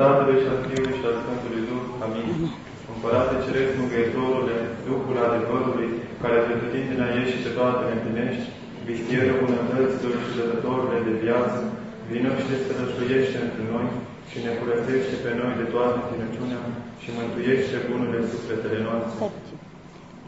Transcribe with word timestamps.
Tatălui 0.00 0.42
și 0.42 0.48
al 0.52 0.60
Fiului 0.66 0.98
și 0.98 1.06
al 1.08 1.16
Sfântului 1.20 1.66
Duh. 1.68 1.84
Amin. 2.04 2.28
Împărate 2.92 3.34
Ceresc, 3.44 3.72
Mângâietorule, 3.80 4.56
Duhul 4.86 5.16
adevărului, 5.26 5.88
care 6.22 6.38
pretutindeni 6.46 7.16
ești 7.20 7.34
și 7.34 7.44
pe 7.44 7.50
toate 7.58 7.80
ne 7.84 7.94
împlinești, 7.96 8.46
vistierul 8.88 9.40
bunătăților 9.42 10.16
și 10.24 10.36
dătătorule 10.38 10.98
de 11.06 11.14
viață, 11.24 11.58
vină 12.10 12.30
și 12.38 12.44
te 12.48 12.56
strășuiește 12.62 13.38
între 13.46 13.64
noi 13.72 13.86
și 14.30 14.36
ne 14.44 14.52
curățește 14.58 15.16
pe 15.24 15.30
noi 15.38 15.52
de 15.60 15.66
toată 15.74 15.98
tinăciunea 16.10 16.62
și 17.02 17.08
mântuiește 17.16 17.76
bunurile 17.86 18.20
sufletele 18.32 18.78
noastre. 18.86 19.24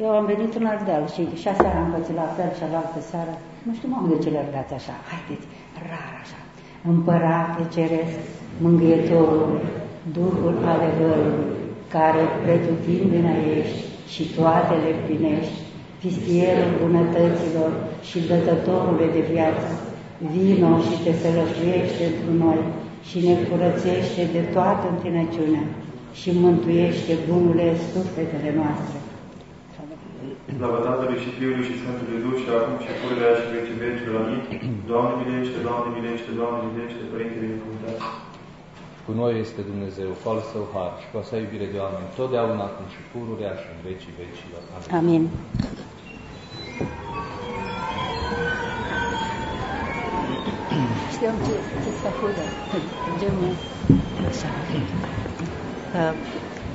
Eu 0.05 0.11
am 0.19 0.25
venit 0.33 0.53
în 0.61 0.67
alt 0.73 0.83
deal 0.89 1.05
și 1.15 1.23
și 1.41 1.49
aseară 1.53 1.79
am 1.81 1.91
pățit 1.95 2.17
la 2.23 2.29
fel 2.37 2.51
și 2.59 2.65
alaltă 2.65 3.01
seară. 3.11 3.35
Nu 3.67 3.73
știu, 3.77 3.89
mamă, 3.93 4.07
de 4.13 4.19
ce 4.23 4.29
le 4.35 4.43
dați 4.57 4.75
așa? 4.79 4.95
Haideți, 5.11 5.47
rar 5.91 6.13
așa. 6.25 6.41
Împărate 6.91 7.63
Ceresc, 7.75 8.21
Mângâietorul, 8.65 9.61
Duhul 10.19 10.55
adevărului, 10.75 11.51
care 11.95 12.23
pretutindene 12.43 13.35
ești 13.59 13.81
și 14.13 14.23
toate 14.37 14.75
le 14.85 14.93
plinești, 15.05 15.59
pistierul 16.01 16.73
bunătăților 16.83 17.71
și 18.09 18.19
dătătorule 18.31 19.07
de 19.17 19.23
viață, 19.33 19.69
vino 20.33 20.73
și 20.87 20.97
te 21.05 21.13
sălășuiește 21.21 22.03
într 22.11 22.27
noi 22.45 22.61
și 23.09 23.17
ne 23.27 23.35
curățește 23.49 24.23
de 24.37 24.43
toată 24.55 24.85
întinăciunea 24.95 25.65
și 26.21 26.31
mântuiește 26.43 27.13
bunurile 27.29 27.69
sufletele 27.93 28.51
noastre. 28.61 28.99
Slavă 30.51 30.79
Tatălui 30.87 31.23
și 31.25 31.31
Fiului 31.39 31.67
și 31.69 31.79
Sfântului 31.81 32.23
Duh 32.25 32.37
și 32.43 32.49
acum 32.59 32.77
și 32.85 32.93
pururea 33.01 33.33
și 33.39 33.47
vecii 33.55 33.81
vecii. 33.85 34.09
Amin. 34.21 34.41
Doamne 34.91 35.13
milește, 35.21 35.59
Doamne 35.69 35.89
milește, 35.97 36.31
Doamne 36.41 36.61
milește, 36.69 37.03
Părinte 37.13 37.37
binecuvântat. 37.45 37.99
Cu 39.07 39.13
noi 39.21 39.33
este 39.45 39.61
Dumnezeu, 39.71 40.11
cu 40.21 40.27
al 40.33 40.41
său 40.51 40.65
har 40.73 40.93
și 41.01 41.07
cu 41.11 41.17
a 41.21 41.23
sa 41.29 41.37
iubire 41.43 41.67
de 41.75 41.79
oameni, 41.85 42.09
totdeauna 42.19 42.65
acum 42.69 42.87
și 42.95 43.01
pururea 43.13 43.53
și 43.61 43.67
în 43.75 43.81
vecii 43.89 44.15
vecilor. 44.23 44.63
Amin. 44.77 44.91
Amin. 45.01 45.23
Știam 51.15 51.37
ce, 51.47 51.55
ce 51.83 51.91
să 52.01 52.09
fură. 52.19 52.45
Genul 53.21 53.55
așa. 54.29 54.51
Uh, 55.99 56.15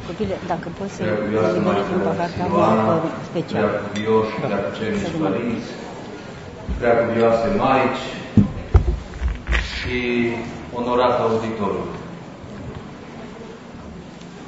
Copile, 0.08 0.38
dacă 0.47 0.67
poți 0.77 0.94
să 0.94 1.03
eliberezi 1.03 1.58
un 1.95 2.02
pahar, 2.08 2.30
că 2.38 2.41
am 2.44 2.77
un 2.77 3.00
păr 3.03 3.11
special. 3.31 3.63
Prea 3.63 3.80
cuvioși, 3.86 4.33
prea 4.45 4.59
cucernici 4.66 5.16
părinți, 5.23 5.69
prea 6.80 6.95
cuvioase 7.05 7.47
maici 7.61 8.05
și 9.73 9.97
onorat 10.80 11.16
auditorul. 11.19 11.88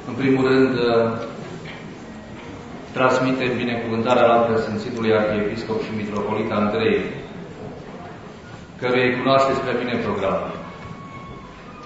În 0.08 0.14
primul 0.20 0.44
rând, 0.50 0.74
transmite 2.92 3.44
binecuvântarea 3.56 4.26
la 4.32 4.38
preasfințitului 4.44 5.14
Arhiepiscop 5.14 5.78
și 5.82 5.96
Mitropolit 5.96 6.50
Andrei, 6.60 6.98
căruia 8.78 9.04
îi 9.04 9.18
cunoașteți 9.18 9.60
prea 9.60 9.80
bine 9.82 9.94
programul. 10.06 10.52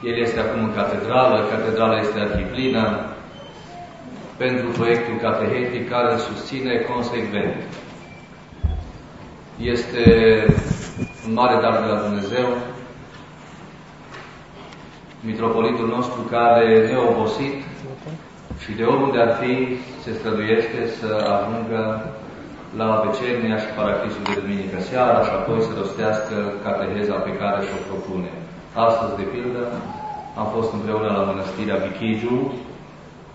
El 0.09 0.17
este 0.27 0.41
acum 0.41 0.61
în 0.65 0.75
catedrală, 0.75 1.37
catedrala 1.51 2.01
este 2.01 2.19
arhiplină, 2.21 3.14
pentru 4.37 4.69
proiectul 4.69 5.17
catehetic 5.17 5.91
care 5.91 6.13
îl 6.13 6.19
susține 6.19 6.75
consecvent. 6.93 7.55
Este 9.59 10.05
un 11.27 11.33
mare 11.33 11.61
dar 11.63 11.83
de 11.83 11.93
la 11.93 12.01
Dumnezeu, 12.01 12.47
mitropolitul 15.21 15.89
nostru 15.89 16.21
care 16.21 16.87
neobosit 16.87 17.63
și 18.63 18.73
de 18.73 18.85
oriunde 18.85 19.19
ar 19.21 19.33
fi 19.41 19.55
se 20.03 20.13
străduiește 20.13 20.81
să 20.99 21.09
ajungă 21.35 21.83
la 22.77 22.89
vecernia 23.07 23.57
și 23.63 23.75
paracrisul 23.77 24.25
de 24.29 24.41
duminică 24.41 24.79
seara 24.91 25.21
și 25.27 25.33
apoi 25.39 25.61
să 25.67 25.73
rostească 25.79 26.37
cateheza 26.65 27.17
pe 27.27 27.33
care 27.41 27.59
și-o 27.67 27.81
propune. 27.89 28.33
Astăzi, 28.87 29.17
de 29.21 29.27
pildă, 29.33 29.63
am 30.41 30.47
fost 30.55 30.71
împreună 30.73 31.09
la 31.17 31.27
mănăstirea 31.29 31.83
Bichigiu, 31.85 32.37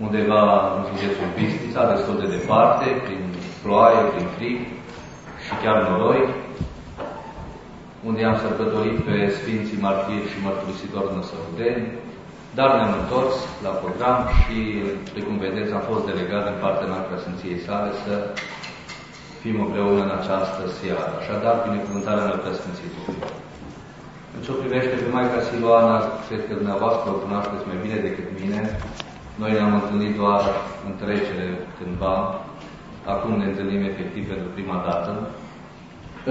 undeva 0.06 0.44
în 0.76 0.82
județul 0.90 1.30
Bistrița, 1.40 1.92
destul 1.94 2.16
de 2.22 2.28
departe, 2.38 2.86
prin 3.06 3.24
ploaie, 3.64 4.02
prin 4.14 4.28
frig 4.36 4.60
și 5.44 5.54
chiar 5.64 5.78
noroi, 5.90 6.22
unde 8.08 8.22
am 8.24 8.38
sărbătorit 8.44 8.98
pe 9.08 9.16
Sfinții 9.38 9.84
Martiri 9.88 10.32
și 10.32 10.44
Mărturisitori 10.48 11.16
Năsăudeni, 11.18 11.86
dar 12.58 12.70
ne-am 12.74 12.94
întors 13.02 13.36
la 13.66 13.74
program 13.82 14.20
și, 14.40 14.58
de 15.16 15.22
cum 15.26 15.36
vedeți, 15.46 15.76
am 15.78 15.84
fost 15.92 16.04
delegat 16.12 16.46
în 16.52 16.58
partea 16.64 16.92
noastră 16.94 17.14
Sfinției 17.18 17.66
sale 17.68 17.90
să 18.04 18.14
fim 19.42 19.58
împreună 19.66 20.02
în 20.04 20.14
această 20.20 20.62
seară. 20.78 21.12
Așadar, 21.22 21.56
binecuvântarea 21.68 22.26
în 22.50 22.56
Sfințitului. 22.60 23.18
În 24.36 24.42
ce 24.44 24.50
o 24.52 24.60
privește 24.62 24.96
pe 25.02 25.10
Maica 25.16 25.40
Siloana, 25.48 25.98
cred 26.28 26.42
că 26.48 26.54
dumneavoastră 26.60 27.08
o 27.10 27.22
cunoașteți 27.24 27.68
mai 27.70 27.78
bine 27.84 27.98
decât 28.08 28.28
mine. 28.40 28.62
Noi 29.40 29.52
ne-am 29.52 29.74
întâlnit 29.82 30.14
doar 30.22 30.42
în 30.88 30.94
trecere 31.04 31.48
cândva, 31.78 32.16
acum 33.14 33.32
ne 33.38 33.46
întâlnim 33.46 33.82
efectiv 33.92 34.24
pentru 34.28 34.50
prima 34.56 34.78
dată. 34.88 35.12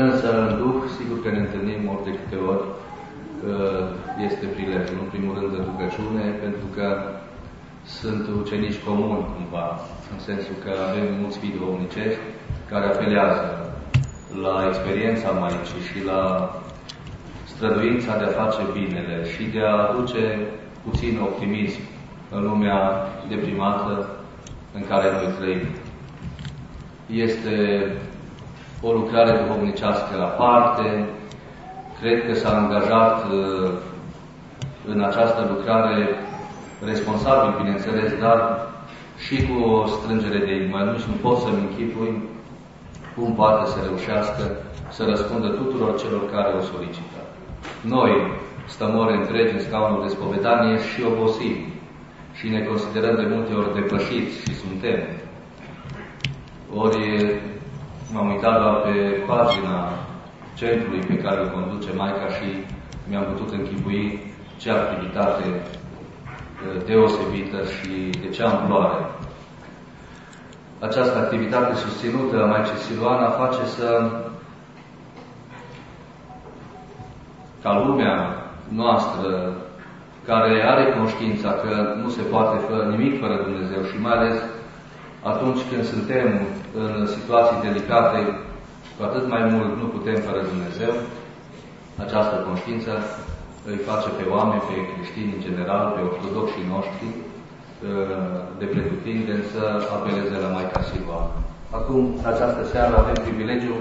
Însă, 0.05 0.29
în 0.43 0.49
Duh, 0.61 0.79
sigur 0.99 1.17
că 1.23 1.29
ne 1.31 1.43
întâlnim 1.47 1.81
ori 1.93 2.05
de 2.09 2.13
câte 2.19 2.39
ori 2.53 2.65
este 4.27 4.47
prilejul, 4.55 4.99
în 5.01 5.09
primul 5.13 5.35
rând 5.39 5.51
de 5.55 5.67
rugăciune, 5.69 6.25
pentru 6.45 6.67
că 6.77 6.87
sunt 7.99 8.23
ucenici 8.43 8.85
comuni, 8.87 9.31
cumva, 9.35 9.69
în 10.13 10.19
sensul 10.29 10.57
că 10.65 10.71
avem 10.89 11.07
mulți 11.21 11.39
fii 11.39 11.57
duhovnicești 11.57 12.25
care 12.71 12.87
apelează 12.87 13.45
la 14.45 14.55
experiența 14.71 15.31
Maicii 15.31 15.89
și 15.89 15.99
la 16.11 16.23
străduința 17.53 18.13
de 18.19 18.25
a 18.25 18.39
face 18.43 18.63
binele 18.79 19.17
și 19.33 19.43
de 19.55 19.61
a 19.71 19.83
aduce 19.87 20.23
puțin 20.85 21.15
optimism 21.29 21.81
în 22.31 22.43
lumea 22.43 23.09
deprimată 23.29 24.09
în 24.75 24.87
care 24.89 25.13
noi 25.13 25.33
trăim. 25.39 25.67
Este 27.07 27.87
o 28.83 28.93
lucrare 28.93 29.41
duhovnicească 29.43 30.17
la 30.17 30.25
parte, 30.25 31.09
cred 32.01 32.27
că 32.27 32.35
s-a 32.35 32.57
angajat 32.57 33.25
uh, 33.25 33.71
în 34.87 35.01
această 35.01 35.47
lucrare 35.55 36.09
responsabil, 36.85 37.57
bineînțeles, 37.57 38.13
dar 38.21 38.67
și 39.25 39.47
cu 39.47 39.69
o 39.69 39.87
strângere 39.87 40.39
de 40.39 40.55
inimă. 40.55 40.79
Nici 40.79 41.09
nu 41.11 41.17
pot 41.23 41.39
să-mi 41.39 41.67
închipui 41.69 42.23
cum 43.17 43.35
poate 43.35 43.71
să 43.71 43.77
reușească 43.87 44.43
să 44.89 45.05
răspundă 45.05 45.49
tuturor 45.49 45.99
celor 46.01 46.31
care 46.31 46.51
o 46.59 46.61
solicită. 46.61 47.21
Noi 47.81 48.13
stăm 48.67 48.99
ore 48.99 49.15
întregi 49.15 49.55
în 49.55 49.61
scaunul 49.61 50.03
de 50.03 50.09
spovedanie 50.09 50.77
și 50.79 51.05
obosim 51.11 51.57
și 52.39 52.49
ne 52.49 52.61
considerăm 52.63 53.15
de 53.17 53.35
multe 53.35 53.53
ori 53.55 53.75
depășiți 53.75 54.41
și 54.41 54.55
suntem. 54.55 54.99
Ori 56.75 57.01
m-am 58.13 58.29
uitat 58.29 58.61
doar 58.61 58.77
pe 58.81 58.95
pagina 59.27 59.91
centrului 60.55 61.01
pe 61.07 61.17
care 61.17 61.41
îl 61.41 61.51
conduce 61.51 61.93
Maica 61.93 62.29
și 62.29 62.49
mi-am 63.09 63.25
putut 63.25 63.53
închipui 63.53 64.21
ce 64.57 64.71
activitate 64.71 65.63
deosebită 66.87 67.59
și 67.65 68.21
de 68.23 68.29
ce 68.29 68.43
amploare. 68.43 69.05
Această 70.81 71.19
activitate 71.19 71.75
susținută 71.75 72.43
a 72.43 72.47
Maicii 72.47 72.77
Siluana 72.77 73.31
face 73.31 73.65
să 73.65 74.11
ca 77.63 77.85
lumea 77.87 78.45
noastră 78.69 79.57
care 80.31 80.53
are 80.73 80.85
conștiința 80.99 81.51
că 81.63 81.73
nu 82.03 82.09
se 82.17 82.23
poate 82.33 82.57
fără 82.69 82.83
nimic 82.95 83.13
fără 83.23 83.37
Dumnezeu 83.47 83.83
și 83.91 83.97
mai 84.05 84.15
ales 84.19 84.37
atunci 85.33 85.63
când 85.71 85.85
suntem 85.93 86.27
în 86.85 87.07
situații 87.17 87.63
delicate, 87.67 88.21
cu 88.95 89.01
atât 89.09 89.25
mai 89.35 89.43
mult 89.53 89.71
nu 89.81 89.87
putem 89.95 90.19
fără 90.29 90.41
Dumnezeu, 90.53 90.93
această 92.05 92.35
conștiință 92.47 92.93
îi 93.71 93.81
face 93.89 94.09
pe 94.19 94.25
oameni, 94.35 94.67
pe 94.69 94.77
creștini 94.91 95.35
în 95.37 95.45
general, 95.47 95.85
pe 95.95 96.01
ortodoxii 96.09 96.71
noștri, 96.75 97.09
de 98.61 98.67
pretutindeni 98.73 99.51
să 99.53 99.63
apeleze 99.97 100.37
la 100.45 100.51
Maica 100.55 100.81
Siloana. 100.89 101.37
Acum, 101.79 102.03
în 102.21 102.27
această 102.33 102.63
seară, 102.73 102.93
avem 102.97 103.19
privilegiul 103.27 103.81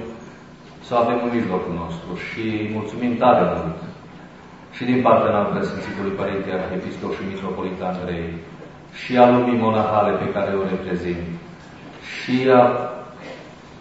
să 0.88 0.94
avem 0.96 1.20
în 1.26 1.32
mijlocul 1.38 1.74
nostru 1.84 2.10
și 2.28 2.44
mulțumim 2.76 3.14
tare 3.24 3.44
mult 3.56 3.80
și 4.78 4.84
din 4.92 5.00
partea 5.08 5.32
noastră 5.36 5.60
Sfințitului 5.62 6.18
Părinte 6.20 6.50
Arhiepiscop 6.52 7.12
și 7.16 7.28
Mitropolit 7.30 7.80
Andrei 7.90 8.28
și 9.02 9.12
a 9.22 9.26
lumii 9.34 9.64
monahale 9.66 10.12
pe 10.22 10.28
care 10.36 10.52
o 10.60 10.64
reprezint 10.72 11.26
și 12.14 12.36
a 12.60 12.64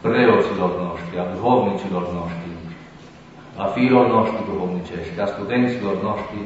preoților 0.05 0.73
noștri, 0.85 1.15
a 1.23 1.27
duhovnicilor 1.35 2.05
noștri, 2.19 2.51
a 3.63 3.65
fiilor 3.75 4.07
noștri 4.17 4.49
duhovnicești, 4.51 5.21
a 5.25 5.27
studenților 5.35 5.97
noștri 6.09 6.41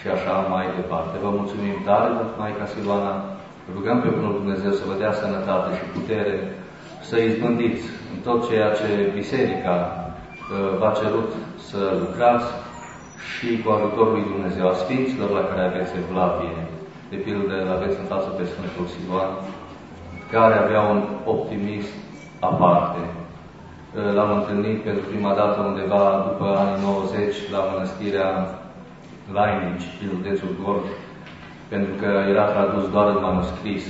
și 0.00 0.06
așa 0.14 0.34
mai 0.54 0.66
departe. 0.78 1.14
Vă 1.24 1.30
mulțumim 1.38 1.76
tare, 1.88 2.08
Maica 2.38 2.66
Siluana, 2.72 3.14
rugăm 3.74 3.98
pe 4.00 4.08
Bunul 4.16 4.38
Dumnezeu 4.40 4.72
să 4.78 4.84
vă 4.88 4.94
dea 5.02 5.12
sănătate 5.22 5.68
și 5.78 5.92
putere 5.96 6.34
să 7.08 7.16
izbândiți 7.18 7.84
în 8.12 8.18
tot 8.26 8.38
ceea 8.48 8.70
ce 8.78 8.88
Biserica 9.18 9.76
uh, 9.78 10.78
v-a 10.80 10.92
cerut 11.00 11.30
să 11.68 11.80
lucrați 12.02 12.48
și 13.30 13.48
cu 13.62 13.68
ajutorul 13.70 14.12
lui 14.16 14.30
Dumnezeu 14.32 14.66
a 14.68 14.80
Sfinților 14.82 15.30
la 15.38 15.44
care 15.50 15.62
aveți 15.64 15.92
evlavie. 16.02 16.58
De 17.10 17.16
pildă, 17.24 17.56
aveți 17.76 18.00
în 18.00 18.08
față 18.12 18.28
pe 18.28 18.44
Sfântul 18.50 18.86
Siluan, 18.92 19.32
care 20.34 20.54
avea 20.58 20.82
un 20.92 21.00
optimism 21.34 21.94
aparte. 22.50 23.02
Uh, 23.08 24.12
l-am 24.16 24.30
întâlnit 24.38 24.78
pentru 24.88 25.04
prima 25.12 25.32
dată 25.40 25.56
undeva 25.60 26.04
după 26.28 26.46
anii 26.62 26.84
90 26.84 27.50
la 27.54 27.60
mănăstirea 27.70 28.30
Lainici, 29.34 29.88
din 29.98 30.08
județul 30.14 30.50
Gorj, 30.62 30.86
pentru 31.72 31.92
că 32.00 32.08
era 32.32 32.44
tradus 32.52 32.84
doar 32.94 33.06
în 33.14 33.20
manuscris 33.28 33.84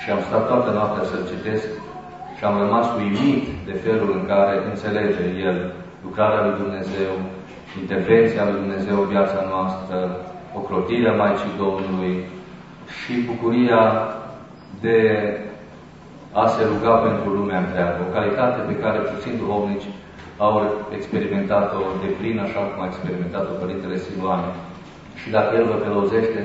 și 0.00 0.10
am 0.10 0.20
stat 0.28 0.44
toată 0.48 0.70
noaptea 0.70 1.04
să-l 1.10 1.28
citesc 1.32 1.68
și 2.36 2.44
am 2.44 2.58
rămas 2.64 2.86
uimit 3.00 3.44
de 3.68 3.74
felul 3.84 4.10
în 4.18 4.24
care 4.32 4.54
înțelege 4.70 5.24
el 5.48 5.58
lucrarea 6.04 6.44
lui 6.46 6.58
Dumnezeu, 6.62 7.12
intervenția 7.80 8.44
lui 8.44 8.60
Dumnezeu 8.60 8.96
în 9.00 9.08
viața 9.08 9.40
noastră, 9.52 9.96
ocrotirea 10.58 11.18
Maicii 11.22 11.58
Domnului 11.64 12.14
și 12.98 13.12
bucuria 13.30 13.82
de 14.80 14.98
a 16.32 16.46
se 16.46 16.62
ruga 16.72 16.94
pentru 17.06 17.28
lumea 17.38 17.58
întreagă, 17.58 17.98
o 18.00 18.12
calitate 18.16 18.58
pe 18.60 18.76
care 18.82 18.98
puțin 18.98 19.34
duhovnici 19.36 19.88
au 20.36 20.52
experimentat-o 20.96 21.80
de 22.02 22.10
plin, 22.18 22.38
așa 22.38 22.60
cum 22.60 22.82
a 22.82 22.86
experimentat-o 22.86 23.58
Părintele 23.62 23.96
Siluane. 23.96 24.50
Și 25.20 25.30
dacă 25.30 25.56
El 25.56 25.64
vă 25.64 25.76
călăuzește, 25.84 26.40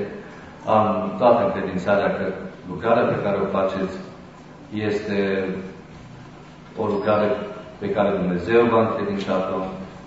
am 0.66 1.14
toată 1.18 1.40
încredințarea 1.44 2.10
că 2.16 2.24
lucrarea 2.68 3.04
pe 3.12 3.22
care 3.24 3.36
o 3.36 3.52
faceți 3.56 3.96
este 4.88 5.18
o 6.76 6.84
lucrare 6.86 7.28
pe 7.78 7.88
care 7.90 8.18
Dumnezeu 8.20 8.64
v-a 8.64 8.80
încredințat-o 8.80 9.58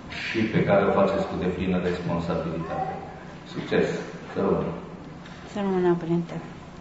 și 0.10 0.40
pe 0.54 0.64
care 0.64 0.86
o 0.86 0.92
faceți 0.92 1.28
cu 1.28 1.36
deplină 1.40 1.78
responsabilitate. 1.84 2.94
Succes! 3.54 3.88
Să 4.34 4.40
rămână! 4.40 4.72
Să 5.52 5.60
rămână, 5.66 5.96
Părinte! 6.00 6.34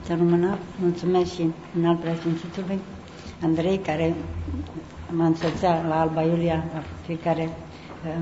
Să 0.06 0.14
rămână! 0.14 0.58
Mulțumesc 0.80 1.34
și 1.34 1.44
în 1.78 1.86
al 1.86 1.96
preasfințitului 1.96 2.78
Andrei, 3.42 3.78
care 3.78 4.14
mă 5.10 5.22
însoțea 5.24 5.84
la 5.88 6.00
Alba 6.00 6.22
Iulia 6.22 6.64
la 6.74 6.82
fiecare 7.06 7.48
uh, 8.06 8.12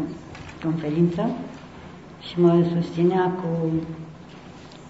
conferință 0.62 1.31
și 2.21 2.41
mă 2.41 2.65
susținea 2.75 3.37
cu 3.41 3.73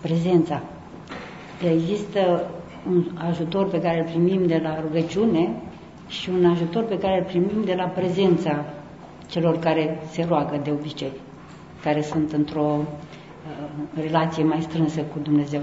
prezența. 0.00 0.62
Există 1.72 2.50
un 2.88 3.04
ajutor 3.14 3.68
pe 3.68 3.80
care 3.80 3.98
îl 3.98 4.04
primim 4.04 4.46
de 4.46 4.60
la 4.62 4.80
rugăciune 4.80 5.48
și 6.08 6.30
un 6.30 6.44
ajutor 6.44 6.82
pe 6.84 6.98
care 6.98 7.18
îl 7.18 7.24
primim 7.24 7.64
de 7.64 7.74
la 7.74 7.84
prezența 7.84 8.64
celor 9.34 9.58
care 9.58 10.00
se 10.10 10.24
roagă 10.28 10.60
de 10.62 10.70
obicei, 10.70 11.12
care 11.82 12.02
sunt 12.02 12.32
într-o 12.32 12.78
uh, 12.78 14.02
relație 14.02 14.44
mai 14.44 14.62
strânsă 14.62 15.00
cu 15.00 15.18
Dumnezeu. 15.22 15.60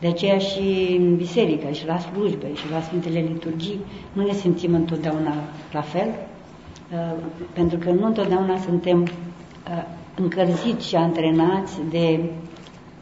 De 0.00 0.06
aceea 0.06 0.38
și 0.38 0.96
în 0.98 1.16
biserică, 1.16 1.70
și 1.70 1.86
la 1.86 1.98
slujbe, 1.98 2.54
și 2.54 2.70
la 2.70 2.80
Sfintele 2.80 3.18
Liturgii, 3.18 3.80
nu 4.12 4.26
ne 4.26 4.32
simțim 4.32 4.74
întotdeauna 4.74 5.34
la 5.72 5.80
fel, 5.80 6.08
uh, 6.08 7.22
pentru 7.52 7.78
că 7.78 7.90
nu 7.90 8.06
întotdeauna 8.06 8.58
suntem 8.58 9.02
uh, 9.02 9.08
încărziți 10.16 10.88
și 10.88 10.96
antrenați 10.96 11.80
de 11.90 12.20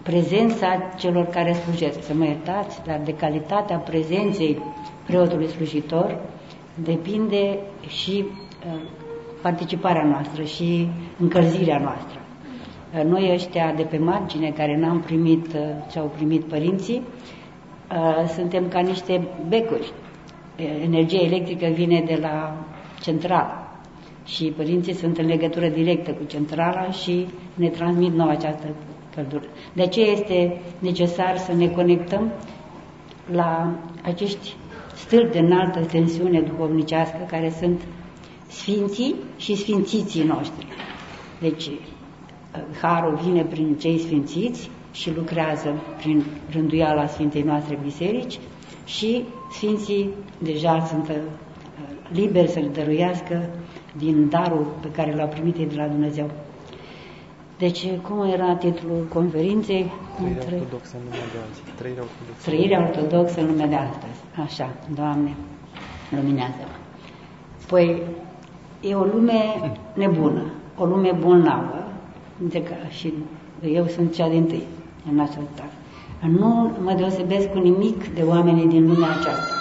prezența 0.02 0.82
celor 0.99 1.25
care 1.25 1.52
slujesc. 1.52 2.02
Să 2.02 2.14
mă 2.14 2.25
iertați, 2.25 2.81
dar 2.87 3.00
de 3.04 3.14
calitatea 3.14 3.76
prezenței 3.76 4.62
preotului 5.06 5.49
slujitor 5.49 6.19
depinde 6.75 7.58
și 7.88 8.25
uh, 8.66 8.81
participarea 9.42 10.04
noastră 10.04 10.42
și 10.42 10.88
încălzirea 11.18 11.78
noastră. 11.78 12.20
Noi 13.08 13.30
ăștia 13.32 13.72
de 13.76 13.82
pe 13.82 13.98
margine, 13.98 14.50
care 14.50 14.76
n-am 14.76 15.00
primit 15.00 15.46
ce 15.90 15.98
au 15.98 16.10
primit 16.16 16.42
părinții, 16.44 17.02
suntem 18.34 18.68
ca 18.68 18.80
niște 18.80 19.28
becuri. 19.48 19.92
Energia 20.84 21.20
electrică 21.20 21.66
vine 21.66 22.02
de 22.06 22.18
la 22.20 22.56
centrală 23.00 23.66
și 24.24 24.44
părinții 24.56 24.94
sunt 24.94 25.18
în 25.18 25.26
legătură 25.26 25.68
directă 25.68 26.10
cu 26.10 26.24
centrala 26.24 26.90
și 26.90 27.26
ne 27.54 27.68
transmit 27.68 28.12
nouă 28.12 28.30
această 28.30 28.66
căldură. 29.14 29.44
De 29.72 29.82
aceea 29.82 30.12
este 30.12 30.60
necesar 30.78 31.36
să 31.36 31.52
ne 31.52 31.68
conectăm 31.68 32.32
la 33.32 33.74
acești 34.02 34.54
stâlpi 34.94 35.32
de 35.32 35.38
înaltă 35.38 35.80
tensiune 35.80 36.40
duhovnicească 36.40 37.18
care 37.30 37.50
sunt 37.50 37.80
sfinții 38.52 39.14
și 39.37 39.54
sfințiții 39.54 40.25
noștri. 40.25 40.66
Deci 41.40 41.70
Harul 42.81 43.19
vine 43.22 43.43
prin 43.43 43.76
cei 43.78 43.99
sfințiți 43.99 44.70
și 44.93 45.14
lucrează 45.14 45.82
prin 45.96 46.25
rânduiala 46.50 47.06
Sfintei 47.06 47.43
noastre 47.43 47.78
biserici 47.82 48.38
și 48.84 49.25
sfinții 49.50 50.10
deja 50.38 50.84
sunt 50.84 51.08
uh, 51.08 51.16
liberi 52.12 52.49
să 52.49 52.58
le 52.58 52.69
dăruiască 52.69 53.49
din 53.96 54.28
darul 54.28 54.66
pe 54.81 54.90
care 54.90 55.14
l-au 55.14 55.28
primit 55.28 55.56
ei 55.56 55.66
de 55.66 55.76
la 55.76 55.87
Dumnezeu. 55.87 56.31
Deci, 57.58 57.87
cum 58.08 58.22
era 58.22 58.56
titlul 58.56 59.06
conferinței? 59.08 59.93
Trăirea 60.16 60.58
ortodoxă 60.60 60.96
în 60.96 61.02
lumea 61.04 61.26
de 61.32 61.38
azi. 61.50 61.62
Trăirea 61.76 62.02
ortodoxă. 62.02 62.50
Trăirea 62.50 62.81
ortodoxă 62.82 63.40
în 63.40 63.46
lumea 63.46 63.66
de 63.66 63.75
astăzi. 63.75 64.20
Așa, 64.44 64.76
Doamne, 64.94 65.34
luminează-mă. 66.10 66.76
Păi, 67.66 68.02
e 68.82 68.94
o 68.94 69.05
lume 69.05 69.73
nebună, 69.94 70.43
o 70.79 70.84
lume 70.84 71.17
bolnavă, 71.20 71.84
de 72.38 72.62
că 72.62 72.75
și 72.88 73.12
eu 73.73 73.87
sunt 73.87 74.14
cea 74.14 74.29
din 74.29 74.44
tâi 74.46 74.62
în 75.12 75.20
aceasta. 75.20 75.64
Nu 76.38 76.70
mă 76.84 76.93
deosebesc 76.96 77.52
cu 77.52 77.58
nimic 77.58 78.14
de 78.14 78.23
oamenii 78.23 78.67
din 78.67 78.87
lumea 78.87 79.08
aceasta. 79.11 79.55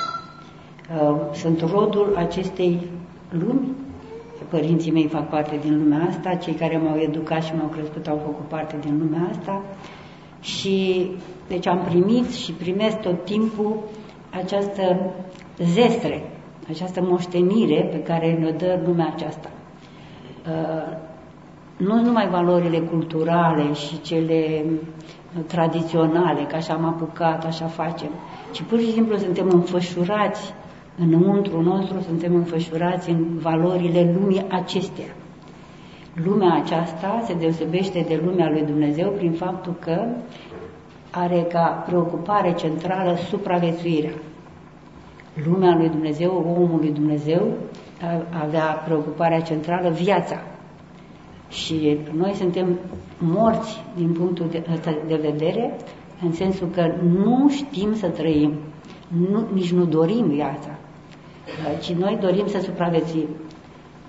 Uh, 0.95 1.15
sunt 1.33 1.61
rodul 1.71 2.13
acestei 2.17 2.79
lumi. 3.29 3.67
Părinții 4.49 4.91
mei 4.91 5.07
fac 5.07 5.29
parte 5.29 5.59
din 5.61 5.77
lumea 5.77 6.07
asta, 6.09 6.35
cei 6.35 6.53
care 6.53 6.77
m-au 6.77 6.97
educat 6.97 7.43
și 7.43 7.51
m-au 7.57 7.67
crescut 7.67 8.07
au 8.07 8.21
făcut 8.25 8.45
parte 8.47 8.75
din 8.81 8.97
lumea 8.97 9.27
asta 9.31 9.61
și 10.41 11.07
deci 11.47 11.67
am 11.67 11.79
primit 11.89 12.29
și 12.31 12.51
primesc 12.51 12.99
tot 12.99 13.25
timpul 13.25 13.75
această 14.29 15.13
zestre, 15.57 16.31
această 16.71 17.01
moștenire 17.01 17.89
pe 17.91 18.01
care 18.03 18.33
ne 18.33 18.51
dă 18.51 18.79
lumea 18.85 19.11
aceasta. 19.15 19.49
Uh, 20.47 20.97
nu 21.77 22.01
numai 22.01 22.27
valorile 22.27 22.79
culturale 22.79 23.73
și 23.73 24.01
cele 24.01 24.63
tradiționale, 25.47 26.41
că 26.41 26.55
așa 26.55 26.73
am 26.73 26.85
apucat, 26.85 27.45
așa 27.45 27.65
facem, 27.65 28.09
ci 28.51 28.61
pur 28.61 28.79
și 28.79 28.91
simplu 28.91 29.17
suntem 29.17 29.49
înfășurați 29.49 30.53
înăuntru 30.97 31.61
nostru, 31.61 31.99
suntem 31.99 32.35
înfășurați 32.35 33.09
în 33.09 33.37
valorile 33.37 34.15
lumii 34.19 34.45
acestea. 34.49 35.15
Lumea 36.23 36.53
aceasta 36.63 37.23
se 37.25 37.33
deosebește 37.33 38.05
de 38.07 38.21
lumea 38.25 38.49
lui 38.49 38.63
Dumnezeu 38.63 39.09
prin 39.09 39.31
faptul 39.31 39.75
că 39.79 40.05
are 41.11 41.41
ca 41.41 41.83
preocupare 41.85 42.53
centrală 42.53 43.15
supraviețuirea. 43.29 44.13
Lumea 45.45 45.75
lui 45.75 45.89
Dumnezeu, 45.89 46.55
omul 46.57 46.79
lui 46.79 46.91
Dumnezeu, 46.91 47.53
avea 48.43 48.65
preocuparea 48.85 49.41
centrală 49.41 49.89
viața. 49.89 50.43
Și 51.49 51.97
noi 52.17 52.33
suntem 52.33 52.79
morți 53.17 53.83
din 53.95 54.11
punctul 54.11 54.47
de, 54.49 54.63
de 55.07 55.15
vedere, 55.15 55.75
în 56.23 56.31
sensul 56.31 56.67
că 56.67 56.93
nu 57.01 57.49
știm 57.49 57.95
să 57.95 58.07
trăim, 58.07 58.53
nu, 59.31 59.47
nici 59.53 59.71
nu 59.71 59.85
dorim 59.85 60.27
viața, 60.27 60.77
ci 61.81 61.91
noi 61.91 62.17
dorim 62.21 62.47
să 62.47 62.59
supraviețuim. 62.59 63.27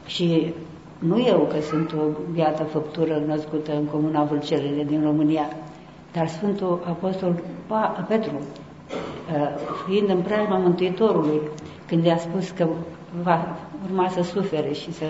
Și 0.07 0.53
nu 0.99 1.25
eu 1.27 1.49
că 1.51 1.61
sunt 1.61 1.93
o 1.93 2.21
viață 2.31 2.63
făptură 2.63 3.23
născută 3.27 3.77
în 3.77 3.85
Comuna 3.85 4.25
Vâlcelele 4.25 4.85
din 4.85 5.03
România, 5.03 5.49
dar 6.13 6.29
Sfântul 6.29 6.81
Apostol 6.87 7.43
Petru, 8.09 8.35
uh, 8.35 8.62
fiind 9.87 10.09
în 10.09 10.21
preajma 10.21 10.57
Mântuitorului, 10.57 11.41
când 11.87 12.05
i-a 12.05 12.19
spus 12.19 12.51
că 12.51 12.69
va 13.23 13.57
urma 13.85 14.09
să 14.09 14.23
sufere 14.23 14.73
și 14.73 14.93
să, 14.93 15.05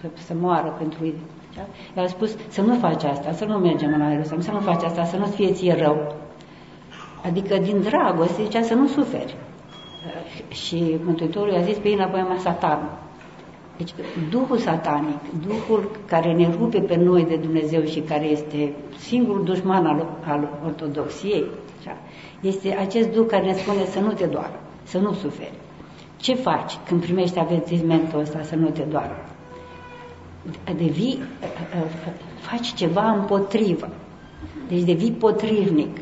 să, 0.00 0.06
să 0.26 0.34
moară 0.40 0.74
pentru 0.78 1.04
ei, 1.04 1.14
da? 1.56 2.00
i-a 2.00 2.08
spus 2.08 2.36
să 2.48 2.60
nu 2.60 2.74
faci 2.74 3.04
asta, 3.04 3.32
să 3.32 3.44
nu 3.44 3.58
mergem 3.58 3.94
la 3.98 4.10
Ierusalim, 4.10 4.42
să 4.42 4.50
nu 4.50 4.60
faci 4.60 4.82
asta, 4.82 5.04
să 5.04 5.16
nu-ți 5.16 5.34
fie 5.34 5.52
ție 5.52 5.74
rău. 5.74 6.14
Adică 7.24 7.56
din 7.56 7.80
dragoste 7.80 8.42
zicea 8.42 8.62
să 8.62 8.74
nu 8.74 8.86
suferi. 8.86 9.36
Uh, 9.36 10.54
și 10.54 10.96
Mântuitorul 11.04 11.52
i-a 11.52 11.60
zis 11.60 11.76
pe 11.76 11.88
ei 11.88 11.94
înapoi 11.94 12.24
mai 12.28 12.38
satan. 12.38 12.98
Deci, 13.76 13.94
Duhul 14.30 14.56
satanic, 14.56 15.18
Duhul 15.46 15.90
care 16.06 16.32
ne 16.32 16.48
rupe 16.58 16.80
pe 16.80 16.96
noi 16.96 17.24
de 17.24 17.36
Dumnezeu 17.36 17.84
și 17.84 18.00
care 18.00 18.24
este 18.24 18.74
singurul 18.98 19.44
dușman 19.44 19.86
al, 19.86 20.06
al 20.26 20.48
ortodoxiei, 20.64 21.44
așa, 21.78 21.96
este 22.40 22.76
acest 22.76 23.08
Duh 23.08 23.26
care 23.26 23.44
ne 23.44 23.52
spune 23.52 23.84
să 23.84 24.00
nu 24.00 24.12
te 24.12 24.26
doară, 24.26 24.60
să 24.82 24.98
nu 24.98 25.12
suferi. 25.12 25.58
Ce 26.16 26.34
faci 26.34 26.78
când 26.86 27.00
primești 27.00 27.38
avertizmentul 27.38 28.20
ăsta 28.20 28.42
să 28.42 28.56
nu 28.56 28.68
te 28.68 28.82
doară? 28.82 29.16
Devii, 30.76 31.22
faci 32.40 32.72
ceva 32.74 33.10
împotrivă. 33.10 33.88
Deci 34.68 34.82
devii 34.82 35.12
potrivnic. 35.12 35.96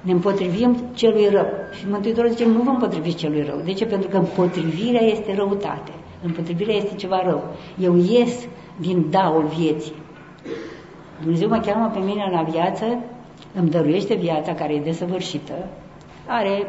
Ne 0.00 0.12
împotrivim 0.12 0.76
celui 0.94 1.28
rău. 1.28 1.46
Și 1.78 1.88
Mântuitorul 1.88 2.30
zice, 2.30 2.46
nu 2.46 2.62
vă 2.62 2.70
împotriviți 2.70 3.16
celui 3.16 3.42
rău. 3.42 3.60
De 3.64 3.72
ce? 3.72 3.86
Pentru 3.86 4.08
că 4.08 4.16
împotrivirea 4.16 5.02
este 5.02 5.34
răutate. 5.34 5.92
Împotrivirea 6.22 6.74
este 6.74 6.94
ceva 6.94 7.22
rău. 7.22 7.42
Eu 7.78 7.96
ies 7.96 8.46
din 8.76 9.10
daul 9.10 9.44
vieții. 9.58 9.92
Dumnezeu 11.20 11.48
mă 11.48 11.58
cheamă 11.58 11.90
pe 11.94 11.98
mine 11.98 12.28
la 12.32 12.42
viață, 12.42 12.84
îmi 13.58 13.70
dăruiește 13.70 14.14
viața 14.14 14.54
care 14.54 14.74
e 14.74 14.80
desăvârșită, 14.80 15.54
are, 16.26 16.66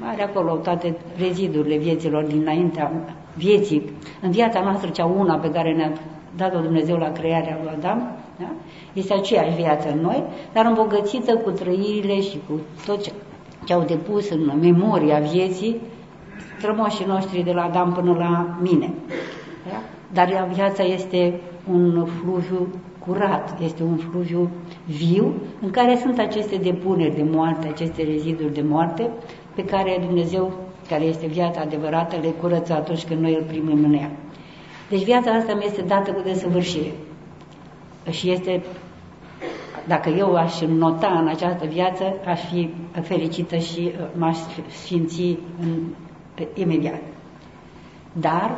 are 0.00 0.22
acolo 0.22 0.54
toate 0.54 0.96
rezidurile 1.18 1.76
vieților 1.76 2.24
dinaintea 2.24 2.92
vieții, 3.34 3.90
în 4.22 4.30
viața 4.30 4.60
noastră 4.60 4.90
cea 4.90 5.04
una 5.04 5.34
pe 5.34 5.50
care 5.50 5.72
ne-a 5.74 5.92
dat-o 6.36 6.60
Dumnezeu 6.60 6.96
la 6.96 7.12
crearea 7.12 7.58
lui 7.62 7.72
Adam, 7.78 8.16
da? 8.38 8.48
este 8.92 9.14
aceeași 9.14 9.56
viață 9.56 9.90
în 9.90 10.00
noi, 10.00 10.22
dar 10.52 10.64
îmbogățită 10.64 11.36
cu 11.36 11.50
trăirile 11.50 12.20
și 12.20 12.40
cu 12.48 12.60
tot 12.86 13.02
ce, 13.02 13.12
ce 13.64 13.72
au 13.72 13.82
depus 13.82 14.30
în 14.30 14.58
memoria 14.60 15.18
vieții 15.18 15.80
strămoșii 16.58 17.06
noștri 17.06 17.42
de 17.42 17.52
la 17.52 17.62
Adam 17.62 17.92
până 17.92 18.12
la 18.18 18.58
mine. 18.60 18.92
Da? 19.68 19.80
Dar 20.12 20.48
viața 20.52 20.82
este 20.82 21.40
un 21.72 22.04
fluviu 22.04 22.68
curat, 23.06 23.60
este 23.60 23.82
un 23.82 23.96
fluviu 23.96 24.50
viu 24.86 25.34
în 25.60 25.70
care 25.70 25.96
sunt 25.96 26.18
aceste 26.18 26.56
depuneri 26.56 27.14
de 27.14 27.22
moarte, 27.22 27.68
aceste 27.68 28.02
reziduri 28.02 28.54
de 28.54 28.62
moarte 28.62 29.10
pe 29.54 29.64
care 29.64 30.02
Dumnezeu, 30.06 30.52
care 30.88 31.04
este 31.04 31.26
viața 31.26 31.60
adevărată, 31.60 32.16
le 32.22 32.28
curăță 32.28 32.72
atunci 32.72 33.04
când 33.04 33.20
noi 33.20 33.34
îl 33.34 33.42
primim 33.42 33.84
în 33.84 33.94
ea. 33.94 34.10
Deci 34.88 35.04
viața 35.04 35.30
asta 35.30 35.54
mi 35.54 35.64
este 35.64 35.82
dată 35.82 36.12
cu 36.12 36.22
desăvârșire. 36.24 36.92
Și 38.10 38.30
este, 38.30 38.62
dacă 39.86 40.08
eu 40.08 40.34
aș 40.34 40.60
nota 40.60 41.18
în 41.20 41.28
această 41.28 41.66
viață, 41.66 42.04
aș 42.26 42.40
fi 42.40 42.70
fericită 43.02 43.56
și 43.56 43.80
uh, 43.80 44.06
m-aș 44.16 44.36
sfinți 44.68 45.38
în, 45.60 45.68
imediat. 46.54 47.00
Dar, 48.12 48.56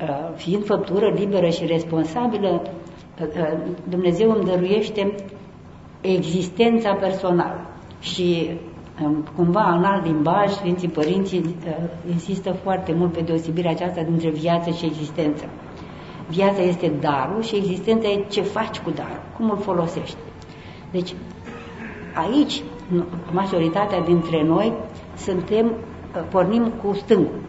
uh, 0.00 0.34
fiind 0.34 0.64
făptură 0.64 1.14
liberă 1.18 1.48
și 1.48 1.66
responsabilă, 1.66 2.62
uh, 2.64 2.70
Dumnezeu 3.88 4.30
îmi 4.30 4.44
dăruiește 4.44 5.14
existența 6.00 6.94
personală 6.94 7.68
și 8.00 8.50
cumva 9.36 9.74
în 9.76 9.84
alt 9.84 10.04
limbaj, 10.04 10.50
Sfinții 10.50 10.88
Părinții 10.88 11.38
uh, 11.38 11.74
insistă 12.10 12.52
foarte 12.52 12.92
mult 12.92 13.12
pe 13.12 13.20
deosebirea 13.20 13.70
aceasta 13.70 14.02
dintre 14.02 14.30
viață 14.30 14.70
și 14.70 14.84
existență. 14.84 15.44
Viața 16.28 16.62
este 16.62 16.92
darul 17.00 17.42
și 17.42 17.56
existența 17.56 18.08
e 18.08 18.24
ce 18.28 18.42
faci 18.42 18.78
cu 18.78 18.90
darul, 18.90 19.22
cum 19.36 19.50
îl 19.50 19.56
folosești. 19.56 20.16
Deci, 20.90 21.14
aici, 22.14 22.62
majoritatea 23.32 24.00
dintre 24.00 24.42
noi 24.42 24.72
suntem, 25.16 25.66
uh, 25.66 26.22
pornim 26.30 26.72
cu 26.82 26.94
stângul. 26.94 27.40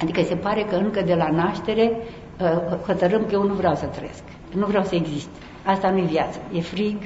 Adică 0.00 0.22
se 0.22 0.34
pare 0.34 0.62
că 0.62 0.74
încă 0.74 1.02
de 1.02 1.14
la 1.14 1.30
naștere 1.30 1.92
uh, 2.40 2.78
hotărâm 2.86 3.24
că 3.24 3.32
eu 3.32 3.42
nu 3.42 3.54
vreau 3.54 3.74
să 3.74 3.86
trăiesc, 3.86 4.22
nu 4.54 4.66
vreau 4.66 4.84
să 4.84 4.94
exist. 4.94 5.28
Asta 5.64 5.90
nu 5.90 5.98
e 5.98 6.02
viață, 6.02 6.38
e 6.52 6.60
frig, 6.60 6.96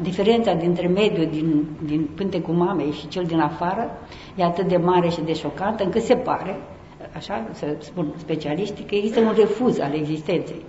Diferența 0.00 0.54
dintre 0.54 0.86
mediul 0.86 1.26
din, 1.30 1.66
din 1.84 2.08
pântecul 2.14 2.54
mamei 2.54 2.92
și 2.92 3.08
cel 3.08 3.24
din 3.24 3.40
afară 3.40 3.90
e 4.34 4.44
atât 4.44 4.68
de 4.68 4.76
mare 4.76 5.08
și 5.08 5.20
de 5.20 5.34
șocantă 5.34 5.84
încât 5.84 6.02
se 6.02 6.14
pare, 6.14 6.56
așa 7.16 7.46
să 7.52 7.66
spun 7.78 8.14
specialiștii, 8.16 8.84
că 8.84 8.94
există 8.94 9.20
un 9.20 9.32
refuz 9.36 9.78
al 9.78 9.94
existenței. 9.94 10.64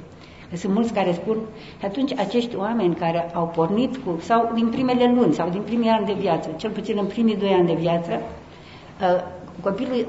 Că 0.50 0.56
sunt 0.56 0.74
mulți 0.74 0.94
care 0.94 1.12
spun 1.12 1.38
că 1.80 1.86
atunci 1.86 2.20
acești 2.20 2.56
oameni 2.56 2.96
care 2.96 3.32
au 3.34 3.52
pornit 3.56 3.98
cu, 3.98 4.20
sau 4.22 4.52
din 4.54 4.68
primele 4.68 5.14
luni, 5.16 5.34
sau 5.34 5.50
din 5.50 5.62
primii 5.62 5.90
ani 5.90 6.06
de 6.06 6.16
viață, 6.20 6.50
cel 6.58 6.70
puțin 6.70 6.98
în 7.00 7.06
primii 7.06 7.36
doi 7.36 7.52
ani 7.52 7.68
de 7.68 7.74
viață, 7.74 8.12
uh, 8.12 9.24
copilul 9.64 10.08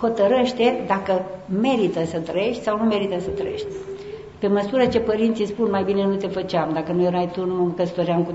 hotărăște 0.00 0.84
dacă 0.86 1.24
merită 1.60 2.04
să 2.04 2.18
trăiești 2.18 2.62
sau 2.62 2.76
nu 2.76 2.84
merită 2.84 3.20
să 3.20 3.28
trăiești. 3.28 3.66
Pe 4.38 4.46
măsură 4.46 4.86
ce 4.86 5.00
părinții 5.00 5.46
spun, 5.46 5.70
mai 5.70 5.84
bine 5.84 6.04
nu 6.04 6.14
te 6.14 6.26
făceam, 6.26 6.70
dacă 6.72 6.92
nu 6.92 7.02
erai 7.02 7.28
tu, 7.32 7.46
nu 7.46 7.54
mă 7.54 7.70
căsătoream 7.70 8.22
cu 8.22 8.34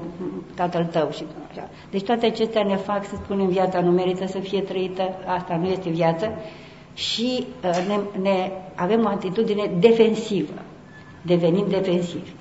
tatăl 0.56 0.86
tău. 0.86 1.12
Și 1.12 1.24
așa. 1.50 1.70
Deci 1.92 2.04
toate 2.04 2.26
acestea 2.26 2.64
ne 2.64 2.76
fac 2.76 3.06
să 3.06 3.16
spunem 3.16 3.48
viața 3.48 3.82
nu 3.82 3.92
merită 3.92 4.26
să 4.28 4.40
fie 4.40 4.62
trăită, 4.62 5.10
asta 5.26 5.56
nu 5.56 5.68
este 5.68 5.90
viață 5.90 6.32
și 6.94 7.46
uh, 7.64 7.86
ne, 7.88 8.22
ne 8.22 8.52
avem 8.76 9.06
o 9.06 9.08
atitudine 9.08 9.72
defensivă. 9.80 10.54
Devenim 11.22 11.66
defensivi. 11.70 12.32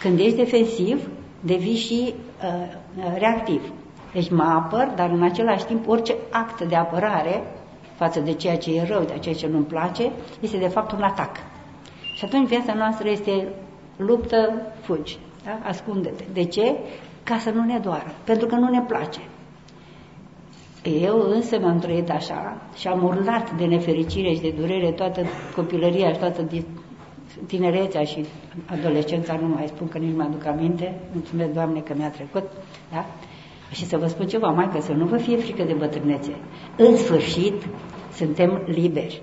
Când 0.00 0.18
ești 0.18 0.36
defensiv, 0.36 1.08
devii 1.40 1.76
și 1.76 2.14
uh, 2.44 3.18
reactiv. 3.18 3.72
Deci 4.12 4.30
mă 4.30 4.42
apăr, 4.42 4.92
dar 4.96 5.10
în 5.10 5.22
același 5.22 5.64
timp 5.64 5.88
orice 5.88 6.14
act 6.30 6.62
de 6.62 6.76
apărare 6.76 7.42
față 7.94 8.20
de 8.20 8.32
ceea 8.32 8.56
ce 8.56 8.74
e 8.74 8.86
rău, 8.88 9.02
de 9.02 9.18
ceea 9.18 9.34
ce 9.34 9.46
nu-mi 9.46 9.64
place, 9.64 10.10
este 10.40 10.56
de 10.56 10.68
fapt 10.68 10.92
un 10.92 11.02
atac. 11.02 11.36
Și 12.20 12.26
atunci 12.26 12.48
viața 12.48 12.74
noastră 12.74 13.10
este 13.10 13.48
luptă, 13.96 14.66
fugi, 14.80 15.18
da? 15.44 15.58
ascunde-te. 15.62 16.24
De 16.32 16.44
ce? 16.44 16.76
Ca 17.22 17.38
să 17.38 17.50
nu 17.50 17.64
ne 17.64 17.78
doară, 17.78 18.12
pentru 18.24 18.46
că 18.46 18.54
nu 18.54 18.68
ne 18.68 18.80
place. 18.80 19.20
Eu 21.00 21.20
însă 21.20 21.58
m-am 21.58 21.78
trăit 21.78 22.10
așa 22.10 22.62
și 22.76 22.88
am 22.88 23.02
urlat 23.02 23.56
de 23.56 23.64
nefericire 23.64 24.32
și 24.32 24.40
de 24.40 24.54
durere 24.58 24.90
toată 24.90 25.20
copilăria 25.56 26.12
și 26.12 26.18
toată 26.18 26.48
tinerețea 27.46 28.04
și 28.04 28.24
adolescența, 28.66 29.38
nu 29.42 29.48
mai 29.48 29.66
spun 29.66 29.88
că 29.88 29.98
nici 29.98 30.16
mă 30.16 30.22
aduc 30.22 30.46
aminte, 30.46 30.94
mulțumesc 31.12 31.50
Doamne 31.50 31.80
că 31.80 31.94
mi-a 31.96 32.10
trecut, 32.10 32.44
da? 32.92 33.06
Și 33.70 33.84
să 33.84 33.96
vă 33.96 34.06
spun 34.06 34.26
ceva, 34.26 34.48
mai 34.48 34.70
că 34.72 34.80
să 34.80 34.92
nu 34.92 35.06
vă 35.06 35.16
fie 35.16 35.36
frică 35.36 35.62
de 35.62 35.72
bătrânețe. 35.72 36.36
În 36.76 36.96
sfârșit, 36.96 37.66
suntem 38.12 38.62
liberi. 38.66 39.22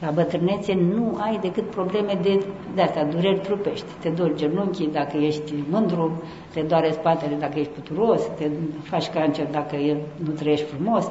La 0.00 0.10
bătrânețe 0.10 0.74
nu 0.74 1.18
ai 1.20 1.38
decât 1.42 1.70
probleme 1.70 2.18
de, 2.22 2.44
de 2.74 2.82
astea, 2.82 3.04
dureri 3.04 3.40
trupești. 3.40 3.86
Te 4.00 4.08
dori 4.08 4.36
genunchii 4.36 4.88
dacă 4.92 5.16
ești 5.16 5.54
mândru, 5.70 6.22
te 6.52 6.60
doare 6.60 6.90
spatele 6.90 7.34
dacă 7.34 7.58
ești 7.58 7.72
puturos, 7.72 8.22
te 8.36 8.50
faci 8.82 9.08
cancer 9.08 9.46
dacă 9.46 9.76
e, 9.76 9.96
nu 10.24 10.30
trăiești 10.30 10.66
frumos 10.66 11.10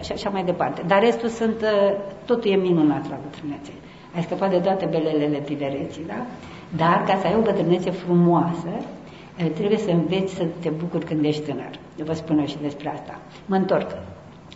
și 0.00 0.12
așa 0.12 0.30
mai 0.30 0.44
departe. 0.44 0.82
Dar 0.86 1.00
restul 1.00 1.28
sunt, 1.28 1.62
ă, 1.62 1.66
totul 2.24 2.50
e 2.50 2.56
minunat 2.56 3.10
la 3.10 3.18
bătrânețe. 3.22 3.72
Ai 4.14 4.22
scăpat 4.22 4.50
de 4.50 4.58
toate 4.58 4.86
belelele 4.86 5.40
tinereții, 5.40 6.04
da? 6.06 6.26
Dar 6.76 7.04
ca 7.06 7.18
să 7.20 7.26
ai 7.26 7.34
o 7.38 7.42
bătrânețe 7.42 7.90
frumoasă, 7.90 8.68
ă, 9.44 9.48
trebuie 9.48 9.78
să 9.78 9.90
înveți 9.90 10.34
să 10.34 10.44
te 10.60 10.68
bucuri 10.68 11.04
când 11.04 11.24
ești 11.24 11.42
tânăr. 11.42 11.78
Eu 11.98 12.04
vă 12.04 12.12
spun 12.12 12.38
eu 12.38 12.46
și 12.46 12.56
despre 12.62 12.88
asta. 12.88 13.18
Mă 13.46 13.56
întorc. 13.56 13.90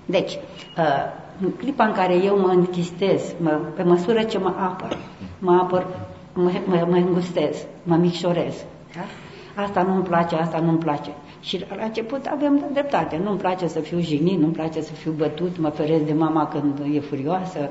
Deci, 0.07 0.33
uh, 0.79 1.25
în 1.41 1.51
clipa 1.51 1.85
în 1.85 1.93
care 1.93 2.15
eu 2.15 2.39
mă 2.39 2.49
închistez, 2.49 3.35
mă, 3.41 3.51
pe 3.77 3.83
măsură 3.83 4.23
ce 4.23 4.39
mă 4.39 4.55
apăr, 4.59 4.97
mă 5.39 5.59
apăr, 5.63 5.87
mă, 6.35 6.51
mă, 6.67 6.87
mă 6.89 6.97
îngustez, 6.97 7.67
mă 7.83 7.97
micșorez. 7.97 8.65
Da? 8.95 9.63
Asta 9.63 9.83
nu-mi 9.83 10.03
place, 10.03 10.35
asta 10.35 10.59
nu-mi 10.59 10.79
place. 10.79 11.11
Și 11.41 11.65
la 11.77 11.85
început 11.85 12.27
avem 12.27 12.65
dreptate. 12.73 13.21
Nu-mi 13.25 13.39
place 13.39 13.67
să 13.67 13.81
fiu 13.81 14.01
jignit, 14.01 14.39
nu-mi 14.39 14.53
place 14.53 14.81
să 14.81 14.93
fiu 14.93 15.13
bătut, 15.13 15.59
mă 15.59 15.69
feresc 15.69 16.03
de 16.05 16.13
mama 16.13 16.47
când 16.49 16.95
e 16.95 17.01
furioasă, 17.01 17.71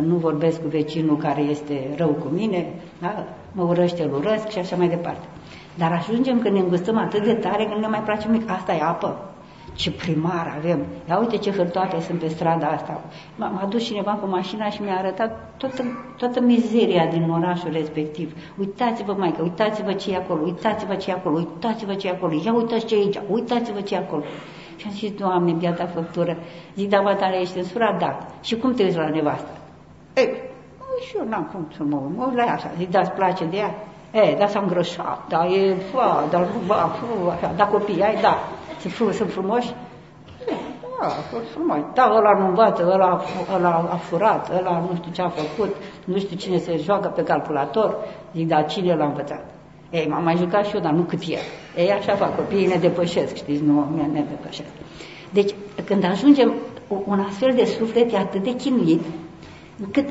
nu 0.00 0.16
vorbesc 0.16 0.62
cu 0.62 0.68
vecinul 0.68 1.16
care 1.16 1.40
este 1.40 1.90
rău 1.96 2.08
cu 2.08 2.28
mine, 2.32 2.74
da? 3.00 3.24
mă 3.52 3.62
urăște, 3.62 4.02
îl 4.02 4.14
urăsc 4.14 4.48
și 4.48 4.58
așa 4.58 4.76
mai 4.76 4.88
departe. 4.88 5.26
Dar 5.74 5.92
ajungem 5.92 6.40
când 6.40 6.54
ne 6.54 6.60
îngustăm 6.60 6.98
atât 6.98 7.24
de 7.24 7.34
tare 7.34 7.64
că 7.64 7.74
nu 7.74 7.80
ne 7.80 7.86
mai 7.86 8.02
place 8.02 8.28
nimic. 8.28 8.50
Asta 8.50 8.72
e 8.74 8.80
apă 8.82 9.33
ce 9.74 9.90
primar 9.90 10.54
avem. 10.58 10.86
Ia 11.08 11.18
uite 11.18 11.36
ce 11.36 11.50
hârtoate 11.50 12.00
sunt 12.00 12.18
pe 12.18 12.28
strada 12.28 12.66
asta. 12.66 13.00
M-a 13.36 13.66
dus 13.68 13.84
cineva 13.84 14.12
cu 14.12 14.26
mașina 14.26 14.70
și 14.70 14.82
mi-a 14.82 14.96
arătat 14.96 15.54
toată, 15.56 15.82
toată 16.16 16.40
mizeria 16.40 17.06
din 17.06 17.30
orașul 17.30 17.70
respectiv. 17.72 18.32
Uitați-vă, 18.58 19.12
maică, 19.12 19.42
uitați-vă 19.42 19.92
ce 19.92 20.12
e 20.12 20.16
acolo, 20.16 20.42
uitați-vă 20.44 20.94
ce 20.94 21.10
e 21.10 21.12
acolo, 21.12 21.36
uitați-vă 21.36 21.94
ce 21.94 22.06
e 22.06 22.10
acolo, 22.10 22.32
ia 22.44 22.52
uitați 22.52 22.86
ce 22.86 22.94
e 22.94 22.98
aici, 22.98 23.20
uitați-vă 23.30 23.80
ce 23.80 23.94
e 23.94 23.98
acolo. 23.98 24.22
Și 24.76 24.86
am 24.86 24.92
zis, 24.92 25.10
Doamne, 25.10 25.52
biata 25.52 25.86
făptură, 25.86 26.36
zic, 26.74 26.88
da, 26.88 27.14
tale 27.14 27.40
ești 27.40 27.58
în 27.58 27.64
sura? 27.64 27.96
Da. 27.98 28.18
Și 28.42 28.56
cum 28.56 28.74
te 28.74 28.82
uiți 28.82 28.96
la 28.96 29.08
nevastă? 29.08 29.50
Ei, 30.14 30.28
și 31.06 31.16
eu 31.16 31.28
n-am 31.28 31.48
cum 31.52 31.66
să 31.76 31.82
mă 31.82 31.96
uit, 31.96 32.16
mă 32.16 32.24
uit 32.24 32.36
la 32.36 32.44
ea 32.44 32.52
așa, 32.52 32.70
zic, 32.76 32.90
da-ți 32.90 33.10
place 33.10 33.44
de 33.44 33.56
ea? 33.56 33.74
E, 34.22 34.34
da, 34.38 34.46
s-a 34.46 34.60
îngrășat, 34.60 35.20
da, 35.28 35.46
e, 35.46 35.74
fa, 35.74 36.26
da, 36.30 36.38
fa, 36.66 36.74
fa, 36.74 37.32
așa, 37.32 37.52
da, 37.56 37.66
copii 37.66 38.02
ai, 38.02 38.20
da, 38.20 38.38
sunt, 38.80 39.14
sunt 39.14 39.30
frumoși? 39.30 39.74
Da, 41.00 41.40
frumos. 41.52 41.78
Da, 41.94 42.12
ăla 42.16 42.38
nu 42.38 42.46
învață, 42.46 42.90
ăla, 42.92 43.22
ăla 43.54 43.88
a 43.92 43.96
furat, 43.96 44.50
ăla 44.58 44.84
nu 44.90 44.96
știu 44.96 45.10
ce 45.12 45.22
a 45.22 45.28
făcut, 45.28 45.76
nu 46.04 46.18
știu 46.18 46.36
cine 46.36 46.58
se 46.58 46.76
joacă 46.76 47.08
pe 47.08 47.22
calculator. 47.22 47.96
Zic, 48.34 48.48
dar 48.48 48.66
cine 48.66 48.94
l-a 48.94 49.04
învățat? 49.04 49.44
Ei, 49.90 50.06
m-am 50.08 50.24
mai 50.24 50.36
jucat 50.36 50.66
și 50.66 50.74
eu, 50.74 50.80
dar 50.80 50.92
nu 50.92 51.02
cât 51.02 51.20
el. 51.28 51.38
Ei, 51.76 51.92
așa 51.92 52.14
fac, 52.14 52.36
copiii 52.36 52.66
ne 52.66 52.76
depășesc, 52.76 53.34
știți, 53.34 53.62
nu 53.62 53.86
ne 54.12 54.24
depășesc. 54.28 54.70
Deci, 55.30 55.54
când 55.84 56.04
ajungem, 56.04 56.54
un 57.06 57.20
astfel 57.20 57.52
de 57.54 57.64
suflet 57.64 58.12
e 58.12 58.16
atât 58.16 58.42
de 58.42 58.54
chinuit, 58.54 59.00
încât 59.80 60.08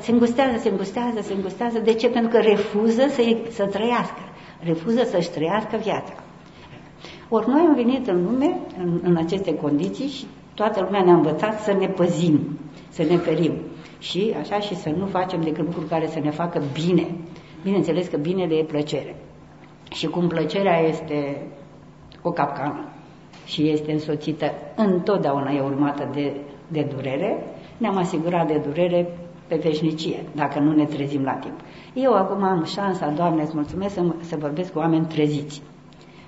se 0.00 0.10
îngustează, 0.10 0.58
se 0.58 0.68
îngustează, 0.68 1.20
se 1.20 1.32
îngustează. 1.32 1.78
De 1.78 1.94
ce? 1.94 2.08
Pentru 2.08 2.30
că 2.30 2.38
refuză 2.38 3.06
să, 3.08 3.36
să 3.50 3.64
trăiască, 3.64 4.20
refuză 4.60 5.02
să-și 5.04 5.30
trăiască 5.30 5.76
viața. 5.76 6.12
Ori 7.28 7.48
noi 7.48 7.60
am 7.60 7.74
venit 7.74 8.08
în 8.08 8.24
lume, 8.24 8.56
în, 8.78 9.00
în 9.02 9.16
aceste 9.16 9.54
condiții 9.54 10.08
și 10.08 10.26
toată 10.54 10.80
lumea 10.80 11.02
ne-a 11.02 11.14
învățat 11.14 11.60
să 11.60 11.72
ne 11.72 11.86
păzim, 11.86 12.58
să 12.88 13.02
ne 13.02 13.16
ferim. 13.16 13.52
Și 13.98 14.34
așa 14.40 14.60
și 14.60 14.76
să 14.76 14.90
nu 14.98 15.06
facem 15.06 15.40
decât 15.42 15.64
lucruri 15.64 15.88
care 15.88 16.06
să 16.06 16.18
ne 16.18 16.30
facă 16.30 16.62
bine. 16.72 17.06
Bineînțeles 17.62 18.06
că 18.08 18.16
binele 18.16 18.54
e 18.54 18.62
plăcere. 18.62 19.16
Și 19.90 20.06
cum 20.06 20.28
plăcerea 20.28 20.78
este 20.78 21.46
o 22.22 22.30
capcană 22.30 22.88
și 23.44 23.68
este 23.68 23.92
însoțită, 23.92 24.52
întotdeauna 24.76 25.52
e 25.52 25.60
urmată 25.60 26.08
de, 26.14 26.32
de 26.68 26.90
durere, 26.94 27.44
ne-am 27.76 27.96
asigurat 27.96 28.46
de 28.46 28.62
durere 28.66 29.18
pe 29.46 29.56
veșnicie, 29.56 30.24
dacă 30.34 30.58
nu 30.58 30.72
ne 30.72 30.84
trezim 30.84 31.22
la 31.22 31.32
timp. 31.32 31.60
Eu 31.94 32.14
acum 32.14 32.42
am 32.42 32.64
șansa, 32.64 33.08
Doamne, 33.08 33.42
îți 33.42 33.54
mulțumesc 33.54 33.94
să, 33.94 34.02
să 34.20 34.36
vorbesc 34.36 34.72
cu 34.72 34.78
oameni 34.78 35.06
treziți. 35.06 35.62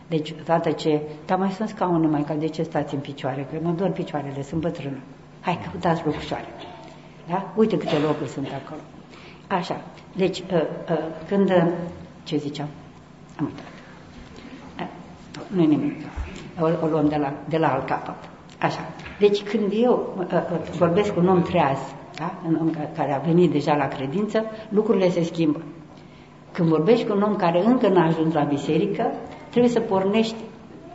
Deci, 0.08 0.34
odată 0.40 0.70
ce, 0.70 1.00
dar 1.26 1.38
mai 1.38 1.50
sunt 1.50 1.68
scaune, 1.68 2.06
mai 2.06 2.22
ca 2.22 2.34
de 2.34 2.46
ce 2.46 2.62
stați 2.62 2.94
în 2.94 3.00
picioare? 3.00 3.48
Că 3.50 3.58
mă 3.62 3.70
dor 3.70 3.90
picioarele, 3.90 4.42
sunt 4.42 4.60
bătrână. 4.60 4.98
Hai, 5.40 5.58
căutați 5.70 6.02
locușoare. 6.04 6.46
Da? 7.28 7.52
Uite 7.56 7.78
câte 7.78 7.98
locuri 7.98 8.28
sunt 8.28 8.46
acolo. 8.64 8.80
Așa. 9.48 9.80
Deci, 10.16 10.38
uh, 10.38 10.62
uh, 10.90 10.98
când, 11.28 11.50
uh, 11.50 11.72
ce 12.22 12.36
ziceam? 12.36 12.68
Am 13.38 13.44
uitat. 13.44 13.64
Uh, 14.78 15.56
nu 15.56 15.62
e 15.62 15.66
nimic. 15.66 16.00
O, 16.60 16.64
o 16.84 16.86
luăm 16.86 17.08
de 17.08 17.16
la, 17.16 17.32
de 17.48 17.56
la 17.56 17.72
alt 17.72 17.86
capăt. 17.86 18.35
Așa. 18.58 18.80
Deci, 19.18 19.42
când 19.42 19.72
eu 19.82 20.14
uh, 20.18 20.24
uh, 20.32 20.70
vorbesc 20.78 21.14
cu 21.14 21.20
un 21.20 21.28
om 21.28 21.42
treaz, 21.42 21.78
da? 22.18 22.34
un 22.46 22.58
om 22.60 22.70
care 22.96 23.14
a 23.14 23.18
venit 23.18 23.50
deja 23.50 23.74
la 23.76 23.88
credință, 23.88 24.44
lucrurile 24.68 25.10
se 25.10 25.22
schimbă. 25.22 25.62
Când 26.52 26.68
vorbești 26.68 27.06
cu 27.06 27.12
un 27.16 27.22
om 27.22 27.36
care 27.36 27.64
încă 27.64 27.88
n-a 27.88 28.06
ajuns 28.06 28.34
la 28.34 28.42
biserică, 28.42 29.12
trebuie 29.50 29.72
să 29.72 29.80
pornești 29.80 30.36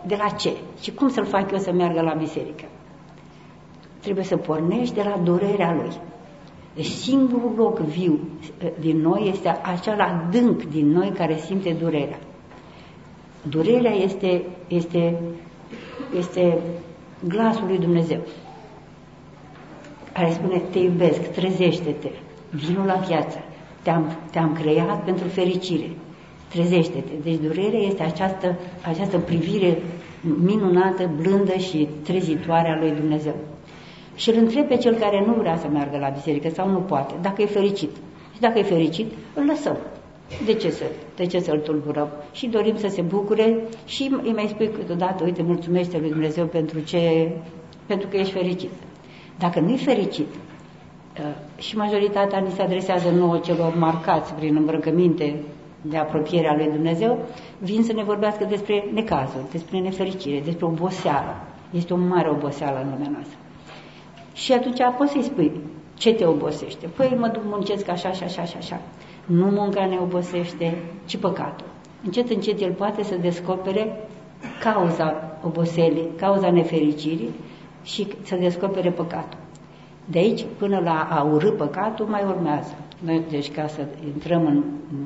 de 0.05 0.15
la 0.15 0.27
ce? 0.27 0.53
Și 0.81 0.93
cum 0.93 1.09
să-l 1.09 1.25
fac 1.25 1.51
eu 1.51 1.57
să 1.57 1.71
meargă 1.71 2.01
la 2.01 2.13
biserică? 2.13 2.65
Trebuie 4.01 4.23
să 4.23 4.37
pornești 4.37 4.95
de 4.95 5.01
la 5.03 5.19
durerea 5.23 5.73
lui. 5.73 5.91
Deci 6.75 6.85
singurul 6.85 7.53
loc 7.57 7.79
viu 7.79 8.19
eh, 8.63 8.71
din 8.79 8.97
noi 8.97 9.29
este 9.33 9.59
acel 9.63 9.99
adânc 9.99 10.63
din 10.63 10.87
noi 10.87 11.09
care 11.09 11.37
simte 11.37 11.75
durerea. 11.79 12.19
Durerea 13.49 13.91
este, 13.91 14.43
este, 14.67 15.21
este 16.17 16.57
glasul 17.27 17.67
lui 17.67 17.77
Dumnezeu 17.77 18.19
care 20.13 20.31
spune, 20.31 20.61
te 20.71 20.79
iubesc, 20.79 21.31
trezește-te, 21.31 22.07
vinul 22.49 22.85
la 22.85 22.93
viață, 22.93 23.37
te-am, 23.81 24.17
te-am 24.31 24.53
creat 24.53 25.03
pentru 25.03 25.27
fericire, 25.27 25.89
trezește-te. 26.49 27.11
Deci 27.23 27.39
durerea 27.39 27.79
este 27.79 28.03
această, 28.03 28.55
această 28.87 29.17
privire 29.17 29.81
minunată, 30.43 31.09
blândă 31.21 31.53
și 31.53 31.87
trezitoare 32.03 32.69
a 32.69 32.79
lui 32.79 32.91
Dumnezeu. 32.91 33.35
Și 34.15 34.29
îl 34.29 34.35
întreb 34.37 34.67
pe 34.67 34.77
cel 34.77 34.95
care 34.95 35.23
nu 35.25 35.33
vrea 35.33 35.57
să 35.57 35.67
meargă 35.67 35.97
la 35.97 36.09
biserică 36.09 36.49
sau 36.49 36.69
nu 36.69 36.79
poate, 36.79 37.13
dacă 37.21 37.41
e 37.41 37.45
fericit. 37.45 37.91
Și 38.33 38.39
dacă 38.39 38.59
e 38.59 38.63
fericit, 38.63 39.11
îl 39.33 39.45
lăsăm. 39.45 39.77
De 40.45 40.53
ce, 40.53 40.69
să, 40.69 40.83
de 41.15 41.25
ce 41.25 41.39
să-l 41.39 41.59
tulburăm? 41.59 42.09
Și 42.31 42.47
dorim 42.47 42.77
să 42.77 42.87
se 42.87 43.01
bucure 43.01 43.57
și 43.85 44.15
îi 44.23 44.33
mai 44.33 44.47
spui 44.49 44.69
câteodată, 44.69 45.23
uite, 45.23 45.41
mulțumește 45.41 45.97
lui 45.97 46.09
Dumnezeu 46.09 46.45
pentru, 46.45 46.79
ce, 46.79 47.31
pentru 47.85 48.07
că 48.07 48.17
ești 48.17 48.33
fericit. 48.33 48.71
Dacă 49.39 49.59
nu-i 49.59 49.77
fericit, 49.77 50.27
uh, 51.19 51.61
și 51.61 51.77
majoritatea 51.77 52.39
ni 52.39 52.51
se 52.51 52.61
adresează 52.61 53.09
nouă 53.09 53.37
celor 53.37 53.75
marcați 53.75 54.33
prin 54.33 54.55
îmbrăcăminte 54.55 55.35
de 55.81 55.97
apropiere 55.97 56.47
a 56.47 56.55
lui 56.55 56.69
Dumnezeu, 56.73 57.17
vin 57.59 57.83
să 57.83 57.93
ne 57.93 58.03
vorbească 58.03 58.43
despre 58.43 58.85
necazuri, 58.93 59.51
despre 59.51 59.79
nefericire, 59.79 60.41
despre 60.45 60.65
oboseală. 60.65 61.35
Este 61.71 61.93
o 61.93 61.97
mare 61.97 62.29
oboseală 62.29 62.81
în 62.83 62.89
lumea 62.91 63.09
noastră. 63.11 63.37
Și 64.33 64.53
atunci 64.53 64.79
poți 64.97 65.11
să-i 65.11 65.23
spui, 65.23 65.51
ce 65.93 66.13
te 66.13 66.25
obosește? 66.25 66.87
Păi 66.87 67.15
mă 67.19 67.27
duc, 67.27 67.41
muncesc 67.45 67.87
așa 67.89 68.11
și 68.11 68.23
așa 68.23 68.43
și 68.43 68.57
așa. 68.57 68.81
Nu 69.25 69.45
munca 69.45 69.85
ne 69.85 69.97
obosește, 70.01 70.77
ci 71.05 71.17
păcatul. 71.17 71.67
Încet, 72.03 72.29
încet 72.29 72.61
el 72.61 72.73
poate 72.73 73.03
să 73.03 73.15
descopere 73.15 74.07
cauza 74.59 75.37
oboselii, 75.43 76.07
cauza 76.15 76.51
nefericirii 76.51 77.29
și 77.83 78.07
să 78.23 78.35
descopere 78.35 78.89
păcatul. 78.91 79.39
De 80.05 80.19
aici 80.19 80.45
până 80.57 80.79
la 80.79 81.07
a 81.11 81.21
urâ 81.21 81.49
păcatul 81.49 82.05
mai 82.05 82.23
urmează. 82.23 82.75
Noi, 82.99 83.21
deci 83.29 83.51
ca 83.51 83.67
să 83.67 83.85
intrăm 84.05 84.45
în, 84.45 84.63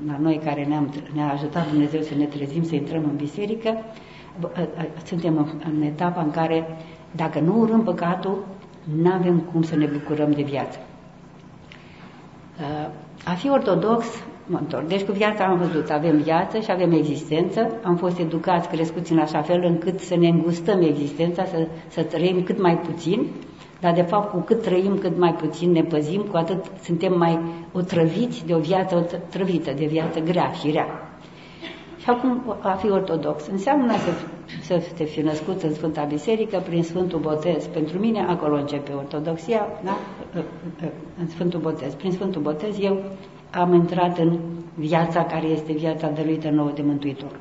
la 0.08 0.18
noi 0.20 0.42
care 0.44 0.64
ne-am, 0.66 0.94
ne-a 1.14 1.32
ajutat 1.32 1.70
Dumnezeu 1.70 2.02
să 2.02 2.16
ne 2.16 2.26
trezim, 2.26 2.64
să 2.64 2.76
intrăm 2.76 3.04
în 3.04 3.16
biserică, 3.16 3.78
suntem 5.04 5.38
în, 5.38 5.48
în 5.74 5.82
etapa 5.82 6.22
în 6.22 6.32
care 6.32 6.78
dacă 7.12 7.40
nu 7.40 7.60
urâm 7.60 7.84
păcatul, 7.84 8.46
nu 9.02 9.12
avem 9.12 9.40
cum 9.40 9.64
să 9.64 9.76
ne 9.76 9.86
bucurăm 9.86 10.32
de 10.32 10.42
viață. 10.42 10.80
A 13.24 13.34
fi 13.34 13.50
ortodox, 13.50 14.06
mă 14.46 14.58
întorc, 14.58 14.88
deci 14.88 15.04
cu 15.04 15.12
viața 15.12 15.46
am 15.46 15.58
văzut, 15.58 15.90
avem 15.90 16.18
viață 16.18 16.60
și 16.60 16.72
avem 16.72 16.92
existență, 16.92 17.68
am 17.84 17.96
fost 17.96 18.20
educați, 18.20 18.68
crescuți 18.68 19.12
în 19.12 19.20
așa 19.20 19.42
fel 19.42 19.64
încât 19.64 20.00
să 20.00 20.16
ne 20.16 20.28
îngustăm 20.28 20.82
existența, 20.82 21.46
să, 21.46 21.68
să 21.88 22.04
trăim 22.04 22.44
cât 22.44 22.62
mai 22.62 22.78
puțin, 22.78 23.28
dar 23.80 23.94
de 23.94 24.02
fapt 24.02 24.32
cu 24.32 24.38
cât 24.40 24.62
trăim 24.62 24.98
cât 24.98 25.18
mai 25.18 25.34
puțin 25.34 25.72
ne 25.72 25.84
păzim, 25.84 26.22
cu 26.22 26.38
atât 26.38 26.66
suntem 26.84 27.18
mai 27.18 27.40
otrăviți 27.72 28.46
de 28.46 28.54
o 28.54 28.60
viață 28.60 28.96
otrăvită, 28.96 29.72
de 29.72 29.86
viață 29.86 30.20
grea 30.20 30.52
și 30.52 30.72
rea. 30.72 30.88
Și 31.98 32.10
acum 32.10 32.58
a 32.60 32.72
fi 32.72 32.90
ortodox 32.90 33.48
înseamnă 33.48 33.92
să, 33.92 34.10
să 34.62 34.82
te 34.96 35.04
fi 35.04 35.22
născut 35.22 35.62
în 35.62 35.74
Sfânta 35.74 36.04
Biserică 36.04 36.64
prin 36.66 36.84
Sfântul 36.84 37.20
Botez. 37.20 37.66
Pentru 37.66 38.00
mine 38.00 38.20
acolo 38.20 38.56
începe 38.56 38.92
ortodoxia, 38.94 39.68
da? 39.84 39.98
în 41.20 41.28
Sfântul 41.28 41.60
Botez. 41.60 41.94
Prin 41.94 42.12
Sfântul 42.12 42.42
Botez 42.42 42.80
eu 42.80 43.04
am 43.52 43.74
intrat 43.74 44.18
în 44.18 44.40
viața 44.74 45.24
care 45.24 45.46
este 45.48 45.74
viața 45.74 46.10
dăruită 46.10 46.50
nouă 46.50 46.72
de 46.76 46.82
Mântuitor. 46.82 47.40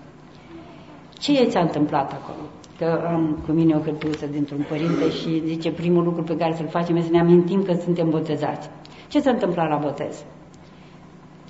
Ce 1.18 1.44
ți-a 1.44 1.60
întâmplat 1.60 2.12
acolo? 2.12 2.48
Că 2.78 3.06
am 3.06 3.42
cu 3.46 3.52
mine 3.52 3.74
o 3.74 3.80
hârtuță 3.80 4.26
dintr-un 4.26 4.64
părinte 4.68 5.10
și 5.10 5.42
zice 5.46 5.72
primul 5.72 6.04
lucru 6.04 6.22
pe 6.22 6.36
care 6.36 6.54
să-l 6.54 6.68
facem 6.68 6.96
este 6.96 7.08
să 7.08 7.14
ne 7.14 7.20
amintim 7.20 7.62
că 7.62 7.72
suntem 7.72 8.10
botezați. 8.10 8.70
Ce 9.08 9.20
s-a 9.20 9.30
întâmplat 9.30 9.68
la 9.68 9.76
botez? 9.76 10.24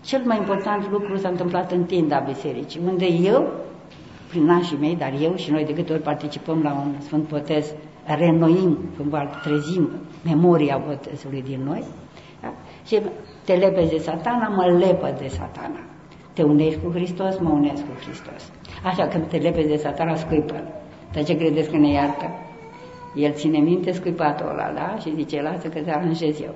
Cel 0.03 0.23
mai 0.25 0.37
important 0.37 0.91
lucru 0.91 1.17
s-a 1.17 1.29
întâmplat 1.29 1.73
în 1.73 1.85
tinda 1.85 2.19
bisericii, 2.19 2.81
unde 2.87 3.07
eu, 3.07 3.53
prin 4.35 4.47
nașii 4.47 4.77
mei, 4.81 4.97
dar 4.97 5.13
eu 5.21 5.37
și 5.37 5.51
noi 5.51 5.65
de 5.65 5.75
câte 5.75 5.93
ori 5.93 6.03
participăm 6.03 6.63
la 6.63 6.73
un 6.73 7.01
Sfânt 7.01 7.29
Botez, 7.29 7.75
renoim, 8.05 8.79
cumva 8.97 9.25
trezim 9.43 9.91
memoria 10.25 10.83
botezului 10.87 11.43
din 11.43 11.61
noi, 11.65 11.85
da? 12.43 12.53
și 12.85 13.01
te 13.45 13.55
lepezi 13.55 13.91
de 13.91 13.99
satana, 13.99 14.49
mă 14.49 14.77
lepă 14.79 15.15
de 15.19 15.29
satana. 15.29 15.81
Te 16.33 16.43
unești 16.43 16.81
cu 16.81 16.91
Hristos, 16.91 17.39
mă 17.39 17.51
unesc 17.51 17.83
cu 17.83 17.95
Hristos. 18.05 18.53
Așa, 18.85 19.07
când 19.07 19.27
te 19.27 19.37
lepezi 19.37 19.69
de 19.69 19.77
satana, 19.77 20.17
scuipă 20.17 20.63
Dar 21.13 21.25
ce 21.25 21.37
credeți 21.37 21.71
că 21.71 21.77
ne 21.77 21.91
iartă? 21.91 22.31
El 23.15 23.33
ține 23.33 23.59
minte 23.59 23.93
scuipatul 23.93 24.49
ăla, 24.49 24.73
da? 24.75 24.97
Și 25.01 25.15
zice, 25.15 25.43
lasă 25.43 25.69
că 25.69 25.79
te 25.79 25.91
aranjez 25.91 26.41
eu. 26.41 26.55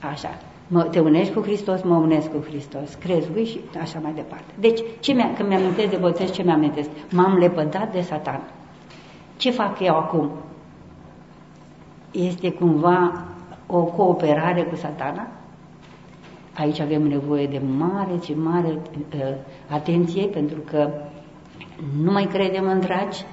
Așa 0.00 0.30
mă, 0.68 0.82
te 0.82 1.00
unești 1.00 1.32
cu 1.32 1.40
Hristos, 1.40 1.82
mă 1.82 1.94
unesc 1.94 2.30
cu 2.30 2.44
Hristos, 2.48 2.94
crezi 2.94 3.28
lui 3.32 3.44
și 3.44 3.60
așa 3.80 3.98
mai 3.98 4.12
departe. 4.12 4.54
Deci, 4.58 4.80
ce 5.00 5.12
mi 5.12 5.32
când 5.36 5.48
mi-amintesc 5.48 5.90
de 5.90 5.96
botez, 5.96 6.30
ce 6.30 6.42
mi-amintesc? 6.42 6.88
M-am 7.10 7.36
lepădat 7.38 7.92
de 7.92 8.00
satan. 8.00 8.40
Ce 9.36 9.50
fac 9.50 9.80
eu 9.80 9.94
acum? 9.94 10.30
Este 12.10 12.50
cumva 12.50 13.24
o 13.66 13.84
cooperare 13.84 14.62
cu 14.62 14.76
satana? 14.76 15.26
Aici 16.54 16.80
avem 16.80 17.02
nevoie 17.02 17.46
de 17.46 17.60
mare 17.78 18.18
și 18.24 18.34
mare 18.34 18.68
uh, 18.68 19.20
atenție 19.68 20.26
pentru 20.26 20.58
că 20.70 20.90
nu 22.02 22.12
mai 22.12 22.24
credem 22.24 22.68
în 22.68 22.80
dragi, 22.80 23.24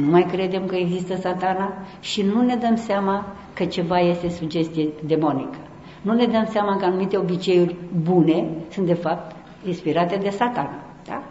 nu 0.00 0.10
mai 0.10 0.22
credem 0.22 0.66
că 0.66 0.74
există 0.74 1.16
satana 1.16 1.72
și 2.00 2.22
nu 2.22 2.42
ne 2.42 2.56
dăm 2.56 2.76
seama 2.76 3.26
că 3.54 3.64
ceva 3.64 3.98
este 3.98 4.28
sugestie 4.28 4.88
demonică 5.06 5.58
nu 6.04 6.12
ne 6.12 6.26
dăm 6.26 6.46
seama 6.50 6.76
că 6.76 6.84
anumite 6.84 7.16
obiceiuri 7.16 7.76
bune 8.02 8.48
sunt 8.70 8.86
de 8.86 8.94
fapt 8.94 9.36
inspirate 9.66 10.16
de 10.16 10.28
satana. 10.28 10.78
Da? 11.06 11.22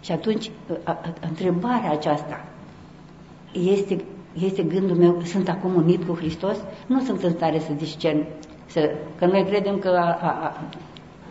Și 0.00 0.12
atunci, 0.12 0.50
a, 0.84 0.90
a, 0.90 0.98
întrebarea 1.28 1.90
aceasta 1.90 2.44
este 3.52 4.04
este 4.40 4.62
gândul 4.62 4.96
meu, 4.96 5.20
sunt 5.24 5.48
acum 5.48 5.74
unit 5.74 6.04
cu 6.04 6.14
Hristos, 6.14 6.56
nu 6.86 7.00
sunt 7.00 7.22
în 7.22 7.30
stare 7.30 7.58
să 7.58 7.72
discern, 7.72 8.26
să, 8.66 8.90
că 9.18 9.26
noi 9.26 9.44
credem 9.44 9.78
că 9.78 9.88
a, 9.88 10.18
a, 10.20 10.28
a, 10.42 10.60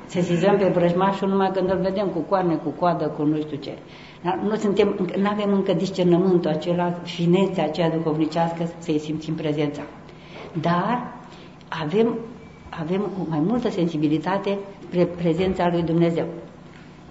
sesizăm 0.05 0.57
pe 0.57 0.67
vrăjmașul 0.67 1.29
numai 1.29 1.51
când 1.51 1.69
îl 1.69 1.77
vedem 1.77 2.07
cu 2.07 2.19
coarne, 2.19 2.55
cu 2.55 2.69
coadă, 2.69 3.07
cu 3.07 3.23
nu 3.23 3.37
știu 3.37 3.57
ce. 3.57 3.77
Dar 4.23 4.39
nu 4.43 4.55
suntem, 4.55 5.09
nu 5.17 5.29
avem 5.29 5.53
încă 5.53 5.73
discernământul 5.73 6.51
acela, 6.51 6.91
finețea 7.03 7.63
aceea 7.63 7.89
duhovnicească 7.89 8.63
să-i 8.77 8.99
simțim 8.99 9.33
prezența. 9.33 9.81
Dar 10.61 11.13
avem, 11.83 12.17
avem 12.79 13.09
mai 13.29 13.39
multă 13.39 13.69
sensibilitate 13.69 14.57
spre 14.79 15.05
prezența 15.05 15.69
lui 15.71 15.81
Dumnezeu, 15.81 16.25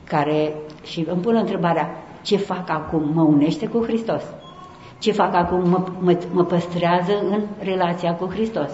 care 0.05 0.53
și 0.85 1.07
îmi 1.09 1.21
pun 1.21 1.35
întrebarea, 1.35 1.91
ce 2.23 2.37
fac 2.37 2.71
acum? 2.71 3.11
Mă 3.15 3.23
unește 3.23 3.67
cu 3.67 3.83
Hristos? 3.83 4.23
Ce 4.99 5.13
fac 5.13 5.35
acum? 5.35 5.69
Mă, 5.69 5.85
mă, 6.01 6.19
mă 6.33 6.45
păstrează 6.45 7.13
în 7.31 7.41
relația 7.63 8.15
cu 8.15 8.29
Hristos? 8.33 8.71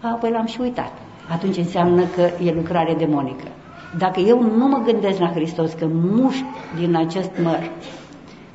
Apoi 0.00 0.30
l-am 0.30 0.46
și 0.46 0.60
uitat. 0.60 0.92
Atunci 1.30 1.56
înseamnă 1.56 2.02
că 2.04 2.44
e 2.44 2.52
lucrare 2.52 2.94
demonică. 2.94 3.48
Dacă 3.98 4.20
eu 4.20 4.42
nu 4.42 4.66
mă 4.66 4.82
gândesc 4.84 5.18
la 5.18 5.30
Hristos, 5.30 5.72
că 5.72 5.86
mușc 5.92 6.44
din 6.78 6.96
acest 6.96 7.30
măr, 7.42 7.70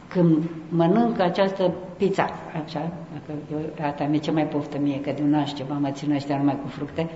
când 0.07 0.43
mănânc 0.69 1.19
această 1.19 1.73
pizza, 1.97 2.29
așa, 2.63 2.91
dacă 3.13 3.39
eu, 3.51 3.85
asta 3.87 4.03
mi-e 4.03 4.19
ce 4.19 4.31
mai 4.31 4.47
poftă 4.47 4.77
mie, 4.79 5.01
că 5.01 5.11
din 5.11 5.29
naș 5.29 5.53
ceva 5.53 5.73
mă 5.73 5.91
țin 5.91 6.11
ăștia 6.11 6.37
numai 6.37 6.57
cu 6.61 6.67
fructe, 6.67 7.09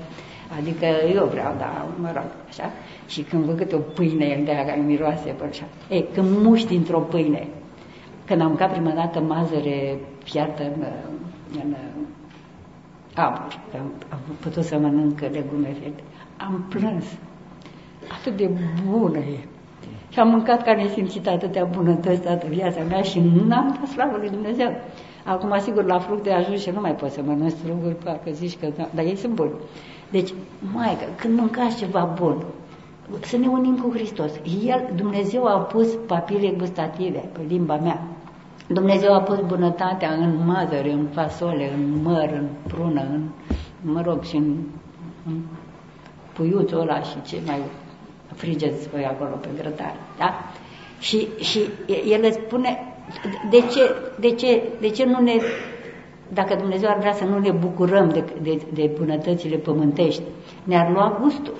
adică 0.57 0.85
eu 1.13 1.25
vreau, 1.25 1.55
da, 1.57 1.87
mă 2.01 2.11
rog, 2.15 2.25
așa, 2.47 2.71
și 3.07 3.21
când 3.21 3.43
văd 3.43 3.57
câte 3.57 3.75
o 3.75 3.79
pâine 3.79 4.41
de 4.45 4.51
aia 4.51 4.65
care 4.65 4.79
miroase, 4.79 5.29
pe 5.29 5.43
așa, 5.43 5.63
e, 5.89 6.01
când 6.01 6.43
muști 6.43 6.67
dintr-o 6.67 6.99
pâine, 6.99 7.47
când 8.25 8.41
am 8.41 8.47
mâncat 8.47 8.71
prima 8.71 8.91
dată 8.91 9.19
mazăre 9.19 9.97
fiartă 10.23 10.63
în, 10.63 10.85
în 11.63 11.75
aburi, 13.15 13.59
am, 13.73 13.91
am 14.09 14.19
putut 14.39 14.63
să 14.63 14.77
mănânc 14.77 15.19
legume 15.19 15.75
fierte, 15.79 16.03
am 16.37 16.65
plâns, 16.69 17.05
atât 18.19 18.37
de 18.37 18.49
bună 18.89 19.17
e. 19.17 19.39
Și 20.11 20.19
am 20.19 20.27
mâncat 20.27 20.63
ca 20.63 20.73
nesimțit 20.73 21.27
atâtea 21.27 21.63
bunătăți 21.63 22.21
toată 22.21 22.45
viața 22.49 22.81
mea 22.83 23.01
și 23.01 23.19
n-am 23.19 23.77
dat 23.79 23.89
slavă 23.89 24.17
lui 24.17 24.29
Dumnezeu. 24.29 24.71
Acum, 25.25 25.59
sigur, 25.59 25.85
la 25.85 25.99
fructe 25.99 26.31
ajuns 26.31 26.61
și 26.61 26.69
nu 26.69 26.79
mai 26.79 26.95
poți 26.95 27.13
să 27.13 27.21
mănânci 27.25 27.51
struguri, 27.51 27.95
că 28.03 28.31
zici 28.31 28.57
că 28.59 28.67
da, 28.77 28.89
dar 28.93 29.05
ei 29.05 29.15
sunt 29.15 29.33
buni. 29.33 29.51
Deci, 30.09 30.33
maică, 30.73 31.05
când 31.15 31.39
mâncați 31.39 31.77
ceva 31.77 32.13
bun, 32.19 32.43
să 33.19 33.37
ne 33.37 33.47
unim 33.47 33.77
cu 33.77 33.91
Hristos. 33.93 34.31
El, 34.65 34.89
Dumnezeu 34.95 35.45
a 35.45 35.57
pus 35.57 35.87
papile 36.07 36.53
gustative 36.57 37.29
pe 37.31 37.39
limba 37.47 37.75
mea. 37.75 38.01
Dumnezeu 38.67 39.13
a 39.13 39.21
pus 39.21 39.39
bunătatea 39.39 40.11
în 40.11 40.45
mazăre, 40.45 40.91
în 40.91 41.07
fasole, 41.11 41.73
în 41.73 42.01
măr, 42.01 42.29
în 42.33 42.47
prună, 42.67 43.01
în, 43.01 43.21
mă 43.81 44.01
rog, 44.01 44.23
și 44.23 44.35
în, 44.35 44.55
în 45.27 45.41
puiuțul 46.33 46.79
ăla 46.79 47.01
și 47.01 47.21
ce 47.21 47.37
mai 47.45 47.59
frigeți 48.41 48.89
voi 48.89 49.05
acolo 49.05 49.35
pe 49.41 49.49
grătar. 49.57 49.95
Da? 50.17 50.29
Și, 50.99 51.27
și 51.39 51.59
el 52.15 52.21
îți 52.23 52.39
spune, 52.45 52.71
de 53.49 53.57
ce, 53.57 53.83
de, 54.19 54.29
ce, 54.31 54.61
de 54.79 54.89
ce 54.89 55.05
nu 55.05 55.19
ne, 55.21 55.35
dacă 56.33 56.55
Dumnezeu 56.55 56.89
ar 56.89 56.97
vrea 56.97 57.13
să 57.13 57.25
nu 57.25 57.39
ne 57.39 57.51
bucurăm 57.51 58.09
de, 58.09 58.23
de, 58.41 58.61
de 58.73 58.91
bunătățile 58.97 59.57
pământești, 59.57 60.23
ne-ar 60.63 60.91
lua 60.91 61.17
gustul, 61.21 61.53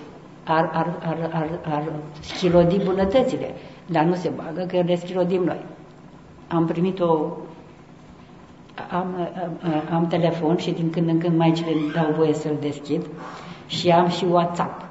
ar, 0.43 0.69
ar, 0.73 0.97
ar, 1.01 1.29
ar, 1.33 1.59
ar 1.63 1.83
schilodi 2.19 2.77
bunătățile, 2.83 3.53
dar 3.85 4.03
nu 4.03 4.13
se 4.13 4.29
bagă 4.29 4.65
că 4.67 4.81
le 4.85 4.95
schilodim 4.95 5.43
noi. 5.43 5.65
Am 6.47 6.65
primit 6.65 6.99
o 6.99 7.37
am, 8.89 9.29
am, 9.61 9.93
am 9.93 10.07
telefon 10.07 10.57
și 10.57 10.71
din 10.71 10.89
când 10.89 11.07
în 11.07 11.19
când 11.19 11.37
mai 11.37 11.51
ce 11.51 11.63
dau 11.95 12.13
voie 12.17 12.33
să-l 12.33 12.57
deschid 12.59 13.05
și 13.67 13.89
am 13.89 14.07
și 14.07 14.25
WhatsApp. 14.25 14.90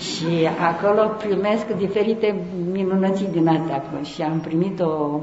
Și 0.00 0.48
acolo 0.60 1.08
primesc 1.08 1.66
diferite 1.66 2.34
minunății 2.72 3.28
din 3.28 3.48
astea 3.48 3.82
și 4.02 4.22
am 4.22 4.40
primit 4.40 4.80
o, 4.80 5.20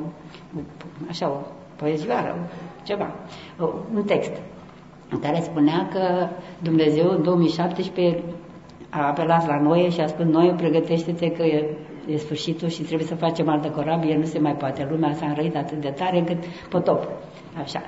așa, 1.09 1.29
o 1.29 1.37
poezioară, 1.75 2.49
ceva, 2.83 3.15
un 3.95 4.03
text 4.03 4.31
în 5.09 5.19
care 5.19 5.39
spunea 5.41 5.87
că 5.91 6.27
Dumnezeu 6.59 7.09
în 7.09 7.23
2017 7.23 8.23
a 8.89 9.07
apelat 9.07 9.47
la 9.47 9.61
noi 9.61 9.89
și 9.91 10.01
a 10.01 10.07
spus 10.07 10.25
noi 10.25 10.53
pregătește-te 10.57 11.31
că 11.31 11.43
e, 11.43 11.77
e 12.07 12.17
sfârșitul 12.17 12.67
și 12.67 12.81
trebuie 12.81 13.07
să 13.07 13.15
facem 13.15 13.49
altă 13.49 13.69
corabie, 13.69 14.17
nu 14.17 14.25
se 14.25 14.39
mai 14.39 14.55
poate, 14.55 14.87
lumea 14.89 15.13
s-a 15.13 15.25
înrăit 15.25 15.55
atât 15.55 15.81
de 15.81 15.89
tare 15.89 16.17
încât 16.17 16.45
potop, 16.69 17.07
așa. 17.61 17.81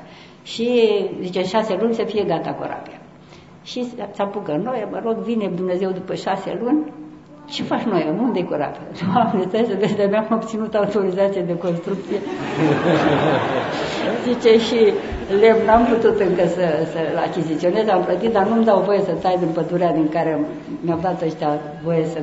Și 0.44 0.90
zice, 1.22 1.40
în 1.40 1.46
șase 1.46 1.78
luni 1.82 1.94
să 1.94 2.04
fie 2.04 2.24
gata 2.24 2.54
corabia. 2.54 2.99
Și 3.70 3.90
se 4.16 4.22
apucă 4.22 4.62
noi, 4.64 4.88
mă 4.92 5.00
rog, 5.06 5.16
vine 5.16 5.52
Dumnezeu 5.56 5.92
după 5.92 6.14
șase 6.14 6.60
luni, 6.62 6.82
ce 7.46 7.64
faci 7.64 7.82
noi? 7.82 8.16
Unde-i 8.22 8.44
corabia? 8.44 8.82
Doamne, 9.14 9.46
stai 9.48 9.66
să 9.70 9.76
vezi, 9.80 9.96
de-abia 9.96 10.26
am 10.30 10.36
obținut 10.36 10.74
autorizație 10.76 11.42
de 11.42 11.58
construcție. 11.58 12.20
Zice, 14.28 14.60
și 14.68 14.80
lemn 15.42 15.66
n-am 15.66 15.86
putut 15.86 16.20
încă 16.20 16.46
să, 16.48 16.66
să-l 16.92 17.18
achiziționez, 17.28 17.88
am 17.88 18.04
plătit, 18.04 18.32
dar 18.32 18.48
nu-mi 18.48 18.66
dau 18.66 18.80
voie 18.82 19.02
să 19.02 19.12
tai 19.12 19.36
din 19.40 19.52
pădurea 19.54 19.92
din 19.92 20.10
care 20.10 20.40
mi-au 20.82 21.00
dat 21.02 21.22
ăștia 21.22 21.60
voie 21.84 22.06
să 22.06 22.20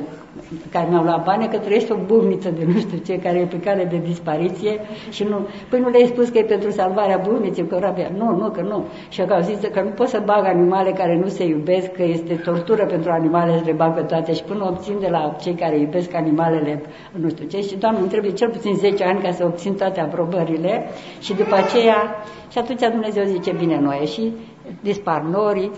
care 0.71 0.87
mi-au 0.89 1.03
luat 1.03 1.23
bani, 1.23 1.47
că 1.47 1.57
trăiește 1.57 1.93
o 1.93 1.97
bumniță 2.05 2.49
de 2.49 2.63
nu 2.73 2.79
știu 2.79 2.97
ce, 2.97 3.19
care 3.19 3.37
e 3.37 3.45
pe 3.45 3.59
cale 3.59 3.83
de 3.83 4.01
dispariție 4.05 4.79
și 5.09 5.23
nu, 5.23 5.47
păi 5.69 5.79
nu 5.79 5.89
le-ai 5.89 6.05
spus 6.05 6.29
că 6.29 6.37
e 6.37 6.43
pentru 6.43 6.69
salvarea 6.69 7.21
bumniței, 7.27 7.67
că 7.67 7.77
rabia. 7.79 8.11
Nu, 8.17 8.35
nu, 8.35 8.49
că 8.49 8.61
nu. 8.61 8.85
Și 9.09 9.21
că 9.21 9.33
au 9.33 9.41
zis 9.41 9.59
că 9.73 9.81
nu 9.81 9.89
pot 9.89 10.07
să 10.07 10.21
bag 10.25 10.45
animale 10.45 10.91
care 10.91 11.19
nu 11.23 11.27
se 11.27 11.45
iubesc, 11.45 11.91
că 11.91 12.03
este 12.03 12.33
tortură 12.33 12.85
pentru 12.85 13.11
animale 13.11 13.57
să 13.57 13.63
le 13.65 13.71
bag 13.71 13.93
pe 13.93 14.01
toate 14.01 14.33
și 14.33 14.43
până 14.43 14.65
obțin 14.69 14.95
de 14.99 15.07
la 15.07 15.35
cei 15.41 15.53
care 15.53 15.79
iubesc 15.79 16.13
animalele, 16.13 16.81
nu 17.11 17.29
știu 17.29 17.47
ce, 17.47 17.61
și 17.61 17.77
Doamne, 17.77 17.99
îmi 17.99 18.09
trebuie 18.09 18.31
cel 18.31 18.49
puțin 18.49 18.75
10 18.75 19.03
ani 19.03 19.21
ca 19.21 19.31
să 19.31 19.45
obțin 19.45 19.73
toate 19.73 19.99
aprobările 19.99 20.85
și 21.19 21.33
după 21.33 21.55
aceea, 21.55 22.15
și 22.51 22.57
atunci 22.57 22.79
Dumnezeu 22.79 23.23
zice, 23.23 23.51
bine, 23.51 23.79
noi 23.79 24.09
și 24.13 24.33
dispar 24.81 25.21
norii, 25.21 25.71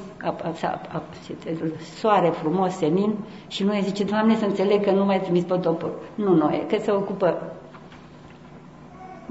soare 1.99 2.29
frumos, 2.29 2.73
senin 2.73 3.15
și 3.47 3.63
noi 3.63 3.81
zice, 3.83 4.03
Doamne, 4.03 4.35
să 4.35 4.45
înțeleg 4.45 4.83
că 4.83 4.91
nu 4.91 5.05
mai 5.05 5.19
trimis 5.19 5.43
potopul. 5.43 5.99
Nu 6.15 6.35
noi, 6.35 6.65
că 6.69 6.77
se 6.79 6.91
ocupă 6.91 7.53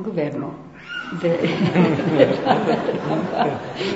guvernul 0.03 0.53
de, 1.21 1.39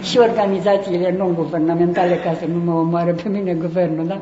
și 0.08 0.18
organizațiile 0.18 1.14
non-guvernamentale 1.18 2.16
ca 2.16 2.34
să 2.34 2.46
nu 2.46 2.58
mă 2.64 2.78
omoare 2.78 3.12
pe 3.12 3.28
mine 3.28 3.54
guvernul, 3.54 4.06
da? 4.06 4.20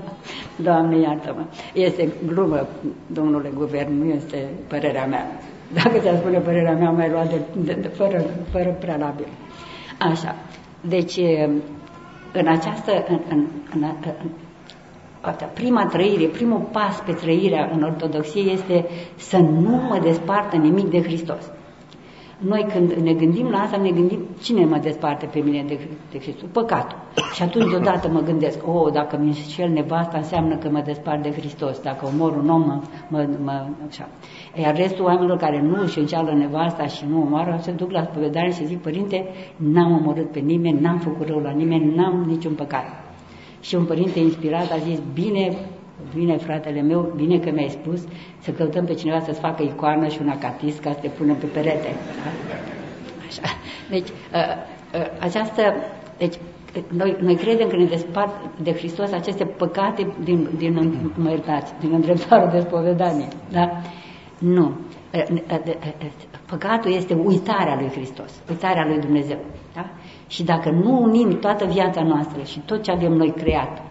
Doamne, 0.56 0.98
iartă-mă. 0.98 1.44
Este 1.72 2.08
glumă, 2.26 2.66
domnule 3.06 3.50
guvern, 3.54 3.98
nu 3.98 4.04
este 4.04 4.48
părerea 4.68 5.06
mea. 5.06 5.26
Dacă 5.72 5.98
ți-a 5.98 6.16
spune 6.16 6.38
părerea 6.38 6.72
mea, 6.72 6.90
mai 6.90 7.10
lua 7.10 7.24
de, 7.24 7.40
de, 7.60 7.78
de, 7.80 7.88
fără, 7.88 8.24
fără 8.50 8.76
prealabil. 8.80 9.26
Așa. 9.98 10.34
Deci, 10.80 11.16
în 12.32 12.46
această, 12.46 13.04
în, 13.08 13.20
în, 13.30 13.46
în, 13.74 13.82
în, 14.22 14.30
prima 15.54 15.86
trăire, 15.86 16.24
primul 16.24 16.68
pas 16.72 17.02
pe 17.06 17.12
trăirea 17.12 17.70
în 17.74 17.82
ortodoxie 17.82 18.42
este 18.42 18.86
să 19.16 19.36
nu 19.36 19.76
mă 19.88 19.98
despartă 20.02 20.56
nimic 20.56 20.90
de 20.90 21.02
Hristos. 21.02 21.50
Noi 22.38 22.66
când 22.72 22.92
ne 22.92 23.12
gândim 23.12 23.48
la 23.50 23.58
asta, 23.58 23.76
ne 23.76 23.90
gândim 23.90 24.18
cine 24.42 24.64
mă 24.64 24.78
desparte 24.78 25.26
pe 25.26 25.38
mine 25.38 25.64
de, 25.66 25.78
de 26.10 26.18
Hristos? 26.18 26.48
Păcatul. 26.52 26.98
Și 27.34 27.42
atunci 27.42 27.70
deodată 27.70 28.08
mă 28.08 28.20
gândesc, 28.20 28.58
oh, 28.66 28.92
dacă 28.92 29.16
mi 29.16 29.26
înșel 29.26 29.68
nevasta, 29.68 30.16
înseamnă 30.16 30.56
că 30.56 30.68
mă 30.70 30.82
despart 30.84 31.22
de 31.22 31.30
Hristos. 31.30 31.80
Dacă 31.80 32.06
omor 32.06 32.36
un 32.36 32.48
om, 32.48 32.62
mă, 32.62 32.82
mă, 33.08 33.28
mă 33.44 33.66
așa. 33.88 34.08
Iar 34.54 34.76
restul 34.76 35.04
oamenilor 35.04 35.36
care 35.36 35.62
nu 35.62 35.82
își 35.82 35.98
înceală 35.98 36.32
nevasta 36.32 36.86
și 36.86 37.04
nu 37.08 37.20
omoară, 37.20 37.58
se 37.60 37.70
duc 37.70 37.90
la 37.90 38.02
spovedare 38.02 38.50
și 38.50 38.66
zic, 38.66 38.78
părinte, 38.78 39.24
n-am 39.56 39.92
omorât 39.92 40.30
pe 40.30 40.38
nimeni, 40.38 40.80
n-am 40.80 40.98
făcut 40.98 41.26
rău 41.26 41.38
la 41.38 41.50
nimeni, 41.50 41.94
n-am 41.94 42.24
niciun 42.26 42.54
păcat. 42.54 42.84
Și 43.60 43.74
un 43.74 43.84
părinte 43.84 44.18
inspirat 44.18 44.70
a 44.70 44.76
zis, 44.76 44.98
bine, 45.14 45.56
Bine, 46.14 46.36
fratele 46.36 46.80
meu, 46.80 47.12
bine 47.16 47.38
că 47.38 47.50
mi-ai 47.50 47.68
spus 47.68 48.00
să 48.38 48.50
căutăm 48.50 48.84
pe 48.84 48.94
cineva 48.94 49.20
să-ți 49.20 49.40
facă 49.40 49.62
icoană 49.62 50.08
și 50.08 50.18
un 50.22 50.28
acatist 50.28 50.80
ca 50.80 50.92
să 50.92 50.98
te 51.00 51.08
punem 51.08 51.36
pe 51.36 51.46
perete. 51.46 51.94
Așa. 53.26 53.42
Deci, 53.90 54.08
ă, 54.08 54.38
ă, 54.98 55.10
această, 55.20 55.62
deci, 56.18 56.34
noi, 56.88 57.16
noi 57.20 57.34
credem 57.34 57.68
că 57.68 57.76
ne 57.76 57.84
despart 57.84 58.34
de 58.62 58.72
Hristos 58.72 59.12
aceste 59.12 59.44
păcate 59.44 60.12
din, 60.24 60.48
din, 60.56 61.12
mă 61.14 61.30
iertați, 61.30 61.72
din 61.80 61.92
îndreptarul 61.92 62.50
de 62.52 62.60
spovedanie. 62.60 63.28
Da? 63.50 63.70
Nu. 64.40 64.72
Ă, 65.14 65.60
păcatul 66.46 66.92
este 66.92 67.14
uitarea 67.14 67.74
lui 67.80 67.88
Hristos, 67.88 68.42
uitarea 68.48 68.86
lui 68.86 68.98
Dumnezeu. 68.98 69.38
Da? 69.74 69.90
Și 70.26 70.42
dacă 70.42 70.70
nu 70.70 71.02
unim 71.02 71.38
toată 71.38 71.64
viața 71.64 72.02
noastră 72.02 72.42
și 72.42 72.58
tot 72.58 72.82
ce 72.82 72.90
avem 72.90 73.12
noi 73.12 73.32
creat 73.32 73.82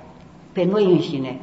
pe 0.51 0.63
noi 0.63 0.85
înșine, 0.85 1.39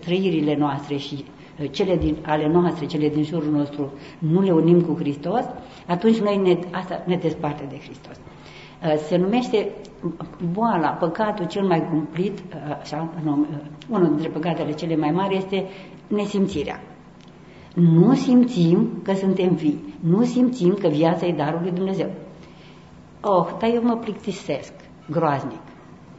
trăirile 0.00 0.56
noastre 0.56 0.96
și 0.96 1.24
uh, 1.60 1.70
cele 1.70 1.96
din, 1.96 2.16
ale 2.26 2.48
noastre, 2.48 2.86
cele 2.86 3.08
din 3.08 3.22
jurul 3.22 3.50
nostru, 3.50 3.92
nu 4.18 4.40
le 4.40 4.52
unim 4.52 4.80
cu 4.80 4.94
Hristos, 4.98 5.44
atunci 5.86 6.18
noi 6.18 6.36
ne, 6.36 6.58
asta 6.70 7.02
ne 7.06 7.16
desparte 7.16 7.64
de 7.68 7.78
Hristos. 7.78 8.16
Uh, 8.16 8.94
se 8.96 9.16
numește 9.16 9.70
boala, 10.52 10.88
păcatul 10.88 11.46
cel 11.46 11.66
mai 11.66 11.88
cumplit, 11.90 12.38
uh, 12.38 12.76
așa, 12.80 13.08
unul 13.90 14.08
dintre 14.08 14.28
păcatele 14.28 14.72
cele 14.72 14.96
mai 14.96 15.10
mari 15.10 15.36
este 15.36 15.64
nesimțirea. 16.06 16.80
Nu 17.76 18.14
simțim 18.14 18.88
că 19.02 19.12
suntem 19.12 19.54
vii, 19.54 19.94
nu 20.00 20.24
simțim 20.24 20.74
că 20.80 20.88
viața 20.88 21.26
e 21.26 21.32
darul 21.32 21.60
lui 21.62 21.70
Dumnezeu. 21.70 22.10
Oh, 23.20 23.46
dar 23.58 23.70
eu 23.74 23.82
mă 23.82 23.96
plictisesc, 23.96 24.72
groaznic. 25.10 25.60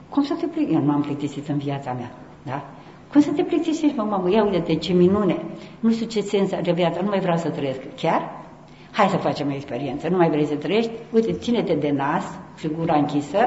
Cum 0.10 0.24
să 0.24 0.34
te 0.34 0.46
plictisești? 0.46 0.76
Eu 0.76 0.82
nu 0.82 0.92
am 0.92 1.02
plictisit 1.02 1.48
în 1.48 1.58
viața 1.58 1.94
mea, 1.94 2.12
da? 2.44 2.66
Cum 3.12 3.22
să 3.22 3.32
te 3.32 3.44
plictisești, 3.44 3.98
mă, 3.98 4.04
mamă, 4.04 4.32
ia 4.32 4.44
uite-te, 4.44 4.76
ce 4.76 4.94
minune, 4.94 5.46
nu 5.80 5.92
știu 5.92 6.06
ce 6.06 6.22
sens 6.22 6.52
are 6.52 6.74
viața, 6.74 7.02
nu 7.02 7.10
mai 7.10 7.20
vreau 7.20 7.38
să 7.38 7.50
trăiesc. 7.50 7.80
Chiar? 7.96 8.46
Hai 8.92 9.08
să 9.08 9.18
facem 9.18 9.48
o 9.48 9.54
experiență, 9.54 10.08
nu 10.10 10.18
mai 10.18 10.30
vrei 10.30 10.46
să 10.46 10.56
trăiești? 10.56 10.92
Uite, 11.14 11.34
ține-te 11.34 11.74
de 11.74 11.92
nas 11.92 12.24
și 12.58 12.68
gura 12.68 12.96
închisă 12.96 13.40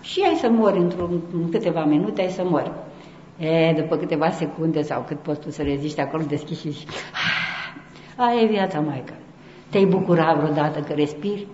și 0.00 0.20
ai 0.28 0.34
să 0.34 0.48
mori 0.50 0.78
într-un 0.78 1.20
în 1.32 1.50
câteva 1.50 1.84
minute, 1.84 2.20
ai 2.20 2.30
să 2.30 2.42
mori. 2.44 2.72
E, 3.38 3.72
după 3.76 3.96
câteva 3.96 4.30
secunde 4.30 4.82
sau 4.82 5.04
cât 5.06 5.18
poți 5.18 5.40
tu 5.40 5.50
să 5.50 5.62
reziști 5.62 6.00
acolo, 6.00 6.22
deschiși 6.28 6.60
și 6.60 6.70
zici, 6.70 6.88
ah, 7.12 8.24
aia 8.26 8.40
e 8.40 8.46
viața, 8.46 8.80
maică. 8.80 9.12
Te-ai 9.70 9.84
bucurat 9.84 10.36
vreodată 10.36 10.80
că 10.80 10.92
respiri? 10.92 11.46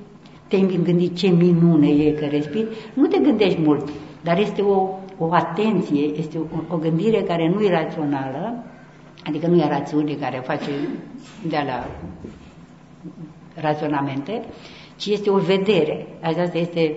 Te-ai 0.49 0.81
gândit 0.85 1.17
ce 1.17 1.29
minune 1.29 1.89
e 1.89 2.13
că 2.13 2.25
respiri? 2.25 2.67
Nu 2.95 3.07
te 3.07 3.19
gândești 3.19 3.61
mult, 3.61 3.89
dar 4.23 4.39
este 4.39 4.63
o, 4.63 4.89
o 5.19 5.33
atenție, 5.33 6.03
este 6.03 6.39
o, 6.39 6.75
o 6.75 6.77
gândire 6.77 7.23
care 7.23 7.49
nu 7.49 7.61
e 7.61 7.71
rațională, 7.71 8.65
adică 9.25 9.47
nu 9.47 9.57
e 9.57 9.69
rațiune 9.69 10.13
care 10.15 10.43
face 10.45 10.71
de 11.49 11.63
la 11.67 11.87
raționamente, 13.55 14.43
ci 14.97 15.07
este 15.07 15.31
o 15.31 15.37
vedere. 15.37 16.07
Aceasta 16.21 16.59
este, 16.59 16.95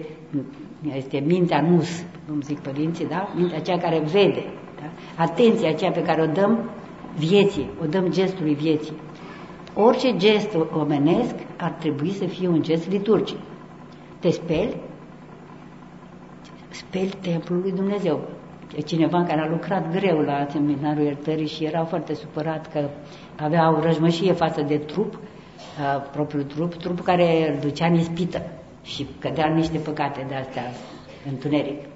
este 0.96 1.24
mintea 1.26 1.62
nus, 1.62 2.04
cum 2.28 2.42
zic 2.42 2.60
părinții, 2.60 3.08
da? 3.08 3.34
mintea 3.36 3.58
aceea 3.58 3.78
care 3.78 4.00
vede. 4.00 4.44
Da? 4.86 5.24
Atenția 5.24 5.70
aceea 5.70 5.92
pe 5.92 6.02
care 6.04 6.22
o 6.22 6.26
dăm 6.26 6.70
vieții, 7.18 7.70
o 7.82 7.86
dăm 7.86 8.10
gestului 8.10 8.54
vieții. 8.54 8.94
Orice 9.74 10.16
gest 10.18 10.58
omenesc 10.74 11.36
ar 11.58 11.72
trebui 11.72 12.12
să 12.12 12.26
fie 12.26 12.48
un 12.48 12.62
gest 12.62 12.90
liturgic. 12.90 13.38
Te 14.20 14.30
speli, 14.30 14.76
speli 16.70 17.14
templul 17.22 17.60
lui 17.60 17.72
Dumnezeu. 17.72 18.20
Cineva 18.86 19.24
care 19.24 19.42
a 19.42 19.50
lucrat 19.50 19.92
greu 19.92 20.20
la 20.20 20.48
seminarul 20.50 21.04
iertării 21.04 21.48
și 21.48 21.64
era 21.64 21.84
foarte 21.84 22.14
supărat 22.14 22.72
că 22.72 22.90
avea 23.36 23.76
o 23.76 23.80
răjmășie 23.80 24.32
față 24.34 24.62
de 24.62 24.78
trup, 24.78 25.20
propriul 26.12 26.44
trup, 26.44 26.74
trup 26.74 27.02
care 27.02 27.52
îl 27.54 27.60
ducea 27.60 27.86
în 27.86 27.94
ispită 27.94 28.42
și 28.84 29.08
cădea 29.20 29.48
în 29.48 29.56
niște 29.56 29.78
păcate 29.78 30.26
de 30.28 30.36
astea, 30.36 30.64
întuneric. 31.30 31.95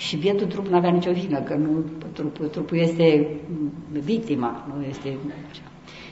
Da. 0.00 0.06
Și 0.06 0.16
bietul 0.16 0.46
trup 0.46 0.66
nu 0.66 0.76
avea 0.76 0.90
nicio 0.90 1.12
vină, 1.12 1.40
că 1.40 1.54
nu, 1.54 1.84
trupul, 2.12 2.46
trupul 2.46 2.78
este 2.78 3.26
victima, 3.90 4.66
nu 4.74 4.84
este 4.84 5.16
așa. 5.50 5.62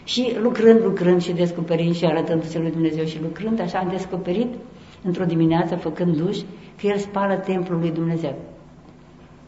Și 0.05 0.37
lucrând, 0.42 0.83
lucrând 0.83 1.20
și 1.22 1.33
descoperind 1.33 1.94
și 1.94 2.05
arătându-se 2.05 2.59
lui 2.59 2.70
Dumnezeu 2.70 3.05
și 3.05 3.22
lucrând, 3.22 3.61
așa 3.61 3.79
am 3.79 3.88
descoperit 3.88 4.48
într-o 5.03 5.24
dimineață, 5.24 5.77
făcând 5.77 6.16
duș, 6.16 6.38
că 6.81 6.87
el 6.87 6.96
spală 6.96 7.35
templul 7.35 7.79
lui 7.79 7.90
Dumnezeu. 7.90 8.35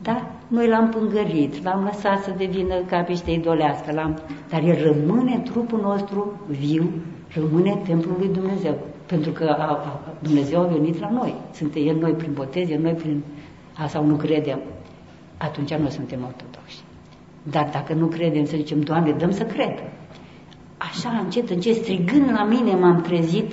Da? 0.02 0.30
Noi 0.48 0.68
l-am 0.68 0.88
pângărit, 0.88 1.64
l-am 1.64 1.84
lăsat 1.84 2.22
să 2.22 2.34
devină 2.36 2.74
capiște 2.88 3.30
idolească, 3.30 3.92
l-am... 3.92 4.18
dar 4.48 4.62
el 4.62 4.82
rămâne 4.82 5.42
trupul 5.44 5.80
nostru 5.80 6.40
viu, 6.46 6.90
rămâne 7.34 7.80
templul 7.86 8.16
lui 8.18 8.28
Dumnezeu. 8.28 8.78
Pentru 9.06 9.30
că 9.30 9.44
a, 9.44 9.64
a, 9.64 10.00
Dumnezeu 10.22 10.60
a 10.60 10.66
venit 10.66 11.00
la 11.00 11.10
noi. 11.10 11.34
Suntem 11.52 11.86
El 11.86 11.96
noi 11.96 12.12
prin 12.12 12.32
botez, 12.32 12.70
El 12.70 12.80
noi 12.80 12.92
prin... 12.92 13.22
A, 13.82 13.86
sau 13.86 14.06
nu 14.06 14.14
credem. 14.14 14.60
Atunci 15.36 15.74
nu 15.74 15.88
suntem 15.88 16.18
ortodoxi. 16.24 16.82
Dar 17.42 17.68
dacă 17.72 17.94
nu 17.94 18.06
credem, 18.06 18.44
să 18.44 18.56
zicem, 18.56 18.80
Doamne, 18.80 19.12
dăm 19.12 19.30
să 19.30 19.44
cred. 19.44 19.82
Așa, 20.78 21.20
încet, 21.24 21.50
încet, 21.50 21.74
strigând 21.74 22.30
la 22.30 22.44
mine 22.44 22.74
m-am 22.74 23.00
trezit, 23.00 23.52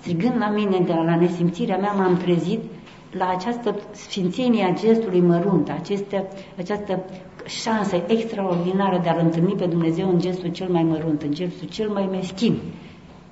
strigând 0.00 0.34
la 0.38 0.50
mine, 0.50 0.78
de 0.78 0.92
la 0.92 1.16
nesimțirea 1.16 1.76
mea 1.76 1.92
m-am 1.92 2.16
trezit 2.16 2.60
la 3.10 3.28
această 3.28 3.76
sfințenie 3.90 4.64
a 4.64 4.72
gestului 4.72 5.20
mărunt, 5.20 5.70
aceste, 5.70 6.28
această 6.58 7.02
șansă 7.46 8.04
extraordinară 8.06 9.00
de 9.02 9.08
a-L 9.08 9.18
întâlni 9.22 9.54
pe 9.54 9.66
Dumnezeu 9.66 10.08
în 10.08 10.18
gestul 10.18 10.50
cel 10.50 10.68
mai 10.68 10.82
mărunt, 10.82 11.22
în 11.22 11.32
gestul 11.32 11.68
cel 11.68 11.88
mai 11.88 12.08
meschin. 12.10 12.58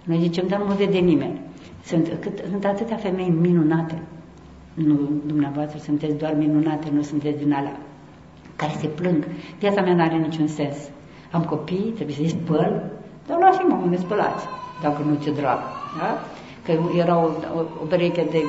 Noi 0.05 0.19
zicem, 0.21 0.47
dar 0.49 0.63
nu 0.63 0.75
vede 0.75 0.99
nimeni. 0.99 1.41
Sunt, 1.85 2.17
cât, 2.21 2.45
sunt 2.51 2.65
atâtea 2.65 2.97
femei 2.97 3.29
minunate. 3.29 4.03
Nu, 4.75 5.11
dumneavoastră 5.27 5.79
sunteți 5.79 6.17
doar 6.17 6.35
minunate, 6.35 6.89
nu 6.93 7.03
sunteți 7.03 7.39
din 7.39 7.53
alea 7.53 7.77
care 8.57 8.73
se 8.81 8.87
plâng. 8.87 9.27
Viața 9.59 9.81
mea 9.81 9.95
nu 9.95 10.03
are 10.03 10.17
niciun 10.17 10.47
sens. 10.47 10.77
Am 11.31 11.43
copii, 11.43 11.93
trebuie 11.95 12.17
să-i 12.17 12.29
spăl, 12.29 12.83
dar 13.27 13.39
la 13.39 13.51
și 13.51 13.59
mă, 13.59 13.97
spălați, 13.97 14.45
dacă 14.83 15.03
nu 15.07 15.15
ți 15.15 15.31
drag. 15.31 15.59
Da? 15.99 16.19
Că 16.65 16.73
era 16.99 17.17
o, 17.17 17.27
o, 17.57 17.61
o 17.83 17.85
pereche 17.89 18.27
de 18.31 18.43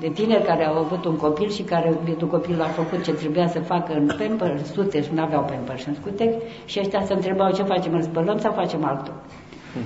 de 0.00 0.08
tineri 0.08 0.44
care 0.44 0.66
au 0.66 0.76
avut 0.76 1.04
un 1.04 1.16
copil 1.16 1.50
și 1.50 1.62
care 1.62 1.98
bietul 2.04 2.28
copil 2.28 2.60
a 2.60 2.64
făcut 2.64 3.04
ce 3.04 3.12
trebuia 3.12 3.48
să 3.48 3.60
facă 3.60 3.92
în 3.92 4.10
pamper, 4.18 4.60
sute 4.72 5.02
și 5.02 5.08
nu 5.14 5.22
aveau 5.22 5.42
pamper 5.42 5.78
și 5.78 5.88
în 5.88 5.94
scutec 5.94 6.34
și 6.64 6.78
ăștia 6.80 7.04
se 7.04 7.12
întrebau 7.12 7.52
ce 7.52 7.62
facem, 7.62 7.94
îl 7.94 8.02
spălăm 8.02 8.38
sau 8.38 8.52
facem 8.52 8.84
altul. 8.84 9.14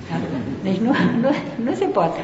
Da? 0.09 0.15
Deci 0.63 0.77
nu, 0.77 0.91
nu, 1.21 1.29
nu 1.65 1.73
se 1.73 1.85
poate. 1.85 2.19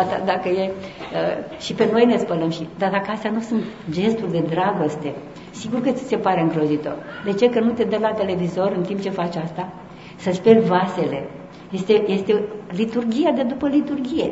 Asta, 0.00 0.22
dacă 0.24 0.48
e, 0.48 0.70
uh, 0.70 1.60
și 1.60 1.72
pe 1.72 1.88
noi 1.92 2.04
ne 2.04 2.16
spălăm 2.16 2.50
și, 2.50 2.68
dar 2.78 2.90
dacă 2.90 3.10
astea 3.10 3.30
nu 3.30 3.40
sunt 3.40 3.62
gesturi 3.90 4.30
de 4.30 4.44
dragoste, 4.50 5.14
sigur 5.50 5.80
că 5.80 5.90
ți 5.90 6.04
se 6.04 6.16
pare 6.16 6.40
îngrozitor. 6.40 6.96
De 7.24 7.32
ce? 7.32 7.50
Că 7.50 7.60
nu 7.60 7.70
te 7.70 7.84
dă 7.84 7.98
la 8.00 8.12
televizor 8.12 8.72
în 8.76 8.82
timp 8.82 9.00
ce 9.00 9.10
faci 9.10 9.36
asta? 9.36 9.68
Să 10.16 10.30
speli 10.32 10.60
vasele. 10.60 11.28
Este, 11.70 12.10
este 12.10 12.42
liturgia 12.76 13.30
de 13.30 13.42
după 13.42 13.68
liturgie. 13.68 14.30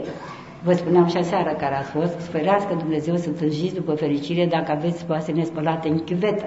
Vă 0.62 0.72
spuneam 0.72 1.08
și 1.08 1.16
aseară 1.16 1.50
care 1.58 1.76
ați 1.76 1.90
fost, 1.90 2.20
sfărească 2.20 2.74
Dumnezeu 2.78 3.16
să 3.16 3.28
tânjiți 3.28 3.74
după 3.74 3.92
fericire 3.92 4.46
dacă 4.46 4.70
aveți 4.70 5.06
vase 5.06 5.32
nespălate 5.32 5.88
în 5.88 5.98
chiuvetă. 5.98 6.44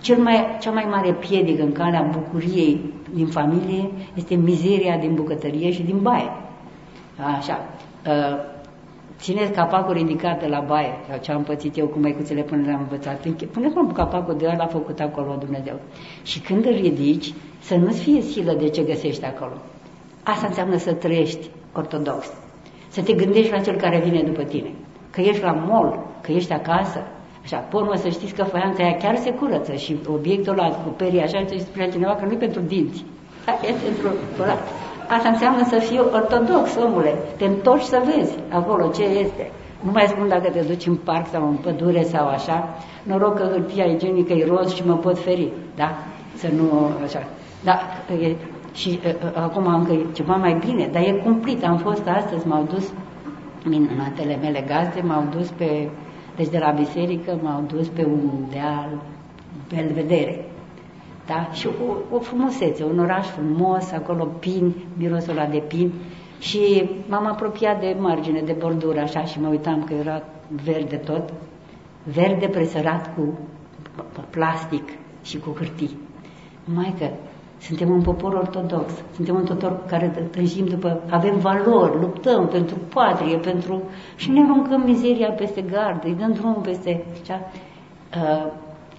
Cel 0.00 0.16
mai, 0.16 0.46
cea 0.60 0.70
mai 0.70 0.86
mare 0.90 1.12
piedică 1.12 1.62
în 1.62 1.72
calea 1.72 2.10
bucuriei 2.12 2.92
din 3.14 3.26
familie 3.26 3.90
este 4.14 4.34
mizeria 4.34 4.96
din 4.96 5.14
bucătărie 5.14 5.70
și 5.70 5.82
din 5.82 5.98
baie. 6.02 6.30
Așa. 7.38 7.60
Uh, 8.06 8.36
țineți 9.18 9.52
capacul 9.52 9.94
ridicat 9.94 10.40
de 10.40 10.46
la 10.46 10.60
baie, 10.60 10.92
sau 11.08 11.18
ce 11.20 11.32
am 11.32 11.42
pățit 11.42 11.76
eu 11.78 11.86
cu 11.86 11.98
măicuțele 11.98 12.42
până 12.42 12.62
le-am 12.66 12.80
învățat. 12.80 13.26
Puneți-mă 13.52 13.92
capacul 13.92 14.36
de 14.38 14.46
ăla 14.46 14.64
a 14.64 14.66
făcut 14.66 15.00
acolo 15.00 15.36
Dumnezeu. 15.38 15.80
Și 16.22 16.40
când 16.40 16.66
îl 16.66 16.74
ridici, 16.74 17.32
să 17.60 17.74
nu-ți 17.74 18.00
fie 18.00 18.20
silă 18.20 18.52
de 18.52 18.68
ce 18.68 18.82
găsești 18.82 19.24
acolo. 19.24 19.56
Asta 20.22 20.46
înseamnă 20.46 20.76
să 20.76 20.92
trăiești 20.92 21.50
ortodox. 21.72 22.32
Să 22.88 23.02
te 23.02 23.12
gândești 23.12 23.50
la 23.50 23.58
cel 23.58 23.76
care 23.76 24.00
vine 24.00 24.22
după 24.22 24.42
tine. 24.42 24.70
Că 25.10 25.20
ești 25.20 25.42
la 25.42 25.52
mall, 25.52 26.06
că 26.20 26.32
ești 26.32 26.52
acasă. 26.52 27.06
Așa, 27.42 27.56
pe 27.56 27.76
urmă 27.76 27.94
să 27.94 28.08
știți 28.08 28.34
că 28.34 28.42
faianța 28.42 28.82
aia 28.82 28.96
chiar 28.96 29.16
se 29.16 29.32
curăță 29.32 29.72
și 29.72 29.96
obiectul 30.06 30.52
ăla 30.52 30.68
cu 30.68 30.88
perii 30.88 31.20
așa, 31.20 31.44
să 31.46 31.54
spunea 31.58 31.88
cineva 31.90 32.14
că 32.14 32.24
nu 32.24 32.32
e 32.34 32.36
pentru 32.36 32.60
dinți. 32.60 33.04
E 33.62 33.72
pentru 33.84 34.18
ăla. 34.42 34.58
Asta 35.16 35.28
înseamnă 35.28 35.64
să 35.64 35.78
fii 35.78 36.00
ortodox, 36.12 36.76
omule. 36.84 37.14
Te 37.36 37.44
întorci 37.44 37.82
să 37.82 38.02
vezi 38.04 38.34
acolo 38.48 38.88
ce 38.88 39.02
este. 39.02 39.50
Nu 39.84 39.90
mai 39.90 40.06
spun 40.06 40.28
dacă 40.28 40.48
te 40.50 40.60
duci 40.60 40.86
în 40.86 40.96
parc 40.96 41.26
sau 41.26 41.48
în 41.48 41.54
pădure 41.54 42.02
sau 42.02 42.26
așa, 42.26 42.68
noroc 43.02 43.34
că 43.34 43.48
hârtia 43.52 43.84
igienică 43.84 44.32
e 44.32 44.46
roz 44.46 44.74
și 44.74 44.86
mă 44.86 44.96
pot 44.96 45.18
feri, 45.18 45.52
da? 45.76 45.96
Să 46.36 46.48
nu, 46.56 46.90
așa. 47.04 47.22
Da, 47.64 47.78
e, 48.22 48.36
și 48.72 49.00
uh, 49.06 49.14
acum 49.34 49.66
încă 49.66 50.10
ceva 50.12 50.34
mai 50.34 50.54
bine, 50.66 50.88
dar 50.92 51.02
e 51.02 51.20
cumplit. 51.24 51.64
Am 51.64 51.76
fost 51.76 52.06
astăzi, 52.06 52.46
m-au 52.46 52.62
dus 52.62 52.92
minunatele 53.64 54.38
mele 54.40 54.64
gazde, 54.66 55.00
m-au 55.00 55.24
dus 55.36 55.48
pe, 55.48 55.88
deci 56.36 56.48
de 56.48 56.58
la 56.58 56.70
biserică, 56.70 57.38
m-au 57.42 57.64
dus 57.66 57.88
pe 57.88 58.04
un 58.04 58.30
deal, 58.50 58.88
belvedere. 59.68 60.44
Da? 61.26 61.48
Și 61.52 61.66
o, 61.66 62.16
o 62.16 62.18
frumusețe, 62.18 62.84
un 62.84 62.98
oraș 62.98 63.26
frumos, 63.26 63.92
acolo 63.92 64.24
pin, 64.24 64.74
mirosul 64.96 65.30
ăla 65.30 65.46
de 65.46 65.62
pin. 65.68 65.92
Și 66.38 66.90
m-am 67.08 67.26
apropiat 67.26 67.80
de 67.80 67.96
margine, 67.98 68.40
de 68.40 68.56
bordură, 68.58 69.00
așa, 69.00 69.24
și 69.24 69.40
mă 69.40 69.48
uitam 69.48 69.84
că 69.84 69.94
era 69.94 70.22
verde 70.64 70.96
tot, 70.96 71.32
verde 72.02 72.46
presărat 72.46 73.14
cu 73.14 73.38
plastic 74.30 74.88
și 75.22 75.38
cu 75.38 75.54
hârtii. 75.56 75.98
Maică, 76.64 77.10
suntem 77.60 77.90
un 77.90 78.02
popor 78.02 78.32
ortodox, 78.32 78.92
suntem 79.14 79.34
un 79.34 79.44
popor 79.44 79.84
care 79.86 80.28
tânjim 80.30 80.66
după, 80.66 81.00
avem 81.10 81.38
valori, 81.38 82.00
luptăm 82.00 82.46
pentru 82.46 82.76
patrie, 82.94 83.36
pentru... 83.36 83.82
și 84.16 84.30
ne 84.30 84.42
aruncăm 84.42 84.82
mizeria 84.86 85.30
peste 85.30 85.60
gard, 85.60 86.04
îi 86.04 86.14
dăm 86.14 86.32
drumul 86.32 86.60
peste... 86.62 87.04
Cea, 87.22 87.40
uh, 88.16 88.52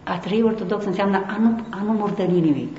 a 0.05 0.17
trăi 0.17 0.41
ortodox 0.43 0.85
înseamnă 0.85 1.17
a 1.27 1.37
nu, 1.39 1.59
a 1.69 1.83
nu 1.83 1.91
murdări 1.91 2.39
nimic. 2.39 2.77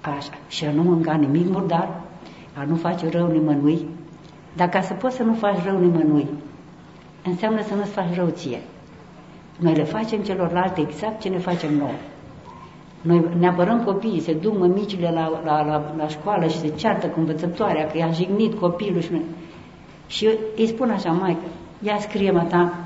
Așa. 0.00 0.38
Și 0.48 0.64
a 0.64 0.72
nu 0.72 0.82
mânca 0.82 1.12
nimic 1.12 1.48
murdar, 1.48 2.00
a 2.54 2.64
nu 2.64 2.74
face 2.74 3.08
rău 3.08 3.26
nimănui. 3.26 3.86
Dar 4.56 4.68
ca 4.68 4.80
să 4.80 4.94
poți 4.94 5.16
să 5.16 5.22
nu 5.22 5.34
faci 5.34 5.64
rău 5.64 5.78
nimănui, 5.78 6.26
înseamnă 7.24 7.62
să 7.62 7.74
nu-ți 7.74 7.90
faci 7.90 8.14
rău 8.14 8.28
ție. 8.28 8.60
Noi 9.58 9.74
le 9.74 9.84
facem 9.84 10.20
celorlalte 10.20 10.80
exact 10.80 11.20
ce 11.20 11.28
ne 11.28 11.38
facem 11.38 11.74
nouă. 11.74 11.94
Noi 13.00 13.24
ne 13.38 13.48
apărăm 13.48 13.84
copiii, 13.84 14.20
se 14.20 14.34
duc 14.34 14.58
mămicile 14.58 15.10
la, 15.10 15.40
la, 15.44 15.62
la, 15.66 15.94
la 15.96 16.08
școală 16.08 16.46
și 16.46 16.58
se 16.58 16.68
ceartă 16.68 17.06
cu 17.06 17.18
învățătoarea 17.18 17.86
că 17.86 17.98
i-a 17.98 18.10
jignit 18.10 18.58
copilul 18.58 19.00
și, 19.00 19.20
și 20.06 20.24
eu 20.24 20.32
îi 20.56 20.66
spun 20.66 20.90
așa, 20.90 21.10
maică, 21.10 21.44
ia 21.82 21.98
scrie-mă 21.98 22.42
ta 22.48 22.85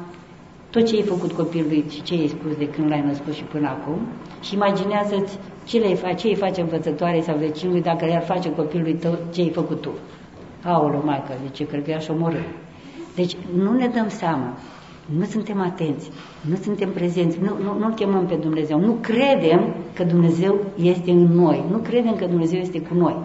tot 0.71 0.87
ce 0.87 0.97
ai 0.97 1.03
făcut 1.03 1.33
copilului 1.33 1.85
și 1.89 2.03
ce 2.03 2.15
ai 2.15 2.27
spus 2.27 2.57
de 2.57 2.69
când 2.69 2.89
l-ai 2.89 3.05
născut 3.07 3.33
și 3.33 3.43
până 3.43 3.69
acum 3.69 3.99
și 4.41 4.55
imaginează-ți 4.55 5.39
ce, 5.65 5.79
le 5.79 5.95
face, 5.95 6.15
ce 6.15 6.27
îi 6.29 6.35
face 6.35 6.61
învățătoare 6.61 7.21
sau 7.21 7.37
vecinului 7.37 7.83
dacă 7.83 8.05
le-ar 8.05 8.23
face 8.23 8.53
copilului 8.53 8.95
tău 8.95 9.19
ce 9.33 9.41
ai 9.41 9.51
făcut 9.51 9.81
tu. 9.81 9.91
Aoleu, 10.65 11.03
maică, 11.05 11.33
zice, 11.47 11.67
cred 11.67 11.85
că 11.85 11.91
i-aș 11.91 12.09
omorâ. 12.09 12.43
Deci 13.15 13.37
nu 13.55 13.73
ne 13.73 13.87
dăm 13.87 14.09
seama, 14.09 14.59
nu 15.19 15.25
suntem 15.25 15.61
atenți, 15.61 16.11
nu 16.41 16.55
suntem 16.55 16.91
prezenți, 16.91 17.39
nu, 17.41 17.57
nu, 17.63 17.79
nu 17.79 17.95
chemăm 17.95 18.27
pe 18.27 18.35
Dumnezeu, 18.35 18.81
nu 18.81 18.93
credem 19.01 19.75
că 19.95 20.05
Dumnezeu 20.05 20.61
este 20.83 21.11
în 21.11 21.23
noi, 21.23 21.65
nu 21.71 21.79
credem 21.79 22.15
că 22.15 22.27
Dumnezeu 22.27 22.59
este 22.59 22.81
cu 22.81 22.95
noi. 22.95 23.17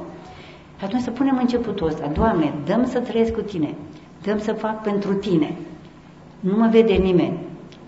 Și 0.77 0.85
atunci 0.85 1.01
să 1.01 1.11
punem 1.11 1.37
începutul 1.37 1.87
ăsta, 1.87 2.11
Doamne, 2.13 2.53
dăm 2.65 2.85
să 2.85 2.99
trăiesc 2.99 3.33
cu 3.33 3.41
Tine, 3.41 3.75
dăm 4.23 4.39
să 4.39 4.53
fac 4.53 4.81
pentru 4.81 5.13
Tine. 5.13 5.57
Nu 6.45 6.57
mă 6.57 6.67
vede 6.71 6.93
nimeni, 6.93 7.37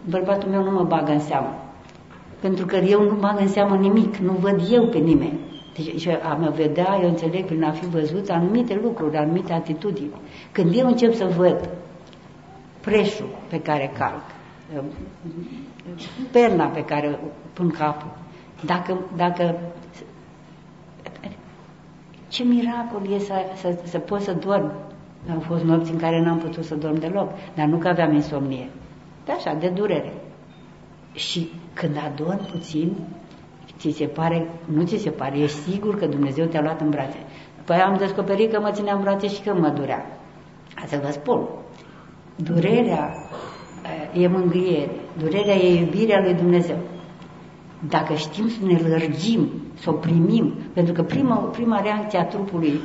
bărbatul 0.10 0.50
meu 0.50 0.63
nu 0.63 0.72
mă 0.72 0.84
bagă 0.84 1.12
în 1.12 1.20
seamă, 1.20 1.54
pentru 2.39 2.65
că 2.65 2.76
eu 2.76 3.04
nu 3.04 3.15
bag 3.15 3.39
în 3.39 3.48
seamă 3.48 3.76
nimic, 3.76 4.15
nu 4.15 4.32
văd 4.32 4.62
eu 4.72 4.88
pe 4.88 4.98
nimeni. 4.98 5.39
Deci 5.74 6.00
și 6.00 6.10
a 6.10 6.34
mă 6.34 6.50
vedea, 6.56 7.00
eu 7.02 7.08
înțeleg 7.08 7.46
prin 7.46 7.63
a 7.63 7.72
fi 7.72 7.86
văzut 7.86 8.30
anumite 8.30 8.80
lucruri, 8.84 9.17
anumite 9.17 9.54
atitudini. 9.54 10.22
Când 10.52 10.76
eu 10.76 10.88
încep 10.88 11.13
să 11.13 11.26
văd 11.38 11.70
preșul 12.82 13.30
pe 13.50 13.62
care 13.62 13.91
calc, 13.98 14.24
perna 16.32 16.65
pe 16.65 16.84
care 16.84 17.20
pun 17.54 17.70
capul, 17.70 18.12
dacă, 18.65 18.98
dacă 19.15 19.56
ce 22.28 22.43
miracol 22.43 23.12
e 23.13 23.20
să, 23.20 23.34
să, 23.56 23.78
să 23.84 23.98
pot 23.98 24.22
să 24.22 24.34
dorm. 24.34 24.72
Au 25.33 25.39
fost 25.39 25.63
nopți 25.63 25.91
în 25.91 25.97
care 25.97 26.21
n-am 26.21 26.37
putut 26.37 26.63
să 26.63 26.75
dorm 26.75 26.99
deloc, 26.99 27.31
dar 27.55 27.65
nu 27.65 27.77
că 27.77 27.87
aveam 27.87 28.13
insomnie. 28.13 28.69
De 29.25 29.31
așa, 29.31 29.53
de 29.59 29.67
durere. 29.67 30.13
Și 31.13 31.49
când 31.73 31.95
adorm 32.05 32.51
puțin, 32.51 32.97
ți 33.77 33.91
se 33.91 34.05
pare, 34.05 34.47
nu 34.65 34.83
ți 34.83 34.97
se 34.97 35.09
pare, 35.09 35.37
ești 35.37 35.57
sigur 35.57 35.97
că 35.97 36.05
Dumnezeu 36.05 36.45
te-a 36.45 36.61
luat 36.61 36.81
în 36.81 36.89
brațe. 36.89 37.17
Păi 37.65 37.75
am 37.75 37.97
descoperit 37.97 38.51
că 38.51 38.59
mă 38.59 38.71
ținea 38.71 38.95
în 38.95 39.01
brațe 39.01 39.27
și 39.27 39.41
că 39.41 39.53
mă 39.53 39.69
durea. 39.69 40.05
Asta 40.83 40.99
vă 40.99 41.11
spun. 41.11 41.47
Durerea 42.35 43.13
e 44.13 44.27
mângâiere, 44.27 44.91
durerea 45.17 45.55
e 45.55 45.79
iubirea 45.79 46.21
lui 46.21 46.33
Dumnezeu. 46.33 46.77
Dacă 47.89 48.13
știm 48.13 48.49
să 48.49 48.65
ne 48.65 48.79
lărgim, 48.87 49.49
să 49.73 49.89
o 49.89 49.93
primim, 49.93 50.53
pentru 50.73 50.93
că 50.93 51.03
prima, 51.03 51.35
prima 51.35 51.81
reacție 51.81 52.19
a 52.19 52.25
trupului 52.25 52.79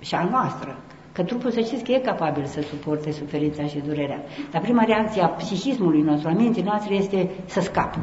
și 0.00 0.14
a 0.14 0.28
noastră, 0.30 0.76
că 1.14 1.22
trupul 1.22 1.50
să 1.50 1.60
știți 1.60 1.84
că 1.84 1.92
e 1.92 1.98
capabil 1.98 2.44
să 2.44 2.60
suporte 2.60 3.10
suferința 3.10 3.64
și 3.64 3.78
durerea, 3.78 4.22
dar 4.50 4.60
prima 4.60 4.84
reacție 4.84 5.22
a 5.22 5.26
psihismului 5.26 6.00
nostru, 6.00 6.28
a 6.28 6.32
minții 6.32 6.62
noastre 6.62 6.94
este 6.94 7.30
să 7.46 7.60
scap, 7.60 7.98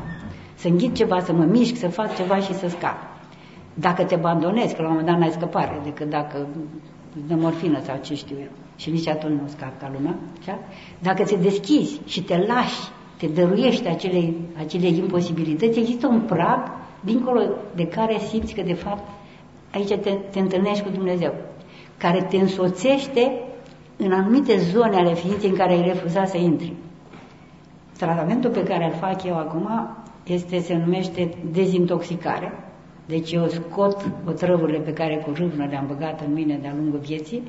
să 0.56 0.68
înghit 0.68 0.96
ceva, 0.96 1.20
să 1.20 1.34
mă 1.34 1.44
mișc, 1.44 1.76
să 1.76 1.88
fac 1.88 2.16
ceva 2.16 2.38
și 2.38 2.54
să 2.54 2.68
scap. 2.68 2.98
Dacă 3.74 4.04
te 4.04 4.16
abandonezi, 4.16 4.76
că 4.76 4.82
la 4.82 4.88
un 4.88 4.94
moment 4.94 5.12
dat 5.12 5.20
n-ai 5.20 5.32
scăpare, 5.32 5.82
decât 5.84 6.10
dacă 6.10 6.48
de 7.28 7.36
morfină 7.36 7.80
sau 7.82 8.00
ce 8.02 8.16
știu 8.16 8.36
eu, 8.40 8.52
și 8.76 8.90
nici 8.90 9.08
atunci 9.08 9.40
nu 9.40 9.48
scap 9.48 9.80
ca 9.80 9.92
lumea, 9.94 10.16
așa? 10.40 10.60
dacă 11.00 11.24
te 11.24 11.36
deschizi 11.36 12.02
și 12.06 12.24
te 12.24 12.38
lași, 12.38 12.80
te 13.18 13.28
dăruiești 13.28 13.88
acele, 13.88 14.34
acele 14.58 14.88
imposibilități, 14.88 15.80
există 15.80 16.08
un 16.08 16.20
prag 16.20 16.72
dincolo 17.00 17.42
de 17.76 17.88
care 17.88 18.18
simți 18.18 18.54
că 18.54 18.62
de 18.62 18.74
fapt 18.74 19.04
aici 19.74 19.94
te, 19.96 20.12
te 20.32 20.40
întâlnești 20.40 20.84
cu 20.84 20.90
Dumnezeu, 20.90 21.34
care 22.02 22.22
te 22.30 22.38
însoțește 22.38 23.32
în 23.98 24.12
anumite 24.12 24.58
zone 24.58 24.96
ale 24.96 25.14
ființei 25.14 25.50
în 25.50 25.56
care 25.56 25.72
ai 25.74 25.82
refuzat 25.88 26.30
să 26.30 26.38
intri. 26.38 26.74
Tratamentul 27.98 28.50
pe 28.50 28.64
care 28.64 28.86
îl 28.86 28.92
fac 29.00 29.24
eu 29.24 29.38
acum 29.38 29.70
este, 30.24 30.60
se 30.60 30.76
numește 30.86 31.30
dezintoxicare. 31.52 32.52
Deci 33.06 33.32
eu 33.32 33.48
scot 33.48 34.06
otrăvurile 34.28 34.78
pe 34.78 34.94
care 34.94 35.16
cu 35.26 35.32
râvnă 35.34 35.66
le-am 35.70 35.86
băgat 35.88 36.22
în 36.28 36.34
mine 36.34 36.58
de-a 36.62 36.74
lungul 36.78 37.00
vieții 37.00 37.42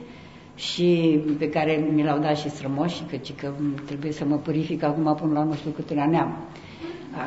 și 0.55 1.21
pe 1.39 1.49
care 1.49 1.85
mi 1.93 2.05
l-au 2.05 2.19
dat 2.19 2.37
și 2.37 2.49
strămoși, 2.51 3.03
căci 3.11 3.33
că 3.35 3.51
trebuie 3.87 4.13
să 4.13 4.25
mă 4.25 4.37
purific 4.37 4.83
acum 4.83 5.15
până 5.21 5.33
la 5.33 5.43
nu 5.45 5.55
știu 5.55 5.71
câte 5.71 5.95
la 5.95 6.07
neam. 6.07 6.37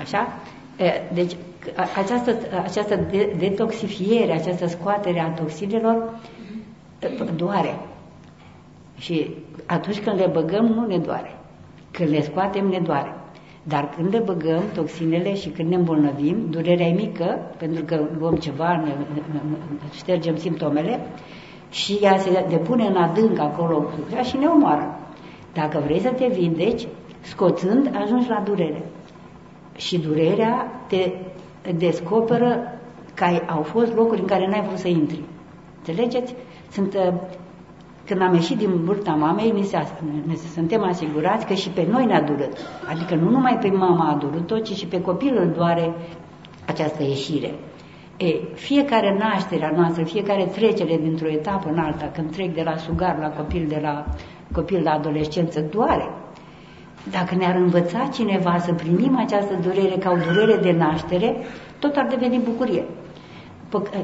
Așa? 0.02 0.28
Deci 1.14 1.36
această, 1.96 2.36
această 2.64 3.00
detoxifiere, 3.38 4.32
această 4.34 4.68
scoatere 4.68 5.20
a 5.20 5.28
toxinelor 5.30 6.20
doare. 7.36 7.80
Și 8.98 9.30
atunci 9.66 10.00
când 10.00 10.20
le 10.20 10.30
băgăm, 10.34 10.66
nu 10.66 10.86
ne 10.86 10.98
doare. 10.98 11.38
Când 11.92 12.10
le 12.10 12.22
scoatem, 12.22 12.68
ne 12.68 12.80
doare. 12.80 13.14
Dar 13.64 13.90
când 13.90 14.14
le 14.14 14.20
băgăm 14.20 14.64
toxinele 14.74 15.36
și 15.36 15.50
când 15.50 15.70
ne 15.70 15.76
îmbolnăvim, 15.76 16.38
durerea 16.50 16.88
e 16.88 16.94
mică, 16.94 17.40
pentru 17.58 17.84
că 17.84 18.06
luăm 18.20 18.36
ceva, 18.36 18.76
ne, 18.76 18.94
ne, 19.14 19.22
ne 19.32 19.88
ștergem 19.92 20.38
simptomele 20.38 21.00
și 21.70 22.00
ea 22.02 22.18
se 22.18 22.46
depune 22.50 22.86
în 22.86 22.96
adânc 22.96 23.40
acolo 23.40 23.86
și 24.24 24.38
ne 24.38 24.46
omoară. 24.46 25.00
Dacă 25.54 25.82
vrei 25.86 26.00
să 26.00 26.10
te 26.10 26.28
vindeci, 26.28 26.88
scoțând, 27.22 27.92
ajungi 28.04 28.30
la 28.30 28.42
durere. 28.46 28.84
Și 29.76 29.98
durerea 29.98 30.72
te 30.88 31.12
descoperă 31.78 32.60
că 33.14 33.26
au 33.48 33.62
fost 33.62 33.94
locuri 33.94 34.20
în 34.20 34.28
care 34.28 34.48
n-ai 34.48 34.64
vrut 34.66 34.78
să 34.78 34.88
intri. 34.88 35.22
Înțelegeți? 35.78 36.36
Sunt 36.76 36.94
uh, 36.94 37.14
când 38.06 38.22
am 38.22 38.34
ieșit 38.34 38.58
din 38.58 38.84
burta 38.84 39.12
mamei, 39.12 39.52
ne, 39.52 39.62
se, 39.62 39.78
ne 40.26 40.36
suntem 40.54 40.84
asigurați 40.84 41.46
că 41.46 41.54
și 41.54 41.70
pe 41.70 41.88
noi 41.90 42.06
ne-a 42.06 42.22
durut. 42.22 42.52
Adică 42.90 43.16
nu 43.16 43.30
numai 43.30 43.58
pe 43.62 43.70
mama 43.70 44.10
a 44.10 44.16
durut-o, 44.16 44.60
ci 44.60 44.76
și 44.76 44.86
pe 44.86 45.02
copil 45.02 45.38
îl 45.38 45.52
doare 45.56 45.94
această 46.66 47.04
ieșire. 47.04 47.54
E, 48.18 48.26
fiecare 48.54 49.18
naștere 49.18 49.66
a 49.66 49.76
noastră, 49.76 50.04
fiecare 50.04 50.46
trecere 50.46 50.98
dintr-o 50.98 51.30
etapă 51.30 51.70
în 51.70 51.78
alta, 51.78 52.12
când 52.14 52.32
trec 52.32 52.54
de 52.54 52.62
la 52.64 52.78
sugar 52.78 53.18
la 53.20 53.30
copil, 53.30 53.66
de 53.68 53.80
la 53.82 54.06
copil 54.52 54.82
la 54.84 54.92
adolescență, 54.92 55.60
doare. 55.62 56.10
Dacă 57.12 57.36
ne-ar 57.36 57.56
învăța 57.56 58.10
cineva 58.14 58.58
să 58.58 58.74
primim 58.74 59.18
această 59.18 59.54
durere 59.62 59.96
ca 60.00 60.12
o 60.12 60.34
durere 60.34 60.58
de 60.58 60.72
naștere, 60.72 61.36
tot 61.80 61.96
ar 61.96 62.08
deveni 62.08 62.40
bucurie 62.44 62.84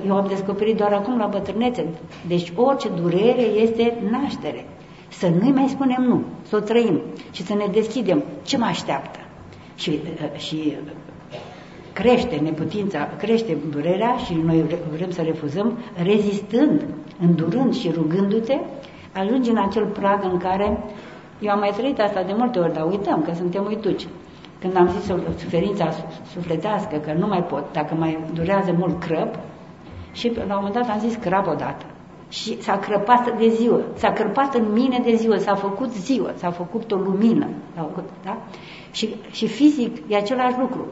eu 0.08 0.16
am 0.16 0.28
descoperit 0.28 0.78
doar 0.78 0.94
acum 0.94 1.18
la 1.18 1.26
bătrânețe. 1.26 1.86
Deci 2.28 2.54
orice 2.56 2.90
durere 2.90 3.42
este 3.42 3.98
naștere. 4.12 4.66
Să 5.10 5.28
nu 5.42 5.50
mai 5.50 5.68
spunem 5.70 6.04
nu, 6.08 6.24
să 6.48 6.56
o 6.56 6.60
trăim 6.60 7.02
și 7.32 7.46
să 7.46 7.54
ne 7.54 7.66
deschidem 7.72 8.24
ce 8.44 8.58
mă 8.58 8.66
așteaptă. 8.66 9.20
Și, 9.76 9.90
uh, 9.90 10.40
și 10.40 10.78
crește 11.94 12.36
neputința, 12.36 13.10
crește 13.18 13.58
durerea 13.70 14.16
și 14.26 14.34
noi 14.34 14.66
vrem 14.96 15.12
să 15.12 15.22
refuzăm, 15.22 15.78
rezistând, 16.04 16.86
îndurând 17.22 17.76
și 17.76 17.92
rugându-te, 17.92 18.60
ajungi 19.14 19.50
în 19.50 19.58
acel 19.58 19.86
prag 19.86 20.24
în 20.24 20.38
care 20.38 20.78
eu 21.40 21.52
am 21.52 21.60
mai 21.60 21.74
trăit 21.78 22.00
asta 22.00 22.24
de 22.24 22.34
multe 22.38 22.60
ori, 22.60 22.74
dar 22.74 22.86
uităm 22.86 23.22
că 23.22 23.32
suntem 23.34 23.66
uituci. 23.66 24.08
Când 24.60 24.76
am 24.76 24.90
zis 24.90 25.14
suferința 25.38 25.90
sufletească, 26.34 26.98
că 26.98 27.14
nu 27.14 27.28
mai 27.28 27.44
pot, 27.44 27.64
dacă 27.72 27.96
mai 27.96 28.20
durează 28.34 28.76
mult 28.78 29.00
crăp, 29.00 29.36
și 30.12 30.32
la 30.36 30.42
un 30.44 30.50
moment 30.54 30.74
dat 30.74 30.90
am 30.90 31.00
zis 31.00 31.16
crap 31.16 31.48
odată. 31.48 31.86
Și 32.30 32.62
s-a 32.62 32.78
crăpat 32.78 33.38
de 33.38 33.48
ziua, 33.48 33.80
s-a 33.94 34.12
crăpat 34.12 34.56
în 34.56 34.72
mine 34.74 35.02
de 35.04 35.16
ziua, 35.16 35.38
s-a 35.38 35.56
făcut 35.56 35.92
ziua, 35.92 36.32
s-a 36.36 36.52
făcut 36.52 36.92
o 36.92 36.96
lumină. 36.96 37.48
S-a 37.76 37.82
făcut, 37.82 38.10
da? 38.24 38.38
și, 38.92 39.16
și 39.32 39.48
fizic 39.48 39.98
e 40.08 40.16
același 40.16 40.60
lucru. 40.60 40.88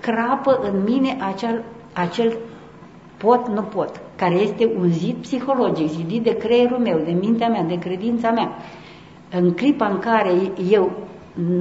Crapă 0.00 0.60
în 0.62 0.82
mine 0.82 1.16
acel, 1.20 1.64
acel 1.92 2.36
pot, 3.16 3.48
nu 3.48 3.62
pot, 3.62 4.00
care 4.16 4.34
este 4.34 4.70
un 4.78 4.88
zid 4.88 5.16
psihologic, 5.16 5.88
zidit 5.88 6.22
de 6.22 6.36
creierul 6.36 6.78
meu, 6.78 6.98
de 6.98 7.10
mintea 7.20 7.48
mea, 7.48 7.62
de 7.62 7.78
credința 7.78 8.30
mea. 8.30 8.50
În 9.30 9.52
clipa 9.52 9.86
în 9.86 9.98
care 9.98 10.32
eu 10.70 10.90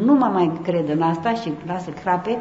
nu 0.05 0.13
mă 0.13 0.29
mai 0.33 0.51
cred 0.63 0.89
în 0.89 1.01
asta 1.01 1.33
și 1.33 1.51
lasă 1.67 1.89
crape, 1.89 2.37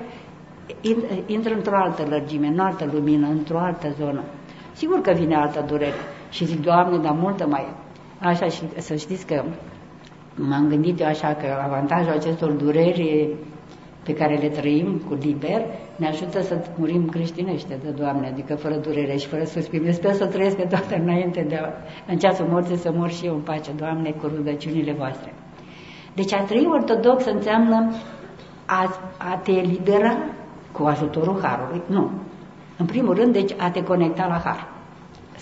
intră 1.26 1.54
într-o 1.54 1.76
altă 1.76 2.06
lărgime, 2.08 2.46
în 2.46 2.58
altă 2.58 2.90
lumină, 2.92 3.28
într-o 3.28 3.58
altă 3.58 3.94
zonă. 3.98 4.22
Sigur 4.78 5.00
că 5.00 5.12
vine 5.12 5.34
altă 5.34 5.64
durere. 5.66 6.00
Și 6.30 6.44
zic, 6.44 6.62
Doamne, 6.62 6.98
dar 6.98 7.12
multă 7.20 7.46
mai 7.46 7.66
e. 7.68 8.26
Așa 8.28 8.46
și 8.46 8.62
să 8.76 8.94
știți 8.94 9.26
că 9.26 9.44
m-am 10.34 10.68
gândit 10.68 11.00
eu 11.00 11.06
așa 11.06 11.34
că 11.34 11.46
avantajul 11.64 12.12
acestor 12.12 12.50
dureri 12.50 13.28
pe 14.04 14.14
care 14.14 14.34
le 14.34 14.48
trăim 14.48 15.02
cu 15.08 15.14
liber 15.14 15.64
ne 15.96 16.06
ajută 16.06 16.40
să 16.40 16.64
murim 16.76 17.08
creștinește 17.08 17.78
de 17.82 17.90
Doamne, 17.90 18.26
adică 18.26 18.54
fără 18.54 18.76
durere 18.76 19.16
și 19.16 19.26
fără 19.26 19.44
suspin. 19.44 19.92
Sper 19.92 20.12
să 20.12 20.26
trăiesc 20.26 20.56
pe 20.56 20.66
toate 20.66 21.00
înainte 21.02 21.46
de 21.48 21.58
în 22.06 22.18
ceasul 22.18 22.46
morții 22.50 22.76
să 22.76 22.92
mor 22.94 23.10
și 23.10 23.26
eu 23.26 23.34
în 23.34 23.40
pace, 23.40 23.70
Doamne, 23.76 24.10
cu 24.10 24.26
rugăciunile 24.36 24.92
voastre. 24.92 25.32
Deci 26.14 26.32
a 26.32 26.42
trăi 26.42 26.68
ortodox 26.70 27.24
înseamnă 27.24 27.92
a, 28.66 28.98
a 29.18 29.40
te 29.42 29.52
elibera 29.52 30.16
cu 30.72 30.82
ajutorul 30.82 31.40
Harului. 31.42 31.82
Nu. 31.86 32.10
În 32.78 32.86
primul 32.86 33.14
rând, 33.14 33.32
deci 33.32 33.54
a 33.56 33.70
te 33.70 33.82
conecta 33.82 34.26
la 34.26 34.40
Har. 34.44 34.67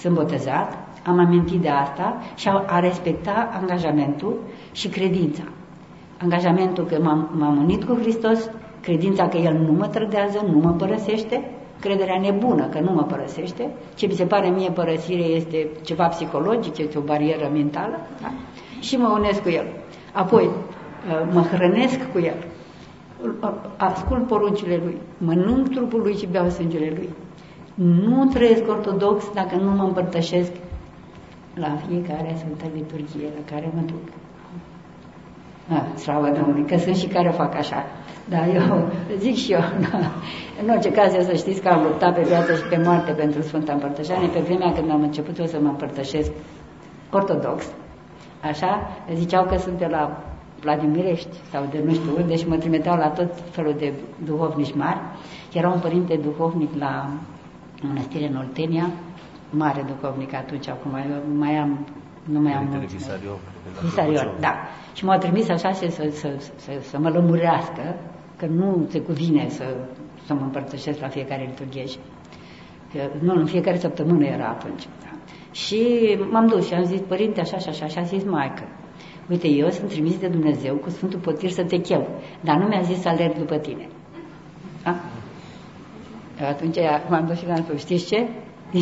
Sunt 0.07 0.19
botezat, 0.19 0.73
am 1.05 1.19
amintit 1.19 1.61
de 1.61 1.69
asta 1.69 2.23
și 2.35 2.49
a, 2.49 2.65
a 2.67 2.81
respecta 2.81 3.49
angajamentul 3.61 4.39
și 4.73 4.89
credința. 4.89 5.43
Angajamentul 6.23 6.85
că 6.85 6.99
m-am 7.39 7.59
unit 7.63 7.85
cu 7.85 7.99
Hristos, 8.01 8.51
credința 8.81 9.29
că 9.29 9.37
El 9.37 9.55
nu 9.55 9.73
mă 9.73 9.87
trădează, 9.87 10.45
nu 10.53 10.59
mă 10.59 10.71
părăsește, 10.71 11.51
crederea 11.81 12.21
nebună 12.21 12.67
că 12.67 12.81
nu 12.81 12.93
mă 12.93 13.03
părăsește, 13.03 13.71
ce 13.95 14.07
mi 14.07 14.13
se 14.13 14.25
pare 14.25 14.49
mie 14.49 14.71
părăsire 14.71 15.23
este 15.23 15.69
ceva 15.83 16.07
psihologic, 16.07 16.79
este 16.79 16.99
o 16.99 17.01
barieră 17.01 17.51
mentală, 17.53 18.01
da? 18.23 18.33
și 18.81 18.97
mă 18.97 19.09
unesc 19.19 19.43
cu 19.43 19.49
El. 19.49 19.67
Apoi, 20.13 20.45
uh, 20.45 21.33
mă 21.33 21.41
hrănesc 21.41 22.13
cu 22.13 22.19
El, 22.19 22.45
ascult 23.77 24.27
poruncile 24.27 24.81
Lui, 24.85 24.97
mănânc 25.19 25.69
trupul 25.69 26.01
Lui 26.01 26.17
și 26.17 26.27
beau 26.27 26.49
sângele 26.49 26.93
Lui. 26.97 27.09
Nu 27.77 28.25
trăiesc 28.25 28.69
ortodox 28.69 29.25
dacă 29.35 29.57
nu 29.57 29.71
mă 29.71 29.83
împărtășesc 29.83 30.53
la 31.55 31.77
fiecare 31.87 32.35
Sfântă 32.39 32.65
Liturghie 32.75 33.29
la 33.37 33.55
care 33.55 33.71
mă 33.75 33.81
duc. 33.87 34.03
Ah, 35.69 35.99
slavă 35.99 36.29
Domnului, 36.31 36.65
că 36.65 36.77
sunt 36.77 36.97
și 36.97 37.07
care 37.07 37.31
fac 37.31 37.55
așa. 37.55 37.85
Da, 38.29 38.47
eu 38.47 38.89
zic 39.25 39.35
și 39.35 39.53
eu, 39.53 39.61
da. 39.91 39.99
în 40.63 40.69
orice 40.71 40.93
caz, 40.93 41.15
eu 41.15 41.21
să 41.21 41.35
știți 41.35 41.61
că 41.61 41.69
am 41.69 41.83
luptat 41.83 42.15
pe 42.15 42.23
viață 42.23 42.55
și 42.55 42.63
pe 42.63 42.81
moarte 42.85 43.13
pentru 43.13 43.43
Sfânta 43.43 43.73
Împărtășanie, 43.73 44.29
pe 44.29 44.41
vremea 44.41 44.73
când 44.73 44.91
am 44.91 45.03
început 45.03 45.39
eu 45.39 45.47
să 45.47 45.59
mă 45.61 45.69
împărtășesc 45.69 46.31
ortodox, 47.13 47.65
așa, 48.43 48.91
ziceau 49.15 49.45
că 49.45 49.57
sunt 49.57 49.79
de 49.79 49.87
la 49.87 50.25
Vladimirești 50.61 51.37
sau 51.51 51.67
de 51.71 51.83
nu 51.85 51.93
știu 51.93 52.11
unde 52.17 52.37
și 52.37 52.49
mă 52.49 52.57
trimiteau 52.57 52.97
la 52.97 53.09
tot 53.09 53.29
felul 53.51 53.75
de 53.79 53.93
duhovnici 54.25 54.75
mari. 54.75 55.01
Era 55.53 55.69
un 55.69 55.81
părinte 55.81 56.21
duhovnic 56.23 56.71
la 56.79 57.09
mănăstire 57.83 58.29
în 58.29 58.37
Oltenia, 58.37 58.91
mare 59.51 59.85
duhovnic 59.87 60.35
atunci, 60.35 60.69
acum 60.69 60.91
mai 61.39 61.57
am, 61.57 61.87
nu 62.25 62.41
mai 62.41 62.53
am 62.53 62.67
mult. 62.71 62.93
Visarion, 63.83 64.35
da. 64.41 64.55
Și 64.95 65.05
m-a 65.05 65.19
trimis 65.19 65.49
așa 65.49 65.73
să, 65.73 65.87
să, 65.91 66.09
să, 66.11 66.29
să, 66.57 66.73
să 66.81 66.99
mă 66.99 67.09
lămurească, 67.09 67.97
că 68.37 68.47
nu 68.47 68.87
se 68.89 69.01
cuvine 69.01 69.49
să, 69.49 69.77
să 70.27 70.35
mă 70.35 70.41
împărtășesc 70.41 71.01
la 71.01 71.09
fiecare 71.09 71.47
liturghie. 71.49 71.85
Că, 72.93 72.99
nu, 73.21 73.35
în 73.35 73.47
fiecare 73.47 73.79
săptămână 73.79 74.25
era 74.25 74.47
atunci. 74.47 74.89
Da. 75.03 75.11
Și 75.51 75.87
m-am 76.31 76.47
dus 76.47 76.67
și 76.67 76.75
am 76.75 76.85
zis, 76.85 77.01
părinte, 77.01 77.41
așa 77.41 77.59
și 77.59 77.69
așa, 77.69 77.85
așa, 77.85 78.01
a 78.01 78.05
zis 78.05 78.25
maică. 78.25 78.63
Uite, 79.31 79.49
eu 79.49 79.71
sunt 79.71 79.89
trimis 79.89 80.19
de 80.19 80.27
Dumnezeu 80.27 80.75
cu 80.75 80.91
Sfântul 80.91 81.19
Potir 81.19 81.51
să 81.51 81.65
te 81.65 81.81
chem, 81.81 82.07
dar 82.41 82.57
nu 82.57 82.67
mi-a 82.67 82.81
zis 82.81 83.01
să 83.01 83.09
alerg 83.09 83.39
după 83.39 83.57
tine. 83.57 83.89
Da? 84.83 85.01
Atunci 86.41 86.79
m-am 87.09 87.27
dus 87.27 87.39
și 87.39 87.47
l-am 87.47 87.63
spus, 87.65 87.81
știți 87.81 88.07
ce? 88.07 88.29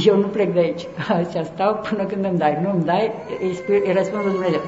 Eu 0.05 0.17
nu 0.17 0.27
plec 0.27 0.53
de 0.53 0.59
aici. 0.59 0.87
Așa 1.09 1.43
stau 1.43 1.81
până 1.89 2.05
când 2.05 2.25
îmi 2.25 2.39
dai. 2.39 2.59
Nu 2.63 2.71
îmi 2.71 2.85
dai, 2.85 3.13
îi, 3.43 3.55
spui, 3.55 3.83
îi 3.85 3.93
răspund 3.93 4.23
Dumnezeu. 4.23 4.61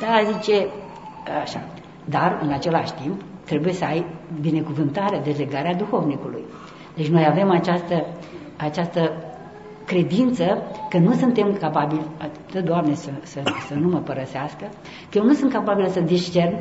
Da, 0.00 0.30
zice, 0.32 0.66
așa. 1.42 1.60
Dar, 2.04 2.38
în 2.42 2.52
același 2.52 2.92
timp, 2.92 3.20
trebuie 3.44 3.72
să 3.72 3.84
ai 3.84 4.04
binecuvântarea, 4.40 5.20
dezlegarea 5.20 5.74
duhovnicului. 5.74 6.44
Deci 6.96 7.08
noi 7.08 7.26
avem 7.26 7.50
această, 7.50 8.06
această 8.56 9.12
credință 9.84 10.62
că 10.88 10.98
nu 10.98 11.12
suntem 11.12 11.56
capabili, 11.60 12.06
atât 12.18 12.64
Doamne 12.64 12.94
să, 12.94 13.10
să, 13.22 13.40
să 13.68 13.74
nu 13.74 13.88
mă 13.88 13.98
părăsească, 13.98 14.64
că 15.10 15.18
eu 15.18 15.24
nu 15.24 15.32
sunt 15.32 15.52
capabil 15.52 15.86
să 15.88 16.00
discern 16.00 16.56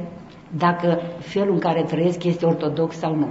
dacă 0.58 1.02
felul 1.20 1.54
în 1.54 1.60
care 1.60 1.84
trăiesc 1.84 2.24
este 2.24 2.46
ortodox 2.46 2.98
sau 2.98 3.16
nu. 3.16 3.28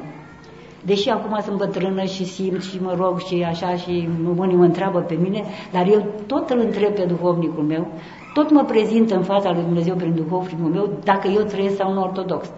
Deși 0.86 1.08
acum 1.08 1.40
sunt 1.42 1.56
bătrână 1.56 2.02
și 2.04 2.24
simt 2.24 2.62
și 2.62 2.82
mă 2.82 2.94
rog 2.98 3.18
și 3.20 3.42
așa 3.42 3.76
și 3.76 4.08
unii 4.36 4.56
mă 4.56 4.64
întreabă 4.64 5.00
pe 5.00 5.14
mine, 5.14 5.44
dar 5.72 5.86
eu 5.86 6.06
tot 6.26 6.50
îl 6.50 6.58
întreb 6.58 6.94
pe 6.94 7.04
duhovnicul 7.04 7.62
meu, 7.62 7.86
tot 8.34 8.50
mă 8.50 8.64
prezint 8.64 9.10
în 9.10 9.22
fața 9.22 9.52
lui 9.52 9.62
Dumnezeu 9.62 9.94
prin 9.94 10.14
duhovnicul 10.14 10.70
meu 10.70 10.90
dacă 11.04 11.28
eu 11.28 11.42
trăiesc 11.42 11.76
sau 11.76 11.92
nu 11.92 12.02
ortodox. 12.02 12.50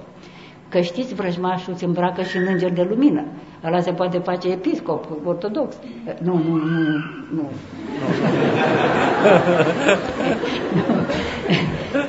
Că 0.69 0.81
știți, 0.81 1.15
vrăjmașul 1.15 1.75
se 1.75 1.85
îmbracă 1.85 2.23
și 2.23 2.37
în 2.37 2.47
înger 2.49 2.73
de 2.73 2.87
lumină. 2.89 3.25
Ăla 3.65 3.81
se 3.81 3.93
poate 3.93 4.19
face 4.19 4.49
episcop, 4.49 5.07
ortodox. 5.25 5.77
Nu, 6.19 6.41
nu, 6.49 6.55
nu, 6.55 6.81
nu. 7.35 7.51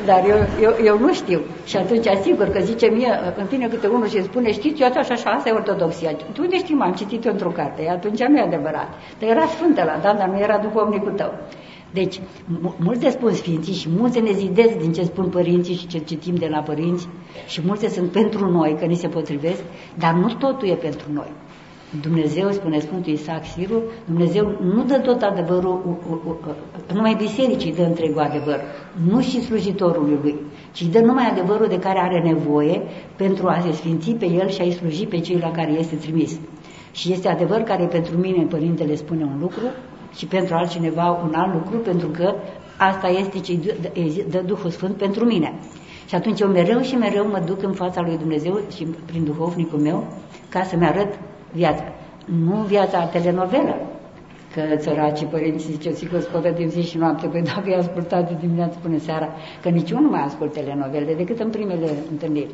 Dar 0.05 0.24
eu, 0.28 0.38
eu, 0.62 0.76
eu 0.86 0.99
nu 0.99 1.14
știu. 1.14 1.41
Și 1.66 1.78
atunci, 1.78 2.07
asigur 2.07 2.49
că 2.49 2.60
zice 2.60 2.88
mie, 2.88 3.20
în 3.38 3.45
fine 3.45 3.68
câte 3.68 3.88
unul 3.88 4.07
și 4.07 4.24
spune, 4.24 4.51
știți, 4.51 4.82
eu 4.82 4.88
așa, 4.88 5.14
așa, 5.14 5.30
asta 5.30 5.49
e 5.49 5.51
ortodoxia. 5.51 6.12
Tu 6.34 6.41
unde 6.41 6.57
știi, 6.57 6.76
m-am 6.76 6.93
citit 6.93 7.26
într-o 7.26 7.49
carte, 7.49 7.89
atunci 7.89 8.24
nu 8.24 8.38
e 8.38 8.41
adevărat. 8.41 8.89
Dar 9.20 9.30
era 9.30 9.45
sfântă 9.45 9.84
la, 9.84 9.99
da, 10.01 10.14
dar 10.14 10.28
nu 10.28 10.39
era 10.39 10.57
duhovnicul 10.57 11.12
tău. 11.12 11.34
Deci, 11.94 12.20
multe 12.78 13.10
spun 13.10 13.34
sfinții 13.34 13.74
și 13.74 13.90
mulți 13.98 14.20
ne 14.20 14.32
zidesc 14.32 14.78
din 14.78 14.94
ce 14.94 15.04
spun 15.04 15.26
părinții 15.26 15.76
și 15.76 15.88
ce 15.88 16.00
citim 16.00 16.36
de 16.36 16.48
la 16.48 16.60
părinți 16.60 17.08
și 17.48 17.62
multe 17.66 17.90
sunt 17.90 18.12
pentru 18.12 18.52
noi, 18.52 18.76
că 18.80 18.86
ni 18.86 18.96
se 18.96 19.08
potrivesc, 19.08 19.64
dar 19.98 20.14
nu 20.14 20.34
totul 20.34 20.68
e 20.68 20.74
pentru 20.74 21.06
noi. 21.14 21.32
Dumnezeu, 22.02 22.52
spune 22.52 22.80
Sfântul 22.80 23.12
Isaac 23.12 23.46
Siru, 23.46 23.82
Dumnezeu 24.06 24.58
nu 24.62 24.84
dă 24.84 24.98
tot 24.98 25.22
adevărul, 25.22 25.98
numai 26.94 27.16
bisericii 27.16 27.74
dă 27.74 27.84
întregul 27.84 28.22
adevăr, 28.22 28.60
nu 29.10 29.22
și 29.22 29.42
slujitorului 29.42 30.18
lui, 30.22 30.36
ci 30.72 30.84
dă 30.84 31.00
numai 31.00 31.30
adevărul 31.32 31.68
de 31.68 31.80
care 31.80 32.00
are 32.00 32.22
nevoie 32.22 32.82
pentru 33.16 33.48
a 33.48 33.60
se 33.66 33.72
sfinți 33.72 34.12
pe 34.12 34.26
el 34.26 34.50
și 34.50 34.62
a-i 34.62 34.72
sluji 34.72 35.06
pe 35.06 35.20
cei 35.20 35.38
la 35.38 35.52
care 35.52 35.72
este 35.72 35.96
trimis. 35.96 36.40
Și 36.92 37.12
este 37.12 37.28
adevăr 37.28 37.60
care 37.60 37.86
pentru 37.86 38.18
mine 38.18 38.46
Părintele 38.46 38.96
spune 38.96 39.24
un 39.24 39.40
lucru 39.40 39.64
și 40.16 40.26
pentru 40.26 40.55
altcineva 40.55 41.20
un 41.24 41.34
alt 41.34 41.53
lucru, 41.53 41.78
pentru 41.78 42.07
că 42.07 42.34
asta 42.78 43.07
este 43.07 43.39
ce 43.39 43.60
dă 44.30 44.41
Duhul 44.45 44.70
Sfânt 44.70 44.95
pentru 44.95 45.26
mine. 45.26 45.53
Și 46.07 46.16
atunci 46.16 46.39
eu 46.39 46.47
mereu 46.47 46.82
și 46.82 46.95
mereu 46.95 47.28
mă 47.28 47.41
duc 47.45 47.64
în 47.64 47.74
fața 47.74 48.01
lui 48.01 48.18
Dumnezeu 48.18 48.60
și 48.76 48.88
prin 49.05 49.24
duhovnicul 49.24 49.80
meu 49.80 50.07
ca 50.49 50.64
să-mi 50.64 50.86
arăt 50.86 51.20
viața. 51.51 51.84
Nu 52.26 52.55
viața 52.55 53.05
telenovelă, 53.05 53.76
că 54.53 54.76
țăracii 54.76 55.26
părinții 55.26 55.72
zice, 55.72 55.91
sigur 55.91 56.20
scotă 56.20 56.49
din 56.49 56.70
zi 56.70 56.82
și 56.82 56.97
noapte, 56.97 57.28
păi 57.28 57.41
dacă 57.41 57.70
i-a 57.70 57.78
ascultat 57.78 58.28
de 58.28 58.38
dimineață 58.39 58.78
până 58.82 58.97
seara, 58.97 59.30
că 59.62 59.70
nici 59.70 59.89
eu 59.89 59.99
nu 59.99 60.10
mai 60.10 60.24
ascult 60.24 60.53
telenovele 60.53 61.14
decât 61.14 61.39
în 61.39 61.49
primele 61.49 61.89
întâlniri. 62.12 62.53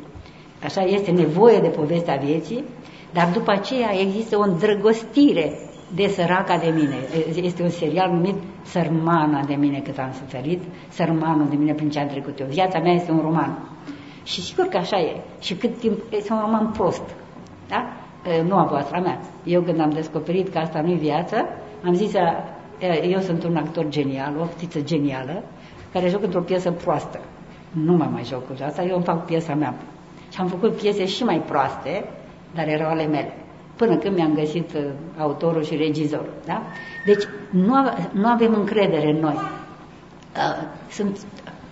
Așa 0.64 0.80
este 0.82 1.10
nevoie 1.10 1.58
de 1.58 1.68
povestea 1.68 2.16
vieții, 2.24 2.64
dar 3.12 3.30
după 3.32 3.50
aceea 3.50 3.90
există 4.00 4.36
o 4.38 4.42
îndrăgostire 4.42 5.52
de 5.94 6.06
săraca 6.06 6.58
de 6.58 6.72
mine. 6.74 6.96
Este 7.34 7.62
un 7.62 7.68
serial 7.68 8.10
numit 8.10 8.34
Sărmana 8.64 9.44
de 9.44 9.54
mine 9.54 9.80
cât 9.80 9.98
am 9.98 10.12
suferit, 10.12 10.62
Sărmanul 10.88 11.48
de 11.48 11.56
mine 11.56 11.72
prin 11.72 11.90
ce 11.90 11.98
am 11.98 12.06
trecut 12.06 12.40
eu. 12.40 12.46
Viața 12.46 12.78
mea 12.78 12.92
este 12.92 13.10
un 13.10 13.20
roman. 13.20 13.68
Și 14.22 14.42
sigur 14.42 14.64
că 14.64 14.76
așa 14.76 14.98
e. 14.98 15.20
Și 15.40 15.54
cât 15.54 15.78
timp 15.78 15.98
este 16.10 16.32
un 16.32 16.38
roman 16.40 16.70
prost. 16.70 17.02
Da? 17.68 17.86
Nu 18.46 18.56
a 18.56 18.64
voastră, 18.64 18.96
a 18.96 19.00
mea. 19.00 19.20
Eu 19.44 19.62
când 19.62 19.80
am 19.80 19.90
descoperit 19.90 20.48
că 20.48 20.58
asta 20.58 20.80
nu 20.80 20.90
e 20.90 20.94
viață, 20.94 21.36
am 21.84 21.94
zis, 21.94 22.12
eu 23.02 23.20
sunt 23.20 23.44
un 23.44 23.56
actor 23.56 23.88
genial, 23.88 24.36
o 24.40 24.44
ftiță 24.44 24.80
genială, 24.80 25.42
care 25.92 26.08
joc 26.08 26.22
într-o 26.22 26.40
piesă 26.40 26.70
proastă. 26.70 27.20
Nu 27.70 27.92
mă 27.92 28.08
mai 28.12 28.24
joc 28.24 28.46
cu 28.46 28.52
asta, 28.64 28.82
eu 28.82 28.94
îmi 28.94 29.04
fac 29.04 29.24
piesa 29.24 29.54
mea. 29.54 29.74
Și 30.32 30.40
am 30.40 30.46
făcut 30.46 30.76
piese 30.76 31.06
și 31.06 31.24
mai 31.24 31.42
proaste, 31.46 32.04
dar 32.54 32.68
erau 32.68 32.90
ale 32.90 33.06
mele 33.06 33.34
până 33.76 33.96
când 33.96 34.16
mi-am 34.16 34.34
găsit 34.34 34.72
uh, 34.74 34.82
autorul 35.18 35.64
și 35.64 35.76
regizorul. 35.76 36.32
Da? 36.46 36.62
Deci 37.04 37.24
nu, 37.50 37.74
nu 38.12 38.26
avem 38.26 38.54
încredere 38.54 39.10
în 39.10 39.20
noi. 39.20 39.34
Uh, 39.34 40.66
sunt 40.90 41.18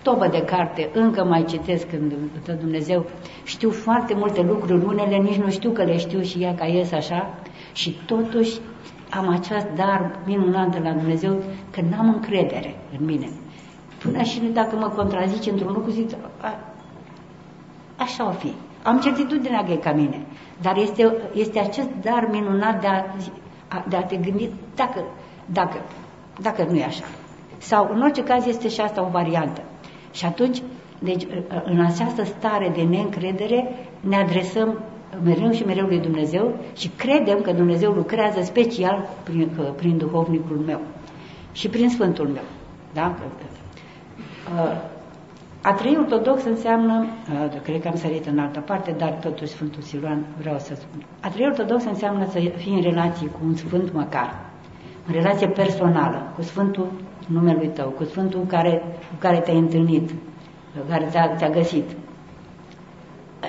tobă 0.01 0.27
de 0.27 0.41
carte, 0.41 0.89
încă 0.93 1.23
mai 1.23 1.45
citesc 1.45 1.89
când 1.89 2.13
dă 2.45 2.51
Dumnezeu, 2.51 3.05
știu 3.43 3.69
foarte 3.69 4.13
multe 4.13 4.41
lucruri, 4.41 4.85
unele 4.85 5.17
nici 5.17 5.35
nu 5.35 5.49
știu 5.49 5.71
că 5.71 5.83
le 5.83 5.97
știu 5.97 6.21
și 6.21 6.41
ea 6.41 6.55
ca 6.55 6.65
ies 6.65 6.91
așa 6.91 7.33
și 7.73 7.97
totuși 8.05 8.59
am 9.09 9.27
acest 9.29 9.67
dar 9.75 10.19
minunat 10.25 10.71
de 10.71 10.79
la 10.83 10.91
Dumnezeu 10.91 11.43
că 11.71 11.81
n-am 11.89 12.13
încredere 12.13 12.75
în 12.99 13.05
mine. 13.05 13.29
Până 14.01 14.21
și 14.21 14.39
dacă 14.53 14.75
mă 14.75 14.87
contrazice 14.87 15.49
într-un 15.51 15.73
lucru, 15.73 15.91
zic, 15.91 16.09
a, 16.41 16.59
așa 17.97 18.27
o 18.27 18.31
fi. 18.31 18.53
Am 18.85 18.99
certitudinea 18.99 19.63
că 19.63 19.71
e 19.71 19.75
ca 19.75 19.91
mine. 19.91 20.25
Dar 20.61 20.77
este, 20.77 21.15
este 21.33 21.59
acest 21.59 21.89
dar 22.01 22.27
minunat 22.31 22.81
de 22.81 22.87
a, 22.87 23.85
de 23.89 23.95
a 23.95 24.03
te 24.03 24.15
gândi 24.15 24.49
dacă, 24.75 25.03
dacă, 25.45 25.77
dacă 26.41 26.67
nu 26.69 26.75
e 26.75 26.83
așa. 26.83 27.03
Sau, 27.57 27.89
în 27.93 28.01
orice 28.01 28.23
caz, 28.23 28.45
este 28.45 28.69
și 28.69 28.81
asta 28.81 29.05
o 29.05 29.09
variantă. 29.09 29.61
Și 30.11 30.25
atunci, 30.25 30.61
deci, 30.99 31.27
în 31.65 31.79
această 31.79 32.23
stare 32.23 32.71
de 32.75 32.81
neîncredere, 32.81 33.87
ne 33.99 34.15
adresăm 34.15 34.79
mereu 35.23 35.51
și 35.51 35.65
mereu 35.65 35.85
lui 35.85 35.99
Dumnezeu 35.99 36.53
și 36.75 36.87
credem 36.87 37.41
că 37.41 37.51
Dumnezeu 37.51 37.91
lucrează 37.91 38.41
special 38.41 39.09
prin, 39.23 39.49
prin 39.75 39.97
duhovnicul 39.97 40.57
meu 40.65 40.79
și 41.51 41.69
prin 41.69 41.89
Sfântul 41.89 42.27
meu. 42.27 42.43
Da? 42.93 43.15
A 45.69 45.73
trăi 45.73 45.97
ortodox 45.99 46.43
înseamnă, 46.43 47.05
uh, 47.05 47.61
cred 47.63 47.81
că 47.81 47.87
am 47.87 47.95
sărit 47.95 48.25
în 48.25 48.39
altă 48.39 48.59
parte, 48.59 48.91
dar 48.97 49.09
totuși 49.09 49.51
Sfântul 49.51 49.81
Siluan 49.81 50.25
vreau 50.39 50.57
să 50.57 50.75
spun. 50.75 51.05
A 51.21 51.29
trăi 51.29 51.45
ortodox 51.45 51.83
înseamnă 51.83 52.25
să 52.29 52.39
fii 52.55 52.73
în 52.73 52.81
relație 52.81 53.27
cu 53.27 53.39
un 53.45 53.55
Sfânt 53.55 53.93
măcar, 53.93 54.45
în 55.07 55.13
relație 55.13 55.47
personală, 55.47 56.31
cu 56.35 56.41
Sfântul 56.41 56.91
numelui 57.27 57.67
tău, 57.67 57.89
cu 57.89 58.03
Sfântul 58.03 58.45
care, 58.47 58.83
cu 59.09 59.15
care 59.19 59.39
te-ai 59.39 59.57
întâlnit, 59.57 60.09
care 60.89 61.05
ți-a, 61.09 61.35
ți 61.35 61.51
găsit. 61.51 61.89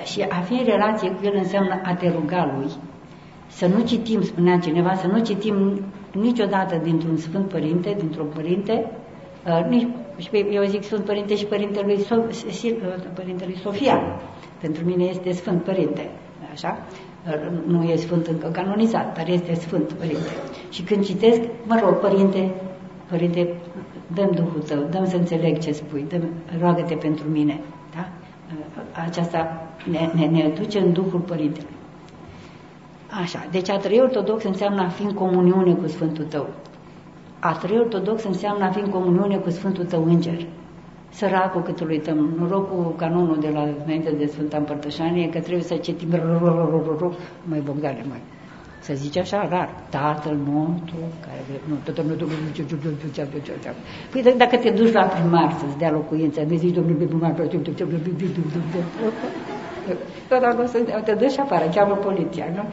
Și 0.03 0.21
a 0.29 0.39
fi 0.39 0.53
în 0.53 0.65
relație 0.65 1.09
cu 1.09 1.25
el 1.25 1.33
înseamnă 1.35 1.81
a 1.83 1.93
te 1.93 2.09
ruga 2.09 2.53
lui, 2.57 2.71
să 3.47 3.67
nu 3.67 3.83
citim, 3.83 4.21
spunea 4.21 4.59
cineva, 4.59 4.93
să 4.93 5.07
nu 5.07 5.19
citim 5.19 5.81
niciodată 6.11 6.79
dintr-un 6.83 7.17
Sfânt 7.17 7.49
Părinte, 7.49 7.95
dintr-un 7.99 8.27
Părinte, 8.33 8.91
uh, 9.45 9.67
nici, 10.17 10.29
eu 10.51 10.63
zic 10.63 10.83
Sfânt 10.83 11.05
Părinte 11.05 11.35
și 11.35 11.45
Părintelui, 11.45 11.99
so, 11.99 12.15
uh, 12.15 12.73
Părintelui 13.13 13.57
Sofia. 13.57 14.01
Pentru 14.61 14.85
mine 14.85 15.03
este 15.03 15.31
Sfânt 15.31 15.63
Părinte, 15.63 16.09
așa? 16.51 16.77
Uh, 17.27 17.33
nu 17.67 17.83
e 17.83 17.95
Sfânt 17.95 18.27
încă 18.27 18.47
canonizat, 18.47 19.15
dar 19.15 19.27
este 19.27 19.53
Sfânt 19.53 19.93
Părinte. 19.93 20.31
Și 20.69 20.81
când 20.81 21.05
citesc, 21.05 21.41
mă 21.63 21.79
rog, 21.83 21.99
Părinte, 21.99 22.51
Părinte, 23.09 23.53
dăm 24.13 24.31
Duhul 24.35 24.61
Tău, 24.67 24.87
dăm 24.89 25.05
să 25.07 25.15
înțeleg 25.15 25.57
ce 25.57 25.71
spui, 25.71 26.05
dăm, 26.09 26.21
roagă-te 26.59 26.95
pentru 26.95 27.27
mine. 27.29 27.59
Da? 27.95 28.09
Aceasta 29.05 29.67
ne, 29.91 30.09
ne, 30.13 30.25
ne 30.25 30.49
duce 30.59 30.79
în 30.79 30.93
Duhul 30.93 31.19
Părintelui. 31.19 31.75
Așa, 33.21 33.47
deci 33.51 33.69
a 33.69 33.77
trăi 33.77 33.99
ortodox 33.99 34.43
înseamnă 34.43 34.81
a 34.81 34.87
fi 34.87 35.03
în 35.03 35.13
comuniune 35.13 35.73
cu 35.73 35.87
Sfântul 35.87 36.25
Tău. 36.25 36.49
A 37.49 37.51
trăi 37.51 37.79
ortodox 37.79 38.23
înseamnă 38.23 38.65
a 38.65 38.71
fi 38.71 38.79
în 38.79 38.89
comuniune 38.89 39.37
cu 39.37 39.49
Sfântul 39.49 39.83
Tău 39.83 40.03
Înger. 40.03 40.45
Săracul 41.09 41.61
cât 41.61 41.79
îl 41.79 41.89
uităm, 41.89 42.29
norocul 42.39 42.93
canonul 42.97 43.37
de 43.39 43.49
la 43.53 43.61
înainte 43.85 44.11
de 44.11 44.25
Sfânta 44.25 44.57
Împărtășanie, 44.57 45.29
că 45.29 45.39
trebuie 45.39 45.63
să 45.63 45.75
citim 45.75 46.09
mai 47.43 47.59
Bogdane, 47.59 48.05
mai. 48.09 48.21
Să 48.79 48.93
zice 48.93 49.19
așa 49.19 49.47
rar, 49.49 49.69
Tatăl 49.89 50.37
nostru, 50.45 50.95
care 51.25 51.41
nu, 51.69 51.75
Tatăl 51.83 52.05
nostru, 52.05 52.27
Păi 54.11 54.33
dacă 54.37 54.57
te 54.57 54.69
duci 54.69 54.91
la 54.91 55.03
primar 55.03 55.55
să-ți 55.59 55.77
dea 55.77 55.91
locuință, 55.91 56.41
nu 56.49 56.55
zici, 56.55 56.73
domnul 56.73 56.95
primar, 56.95 57.31
dar 60.29 60.53
nu 60.53 60.65
să 60.65 61.01
te 61.05 61.13
dă 61.13 61.27
și 61.27 61.39
afară, 61.39 61.65
cheamă 61.73 61.95
poliția, 61.95 62.45
nu? 62.55 62.63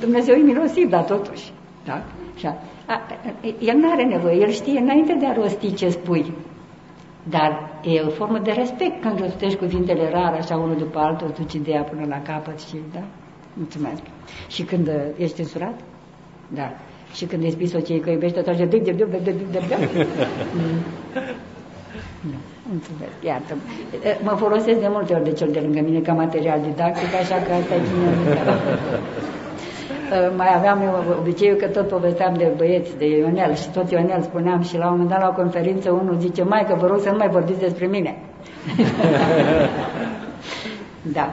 Dumnezeu 0.00 0.34
e 0.34 0.42
milosiv, 0.42 0.90
dar 0.90 1.02
totuși, 1.02 1.52
da? 1.84 2.02
Așa. 2.34 2.56
A, 2.86 3.00
el 3.58 3.76
nu 3.76 3.90
are 3.90 4.04
nevoie, 4.04 4.40
el 4.40 4.50
știe 4.50 4.78
înainte 4.80 5.16
de 5.20 5.26
a 5.26 5.32
rosti 5.32 5.74
ce 5.74 5.88
spui. 5.88 6.32
Dar 7.22 7.80
e 7.82 8.00
o 8.00 8.10
formă 8.10 8.38
de 8.38 8.50
respect 8.50 9.00
când 9.00 9.20
rostești 9.20 9.58
cuvintele 9.58 10.10
rare, 10.10 10.36
așa 10.36 10.56
unul 10.56 10.76
după 10.76 10.98
altul, 10.98 11.34
duci 11.38 11.52
ideea 11.52 11.82
până 11.82 12.06
la 12.08 12.22
capăt 12.22 12.60
și, 12.60 12.76
da? 12.92 13.02
Mulțumesc. 13.52 14.02
Și 14.48 14.62
când 14.62 14.90
ești 15.16 15.40
însurat? 15.40 15.80
Da. 16.48 16.72
Și 17.14 17.24
când 17.24 17.42
îi 17.42 17.50
spui 17.50 17.66
soției 17.66 18.00
că 18.00 18.10
iubește, 18.10 18.38
atunci 18.38 18.56
de 18.56 18.64
de 18.64 18.78
de 18.78 18.90
de 18.92 19.18
de 19.24 19.30
de 19.30 19.58
de 19.68 19.76
Mulțumesc, 22.68 23.12
iartă 23.24 23.54
-mă. 23.54 24.22
mă 24.22 24.34
folosesc 24.36 24.80
de 24.80 24.88
multe 24.90 25.14
ori 25.14 25.24
de 25.24 25.32
cel 25.32 25.50
de 25.52 25.60
lângă 25.60 25.80
mine 25.80 26.00
ca 26.00 26.12
material 26.12 26.60
didactic, 26.60 27.14
așa 27.14 27.34
că 27.34 27.52
asta 27.52 27.74
e 27.74 27.80
bine. 27.80 28.08
Mai 30.36 30.54
aveam 30.54 30.80
eu 30.80 31.16
obiceiul 31.20 31.56
că 31.56 31.66
tot 31.66 31.88
povesteam 31.88 32.34
de 32.34 32.52
băieți, 32.56 32.98
de 32.98 33.06
Ionel 33.06 33.54
și 33.54 33.70
tot 33.70 33.90
Ionel 33.90 34.22
spuneam 34.22 34.62
și 34.62 34.76
la 34.76 34.84
un 34.84 34.90
moment 34.90 35.08
dat 35.08 35.20
la 35.20 35.28
o 35.28 35.42
conferință 35.42 35.90
unul 35.90 36.16
zice, 36.18 36.42
mai 36.42 36.66
că 36.66 36.74
vă 36.74 36.86
rog 36.86 37.00
să 37.00 37.10
nu 37.10 37.16
mai 37.16 37.28
vorbiți 37.28 37.60
despre 37.60 37.86
mine. 37.86 38.18
da. 41.16 41.30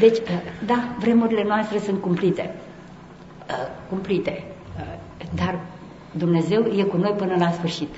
Deci, 0.00 0.18
da, 0.66 0.84
vremurile 0.98 1.44
noastre 1.46 1.78
sunt 1.78 2.00
cumplite. 2.00 2.54
Cumplite. 3.88 4.44
Dar 5.34 5.60
Dumnezeu 6.12 6.64
e 6.78 6.82
cu 6.82 6.96
noi 6.96 7.14
până 7.16 7.34
la 7.38 7.50
sfârșit. 7.50 7.94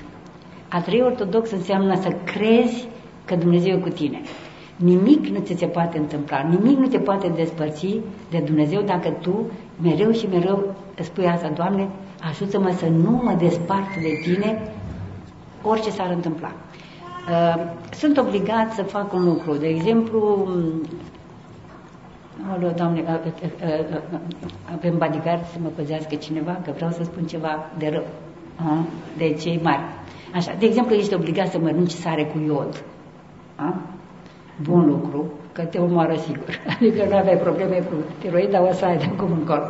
A 0.69 0.81
trăi 0.81 1.01
ortodox 1.01 1.51
înseamnă 1.51 1.95
să 1.95 2.09
crezi 2.23 2.87
că 3.25 3.35
Dumnezeu 3.35 3.77
e 3.77 3.79
cu 3.79 3.89
tine. 3.89 4.21
Nimic 4.75 5.27
nu 5.27 5.39
ți 5.39 5.55
se 5.57 5.65
poate 5.65 5.97
întâmpla, 5.97 6.41
nimic 6.49 6.77
nu 6.77 6.87
te 6.87 6.99
poate 6.99 7.27
despărți 7.27 7.99
de 8.29 8.39
Dumnezeu 8.45 8.81
dacă 8.81 9.09
tu 9.09 9.45
mereu 9.81 10.11
și 10.11 10.27
mereu 10.27 10.75
spui 11.01 11.25
asta, 11.25 11.49
Doamne, 11.49 11.89
ajută-mă 12.21 12.71
să 12.71 12.85
nu 12.85 13.21
mă 13.23 13.35
despart 13.39 13.95
de 14.01 14.19
Tine 14.23 14.73
orice 15.63 15.89
s-ar 15.89 16.09
întâmpla. 16.09 16.51
Uh, 17.29 17.55
sunt 17.91 18.17
obligat 18.17 18.73
să 18.73 18.83
fac 18.83 19.13
un 19.13 19.23
lucru. 19.23 19.55
De 19.55 19.67
exemplu, 19.67 20.47
Alo, 22.51 22.69
Doamne, 22.75 22.99
uh, 22.99 23.31
uh, 23.91 24.01
avem 24.75 24.97
bodyguard 24.97 25.45
să 25.45 25.57
mă 25.61 25.69
păzească 25.75 26.15
cineva, 26.15 26.59
că 26.63 26.71
vreau 26.75 26.91
să 26.91 27.03
spun 27.03 27.25
ceva 27.25 27.71
de 27.77 27.89
rău, 27.89 28.03
de 29.17 29.33
cei 29.33 29.59
mari. 29.63 29.81
Așa, 30.33 30.55
de 30.59 30.65
exemplu, 30.65 30.95
ești 30.95 31.13
obligat 31.13 31.47
să 31.47 31.59
mănânci 31.59 31.91
sare 31.91 32.25
cu 32.25 32.39
iod. 32.45 32.83
A? 33.55 33.81
Bun 34.61 34.85
lucru, 34.85 35.31
că 35.51 35.61
te 35.61 35.77
omoară 35.77 36.15
sigur. 36.15 36.59
Adică 36.75 37.05
nu 37.09 37.15
aveai 37.15 37.37
probleme 37.37 37.75
cu 37.75 37.93
tiroid, 38.19 38.49
dar 38.49 38.67
o 38.69 38.71
să 38.71 38.85
ai 38.85 38.97
de 38.97 39.03
acum 39.03 39.31
încolo. 39.31 39.63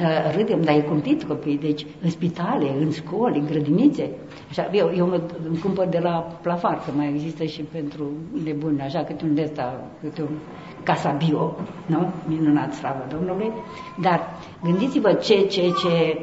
Uh, 0.00 0.34
râdem, 0.36 0.62
dar 0.62 0.74
e 0.74 0.80
cumplit 0.80 1.24
copii, 1.24 1.58
deci 1.58 1.86
în 2.02 2.10
spitale, 2.10 2.70
în 2.80 2.90
școli, 2.90 3.38
în 3.38 3.46
grădinițe. 3.46 4.10
Așa, 4.50 4.70
eu, 4.72 4.92
eu 4.96 5.06
mă 5.06 5.20
îmi 5.48 5.58
cumpăr 5.58 5.86
de 5.86 5.98
la 5.98 6.38
plafar, 6.42 6.74
că 6.74 6.90
mai 6.96 7.08
există 7.08 7.44
și 7.44 7.62
pentru 7.62 8.04
nebuni, 8.44 8.80
așa, 8.80 9.04
câte 9.04 9.24
un 9.24 9.34
de 9.34 9.42
ăsta, 9.42 9.80
câte 10.00 10.22
un 10.22 10.36
casa 10.82 11.10
bio, 11.10 11.56
nu? 11.86 12.12
Minunat, 12.26 12.72
slavă 12.72 13.06
Domnului. 13.10 13.52
Dar 14.00 14.20
gândiți-vă 14.62 15.12
ce, 15.12 15.46
ce, 15.46 15.60
ce 15.60 16.18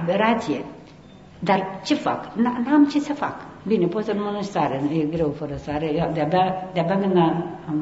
aberație 0.00 0.64
dar 1.40 1.80
ce 1.84 1.94
fac? 1.94 2.34
N-am 2.34 2.86
ce 2.90 3.00
să 3.00 3.12
fac. 3.12 3.34
Bine, 3.66 3.86
pot 3.86 4.04
să 4.04 4.12
nu 4.12 4.22
mănânc 4.24 4.44
sare, 4.44 4.82
e 4.92 5.04
greu 5.04 5.30
fără 5.30 5.56
sare. 5.56 6.10
De-abia, 6.14 6.70
de-abia 6.72 6.98
când 6.98 7.12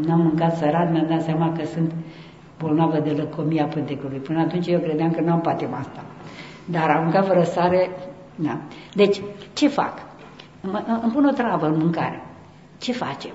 n-am 0.07 0.21
mâncat 0.21 0.57
sărat, 0.57 0.93
mi-am 0.93 1.07
dat 1.09 1.23
seama 1.23 1.53
că 1.53 1.65
sunt 1.65 1.93
bolnavă 2.59 2.99
de 2.99 3.11
lăcomia 3.11 3.65
pântecului. 3.65 4.19
Până 4.19 4.41
atunci 4.41 4.67
eu 4.67 4.79
credeam 4.79 5.11
că 5.11 5.21
n-am 5.21 5.41
patima 5.41 5.77
asta. 5.77 6.05
Dar 6.65 6.91
am 6.91 7.03
mâncat 7.03 7.27
fără 7.27 7.43
sare, 7.43 7.91
da. 8.35 8.61
Deci, 8.95 9.21
ce 9.53 9.69
fac? 9.69 9.93
Îmi 11.03 11.13
pun 11.13 11.25
o 11.25 11.33
travă 11.33 11.67
în 11.67 11.77
mâncare. 11.79 12.23
Ce 12.79 12.93
facem? 12.93 13.33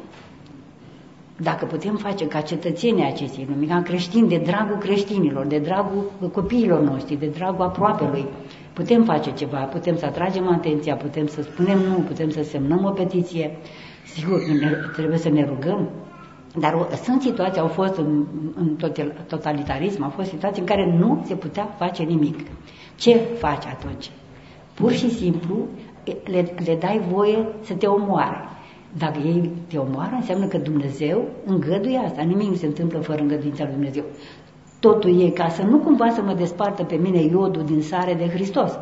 Dacă 1.38 1.66
putem 1.66 1.96
face 1.96 2.28
ca 2.28 2.42
cetățenii 2.42 3.06
acestei 3.06 3.48
lumii, 3.50 3.68
ca 3.68 3.82
creștini, 3.82 4.28
de 4.28 4.38
dragul 4.38 4.78
creștinilor, 4.78 5.46
de 5.46 5.60
dragul 5.60 6.12
copiilor 6.32 6.82
noștri, 6.82 7.16
de 7.16 7.26
dragul 7.26 7.66
aproapelui, 7.66 8.26
Putem 8.74 9.04
face 9.04 9.32
ceva, 9.32 9.58
putem 9.58 9.98
să 9.98 10.06
atragem 10.06 10.48
atenția, 10.48 10.96
putem 10.96 11.28
să 11.28 11.42
spunem 11.42 11.80
nu, 11.80 11.94
putem 11.94 12.30
să 12.30 12.44
semnăm 12.44 12.86
o 12.86 12.90
petiție. 12.90 13.58
Sigur, 14.06 14.40
ne, 14.62 14.72
trebuie 14.96 15.18
să 15.18 15.30
ne 15.30 15.46
rugăm, 15.46 15.90
dar 16.60 16.88
sunt 17.04 17.22
situații, 17.22 17.62
au 17.62 17.68
fost 17.68 17.98
în, 17.98 18.26
în 18.56 18.78
totalitarism, 19.28 20.04
au 20.04 20.10
fost 20.10 20.30
situații 20.30 20.62
în 20.62 20.68
care 20.68 20.96
nu 20.98 21.24
se 21.26 21.36
putea 21.36 21.76
face 21.78 22.04
nimic. 22.04 22.40
Ce 22.96 23.16
faci 23.16 23.66
atunci? 23.66 24.12
Pur 24.74 24.92
și 24.92 25.10
simplu 25.10 25.68
le, 26.24 26.54
le 26.66 26.76
dai 26.80 27.02
voie 27.12 27.48
să 27.62 27.74
te 27.74 27.86
omoare. 27.86 28.48
Dacă 28.98 29.20
ei 29.20 29.52
te 29.68 29.78
omoară, 29.78 30.16
înseamnă 30.16 30.48
că 30.48 30.58
Dumnezeu 30.58 31.28
îngăduie 31.46 31.98
asta. 31.98 32.22
Nimic 32.22 32.48
nu 32.48 32.56
se 32.56 32.66
întâmplă 32.66 33.00
fără 33.00 33.22
îngăduința 33.22 33.64
lui 33.64 33.74
Dumnezeu. 33.74 34.04
Totul 34.88 35.22
e 35.22 35.30
ca 35.30 35.48
să 35.50 35.62
nu 35.62 35.78
cumva 35.78 36.10
să 36.10 36.22
mă 36.22 36.34
despartă 36.34 36.84
pe 36.84 36.96
mine 36.96 37.22
iodul 37.22 37.64
din 37.66 37.82
sare 37.82 38.14
de 38.14 38.28
Hristos. 38.30 38.80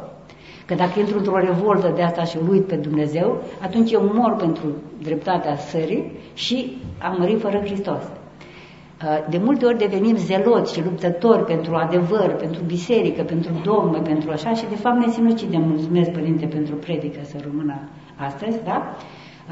Că 0.65 0.73
dacă 0.75 0.99
intru 0.99 1.17
într-o 1.17 1.39
revoltă 1.39 1.91
de 1.95 2.01
asta 2.01 2.23
și 2.23 2.37
îl 2.37 2.49
uit 2.49 2.65
pe 2.65 2.75
Dumnezeu, 2.75 3.41
atunci 3.61 3.91
eu 3.91 4.11
mor 4.13 4.35
pentru 4.35 4.65
dreptatea 5.01 5.55
sării 5.55 6.11
și 6.33 6.77
am 7.01 7.15
mărit 7.19 7.39
fără 7.39 7.57
Hristos. 7.57 8.01
Uh, 8.01 9.25
de 9.29 9.37
multe 9.43 9.65
ori 9.65 9.77
devenim 9.77 10.15
zeloți 10.15 10.73
și 10.73 10.83
luptători 10.83 11.43
pentru 11.43 11.75
adevăr, 11.75 12.35
pentru 12.35 12.61
biserică, 12.65 13.21
pentru 13.23 13.51
dogmă, 13.63 13.97
pentru 13.97 14.31
așa 14.31 14.53
și 14.53 14.65
de 14.69 14.75
fapt 14.75 15.05
ne 15.05 15.11
sinucidem. 15.11 15.61
Mulțumesc, 15.61 16.09
Părinte, 16.09 16.45
pentru 16.45 16.75
predică 16.75 17.19
să 17.23 17.35
rămână 17.43 17.79
astăzi, 18.15 18.57
da? 18.63 18.95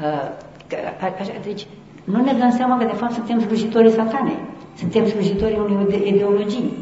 Uh, 0.02 1.10
așa, 1.20 1.32
deci 1.44 1.66
nu 2.04 2.22
ne 2.22 2.32
dăm 2.32 2.50
seama 2.50 2.78
că 2.78 2.84
de 2.84 2.96
fapt 2.96 3.12
suntem 3.12 3.40
slujitorii 3.40 3.90
satanei. 3.90 4.38
Suntem 4.76 5.06
slujitorii 5.06 5.58
unei 5.58 6.08
ideologii. 6.08 6.72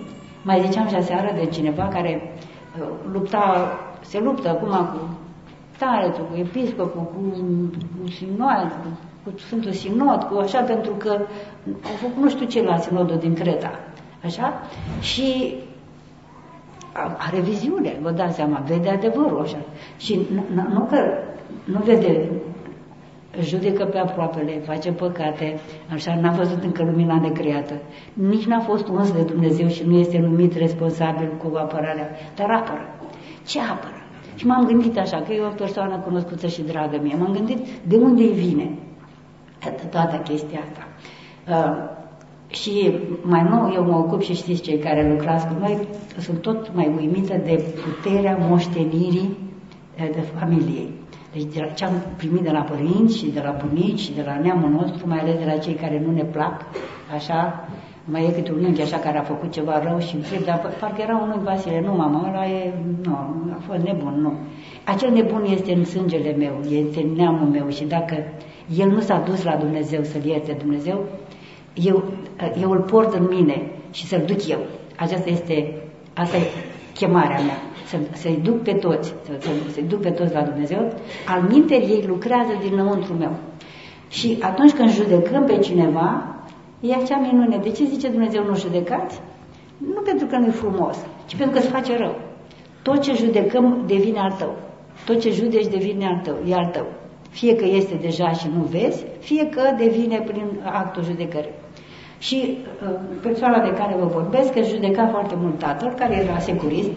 Mai 0.43 0.63
ziceam 0.67 0.89
și 0.89 0.95
aseară 0.95 1.33
de 1.35 1.47
cineva 1.47 1.89
care 1.89 2.33
uh, 2.81 2.87
lupta, 3.13 3.73
se 4.01 4.21
luptă 4.21 4.49
acum 4.49 4.69
cu 4.69 5.19
taretul, 5.79 6.25
cu 6.31 6.37
episcopul, 6.39 7.03
cu, 7.03 7.21
cu 8.03 8.11
sinod, 8.11 8.73
cu, 8.83 8.89
cu 9.25 9.39
Sfântul 9.39 9.73
Sinod, 9.73 10.23
cu 10.23 10.39
așa, 10.39 10.61
pentru 10.61 10.93
că 10.93 11.11
au 11.85 11.95
făcut 12.01 12.23
nu 12.23 12.29
știu 12.29 12.47
ce 12.47 12.63
la 12.63 12.79
Sinodul 12.79 13.19
din 13.19 13.35
Creta. 13.35 13.71
Așa? 14.25 14.53
Și 15.01 15.55
are 17.17 17.41
viziune, 17.41 17.99
vă 18.03 18.11
dați 18.11 18.35
seama, 18.35 18.63
vede 18.67 18.89
adevărul 18.89 19.41
așa. 19.41 19.59
Și 19.97 20.21
nu 20.75 20.87
că 20.91 20.97
nu 21.65 21.81
vede 21.85 22.29
judecă 23.43 23.85
pe 23.85 23.99
aproapele, 23.99 24.53
face 24.65 24.93
păcate, 24.93 25.59
așa 25.93 26.21
n-a 26.21 26.33
văzut 26.33 26.63
încă 26.63 26.83
lumina 26.83 27.21
necreată. 27.21 27.75
Nici 28.13 28.47
n-a 28.47 28.61
fost 28.61 28.89
uns 28.89 29.13
de 29.13 29.23
Dumnezeu 29.23 29.69
și 29.69 29.83
nu 29.87 29.99
este 29.99 30.19
numit 30.19 30.57
responsabil 30.57 31.33
cu 31.37 31.57
apărarea, 31.57 32.09
dar 32.37 32.51
apără. 32.51 32.95
Ce 33.47 33.61
apără? 33.61 34.03
Și 34.35 34.47
m-am 34.47 34.67
gândit 34.67 34.99
așa, 34.99 35.21
că 35.21 35.33
e 35.33 35.41
o 35.41 35.49
persoană 35.49 35.99
cunoscută 35.99 36.47
și 36.47 36.63
dragă 36.63 36.99
mie, 37.03 37.17
m-am 37.19 37.33
gândit 37.33 37.59
de 37.87 37.97
unde 37.97 38.23
îi 38.23 38.33
vine 38.33 38.71
toată 39.91 40.17
chestia 40.17 40.59
asta. 40.59 40.87
Uh, 41.49 41.97
și 42.51 42.99
mai 43.23 43.47
nou 43.51 43.73
eu 43.75 43.85
mă 43.85 43.97
ocup 43.97 44.23
și 44.23 44.35
știți 44.35 44.63
cei 44.63 44.79
care 44.79 45.11
lucrați 45.11 45.47
cu 45.47 45.55
noi, 45.59 45.79
sunt 46.19 46.41
tot 46.41 46.75
mai 46.75 46.95
uimită 46.97 47.41
de 47.45 47.65
puterea 47.85 48.37
moștenirii 48.49 49.37
de 49.97 50.21
familiei. 50.39 50.98
Deci 51.39 51.55
de 51.55 51.61
la, 51.61 51.67
ce 51.67 51.85
am 51.85 52.03
primit 52.17 52.43
de 52.43 52.51
la 52.51 52.61
părinți 52.61 53.17
și 53.17 53.31
de 53.31 53.41
la 53.41 53.57
bunici 53.65 53.99
și 54.01 54.15
de 54.15 54.23
la 54.27 54.39
neamul 54.43 54.71
nostru, 54.71 55.09
mai 55.09 55.19
ales 55.19 55.39
de 55.39 55.45
la 55.45 55.57
cei 55.57 55.75
care 55.75 56.03
nu 56.07 56.13
ne 56.13 56.25
plac, 56.25 56.65
așa, 57.15 57.69
mai 58.05 58.25
e 58.25 58.31
câte 58.31 58.53
un 58.53 58.65
unchi 58.65 58.83
așa 58.83 58.99
care 58.99 59.19
a 59.19 59.23
făcut 59.23 59.53
ceva 59.53 59.83
rău 59.83 59.99
și 59.99 60.15
întreb, 60.15 60.45
dar 60.45 60.75
parcă 60.81 61.03
era 61.03 61.17
un 61.17 61.29
unchi 61.29 61.45
Vasile, 61.45 61.81
nu 61.81 61.93
mama, 61.95 62.29
ăla 62.29 62.47
e, 62.47 62.73
nu, 63.03 63.13
a 63.57 63.61
fost 63.67 63.83
nebun, 63.83 64.21
nu. 64.21 64.33
Acel 64.85 65.11
nebun 65.11 65.45
este 65.45 65.73
în 65.73 65.85
sângele 65.85 66.35
meu, 66.39 66.55
este 66.71 67.03
în 67.03 67.13
neamul 67.13 67.49
meu 67.49 67.69
și 67.69 67.85
dacă 67.85 68.17
el 68.77 68.89
nu 68.89 69.01
s-a 69.01 69.19
dus 69.19 69.43
la 69.45 69.57
Dumnezeu 69.57 70.03
să-l 70.03 70.25
ierte 70.25 70.57
Dumnezeu, 70.59 71.05
eu, 71.75 72.05
eu 72.61 72.71
îl 72.71 72.81
port 72.81 73.15
în 73.15 73.27
mine 73.31 73.71
și 73.91 74.07
să-l 74.07 74.23
duc 74.27 74.49
eu. 74.49 74.59
Aceasta 74.97 75.31
este, 75.31 75.75
asta 76.15 76.37
e 76.37 76.68
chemarea 76.99 77.41
mea, 77.41 77.61
să, 77.87 77.97
să-i 78.13 78.41
duc 78.43 78.63
pe 78.63 78.73
toți, 78.73 79.15
să, 79.25 79.33
să-i 79.73 79.89
duc 79.89 80.01
pe 80.01 80.11
toți 80.11 80.33
la 80.33 80.43
Dumnezeu. 80.43 80.93
Al 81.27 81.41
minteri 81.51 81.85
ei 81.85 82.05
lucrează 82.07 82.53
dinăuntru 82.69 83.13
meu. 83.13 83.35
Și 84.09 84.39
atunci 84.41 84.73
când 84.73 84.91
judecăm 84.91 85.45
pe 85.45 85.59
cineva, 85.59 86.35
e 86.81 86.95
acea 86.95 87.19
minune. 87.19 87.57
De 87.57 87.71
ce 87.71 87.85
zice 87.85 88.09
Dumnezeu 88.09 88.45
nu 88.45 88.57
judecați? 88.57 89.21
Nu 89.95 90.01
pentru 90.01 90.27
că 90.27 90.37
nu 90.37 90.47
e 90.47 90.51
frumos, 90.51 90.97
ci 91.27 91.37
pentru 91.37 91.55
că 91.55 91.59
îți 91.59 91.73
face 91.73 91.97
rău. 91.97 92.15
Tot 92.83 93.01
ce 93.01 93.13
judecăm 93.15 93.83
devine 93.87 94.19
al 94.19 94.33
tău. 94.33 94.57
Tot 95.05 95.21
ce 95.21 95.31
judeci 95.31 95.67
devine 95.67 96.07
al 96.07 96.21
tău, 96.25 96.37
e 96.47 96.55
al 96.55 96.67
tău. 96.67 96.87
Fie 97.31 97.57
că 97.57 97.65
este 97.65 97.95
deja 97.95 98.33
și 98.33 98.47
nu 98.57 98.63
vezi, 98.63 99.05
fie 99.19 99.49
că 99.49 99.63
devine 99.77 100.21
prin 100.21 100.47
actul 100.65 101.05
judecării. 101.05 101.51
Și 102.19 102.59
uh, 102.83 102.95
persoana 103.23 103.63
de 103.63 103.75
care 103.75 103.97
vă 103.99 104.07
vorbesc, 104.07 104.53
că 104.53 104.63
judeca 104.63 105.07
foarte 105.07 105.35
mult 105.39 105.59
tatăl, 105.59 105.93
care 105.99 106.15
era 106.17 106.39
securist, 106.39 106.91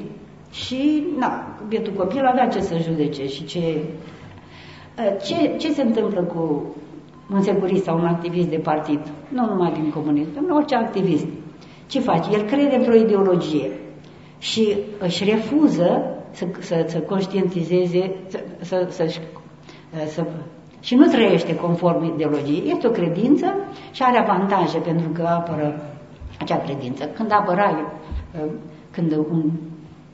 și, 0.51 1.03
na, 1.17 1.57
bietul 1.67 1.93
copil 1.93 2.25
avea 2.25 2.47
ce 2.47 2.61
să 2.61 2.77
judece 2.77 3.27
și 3.27 3.45
ce... 3.45 3.59
Uh, 4.97 5.17
ce, 5.23 5.55
ce 5.57 5.73
se 5.73 5.81
întâmplă 5.81 6.21
cu 6.21 6.63
un 7.33 7.41
securist 7.41 7.83
sau 7.83 7.97
un 7.97 8.05
activist 8.05 8.47
de 8.47 8.57
partid, 8.57 8.99
nu 9.29 9.45
numai 9.45 9.71
din 9.71 9.89
comunism, 9.89 10.33
dar 10.33 10.43
orice 10.55 10.75
activist. 10.75 11.25
Ce 11.87 11.99
face? 11.99 12.29
El 12.31 12.41
crede 12.41 12.75
într-o 12.75 12.95
ideologie 12.95 13.71
și 14.37 14.77
își 14.99 15.23
refuză 15.23 16.15
să, 16.31 16.45
să, 16.59 16.85
să 16.87 16.99
conștientizeze, 16.99 18.15
să, 18.27 18.39
să, 18.59 18.87
să, 18.89 19.21
să, 20.07 20.25
și 20.81 20.95
nu 20.95 21.05
trăiește 21.05 21.55
conform 21.55 22.03
ideologiei. 22.03 22.71
Este 22.71 22.87
o 22.87 22.91
credință 22.91 23.45
și 23.91 24.03
are 24.03 24.17
avantaje 24.17 24.77
pentru 24.77 25.09
că 25.09 25.21
apără 25.21 25.81
acea 26.39 26.57
credință. 26.57 27.05
Când 27.05 27.31
apăra 27.31 27.69
eu, 27.69 27.91
când 28.91 29.11
un 29.11 29.51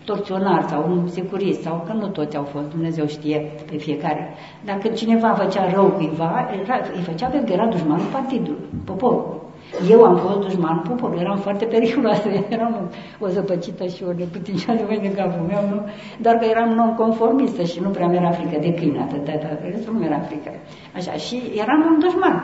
torționar 0.06 0.66
sau 0.70 0.92
un 0.92 1.08
securist 1.08 1.62
sau 1.62 1.84
că 1.88 1.94
nu 1.94 2.08
toți 2.08 2.38
au 2.38 2.44
fost, 2.44 2.70
Dumnezeu 2.70 3.06
știe 3.06 3.52
pe 3.72 3.78
fiecare. 3.78 4.34
Dar 4.66 4.78
când 4.78 4.96
cineva 4.96 5.34
făcea 5.34 5.72
rău 5.74 5.86
cuiva, 5.86 6.50
îi 6.96 7.02
făcea 7.02 7.28
pentru 7.28 7.48
că 7.48 7.54
era 7.54 7.68
dușmanul 7.68 8.06
partidului, 8.12 8.66
poporul. 8.86 9.47
Eu 9.90 10.04
am 10.04 10.18
fost 10.18 10.40
dușmanul 10.40 10.84
poporului, 10.88 11.22
eram 11.22 11.38
foarte 11.38 11.66
periculoasă, 11.66 12.28
eram 12.56 12.90
o 13.20 13.28
zăpăcită 13.28 13.86
și 13.86 14.04
o 14.04 14.12
neputincioasă 14.12 14.84
mai 14.88 15.00
de 15.06 15.12
capul 15.12 15.46
meu, 15.48 15.62
nu? 15.70 15.80
Doar 16.18 16.36
că 16.36 16.46
eram 16.46 16.70
non-conformistă 16.70 17.64
și 17.64 17.80
nu 17.80 17.90
prea 17.90 18.08
mi-era 18.08 18.32
frică 18.32 18.58
de 18.62 18.74
câine, 18.74 19.00
atât, 19.00 19.28
atât, 19.28 19.60
restul 19.72 19.94
nu 19.94 20.00
mi-era 20.00 20.20
frică. 20.20 20.52
Așa, 20.96 21.12
și 21.12 21.42
eram 21.56 21.80
un 21.92 22.00
dușman. 22.00 22.38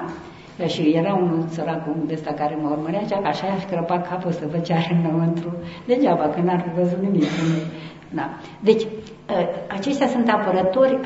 Și 0.67 0.81
era 0.81 1.13
un 1.13 1.47
sărac 1.47 1.83
de 2.05 2.13
ăsta 2.13 2.33
care 2.33 2.57
mă 2.61 2.69
urmărea, 2.69 3.01
așa 3.23 3.45
i-a 3.45 3.59
scrăpat 3.59 4.09
capul 4.09 4.31
să 4.31 4.47
văd 4.51 4.61
ce 4.63 4.73
are 4.73 5.01
înăuntru, 5.03 5.53
degeaba, 5.85 6.23
că 6.23 6.41
n-ar 6.41 6.61
fi 6.61 6.79
văzut 6.79 7.01
nimic. 7.01 7.23
Da. 8.09 8.29
Deci, 8.59 8.83
ă, 9.29 9.47
aceștia 9.67 10.07
sunt 10.07 10.29
apărători, 10.29 10.99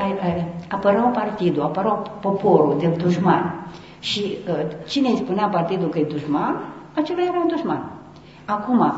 apărau 0.70 1.10
partidul, 1.12 1.64
apărau 1.64 2.06
poporul 2.22 2.78
de 2.80 2.88
dușman. 2.88 3.68
Și 4.10 4.38
uh, 4.50 4.66
cine 4.88 5.10
îi 5.10 5.22
spunea 5.24 5.48
partidul 5.48 5.90
că 5.90 6.00
e 6.00 6.04
dușman, 6.04 6.56
acela 6.96 7.22
era 7.22 7.40
un 7.44 7.48
dușman. 7.48 7.92
Acum, 8.46 8.94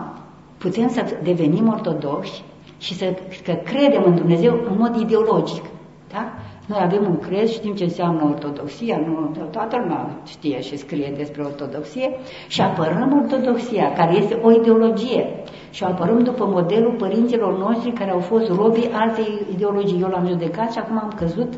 putem 0.58 0.90
să 0.90 1.18
devenim 1.24 1.68
ortodoxi 1.68 2.44
și 2.78 2.94
să 2.94 3.06
că 3.44 3.54
credem 3.54 4.04
în 4.06 4.16
Dumnezeu 4.16 4.54
în 4.70 4.76
mod 4.78 4.96
ideologic. 4.96 5.64
Da? 6.12 6.34
Noi 6.66 6.80
avem 6.82 7.04
un 7.10 7.20
crez, 7.20 7.52
știm 7.52 7.74
ce 7.74 7.84
înseamnă 7.84 8.24
ortodoxia, 8.24 8.98
nu 8.98 9.46
toată 9.52 9.78
lumea 9.78 10.10
știe 10.26 10.62
și 10.62 10.78
scrie 10.78 11.14
despre 11.18 11.42
ortodoxie 11.42 12.12
și 12.48 12.62
apărăm 12.62 13.22
ortodoxia, 13.24 13.94
care 13.94 14.16
este 14.16 14.40
o 14.44 14.52
ideologie 14.52 15.26
și 15.70 15.84
o 15.84 15.86
apărăm 15.86 16.24
după 16.24 16.46
modelul 16.46 16.96
părinților 16.98 17.58
noștri 17.58 17.92
care 17.92 18.12
au 18.12 18.20
fost 18.20 18.50
robii 18.50 18.90
altei 18.94 19.46
ideologii. 19.54 20.02
Eu 20.02 20.10
l-am 20.10 20.28
judecat 20.28 20.72
și 20.72 20.80
acum 20.80 20.98
am 20.98 21.14
căzut, 21.16 21.54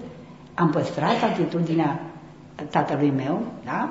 am 0.54 0.70
păstrat 0.70 1.24
atitudinea 1.32 2.11
tatălui 2.70 3.14
meu, 3.16 3.42
da? 3.66 3.90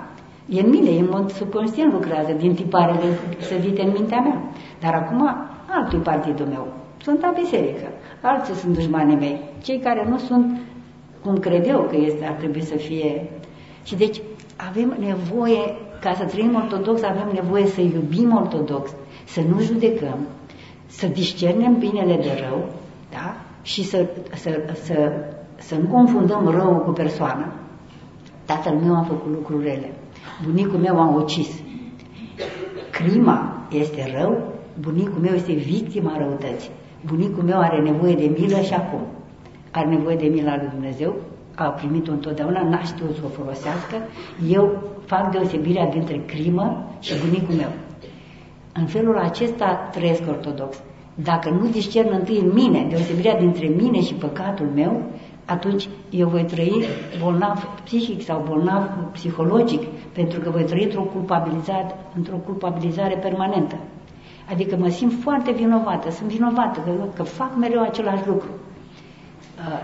E 0.48 0.60
în 0.60 0.70
mine, 0.70 0.90
e 0.90 1.00
în 1.00 1.08
mod 1.10 1.30
subconștient 1.32 1.92
lucrează 1.92 2.32
din 2.32 2.54
tiparele 2.54 3.18
sădite 3.38 3.82
în 3.82 3.92
mintea 3.92 4.20
mea. 4.20 4.42
Dar 4.80 4.94
acum 4.94 5.28
altul 5.66 6.00
partidul 6.00 6.46
meu. 6.46 6.66
Sunt 7.02 7.20
la 7.20 7.34
biserică. 7.40 7.88
Alții 8.20 8.54
sunt 8.54 8.74
dușmanii 8.74 9.16
mei. 9.16 9.40
Cei 9.62 9.78
care 9.78 10.06
nu 10.08 10.18
sunt 10.18 10.60
cum 11.22 11.38
cred 11.38 11.66
eu 11.66 11.80
că 11.80 11.96
este, 11.96 12.24
ar 12.24 12.32
trebui 12.32 12.62
să 12.62 12.76
fie. 12.76 13.30
Și 13.82 13.96
deci 13.96 14.20
avem 14.56 14.96
nevoie, 14.98 15.58
ca 16.00 16.12
să 16.14 16.24
trăim 16.24 16.54
ortodox, 16.54 17.02
avem 17.02 17.30
nevoie 17.34 17.66
să 17.66 17.80
iubim 17.80 18.36
ortodox, 18.36 18.90
să 19.24 19.40
nu 19.40 19.60
judecăm, 19.60 20.18
să 20.86 21.06
discernem 21.06 21.78
binele 21.78 22.16
de 22.16 22.46
rău, 22.48 22.68
da? 23.10 23.36
Și 23.62 23.84
să, 23.84 24.06
să, 24.34 24.60
să, 24.82 25.12
să 25.56 25.74
nu 25.74 25.88
confundăm 25.88 26.48
rău 26.48 26.82
cu 26.84 26.90
persoană. 26.90 27.52
Tatăl 28.50 28.74
meu 28.74 28.94
a 28.96 29.02
făcut 29.02 29.32
lucruri 29.32 29.64
rele. 29.64 29.92
Bunicul 30.44 30.78
meu 30.78 31.00
a 31.00 31.14
ucis. 31.16 31.62
Crima 32.90 33.66
este 33.70 34.16
rău, 34.18 34.42
bunicul 34.80 35.20
meu 35.20 35.34
este 35.34 35.52
victima 35.52 36.16
răutății. 36.18 36.70
Bunicul 37.06 37.42
meu 37.42 37.58
are 37.58 37.80
nevoie 37.80 38.14
de 38.14 38.30
milă 38.38 38.60
și 38.60 38.74
acum. 38.74 39.00
Are 39.70 39.88
nevoie 39.88 40.16
de 40.16 40.26
mila 40.26 40.56
lui 40.56 40.68
Dumnezeu, 40.72 41.14
a 41.54 41.64
primit-o 41.64 42.12
întotdeauna, 42.12 42.62
n-a 42.62 42.82
știut 42.82 43.14
să 43.14 43.20
o 43.24 43.28
folosească. 43.28 43.96
Eu 44.48 44.82
fac 45.04 45.30
deosebirea 45.30 45.86
dintre 45.86 46.20
crimă 46.26 46.84
și 47.00 47.12
bunicul 47.24 47.54
meu. 47.54 47.72
În 48.72 48.86
felul 48.86 49.18
acesta 49.18 49.88
trăiesc 49.92 50.22
ortodox. 50.28 50.82
Dacă 51.14 51.50
nu 51.50 51.68
discern 51.68 52.12
întâi 52.12 52.38
în 52.38 52.52
mine 52.52 52.86
deosebirea 52.88 53.38
dintre 53.38 53.66
mine 53.66 54.00
și 54.00 54.14
păcatul 54.14 54.66
meu, 54.74 55.02
atunci 55.50 55.88
eu 56.10 56.28
voi 56.28 56.44
trăi 56.44 56.84
bolnav 57.22 57.68
psihic 57.84 58.22
sau 58.22 58.44
bolnav 58.48 58.82
psihologic, 59.12 59.82
pentru 60.12 60.40
că 60.40 60.50
voi 60.50 60.64
trăi 60.64 60.84
într-o 60.84 61.02
culpabilizare, 61.02 61.94
într-o 62.16 62.36
culpabilizare 62.36 63.14
permanentă. 63.14 63.76
Adică 64.50 64.76
mă 64.76 64.88
simt 64.88 65.12
foarte 65.22 65.50
vinovată, 65.50 66.10
sunt 66.10 66.28
vinovată 66.28 66.80
că, 66.80 66.90
că 67.14 67.22
fac 67.22 67.56
mereu 67.56 67.82
același 67.82 68.26
lucru. 68.26 68.48
Uh, 68.48 69.80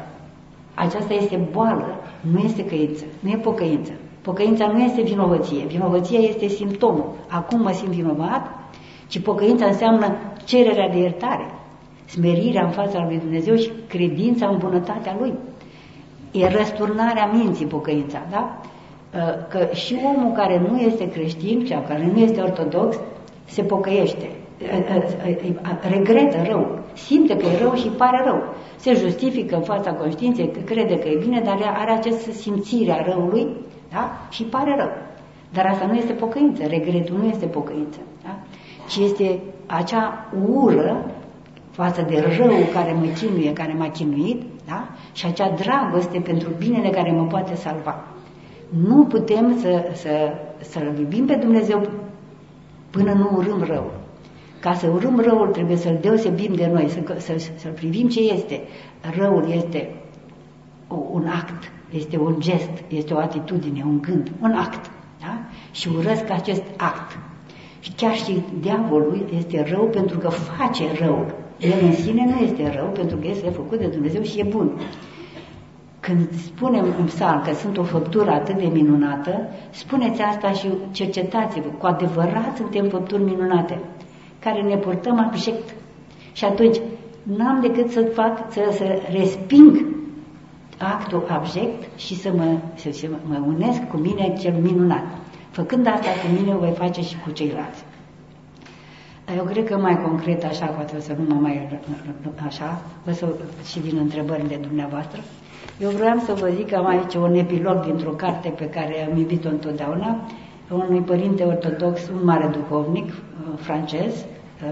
aceasta 0.75 1.14
este 1.14 1.49
boală, 1.53 1.87
nu 2.21 2.39
este 2.39 2.64
căință, 2.64 3.05
nu 3.21 3.31
e 3.31 3.37
pocăință. 3.37 3.93
Pocăința 4.23 4.67
nu 4.67 4.79
este 4.83 5.03
vinovăție, 5.03 5.64
vinovăția 5.67 6.19
este 6.19 6.47
simptomul. 6.47 7.12
Acum 7.29 7.61
mă 7.61 7.71
simt 7.71 7.93
vinovat, 7.93 8.47
ci 9.07 9.21
pocăința 9.21 9.67
înseamnă 9.67 10.17
cererea 10.45 10.89
de 10.89 10.99
iertare, 10.99 11.51
smerirea 12.07 12.64
în 12.64 12.71
fața 12.71 13.05
lui 13.07 13.19
Dumnezeu 13.19 13.57
și 13.57 13.71
credința 13.89 14.47
în 14.47 14.59
bunătatea 14.59 15.17
Lui. 15.19 15.33
E 16.37 16.49
răsturnarea 16.49 17.30
minții 17.32 17.66
pocăința, 17.66 18.18
da? 18.30 18.61
Uh, 19.14 19.20
că 19.49 19.74
și 19.74 19.97
omul 20.05 20.32
care 20.32 20.66
nu 20.70 20.78
este 20.78 21.11
creștin, 21.11 21.64
cel 21.64 21.84
care 21.89 22.11
nu 22.12 22.18
este 22.20 22.41
ortodox, 22.41 22.97
se 23.45 23.62
pocăiește, 23.62 24.30
uh, 24.62 24.97
uh, 25.28 25.91
regretă 25.91 26.37
rău, 26.49 26.78
simte 26.93 27.37
că 27.37 27.47
e 27.47 27.59
rău 27.62 27.74
și 27.74 27.89
pare 27.89 28.22
rău. 28.24 28.43
Se 28.76 28.95
justifică 28.95 29.55
în 29.57 29.62
fața 29.62 29.93
conștiinței 29.93 30.51
că 30.51 30.59
crede 30.64 30.99
că 30.99 31.09
e 31.09 31.18
bine, 31.22 31.41
dar 31.45 31.74
are 31.76 31.91
această 31.91 32.30
simțire 32.30 32.93
a 32.93 33.05
răului 33.11 33.47
da? 33.93 34.11
și 34.30 34.43
pare 34.43 34.74
rău. 34.76 34.91
Dar 35.53 35.66
asta 35.66 35.87
nu 35.87 35.95
este 35.95 36.12
pocăință, 36.12 36.62
regretul 36.66 37.16
nu 37.18 37.28
este 37.28 37.47
pocăință, 37.47 37.99
da? 38.22 38.37
ci 38.89 38.97
este 38.97 39.39
acea 39.66 40.28
ură 40.55 41.05
față 41.77 42.03
de 42.09 42.37
rău 42.39 42.55
care 42.72 42.93
mă 42.93 43.07
chinuie, 43.07 43.53
care 43.53 43.72
m-a 43.72 43.91
chinuit, 43.91 44.43
da? 44.66 44.89
și 45.12 45.27
acea 45.27 45.51
dragoste 45.51 46.18
pentru 46.18 46.49
binele 46.59 46.89
care 46.89 47.11
mă 47.11 47.24
poate 47.24 47.55
salva. 47.55 48.05
Nu 48.87 49.05
putem 49.05 49.59
să, 49.61 49.85
să, 49.93 50.11
să-L 50.61 50.99
iubim 50.99 51.27
pe 51.27 51.35
Dumnezeu 51.35 51.89
până 52.91 53.12
nu 53.12 53.31
urâm 53.37 53.62
răul. 53.62 53.93
Ca 54.61 54.74
să 54.74 54.87
urâm 54.87 55.20
răul 55.20 55.47
trebuie 55.47 55.77
să-l 55.77 55.99
deosebim 56.01 56.55
de 56.55 56.70
noi, 56.72 56.89
să, 56.89 57.16
să, 57.18 57.51
să 57.57 57.68
privim 57.68 58.09
ce 58.09 58.20
este. 58.20 58.61
Răul 59.18 59.51
este 59.51 59.91
un 61.12 61.27
act, 61.27 61.72
este 61.91 62.18
un 62.18 62.35
gest, 62.39 62.70
este 62.89 63.14
o 63.14 63.18
atitudine, 63.18 63.83
un 63.87 64.01
gând, 64.01 64.33
un 64.41 64.53
act. 64.53 64.91
Da? 65.20 65.39
Și 65.70 65.89
urăsc 65.97 66.31
acest 66.31 66.62
act. 66.77 67.18
Și 67.81 67.93
chiar 67.93 68.14
și 68.14 68.43
diavolul 68.61 69.29
este 69.37 69.66
rău 69.68 69.85
pentru 69.85 70.18
că 70.18 70.29
face 70.29 70.85
rău. 70.99 71.45
El 71.59 71.73
în 71.83 71.93
sine 71.93 72.25
nu 72.25 72.45
este 72.45 72.73
rău 72.77 72.87
pentru 72.87 73.17
că 73.17 73.27
este 73.27 73.51
făcut 73.51 73.79
de 73.79 73.87
Dumnezeu 73.87 74.23
și 74.23 74.39
e 74.39 74.43
bun. 74.43 74.71
Când 76.01 76.33
spunem 76.33 76.85
în 76.99 77.05
psalm 77.05 77.43
că 77.43 77.55
sunt 77.55 77.79
o 77.79 77.83
făptură 77.83 78.31
atât 78.31 78.57
de 78.57 78.67
minunată, 78.67 79.49
spuneți 79.71 80.23
asta 80.23 80.51
și 80.53 80.69
cercetați-vă. 80.91 81.69
Cu 81.79 81.87
adevărat 81.87 82.57
suntem 82.57 82.89
făpturi 82.89 83.23
minunate, 83.23 83.79
care 84.39 84.63
ne 84.63 84.77
purtăm 84.77 85.19
abject. 85.19 85.75
Și 86.33 86.45
atunci 86.45 86.77
n-am 87.23 87.61
decât 87.61 87.91
să 87.91 88.01
fac, 88.15 88.53
să, 88.53 88.61
să 88.73 88.85
resping 89.11 89.87
actul 90.79 91.27
abject 91.29 91.99
și 91.99 92.15
să 92.15 92.33
mă, 92.37 92.59
să, 92.75 92.89
să 92.93 93.07
mă 93.27 93.43
unesc 93.47 93.89
cu 93.89 93.97
mine 93.97 94.37
cel 94.41 94.55
minunat. 94.63 95.05
Făcând 95.51 95.87
asta 95.87 96.09
cu 96.09 96.41
mine, 96.41 96.55
o 96.55 96.59
voi 96.59 96.73
face 96.77 97.01
și 97.01 97.17
cu 97.25 97.31
ceilalți. 97.31 97.85
Eu 99.35 99.45
cred 99.45 99.64
că 99.68 99.77
mai 99.77 100.03
concret, 100.03 100.45
așa, 100.45 100.66
poate 100.66 100.97
o 100.97 101.01
să 101.01 101.14
nu 101.18 101.35
mă 101.35 101.41
mai 101.41 101.68
așa, 102.47 102.83
o 103.09 103.12
să 103.12 103.27
și 103.64 103.81
din 103.81 103.97
întrebările 103.97 104.57
dumneavoastră. 104.57 105.20
Eu 105.81 105.91
vreau 105.91 106.18
să 106.18 106.33
vă 106.33 106.51
zic 106.57 106.68
că 106.68 106.77
am 106.77 106.87
aici 106.87 107.14
un 107.14 107.35
epilog 107.35 107.85
dintr-o 107.85 108.11
carte 108.11 108.49
pe 108.49 108.68
care 108.68 109.09
am 109.11 109.18
iubit-o 109.18 109.49
întotdeauna, 109.49 110.16
unui 110.70 111.01
părinte 111.01 111.45
ortodox, 111.45 112.09
un 112.09 112.24
mare 112.24 112.47
duhovnic 112.47 113.09
uh, 113.09 113.59
francez, 113.59 114.14
uh, 114.14 114.70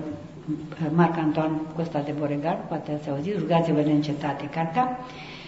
Marc 0.94 1.16
Antoine 1.18 1.60
Costa 1.76 2.02
de 2.04 2.14
Boregar, 2.18 2.58
poate 2.68 2.92
ați 2.92 3.10
auzit, 3.10 3.38
rugați-vă 3.38 3.80
neîncetate 3.80 4.48
cartea, 4.54 4.98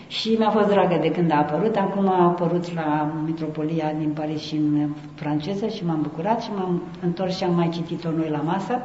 și 0.08 0.34
mi-a 0.38 0.50
fost 0.50 0.68
dragă 0.68 0.98
de 1.00 1.10
când 1.10 1.30
a 1.30 1.36
apărut. 1.36 1.76
Acum 1.76 2.08
a 2.08 2.24
apărut 2.24 2.74
la 2.74 3.12
Mitropolia 3.24 3.92
din 3.98 4.10
Paris 4.10 4.40
și 4.40 4.54
în 4.54 4.88
franceză 5.14 5.66
și 5.66 5.84
m-am 5.84 6.02
bucurat 6.02 6.42
și 6.42 6.50
m-am 6.56 6.82
întors 7.02 7.36
și 7.36 7.44
am 7.44 7.54
mai 7.54 7.68
citit-o 7.68 8.10
noi 8.10 8.28
la 8.30 8.38
masă. 8.38 8.80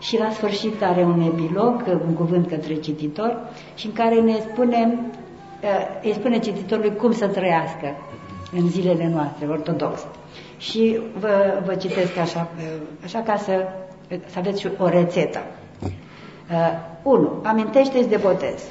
Și 0.00 0.18
la 0.18 0.30
sfârșit 0.30 0.82
are 0.82 1.02
un 1.02 1.20
epilog, 1.20 1.84
un 2.06 2.14
cuvânt 2.14 2.48
către 2.48 2.74
cititor, 2.74 3.38
și 3.74 3.86
în 3.86 3.92
care 3.92 4.20
ne 4.20 4.38
spune, 4.50 4.98
eh, 5.60 5.68
îi 6.02 6.12
spune 6.12 6.38
cititorului 6.38 6.96
cum 6.96 7.12
să 7.12 7.26
trăiască 7.26 7.86
în 8.52 8.68
zilele 8.68 9.10
noastre, 9.14 9.46
ortodoxe. 9.46 10.06
Și 10.56 11.00
vă, 11.18 11.62
vă 11.64 11.74
citesc 11.74 12.16
așa, 12.16 12.48
eh, 12.58 12.64
așa 13.04 13.20
ca 13.20 13.36
să, 13.36 13.52
să 14.08 14.38
aveți 14.38 14.66
o 14.78 14.88
rețetă. 14.88 15.38
1. 17.02 17.22
Uh, 17.22 17.30
amintește-ți 17.42 18.08
de 18.08 18.16
botez. 18.16 18.62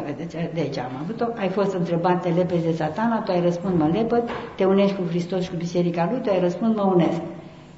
Vedeți, 0.00 0.36
de 0.54 0.60
aici 0.60 0.78
am 0.78 0.90
avut-o. 1.02 1.24
Ai 1.36 1.48
fost 1.48 1.74
întrebat, 1.74 2.22
te 2.22 2.28
lepezi 2.28 2.64
de 2.64 2.72
satana, 2.72 3.20
tu 3.20 3.32
ai 3.32 3.40
răspuns, 3.40 3.74
mă 3.78 3.88
lepăd, 3.92 4.30
te 4.56 4.64
unești 4.64 4.96
cu 4.96 5.02
Hristos 5.08 5.42
și 5.42 5.50
cu 5.50 5.56
Biserica 5.56 6.08
Lui, 6.10 6.20
tu 6.20 6.30
ai 6.30 6.40
răspuns, 6.40 6.76
mă 6.76 6.82
unesc. 6.82 7.20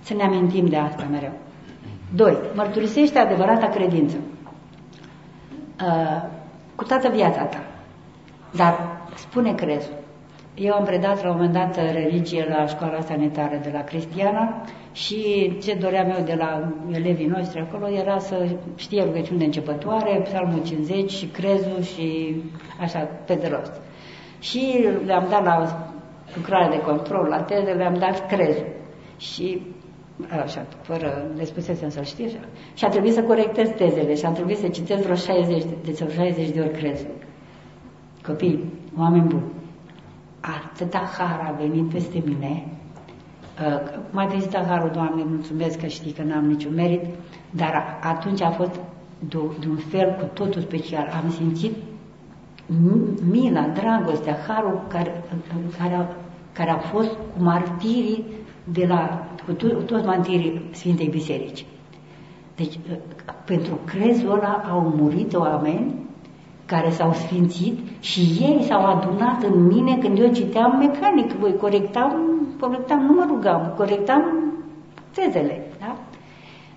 Să 0.01 0.15
ne 0.15 0.23
amintim 0.23 0.67
de 0.67 0.77
asta 0.77 1.07
mereu. 1.11 1.33
Doi, 2.15 2.37
mărturisește 2.55 3.19
adevărata 3.19 3.67
credință. 3.67 4.17
Uh, 5.81 6.23
cu 6.75 6.85
toată 6.85 7.09
viața 7.09 7.43
ta. 7.43 7.63
Dar 8.57 8.79
spune 9.15 9.55
crezul. 9.55 9.95
Eu 10.55 10.75
am 10.75 10.85
predat 10.85 11.23
la 11.23 11.31
un 11.31 11.37
moment 11.37 11.53
dat 11.53 11.77
religie 11.93 12.47
la 12.49 12.67
școala 12.67 13.01
sanitară 13.01 13.59
de 13.63 13.71
la 13.73 13.81
Cristiana 13.81 14.63
și 14.95 15.53
ce 15.63 15.75
doream 15.75 16.11
eu 16.11 16.25
de 16.25 16.35
la 16.35 16.73
elevii 16.93 17.27
noștri 17.27 17.61
acolo 17.61 17.89
era 17.89 18.19
să 18.19 18.49
știe 18.77 19.03
rugăciune 19.03 19.45
începătoare, 19.45 20.21
psalmul 20.25 20.63
50 20.65 21.11
și 21.11 21.27
crezul 21.27 21.83
și 21.83 22.37
așa, 22.81 22.99
pe 23.27 23.35
de 23.35 23.49
rost. 23.49 23.81
Și 24.39 24.89
le-am 25.05 25.27
dat 25.31 25.45
la 25.45 25.87
lucrare 26.37 26.77
de 26.77 26.83
control, 26.83 27.27
la 27.29 27.43
teze, 27.43 27.73
le-am 27.73 27.95
dat 27.99 28.27
crezul. 28.27 28.67
Și 29.17 29.61
așa, 30.43 30.67
fără, 30.83 31.31
le 31.37 31.45
spusesem 31.45 31.89
să-l 31.89 32.05
știe 32.05 32.25
așa. 32.25 32.49
Și 32.75 32.85
a 32.85 32.89
trebuit 32.89 33.13
să 33.13 33.23
corectez 33.23 33.69
tezele 33.77 34.15
și 34.15 34.25
a 34.25 34.31
trebuit 34.31 34.59
să 34.59 34.69
citesc 34.69 35.03
vreo 35.03 35.15
60 35.15 35.63
de, 35.63 35.77
de, 35.85 36.07
60 36.15 36.49
de 36.51 36.61
ori 36.61 36.79
crezul. 36.79 37.15
Copii, 38.27 38.73
oameni 38.99 39.27
buni, 39.27 39.53
atâta 40.41 41.11
har 41.19 41.41
a 41.49 41.57
venit 41.59 41.89
peste 41.89 42.23
mine, 42.27 42.67
uh, 43.61 43.99
mai 44.11 44.27
vizitat 44.27 44.67
harul, 44.67 44.91
Doamne, 44.93 45.23
mulțumesc 45.27 45.79
că 45.79 45.87
știi 45.87 46.13
că 46.13 46.23
n-am 46.23 46.45
niciun 46.45 46.75
merit, 46.75 47.05
dar 47.51 47.99
atunci 48.03 48.41
a 48.41 48.51
fost 48.51 48.81
de 49.29 49.69
un 49.69 49.77
fel 49.77 50.17
cu 50.19 50.25
totul 50.25 50.61
special. 50.61 51.09
Am 51.23 51.31
simțit 51.31 51.73
mila, 53.31 53.67
dragostea, 53.75 54.37
harul 54.49 54.81
care, 54.89 55.25
care, 55.79 55.95
a, 55.95 56.07
care 56.53 56.71
a 56.71 56.79
fost 56.79 57.09
cu 57.09 57.43
martirii 57.43 58.25
de 58.65 58.87
la, 58.87 59.27
cu 59.47 59.53
to, 59.53 59.67
toți 59.67 60.05
martirii 60.05 60.63
Sfintei 60.71 61.09
Biserici. 61.09 61.67
Deci, 62.57 62.75
uh, 62.75 62.97
pentru 63.45 63.79
crezul 63.85 64.31
ăla 64.31 64.65
au 64.71 64.93
murit 64.97 65.35
oameni 65.35 65.95
care 66.67 66.91
s-au 66.91 67.13
sfințit 67.13 67.79
și 68.01 68.21
ei 68.21 68.63
s-au 68.63 68.85
adunat 68.87 69.43
în 69.43 69.67
mine 69.67 69.97
când 69.97 70.19
eu 70.19 70.33
citeam 70.33 70.77
mecanic, 70.77 71.33
voi 71.33 71.57
corectam, 71.57 72.13
corectam, 72.61 73.05
nu 73.05 73.13
mă 73.13 73.25
rugam, 73.29 73.73
corectam 73.77 74.23
tezele. 75.15 75.63
Da? 75.81 75.97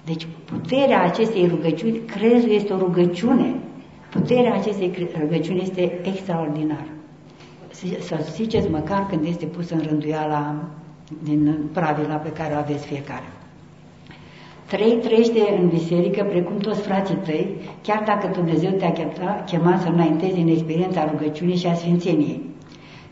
Deci 0.05 0.27
puterea 0.45 1.03
acestei 1.03 1.47
rugăciuni, 1.47 1.97
crezul 1.97 2.49
este 2.49 2.73
o 2.73 2.77
rugăciune, 2.77 3.55
puterea 4.11 4.53
acestei 4.53 5.09
rugăciuni 5.19 5.61
este 5.61 5.99
extraordinară. 6.03 6.87
Să 7.99 8.25
ziceți 8.31 8.69
măcar 8.69 9.05
când 9.09 9.25
este 9.25 9.45
pus 9.45 9.69
în 9.69 9.81
rânduiala 9.87 10.55
din 11.23 11.55
pravila 11.73 12.15
pe 12.15 12.31
care 12.31 12.53
o 12.53 12.57
aveți 12.57 12.85
fiecare. 12.85 13.25
Trei, 14.65 14.91
trăiește 14.91 15.39
în 15.59 15.67
biserică 15.67 16.23
precum 16.23 16.57
toți 16.57 16.81
frații 16.81 17.15
tăi, 17.15 17.55
chiar 17.81 18.03
dacă 18.05 18.29
Dumnezeu 18.33 18.71
te-a 18.71 18.93
chemat 19.45 19.81
să 19.81 19.87
înaintezi 19.87 20.39
în 20.39 20.47
experiența 20.47 21.09
rugăciunii 21.11 21.57
și 21.57 21.67
a 21.67 21.73
sfințeniei. 21.73 22.41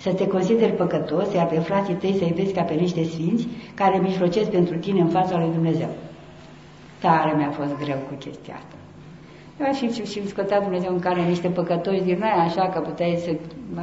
Să 0.06 0.14
te 0.14 0.28
consideri 0.28 0.72
păcătos, 0.72 1.34
iar 1.34 1.48
pe 1.48 1.60
frații 1.60 1.94
tăi 1.94 2.16
să-i 2.18 2.34
vezi 2.36 2.54
ca 2.54 2.62
pe 2.62 2.74
niște 2.74 3.04
sfinți 3.04 3.48
care 3.74 3.98
mijlocesc 3.98 4.50
pentru 4.50 4.78
tine 4.78 5.00
în 5.00 5.08
fața 5.08 5.38
lui 5.38 5.50
Dumnezeu. 5.54 5.90
Tare 7.00 7.34
mi-a 7.38 7.50
fost 7.50 7.78
greu 7.84 7.98
cu 8.08 8.14
chestia 8.20 8.56
asta. 8.56 8.76
Eu 9.66 9.74
și, 9.74 9.96
și, 9.96 10.12
și 10.12 10.28
scotea 10.28 10.62
Dumnezeu 10.62 10.92
în 10.94 11.00
care 11.00 11.22
niște 11.22 11.48
păcătoși 11.48 12.02
din 12.02 12.18
noi, 12.20 12.30
așa 12.30 12.70
că 12.70 12.80
puteai 12.80 13.20
să, 13.24 13.32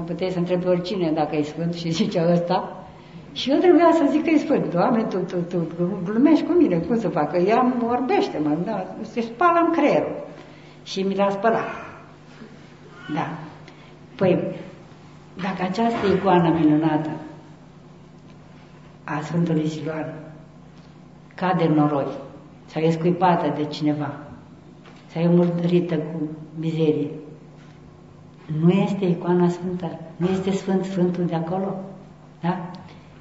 puteai 0.07 0.31
să 0.31 0.39
întrebi 0.39 0.67
oricine 0.67 1.11
dacă 1.11 1.37
e 1.37 1.43
sfânt 1.43 1.75
și 1.75 1.91
zicea 1.91 2.33
ăsta, 2.33 2.87
și 3.33 3.51
eu 3.51 3.59
trebuia 3.59 3.91
să 3.93 4.05
zic 4.11 4.25
că 4.25 4.31
îi 4.31 4.39
spun, 4.39 4.65
Doamne, 4.73 5.03
tu, 5.03 5.19
tu, 5.19 5.37
tu, 5.37 5.57
tu 5.57 6.01
glumești 6.05 6.45
cu 6.45 6.53
mine, 6.53 6.77
cum 6.77 6.99
să 6.99 7.09
fac? 7.09 7.47
Ea 7.47 7.61
mă 7.61 7.87
orbește, 7.91 8.39
mă, 8.43 8.57
da, 8.65 8.87
se 9.01 9.21
spală 9.21 9.59
în 9.67 9.73
creierul. 9.73 10.17
Și 10.83 11.03
mi 11.03 11.15
l-a 11.15 11.31
spălat. 11.31 11.69
Da. 13.15 13.39
Păi, 14.17 14.55
dacă 15.41 15.63
această 15.63 16.07
icoană 16.17 16.59
minunată 16.59 17.11
a 19.05 19.21
Sfântului 19.21 19.69
Siloan 19.69 20.15
cade 21.35 21.65
în 21.65 21.75
noroi, 21.75 22.07
sau 22.67 22.83
e 22.83 22.91
scuipată 22.91 23.53
de 23.57 23.65
cineva, 23.65 24.15
sau 25.07 25.23
e 25.23 25.29
murdărită 25.29 25.97
cu 25.97 26.29
mizerie, 26.59 27.11
nu 28.61 28.71
este 28.71 29.05
icoana 29.05 29.49
sfântă, 29.49 29.99
nu 30.17 30.29
este 30.29 30.51
Sfânt 30.51 30.85
Sfântul 30.85 31.25
de 31.25 31.35
acolo, 31.35 31.75
da? 32.41 32.71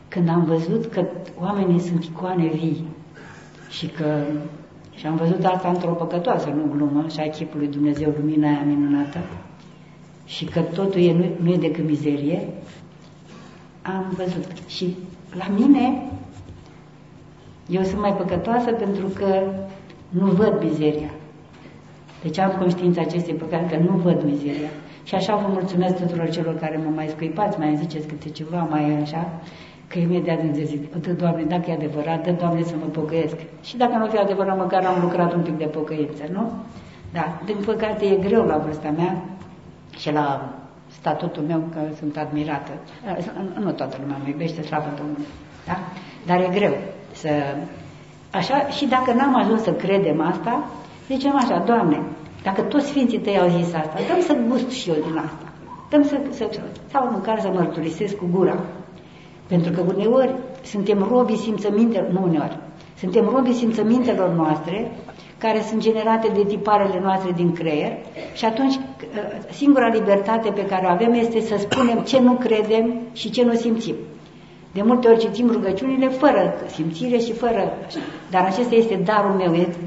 când 0.07 0.29
am 0.29 0.43
văzut 0.43 0.85
că 0.85 1.05
oamenii 1.39 1.79
sunt 1.79 2.03
icoane 2.03 2.47
vii 2.47 2.85
și 3.69 3.87
că 3.87 4.23
și 4.95 5.07
am 5.07 5.15
văzut 5.15 5.43
asta 5.45 5.69
într-o 5.69 5.91
păcătoasă, 5.91 6.49
nu 6.49 6.75
glumă, 6.75 7.07
și 7.07 7.19
a 7.19 7.29
chipului 7.29 7.67
Dumnezeu, 7.67 8.13
lumina 8.19 8.47
aia 8.47 8.63
minunată, 8.65 9.19
și 10.25 10.45
că 10.45 10.59
totul 10.59 11.01
e, 11.01 11.13
nu, 11.13 11.25
nu 11.41 11.51
e 11.51 11.57
decât 11.57 11.87
mizerie, 11.87 12.47
am 13.81 14.13
văzut. 14.17 14.67
Și 14.67 14.95
la 15.33 15.47
mine, 15.57 16.01
eu 17.69 17.83
sunt 17.83 17.99
mai 17.99 18.13
păcătoasă 18.13 18.71
pentru 18.71 19.07
că 19.07 19.43
nu 20.09 20.25
văd 20.25 20.63
mizeria. 20.63 21.09
Deci 22.23 22.37
am 22.37 22.51
conștiința 22.59 23.01
acestei 23.01 23.33
păcate 23.33 23.75
că 23.75 23.83
nu 23.83 23.97
văd 23.97 24.23
mizeria. 24.23 24.69
Și 25.03 25.15
așa 25.15 25.35
vă 25.35 25.47
mulțumesc 25.47 25.95
tuturor 25.95 26.29
celor 26.29 26.55
care 26.57 26.77
mă 26.83 26.91
mai 26.95 27.07
scuipați, 27.07 27.59
mai 27.59 27.75
ziceți 27.75 28.07
câte 28.07 28.29
ceva, 28.29 28.67
mai 28.69 29.01
așa, 29.01 29.41
că 29.87 29.99
imediat 29.99 30.41
îmi 30.41 30.65
zic, 30.65 30.95
dă 30.95 31.11
Doamne, 31.11 31.43
dacă 31.43 31.71
e 31.71 31.73
adevărat, 31.73 32.23
dă 32.23 32.31
Doamne 32.31 32.63
să 32.63 32.73
mă 32.79 32.85
pocăiesc. 32.85 33.35
Și 33.63 33.77
dacă 33.77 33.97
nu 33.97 34.05
fi 34.05 34.17
adevărat, 34.17 34.57
măcar 34.57 34.85
am 34.85 35.01
lucrat 35.01 35.33
un 35.33 35.41
pic 35.41 35.57
de 35.57 35.65
pocăință, 35.65 36.23
nu? 36.31 36.51
Da, 37.13 37.41
din 37.45 37.55
păcate 37.65 38.05
e 38.05 38.15
greu 38.15 38.45
la 38.45 38.57
vârsta 38.57 38.89
mea 38.97 39.23
și 40.01 40.11
la 40.11 40.53
statutul 40.99 41.43
meu 41.43 41.63
că 41.73 41.79
sunt 41.99 42.17
admirată. 42.17 42.71
Nu 43.59 43.71
toată 43.71 43.97
lumea 44.01 44.17
mă 44.21 44.27
iubește, 44.27 44.61
slavă 44.61 44.89
Domnului. 44.97 45.25
Da? 45.67 45.77
Dar 46.25 46.39
e 46.39 46.49
greu 46.53 46.73
să... 47.11 47.29
Așa, 48.31 48.67
și 48.67 48.85
dacă 48.85 49.13
n-am 49.13 49.35
ajuns 49.35 49.61
să 49.61 49.71
credem 49.71 50.21
asta, 50.21 50.69
zicem 51.07 51.35
așa, 51.35 51.63
Doamne, 51.65 52.01
dacă 52.43 52.61
toți 52.61 52.87
Sfinții 52.87 53.19
Tăi 53.19 53.39
au 53.39 53.49
zis 53.49 53.73
asta, 53.73 53.93
dăm 54.07 54.21
să 54.21 54.37
gust 54.47 54.69
și 54.69 54.89
eu 54.89 54.95
din 54.95 55.17
asta. 55.17 55.45
Dăm 55.89 56.03
să, 56.03 56.19
să, 56.29 56.49
sau 56.91 57.11
măcar 57.11 57.39
să 57.39 57.47
mărturisesc 57.47 58.15
cu 58.15 58.27
gura. 58.31 58.59
Pentru 59.47 59.71
că 59.71 59.81
uneori 59.95 60.35
suntem 60.63 61.07
robii 61.09 61.37
simțămintelor, 61.37 62.09
nu 62.09 62.23
uneori, 62.23 62.57
suntem 62.97 63.29
robii 63.33 63.53
simțămintelor 63.53 64.29
noastre, 64.29 64.91
care 65.41 65.61
sunt 65.61 65.81
generate 65.81 66.27
de 66.33 66.43
tiparele 66.43 66.99
noastre 67.03 67.31
din 67.31 67.53
creier 67.53 67.97
și 68.33 68.45
atunci 68.45 68.79
singura 69.51 69.87
libertate 69.87 70.49
pe 70.49 70.65
care 70.65 70.85
o 70.85 70.89
avem 70.89 71.13
este 71.13 71.39
să 71.39 71.55
spunem 71.57 71.99
ce 71.99 72.19
nu 72.19 72.33
credem 72.33 72.93
și 73.13 73.29
ce 73.29 73.43
nu 73.43 73.53
simțim. 73.53 73.95
De 74.73 74.81
multe 74.81 75.07
ori 75.07 75.19
citim 75.19 75.51
rugăciunile 75.51 76.07
fără 76.07 76.53
simțire 76.65 77.17
și 77.17 77.33
fără... 77.33 77.73
Dar 78.29 78.45
acesta 78.45 78.75
este 78.75 78.95
darul 78.95 79.31
meu, 79.31 79.53
este 79.53 79.77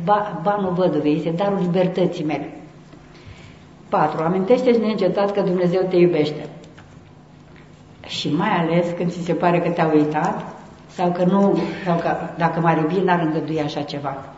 banul 0.42 0.72
văduvei, 0.72 1.16
este 1.16 1.30
darul 1.30 1.58
libertății 1.60 2.24
mele. 2.24 2.50
4. 3.88 4.22
Amintește-și 4.22 4.78
neîncetat 4.78 5.32
că 5.32 5.40
Dumnezeu 5.40 5.82
te 5.88 5.96
iubește. 5.96 6.48
Și 8.06 8.32
mai 8.32 8.50
ales 8.50 8.86
când 8.96 9.10
ți 9.10 9.24
se 9.24 9.32
pare 9.32 9.60
că 9.60 9.68
te-a 9.68 9.90
uitat 9.94 10.54
sau 10.86 11.12
că 11.12 11.24
nu, 11.24 11.58
sau 11.84 11.96
că 11.96 12.16
dacă 12.38 12.60
m-ar 12.60 12.76
iubi, 12.76 13.04
n-ar 13.04 13.20
îngădui 13.20 13.60
așa 13.60 13.80
ceva. 13.80 14.33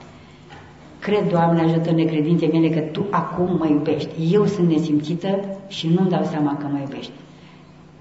Cred, 1.06 1.28
Doamne, 1.28 1.60
ajută 1.62 1.90
necredințe 1.90 2.46
mele 2.46 2.68
că 2.68 2.80
Tu 2.80 3.06
acum 3.10 3.56
mă 3.58 3.66
iubești. 3.68 4.08
Eu 4.32 4.46
sunt 4.46 4.68
nesimțită 4.68 5.38
și 5.68 5.88
nu-mi 5.88 6.08
dau 6.08 6.24
seama 6.24 6.56
că 6.56 6.66
mă 6.72 6.78
iubești. 6.78 7.12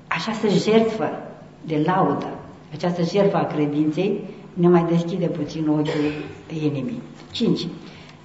Așa 0.07 0.31
să 0.31 0.47
jertfă 0.47 1.09
de 1.65 1.81
laudă, 1.85 2.27
această 2.73 3.01
jertfă 3.03 3.37
a 3.37 3.45
credinței, 3.45 4.21
ne 4.53 4.67
mai 4.67 4.85
deschide 4.89 5.25
puțin 5.25 5.67
ochiul 5.67 6.11
inimii. 6.63 7.01
5. 7.31 7.67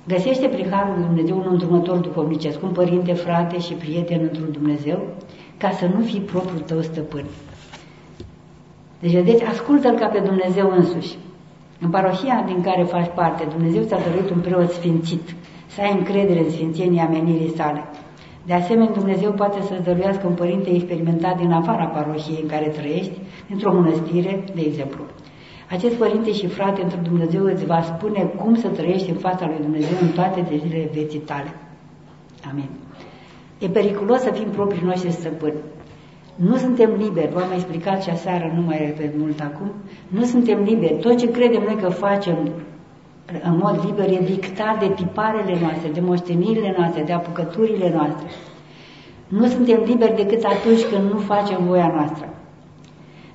Găsește 0.07 0.47
prin 0.47 0.71
Harul 0.71 0.95
lui 0.95 1.05
Dumnezeu 1.07 1.37
un 1.37 1.47
îndrumător 1.51 1.97
duhovnicesc, 1.97 2.63
un 2.63 2.73
părinte, 2.73 3.13
frate 3.13 3.59
și 3.59 3.73
prieten 3.73 4.21
într-un 4.23 4.53
Dumnezeu, 4.53 4.99
ca 5.57 5.71
să 5.71 5.87
nu 5.87 6.05
fii 6.05 6.21
propriul 6.21 6.61
tău 6.61 6.81
stăpân. 6.81 7.25
Deci, 9.01 9.13
vedeți, 9.13 9.45
ascultă-L 9.45 9.95
ca 9.95 10.07
pe 10.07 10.19
Dumnezeu 10.19 10.71
însuși. 10.77 11.17
În 11.81 11.91
parohia 11.91 12.45
din 12.47 12.61
care 12.63 12.83
faci 12.83 13.11
parte, 13.15 13.45
Dumnezeu 13.45 13.83
ți-a 13.83 13.99
dăruit 13.99 14.31
un 14.31 14.41
preot 14.41 14.71
sfințit, 14.71 15.35
să 15.67 15.81
ai 15.81 15.93
încredere 15.99 16.39
în 16.39 16.51
sfințenia 16.51 17.05
amenirii 17.05 17.55
sale. 17.57 17.85
De 18.47 18.53
asemenea, 18.53 18.93
Dumnezeu 18.93 19.33
poate 19.33 19.61
să-ți 19.61 19.83
dăruiască 19.83 20.27
un 20.27 20.35
părinte 20.35 20.71
experimentat 20.71 21.37
din 21.37 21.53
afara 21.53 21.87
parohiei 21.87 22.39
în 22.43 22.49
care 22.49 22.69
trăiești, 22.69 23.19
într-o 23.51 23.73
mănăstire, 23.73 24.45
de 24.55 24.61
exemplu. 24.61 25.05
Acest 25.71 25.95
părinte 25.95 26.33
și 26.33 26.47
frate 26.47 26.83
într 26.83 26.97
Dumnezeu 26.97 27.45
îți 27.45 27.67
va 27.67 27.81
spune 27.83 28.23
cum 28.23 28.55
să 28.55 28.69
trăiești 28.69 29.11
în 29.11 29.17
fața 29.17 29.47
lui 29.47 29.59
Dumnezeu 29.61 29.97
în 30.01 30.09
toate 30.09 30.47
zilele 30.49 30.89
vieții 30.93 31.19
tale. 31.19 31.55
Amin. 32.51 32.69
E 33.59 33.69
periculos 33.69 34.21
să 34.21 34.31
fim 34.31 34.49
proprii 34.49 34.85
noștri 34.85 35.11
stăpâni. 35.11 35.55
Nu 36.35 36.57
suntem 36.57 36.91
liberi, 36.99 37.33
v-am 37.33 37.53
explicat 37.55 38.03
și 38.03 38.11
aseară, 38.11 38.53
nu 38.55 38.63
mai 38.63 38.79
repet 38.79 39.19
mult 39.19 39.41
acum, 39.41 39.73
nu 40.09 40.25
suntem 40.25 40.63
liberi. 40.63 40.95
Tot 40.95 41.19
ce 41.19 41.31
credem 41.31 41.63
noi 41.63 41.77
că 41.77 41.89
facem 41.89 42.37
în 43.43 43.57
mod 43.63 43.81
liber 43.85 44.09
e 44.09 44.25
dictat 44.25 44.79
de 44.79 44.93
tiparele 44.95 45.59
noastre, 45.61 45.89
de 45.93 46.01
moștenirile 46.01 46.75
noastre, 46.79 47.03
de 47.03 47.13
apucăturile 47.13 47.93
noastre. 47.95 48.27
Nu 49.29 49.47
suntem 49.47 49.83
liberi 49.87 50.17
decât 50.17 50.45
atunci 50.45 50.85
când 50.85 51.11
nu 51.13 51.19
facem 51.19 51.65
voia 51.65 51.93
noastră. 51.95 52.29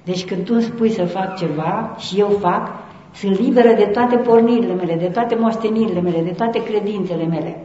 Deci 0.03 0.25
când 0.25 0.45
tu 0.45 0.53
îmi 0.53 0.63
spui 0.63 0.89
să 0.89 1.05
fac 1.05 1.37
ceva 1.37 1.95
și 1.97 2.19
eu 2.19 2.29
fac, 2.29 2.69
sunt 3.13 3.39
liberă 3.39 3.73
de 3.73 3.85
toate 3.85 4.15
pornirile 4.15 4.73
mele, 4.73 4.95
de 4.95 5.05
toate 5.05 5.35
moștenirile 5.35 6.01
mele, 6.01 6.21
de 6.21 6.31
toate 6.31 6.63
credințele 6.63 7.25
mele. 7.25 7.57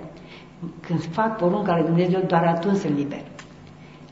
Când 0.80 1.02
fac 1.02 1.36
porunca 1.36 1.76
lui 1.76 1.86
Dumnezeu, 1.86 2.20
doar 2.26 2.44
atunci 2.44 2.76
sunt 2.76 2.96
liber. 2.96 3.20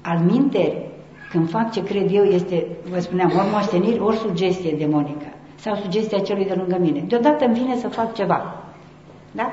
Al 0.03 0.19
minte, 0.31 0.88
când 1.31 1.51
fac 1.51 1.73
ce 1.73 1.83
cred 1.83 2.15
eu, 2.15 2.25
este, 2.25 2.67
vă 2.91 2.99
spuneam, 2.99 3.33
ori 3.37 3.51
moșteniri, 3.53 4.01
ori 4.01 4.17
sugestie 4.17 4.77
demonică 4.79 5.27
sau 5.55 5.75
sugestia 5.75 6.19
celui 6.19 6.45
de 6.45 6.55
lângă 6.55 6.77
mine. 6.81 7.05
Deodată 7.09 7.45
îmi 7.45 7.55
vine 7.55 7.77
să 7.77 7.89
fac 7.89 8.15
ceva. 8.15 8.63
Da? 9.33 9.53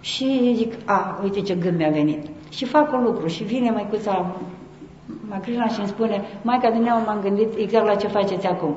Și 0.00 0.52
zic, 0.56 0.72
a, 0.84 1.20
uite 1.22 1.40
ce 1.40 1.54
gând 1.54 1.76
mi-a 1.76 1.90
venit. 1.90 2.26
Și 2.48 2.64
fac 2.64 2.92
un 2.92 3.02
lucru 3.02 3.26
și 3.26 3.42
vine 3.42 3.70
măicuța 3.70 4.36
Macrina 5.28 5.66
și 5.68 5.78
îmi 5.78 5.88
spune, 5.88 6.22
Maica 6.42 6.70
din 6.70 6.82
nou 6.82 6.98
m-am 7.06 7.20
gândit 7.22 7.48
exact 7.56 7.86
la 7.86 7.94
ce 7.94 8.06
faceți 8.06 8.46
acum. 8.46 8.76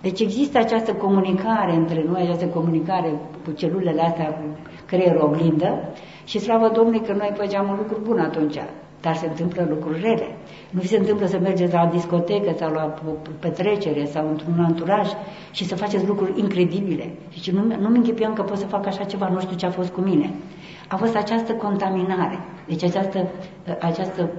Deci 0.00 0.20
există 0.20 0.58
această 0.58 0.92
comunicare 0.92 1.74
între 1.74 2.04
noi, 2.08 2.22
această 2.22 2.46
comunicare 2.46 3.12
cu 3.44 3.50
celulele 3.50 4.02
astea, 4.02 4.26
cu 4.26 4.42
creierul 4.86 5.22
oglindă 5.22 5.78
și 6.24 6.38
slavă 6.38 6.68
Domnului 6.68 7.00
că 7.00 7.12
noi 7.12 7.32
făceam 7.36 7.68
un 7.68 7.76
lucru 7.76 8.00
bun 8.02 8.18
atunci, 8.18 8.58
dar 9.00 9.16
se 9.16 9.26
întâmplă 9.26 9.66
lucruri 9.68 10.00
rele. 10.00 10.36
Nu 10.70 10.80
vi 10.80 10.86
se 10.86 10.96
întâmplă 10.96 11.26
să 11.26 11.38
mergeți 11.38 11.72
la 11.72 11.88
o 11.88 11.94
discotecă 11.94 12.54
sau 12.58 12.70
la 12.72 12.94
o 13.08 13.10
petrecere 13.38 14.04
sau 14.04 14.28
într-un 14.28 14.64
anturaj 14.64 15.08
și 15.50 15.64
să 15.64 15.76
faceți 15.76 16.06
lucruri 16.06 16.40
incredibile. 16.40 17.10
Deci 17.30 17.50
nu, 17.50 17.62
nu-mi 17.80 17.96
închipuiam 17.96 18.32
că 18.32 18.42
pot 18.42 18.56
să 18.58 18.66
fac 18.66 18.86
așa 18.86 19.04
ceva, 19.04 19.28
nu 19.28 19.40
știu 19.40 19.56
ce 19.56 19.66
a 19.66 19.70
fost 19.70 19.90
cu 19.90 20.00
mine. 20.00 20.30
A 20.88 20.96
fost 20.96 21.16
această 21.16 21.52
contaminare, 21.52 22.38
deci 22.66 22.84
această, 22.84 23.28
această 23.80 24.30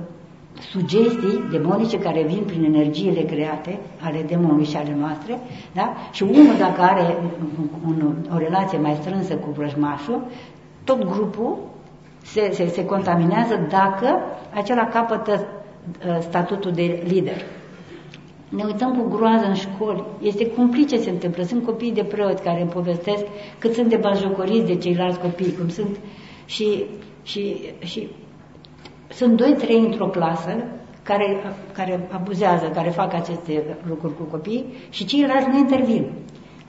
sugestii 0.72 1.44
demonice 1.52 2.00
care 2.00 2.24
vin 2.24 2.44
prin 2.46 2.64
energiile 2.64 3.22
create 3.22 3.80
ale 4.02 4.26
demonului 4.28 4.66
și 4.66 4.76
ale 4.76 4.96
noastre, 5.00 5.40
da? 5.74 5.94
și 6.12 6.24
unul 6.24 6.56
dacă 6.58 6.82
are 6.82 7.18
un, 7.88 8.16
o 8.34 8.38
relație 8.38 8.78
mai 8.78 8.98
strânsă 9.02 9.36
cu 9.36 9.50
vrăjmașul, 9.50 10.22
tot 10.84 11.04
grupul 11.04 11.58
se, 12.22 12.50
se, 12.52 12.68
se 12.68 12.86
contaminează 12.86 13.68
dacă 13.70 14.20
acela 14.54 14.86
capătă 14.86 15.48
uh, 16.08 16.18
statutul 16.22 16.72
de 16.72 17.04
lider. 17.08 17.42
Ne 18.50 18.64
uităm 18.64 18.96
cu 18.98 19.18
groază 19.18 19.46
în 19.46 19.54
școli. 19.54 20.04
Este 20.22 20.48
cumplice 20.48 20.96
ce 20.96 21.02
se 21.02 21.10
întâmplă. 21.10 21.44
Sunt 21.44 21.66
copii 21.66 21.92
de 21.92 22.04
preoți 22.04 22.44
care 22.44 22.62
îmi 22.62 22.70
povestesc 22.70 23.26
cât 23.58 23.74
sunt 23.74 23.90
de 23.90 23.96
bajocoriți 23.96 24.66
de 24.66 24.76
ceilalți 24.76 25.20
copii, 25.20 25.56
cum 25.56 25.70
sunt 25.70 25.98
și, 26.46 26.84
și, 27.24 27.56
și 27.80 28.08
sunt 29.08 29.38
doi, 29.38 29.54
trei 29.54 29.80
într-o 29.80 30.08
clasă 30.08 30.64
care, 31.04 31.38
care 31.74 32.08
abuzează, 32.12 32.66
care 32.74 32.90
fac 32.90 33.14
aceste 33.14 33.78
lucruri 33.88 34.16
cu 34.18 34.24
copii 34.24 34.66
și 34.90 35.06
ceilalți 35.06 35.48
nu 35.48 35.58
intervin. 35.58 36.12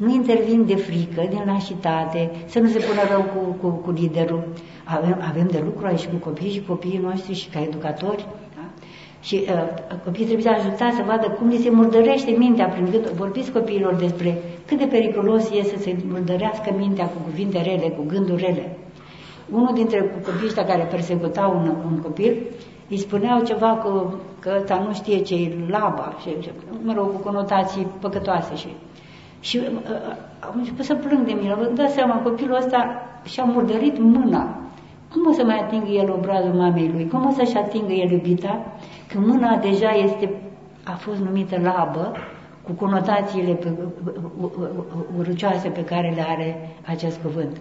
Nu 0.03 0.09
intervin 0.15 0.67
de 0.67 0.77
frică, 0.77 1.23
din 1.29 1.43
lașitate, 1.47 2.31
să 2.47 2.59
nu 2.59 2.69
se 2.69 2.79
pună 2.79 3.03
rău 3.11 3.23
cu, 3.33 3.57
cu, 3.61 3.69
cu 3.69 3.91
liderul. 3.91 4.43
Avem, 4.85 5.19
avem 5.29 5.49
de 5.51 5.63
lucru 5.65 5.87
aici 5.87 6.07
cu 6.07 6.17
copiii 6.17 6.53
și 6.53 6.63
copiii 6.63 7.01
noștri 7.03 7.35
și 7.35 7.49
ca 7.49 7.61
educatori. 7.63 8.27
Da? 8.57 8.65
Și 9.21 9.37
uh, 9.49 9.99
copiii 10.05 10.27
trebuie 10.27 10.47
să 10.47 10.59
ajutați 10.59 10.97
să 10.97 11.03
vadă 11.07 11.29
cum 11.29 11.49
li 11.49 11.57
se 11.57 11.71
murdărește 11.71 12.31
mintea 12.31 12.67
prin 12.67 12.89
gând. 12.91 13.09
Vorbiți 13.09 13.53
copiilor 13.53 13.95
despre 13.95 14.43
cât 14.67 14.79
de 14.79 14.85
periculos 14.85 15.51
este 15.51 15.77
să 15.77 15.83
se 15.83 15.97
murdărească 16.09 16.75
mintea 16.77 17.07
cu 17.07 17.19
cuvinte 17.25 17.63
rele, 17.63 17.89
cu 17.89 18.05
gânduri 18.07 18.43
rele. 18.45 18.77
Unul 19.53 19.75
dintre 19.75 19.99
copiii 20.25 20.47
ăștia 20.47 20.65
care 20.65 20.83
persecutau 20.83 21.51
un, 21.57 21.75
un 21.91 21.99
copil, 22.03 22.37
îi 22.91 22.99
spuneau 22.99 23.43
ceva 23.43 23.69
cu, 23.69 24.15
că 24.39 24.57
ăsta 24.61 24.85
nu 24.87 24.95
știe 24.95 25.19
ce 25.19 25.35
e 25.35 25.57
laba, 25.69 26.17
și, 26.21 26.29
mă 26.83 26.93
rog, 26.97 27.13
cu 27.13 27.19
conotații 27.19 27.87
păcătoase. 28.01 28.55
Și, 28.57 28.69
și 29.41 29.57
uh, 29.57 29.65
uh 29.67 30.29
am 30.41 30.55
început 30.57 30.85
să 30.85 30.95
plâng 30.95 31.27
de 31.27 31.33
mine. 31.33 31.55
Vă 31.55 31.71
dați 31.75 31.95
seama, 31.95 32.15
copilul 32.15 32.57
ăsta 32.57 33.03
și-a 33.25 33.45
murdărit 33.45 33.99
mâna. 33.99 34.59
Cum 35.13 35.27
o 35.29 35.33
să 35.33 35.45
mai 35.45 35.59
atingă 35.59 35.91
el 35.91 36.11
obrazul 36.11 36.53
mamei 36.53 36.91
lui? 36.93 37.09
Cum 37.09 37.27
o 37.27 37.31
să-și 37.31 37.57
atingă 37.57 37.93
el 37.93 38.11
iubita? 38.11 38.67
Că 39.09 39.19
mâna 39.19 39.57
deja 39.57 39.91
este, 39.91 40.35
a 40.85 40.93
fost 40.93 41.21
numită 41.21 41.61
labă, 41.63 42.13
cu 42.63 42.73
conotațiile 42.73 43.53
pe, 43.53 43.73
urâcioase 45.19 45.69
pe 45.69 45.85
care 45.85 46.13
le 46.15 46.25
are 46.29 46.69
acest 46.87 47.21
cuvânt 47.23 47.61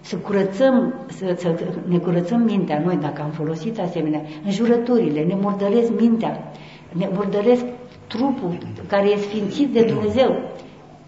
să 0.00 0.16
curățăm, 0.16 0.94
să, 1.06 1.34
să 1.38 1.54
ne 1.88 1.98
curățăm 1.98 2.40
mintea 2.40 2.82
noi, 2.84 2.96
dacă 2.96 3.22
am 3.22 3.30
folosit 3.30 3.78
asemenea, 3.78 4.20
în 4.44 4.50
jurăturile, 4.50 5.22
ne 5.22 5.34
murdăresc 5.40 6.00
mintea, 6.00 6.52
ne 6.92 7.08
murdăresc 7.12 7.64
trupul 8.06 8.58
care 8.86 9.08
e 9.08 9.16
sfințit 9.16 9.72
de 9.72 9.82
Dumnezeu. 9.82 10.36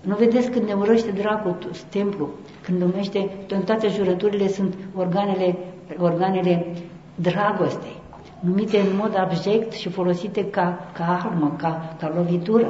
Nu 0.02 0.16
vedeți 0.16 0.50
când 0.50 0.66
ne 0.66 0.72
urăște 0.72 1.10
dracul 1.10 1.56
templu, 1.88 2.28
când 2.62 2.80
numește, 2.80 3.30
în 3.48 3.62
toate 3.62 3.88
jurăturile 3.88 4.48
sunt 4.48 4.74
organele, 4.96 5.56
organele 5.98 6.66
dragostei, 7.14 7.96
numite 8.40 8.78
în 8.78 8.96
mod 8.96 9.14
abject 9.18 9.72
și 9.72 9.88
folosite 9.88 10.44
ca, 10.44 10.90
ca 10.92 11.20
armă, 11.24 11.54
ca, 11.58 11.96
ca 12.00 12.12
lovitură. 12.16 12.66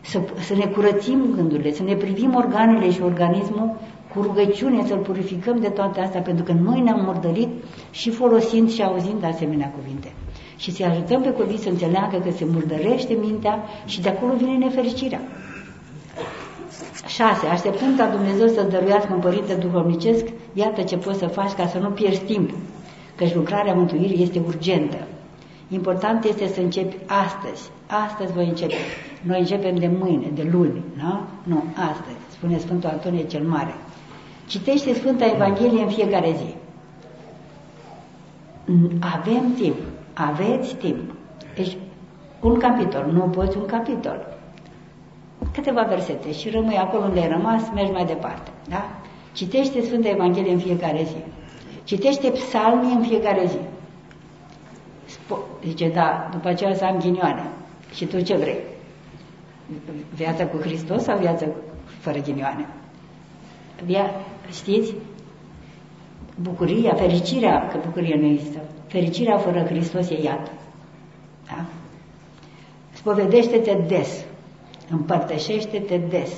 Să, 0.00 0.20
să 0.40 0.54
ne 0.54 0.66
curățim 0.66 1.18
gândurile, 1.34 1.72
să 1.72 1.82
ne 1.82 1.94
privim 1.94 2.34
organele 2.34 2.90
și 2.90 3.02
organismul 3.02 3.76
cu 4.14 4.22
rugăciune 4.22 4.86
să-L 4.86 4.98
purificăm 4.98 5.60
de 5.60 5.68
toate 5.68 6.00
astea, 6.00 6.20
pentru 6.20 6.44
că 6.44 6.52
noi 6.52 6.80
ne-am 6.80 7.04
murdărit 7.04 7.48
și 7.90 8.10
folosind 8.10 8.70
și 8.70 8.82
auzind 8.82 9.24
asemenea 9.24 9.72
cuvinte. 9.78 10.12
și 10.56 10.70
să-i 10.72 10.86
ajutăm 10.86 11.22
pe 11.22 11.32
copii 11.32 11.58
să 11.58 11.68
înțeleagă 11.68 12.16
că 12.24 12.30
se 12.30 12.44
murdărește 12.52 13.16
mintea 13.20 13.58
și 13.84 14.00
de 14.00 14.08
acolo 14.08 14.32
vine 14.34 14.56
nefericirea. 14.56 15.20
6. 17.06 17.46
Așteptând 17.46 17.98
ca 17.98 18.06
Dumnezeu 18.06 18.48
să 18.48 18.62
dăruiască 18.62 19.12
un 19.12 19.20
părinte 19.20 19.54
duhovnicesc, 19.54 20.24
iată 20.52 20.82
ce 20.82 20.96
poți 20.96 21.18
să 21.18 21.26
faci 21.26 21.52
ca 21.52 21.66
să 21.66 21.78
nu 21.78 21.88
pierzi 21.88 22.20
timp, 22.20 22.50
căci 23.14 23.34
lucrarea 23.34 23.74
mântuirii 23.74 24.22
este 24.22 24.42
urgentă. 24.46 24.96
Important 25.68 26.24
este 26.24 26.46
să 26.46 26.60
începi 26.60 26.96
astăzi. 27.06 27.70
Astăzi 27.86 28.32
voi 28.32 28.48
începe. 28.48 28.74
Noi 29.22 29.38
începem 29.38 29.76
de 29.76 29.90
mâine, 29.98 30.26
de 30.34 30.48
luni, 30.52 30.82
nu? 30.96 31.20
Nu, 31.42 31.64
astăzi, 31.90 32.16
spune 32.30 32.58
Sfântul 32.58 32.88
Antonie 32.88 33.26
cel 33.26 33.42
Mare. 33.42 33.74
Citește 34.46 34.94
Sfânta 34.94 35.24
Evanghelie 35.34 35.82
în 35.82 35.88
fiecare 35.88 36.36
zi. 36.36 36.54
Avem 39.00 39.52
timp, 39.54 39.76
aveți 40.12 40.74
timp. 40.74 41.14
Deci, 41.56 41.76
un 42.40 42.58
capitol, 42.58 43.10
nu 43.12 43.20
poți 43.20 43.56
un 43.56 43.66
capitol. 43.66 44.26
Câteva 45.54 45.82
versete 45.82 46.32
și 46.32 46.50
rămâi 46.50 46.76
acolo 46.76 47.04
unde 47.04 47.20
ai 47.20 47.28
rămas, 47.28 47.62
mergi 47.74 47.92
mai 47.92 48.04
departe. 48.04 48.50
Da? 48.68 48.88
Citește 49.32 49.80
Sfânta 49.82 50.08
Evanghelie 50.08 50.52
în 50.52 50.58
fiecare 50.58 51.02
zi. 51.04 51.16
Citește 51.84 52.30
psalmii 52.30 52.94
în 52.94 53.02
fiecare 53.02 53.46
zi. 53.46 53.58
Zice, 55.64 55.88
da, 55.88 56.28
după 56.32 56.48
aceea 56.48 56.74
să 56.74 56.84
am 56.84 56.98
ghinioane. 56.98 57.46
Și 57.94 58.04
tu 58.04 58.20
ce 58.20 58.36
vrei? 58.36 58.58
Viața 60.14 60.46
cu 60.46 60.56
Hristos 60.56 61.02
sau 61.02 61.18
viața 61.18 61.46
fără 61.98 62.18
ghinioane? 62.18 62.68
Via, 63.84 64.10
știți? 64.50 64.94
Bucuria, 66.40 66.94
fericirea, 66.94 67.68
că 67.68 67.78
bucuria 67.84 68.16
nu 68.16 68.26
există. 68.26 68.58
Fericirea 68.86 69.38
fără 69.38 69.64
Hristos 69.64 70.10
e 70.10 70.22
iată. 70.22 70.50
Da? 71.46 71.64
Spovedește-te 72.92 73.78
des. 73.86 74.24
Împărtășește-te 74.96 76.00
des. 76.08 76.32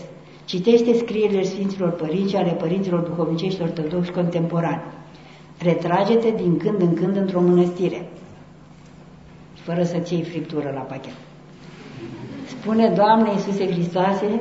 Citește 0.45 0.93
scrierile 0.95 1.43
Sfinților 1.43 1.91
Părinți 1.91 2.31
și 2.31 2.37
ale 2.37 2.53
Părinților 2.53 3.01
Duhovnicești 3.01 3.63
Ortodoxi 3.63 4.11
Contemporani. 4.11 4.83
Retrage-te 5.63 6.31
din 6.43 6.57
când 6.57 6.81
în 6.81 6.95
când 6.95 7.17
într-o 7.17 7.41
mănăstire 7.41 8.09
fără 9.67 9.83
să-ți 9.83 10.15
iei 10.15 10.23
friptură 10.23 10.71
la 10.75 10.81
pachet. 10.81 11.17
Spune, 12.47 12.89
Doamne 12.89 13.31
Iisuse 13.31 13.65
Hristoase, 13.73 14.41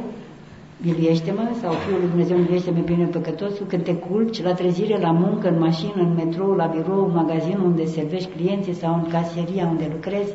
miluiește-mă, 0.78 1.46
sau 1.62 1.72
Fiul 1.74 2.00
lui 2.00 2.10
Dumnezeu 2.10 2.38
miluiește-mă 2.38 2.80
pe 2.80 2.92
mine 2.92 3.06
păcătosul, 3.06 3.66
când 3.66 3.84
te 3.84 3.96
culci 3.96 4.44
la 4.44 4.54
trezire, 4.54 4.98
la 5.00 5.12
muncă, 5.12 5.50
în 5.50 5.60
mașină, 5.60 6.02
în 6.08 6.14
metrou, 6.14 6.52
la 6.52 6.66
birou, 6.66 7.06
în 7.06 7.14
magazin 7.14 7.58
unde 7.64 7.86
servești 7.86 8.30
clienții 8.36 8.74
sau 8.74 8.94
în 8.94 9.06
caseria 9.12 9.66
unde 9.66 9.90
lucrezi, 9.92 10.34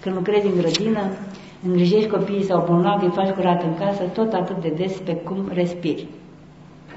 când 0.00 0.14
lucrezi 0.14 0.46
în 0.46 0.56
grădină, 0.60 1.02
îngrijești 1.66 2.08
copiii 2.08 2.44
sau 2.44 2.64
bolnavi, 2.68 3.04
îi 3.04 3.10
faci 3.10 3.30
curat 3.30 3.62
în 3.62 3.74
casă, 3.74 4.02
tot 4.02 4.32
atât 4.32 4.60
de 4.60 4.68
des 4.76 4.96
pe 4.96 5.14
cum 5.14 5.50
respiri. 5.52 6.06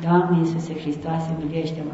Doamne 0.02 0.38
Iisuse 0.40 0.74
Hristoase, 0.80 1.36
miluiește-mă! 1.40 1.94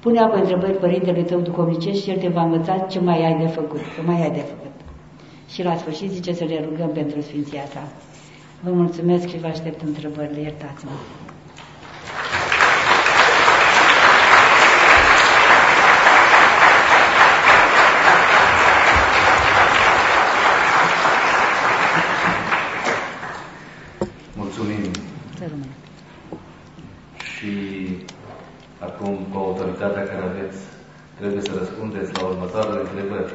Pune 0.00 0.20
apoi 0.20 0.40
întrebări 0.40 0.78
părintele 0.78 1.22
tău 1.22 1.40
duhovnicesc 1.40 2.02
și 2.02 2.10
el 2.10 2.16
te 2.16 2.28
va 2.28 2.42
învăța 2.42 2.78
ce 2.78 3.00
mai 3.00 3.24
ai 3.24 3.38
de 3.38 3.46
făcut, 3.46 3.80
ce 3.94 4.02
mai 4.06 4.22
ai 4.22 4.30
de 4.30 4.40
făcut. 4.40 4.70
Și 5.48 5.62
la 5.62 5.76
sfârșit 5.76 6.10
zice 6.10 6.32
să 6.32 6.44
le 6.44 6.64
rugăm 6.68 6.88
pentru 6.88 7.20
Sfinția 7.20 7.62
ta. 7.62 7.88
Vă 8.60 8.70
mulțumesc 8.72 9.28
și 9.28 9.38
vă 9.38 9.46
aștept 9.46 9.82
întrebările, 9.82 10.40
iertați-mă. 10.40 10.90
Mulțumim. 24.36 24.90
Și 27.18 27.48
acum, 29.00 29.16
cu 29.32 29.38
autoritatea 29.38 30.02
care 30.10 30.22
aveți, 30.30 30.58
trebuie 31.18 31.40
să 31.40 31.52
răspundeți 31.58 32.12
la 32.16 32.22
următoarele 32.26 32.80
întrebări, 32.80 33.32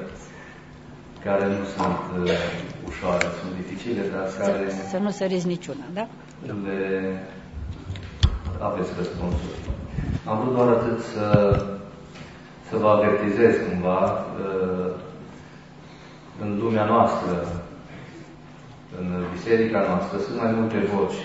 care 1.24 1.45
nu 1.47 1.63
sunt 1.76 1.99
uh, 2.24 2.32
ușoare, 2.89 3.26
sunt 3.39 3.53
dificile, 3.61 4.01
dar 4.13 4.26
care... 4.39 4.70
Să, 4.70 4.88
să 4.89 4.97
nu 4.97 5.09
săriți 5.09 5.47
niciuna, 5.47 5.86
da? 5.93 6.07
Le 6.45 7.20
aveți 8.59 8.91
răspunsuri. 8.97 9.59
Am 10.30 10.39
vrut 10.39 10.55
doar 10.55 10.68
atât 10.68 10.99
să, 11.13 11.26
să 12.70 12.76
vă 12.78 12.88
avertizez 12.89 13.53
cumva 13.70 13.99
uh, 14.03 14.91
în 16.41 16.57
lumea 16.61 16.86
noastră, 16.86 17.36
în 18.99 19.24
biserica 19.34 19.80
noastră, 19.89 20.18
sunt 20.18 20.41
mai 20.41 20.51
multe 20.51 20.78
voci, 20.93 21.20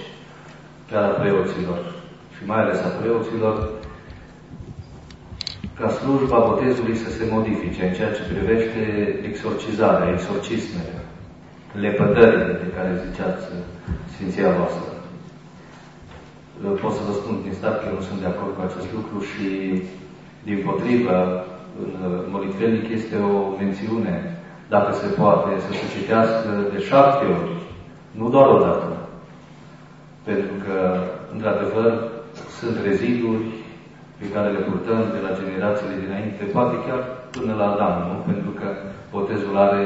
chiar 0.91 1.03
a 1.03 1.15
preoților 1.21 1.79
și 2.37 2.47
mai 2.47 2.61
ales 2.61 2.79
a 2.79 2.89
preoților, 3.01 3.69
ca 5.81 5.89
slujba 5.89 6.39
botezului 6.49 6.97
să 7.05 7.11
se 7.11 7.25
modifice 7.35 7.83
în 7.85 7.93
ceea 7.93 8.13
ce 8.17 8.31
privește 8.33 8.81
exorcizarea, 9.29 10.13
exorcismele, 10.17 10.97
lepădările 11.85 12.53
de 12.63 12.69
care 12.77 13.03
ziceați 13.07 13.45
Sfinția 14.13 14.51
voastră. 14.59 14.93
Pot 16.83 16.93
să 16.93 17.03
vă 17.07 17.13
spun 17.13 17.35
din 17.43 17.53
start 17.59 17.77
că 17.79 17.87
eu 17.89 17.95
nu 17.95 18.01
sunt 18.09 18.21
de 18.21 18.31
acord 18.31 18.53
cu 18.55 18.63
acest 18.65 18.89
lucru 18.97 19.17
și, 19.31 19.47
din 20.49 20.59
potrivă, 20.67 21.19
în 21.83 21.93
molitvelnic 22.35 22.87
este 22.89 23.17
o 23.17 23.35
mențiune, 23.61 24.15
dacă 24.69 24.91
se 24.93 25.09
poate, 25.21 25.51
să 25.67 25.71
se 25.73 25.87
citească 25.97 26.51
de 26.73 26.79
șapte 26.89 27.25
ori, 27.39 27.53
nu 28.19 28.29
doar 28.29 28.49
o 28.57 28.59
dată. 28.59 28.89
Pentru 30.25 30.55
că, 30.65 30.77
într-adevăr, 31.33 31.91
sunt 32.59 32.77
reziduri 32.85 33.45
pe 34.21 34.27
care 34.35 34.49
le 34.57 34.67
purtăm 34.69 35.01
de 35.15 35.21
la 35.27 35.37
generațiile 35.41 36.03
dinainte, 36.05 36.43
poate 36.57 36.77
chiar 36.87 37.01
până 37.37 37.53
la 37.61 37.67
Adam, 37.73 37.95
nu? 38.09 38.15
Pentru 38.31 38.51
că 38.59 38.67
botezul 39.15 39.57
are 39.67 39.85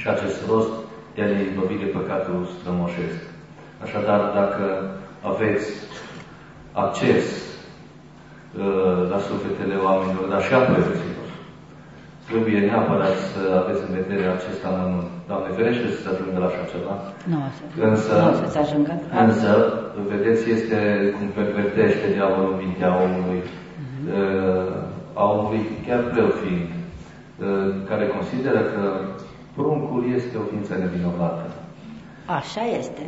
și 0.00 0.08
acest 0.08 0.38
rost 0.50 0.72
de 1.14 1.22
a 1.22 1.26
ne 1.26 1.40
izbăvi 1.42 1.82
de 1.82 1.88
păcatul 1.96 2.38
strămoșesc. 2.56 3.20
Așadar, 3.84 4.20
dacă 4.40 4.64
aveți 5.32 5.68
acces 6.72 7.24
uh, 8.58 9.10
la 9.12 9.18
sufletele 9.28 9.76
oamenilor, 9.86 10.24
dar 10.32 10.42
și 10.42 10.54
a 10.54 10.58
preoților, 10.58 11.09
trebuie 12.30 12.60
neapărat 12.70 13.16
să 13.30 13.40
aveți 13.60 13.82
în 13.86 13.92
vedere 14.00 14.26
acest 14.36 14.60
anumit. 14.70 15.08
Doamne, 15.28 15.48
ferește 15.58 15.86
să 15.94 15.98
se 16.02 16.08
ajungă 16.12 16.38
la 16.42 16.48
așa 16.50 16.64
ceva. 16.72 16.94
Nu, 17.32 17.38
însă, 17.90 18.12
nu 18.26 18.34
să 18.42 18.48
se 18.54 18.58
ajungă. 18.64 18.92
Însă, 19.26 19.50
vedeți, 20.12 20.42
este 20.56 20.78
cum 21.16 21.26
pervertește 21.38 22.06
diavolul 22.16 22.54
mintea 22.64 22.90
omului, 23.06 23.40
uh-huh. 23.46 24.04
uh, 24.18 25.20
a 25.20 25.24
omului 25.34 25.62
chiar 25.86 26.00
preofind, 26.12 26.68
uh, 26.72 27.68
care 27.88 28.14
consideră 28.16 28.60
că 28.72 28.82
pruncul 29.56 30.02
este 30.16 30.34
o 30.36 30.48
ființă 30.50 30.72
nevinovată. 30.74 31.44
Așa 32.38 32.64
este. 32.80 33.04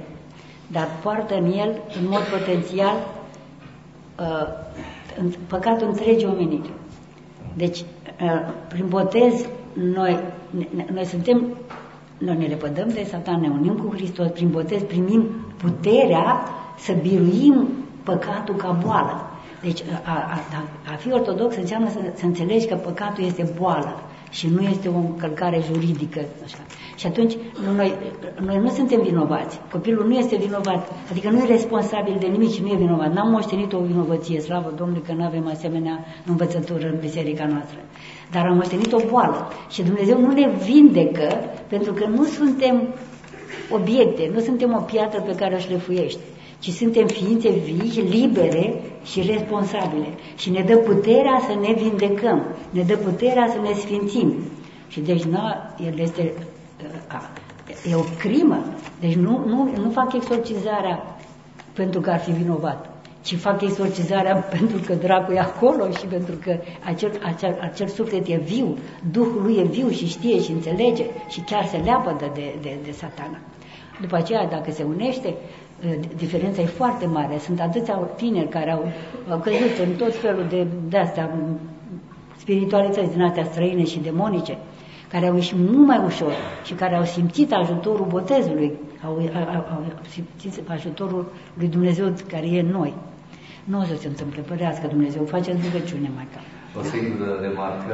Dar 0.66 0.88
poartă 1.02 1.34
în 1.34 1.46
el, 1.62 1.70
în 1.98 2.04
mod 2.08 2.24
potențial, 2.36 2.96
uh, 4.20 4.46
păcatul 5.46 5.86
întregii 5.88 6.32
omeniri. 6.34 6.70
Deci, 7.54 7.78
uh, 7.80 7.86
prin 8.68 8.84
botez, 8.88 9.46
noi, 9.72 10.18
noi 10.92 11.04
suntem, 11.04 11.46
noi 12.18 12.36
ne 12.36 12.46
lepădăm 12.46 12.88
de 12.88 13.06
satan, 13.10 13.40
ne 13.40 13.48
unim 13.48 13.74
cu 13.74 13.94
Hristos, 13.94 14.30
prin 14.30 14.50
botez 14.50 14.82
primim 14.82 15.28
puterea 15.56 16.40
să 16.78 16.92
biruim 17.02 17.68
păcatul 18.02 18.54
ca 18.54 18.78
boală. 18.84 19.26
Deci 19.62 19.82
a, 20.04 20.10
a, 20.10 20.40
a 20.92 20.94
fi 20.94 21.12
ortodox 21.12 21.56
înseamnă 21.56 21.90
să, 21.90 21.98
să 22.14 22.24
înțelegi 22.24 22.66
că 22.66 22.74
păcatul 22.74 23.24
este 23.24 23.52
boală 23.58 24.02
și 24.30 24.48
nu 24.48 24.60
este 24.60 24.88
o 24.88 24.96
încălcare 24.96 25.62
juridică. 25.72 26.20
Așa. 26.44 26.58
Și 26.96 27.06
atunci 27.06 27.36
noi, 27.76 27.94
noi 28.44 28.58
nu 28.58 28.68
suntem 28.68 29.02
vinovați. 29.02 29.60
Copilul 29.70 30.06
nu 30.06 30.14
este 30.14 30.36
vinovat, 30.36 30.92
adică 31.10 31.30
nu 31.30 31.38
e 31.38 31.46
responsabil 31.46 32.16
de 32.20 32.26
nimic 32.26 32.50
și 32.50 32.62
nu 32.62 32.68
e 32.68 32.76
vinovat. 32.76 33.12
N-am 33.12 33.30
moștenit 33.30 33.72
o 33.72 33.78
vinovăție, 33.78 34.40
slavă 34.40 34.72
Domnului 34.76 35.02
că 35.02 35.12
nu 35.12 35.24
avem 35.24 35.48
asemenea 35.48 36.04
învățătură 36.26 36.86
în 36.86 36.98
biserica 37.00 37.46
noastră. 37.46 37.78
Dar 38.32 38.46
am 38.46 38.56
moștenit 38.56 38.92
o 38.92 39.00
boală 39.10 39.52
și 39.70 39.82
Dumnezeu 39.82 40.20
nu 40.20 40.32
ne 40.32 40.48
vindecă 40.64 41.28
pentru 41.68 41.92
că 41.92 42.06
nu 42.06 42.24
suntem 42.24 42.88
obiecte, 43.70 44.30
nu 44.34 44.40
suntem 44.40 44.74
o 44.74 44.80
piatră 44.80 45.20
pe 45.20 45.34
care 45.34 45.54
o 45.54 45.58
șlefuiești 45.58 46.20
ci 46.62 46.70
suntem 46.70 47.06
ființe 47.06 47.50
vii, 47.50 48.02
libere 48.02 48.80
și 49.04 49.22
responsabile. 49.22 50.06
Și 50.36 50.50
ne 50.50 50.62
dă 50.62 50.76
puterea 50.76 51.40
să 51.46 51.54
ne 51.60 51.72
vindecăm, 51.72 52.42
ne 52.70 52.82
dă 52.82 52.96
puterea 52.96 53.48
să 53.48 53.58
ne 53.60 53.72
sfințim. 53.74 54.34
Și 54.88 55.00
deci 55.00 55.22
nu, 55.22 55.38
el 55.86 55.98
este, 55.98 56.32
a, 57.06 57.30
e 57.90 57.94
o 57.94 58.04
crimă. 58.18 58.64
Deci 59.00 59.14
nu, 59.14 59.44
nu, 59.46 59.70
nu 59.82 59.90
fac 59.90 60.12
exorcizarea 60.12 61.16
pentru 61.72 62.00
că 62.00 62.10
ar 62.10 62.18
fi 62.18 62.30
vinovat. 62.30 62.91
Ci 63.22 63.36
fac 63.36 63.62
exorcizarea 63.62 64.34
pentru 64.58 64.78
că 64.86 64.94
dracul 64.94 65.34
e 65.34 65.38
acolo 65.38 65.90
și 65.90 66.06
pentru 66.06 66.34
că 66.44 66.56
acel, 66.84 67.10
acel, 67.24 67.58
acel 67.60 67.86
suflet 67.86 68.26
e 68.26 68.36
viu, 68.36 68.76
Duhul 69.10 69.42
lui 69.42 69.56
e 69.56 69.62
viu 69.62 69.90
și 69.90 70.06
știe 70.06 70.40
și 70.40 70.50
înțelege 70.50 71.04
și 71.28 71.40
chiar 71.40 71.64
se 71.64 71.76
leapădă 71.76 72.30
de, 72.34 72.54
de, 72.62 72.76
de 72.84 72.90
satana. 72.90 73.38
După 74.00 74.16
aceea, 74.16 74.46
dacă 74.46 74.70
se 74.70 74.82
unește, 74.82 75.28
ă, 75.28 75.94
diferența 76.16 76.60
e 76.62 76.66
foarte 76.66 77.06
mare. 77.06 77.38
Sunt 77.38 77.60
atâția 77.60 77.94
tineri 78.16 78.48
care 78.48 78.72
au, 78.72 78.84
au 79.28 79.38
căzut 79.38 79.86
în 79.86 79.94
tot 79.96 80.16
felul 80.16 80.46
de, 80.48 80.66
de 80.88 80.98
astea, 80.98 81.38
spiritualități 82.36 83.10
din 83.10 83.22
astea 83.22 83.44
străine 83.44 83.84
și 83.84 83.98
demonice, 83.98 84.58
care 85.08 85.26
au 85.26 85.34
ieșit 85.34 85.56
mult 85.56 85.86
mai 85.86 86.00
ușor 86.04 86.32
și 86.64 86.72
care 86.72 86.94
au 86.94 87.04
simțit 87.04 87.52
ajutorul 87.52 88.06
botezului, 88.08 88.72
au, 89.04 89.10
au, 89.10 89.66
au 89.74 89.84
simțit 90.08 90.68
ajutorul 90.68 91.32
lui 91.54 91.68
Dumnezeu 91.68 92.14
care 92.28 92.46
e 92.46 92.60
în 92.60 92.66
noi. 92.66 92.94
Nu 93.70 93.76
o 93.82 93.84
să 93.90 93.96
se 94.02 94.08
întâmple, 94.12 94.40
părească 94.50 94.86
Dumnezeu, 94.94 95.22
faceți 95.36 95.62
rugăciune 95.66 96.10
mai 96.18 96.28
ca. 96.32 96.40
O 96.80 96.82
singură 96.92 97.30
remarcă, 97.46 97.92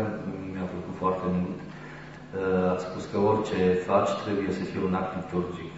mi-a 0.52 0.66
plăcut 0.72 0.96
foarte 1.02 1.26
mult. 1.36 1.58
Uh, 1.62 2.72
ați 2.72 2.86
spus 2.88 3.02
că 3.10 3.16
orice 3.30 3.58
faci 3.88 4.12
trebuie 4.24 4.52
să 4.58 4.62
fie 4.70 4.82
un 4.88 4.94
act 5.00 5.12
liturgic. 5.20 5.72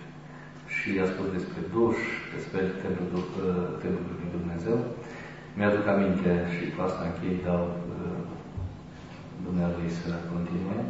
Și 0.74 0.88
a 1.04 1.06
spus 1.12 1.26
despre 1.36 1.60
duș, 1.74 1.98
despre 2.36 2.60
templul, 2.82 3.24
uh, 3.24 3.66
templul 3.82 4.14
lui 4.20 4.34
Dumnezeu. 4.38 4.78
Mi-aduc 5.56 5.84
aminte 5.94 6.32
și 6.54 6.64
cu 6.72 6.78
asta 6.86 7.02
închei, 7.06 7.44
dau 7.48 7.64
uh, 7.96 8.20
Dumnezeu 9.46 9.88
să 9.98 10.10
continue. 10.34 10.80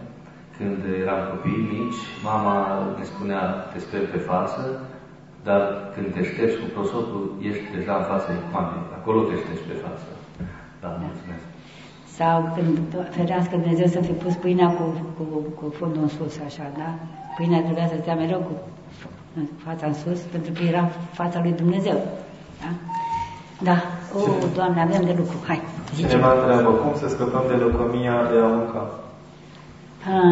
Când 0.57 0.81
eram 1.03 1.21
copii 1.31 1.69
mici, 1.75 2.03
mama 2.31 2.57
ne 2.99 3.05
spunea, 3.13 3.43
te 3.73 3.79
sper 3.87 4.03
pe 4.13 4.21
față, 4.31 4.63
dar 5.47 5.61
când 5.95 6.07
te 6.15 6.23
ștergi 6.31 6.57
cu 6.61 6.67
prosopul, 6.75 7.25
ești 7.49 7.67
deja 7.77 7.95
în 8.01 8.07
fața 8.13 8.29
icmanei. 8.41 8.85
Acolo 8.99 9.19
te 9.29 9.35
ștergi 9.41 9.69
pe 9.71 9.77
față. 9.85 10.09
Da, 10.83 10.89
mulțumesc. 11.05 11.47
Sau 12.19 12.37
când 12.55 12.79
ferească 13.17 13.55
Dumnezeu 13.57 13.89
să 13.97 14.01
fi 14.09 14.15
pus 14.23 14.35
pâinea 14.43 14.69
cu, 14.77 14.85
cu, 15.17 15.25
cu 15.59 15.65
fundul 15.79 16.03
în 16.03 16.13
sus, 16.17 16.35
așa, 16.49 16.67
da? 16.81 16.89
Pâinea 17.37 17.63
trebuia 17.67 17.89
să 17.93 17.97
stea 18.01 18.15
mereu 18.23 18.41
cu 18.49 18.55
fața 19.67 19.87
în 19.87 19.95
sus, 20.03 20.21
pentru 20.35 20.51
că 20.53 20.63
era 20.63 20.85
fața 21.21 21.39
lui 21.43 21.53
Dumnezeu. 21.53 21.99
Da? 22.63 22.71
Da. 23.69 23.77
O, 24.15 24.21
oh, 24.21 24.45
Doamne, 24.55 24.81
avem 24.81 25.03
de 25.05 25.15
lucru. 25.17 25.37
Hai, 25.47 25.61
zice. 25.95 26.09
Cineva 26.09 26.33
întreabă, 26.33 26.71
cum 26.71 26.93
să 26.95 27.09
scăpăm 27.09 27.45
de 27.49 27.55
leucomia 27.55 28.17
de 28.33 28.39
a 28.39 28.47
mânca? 28.47 28.83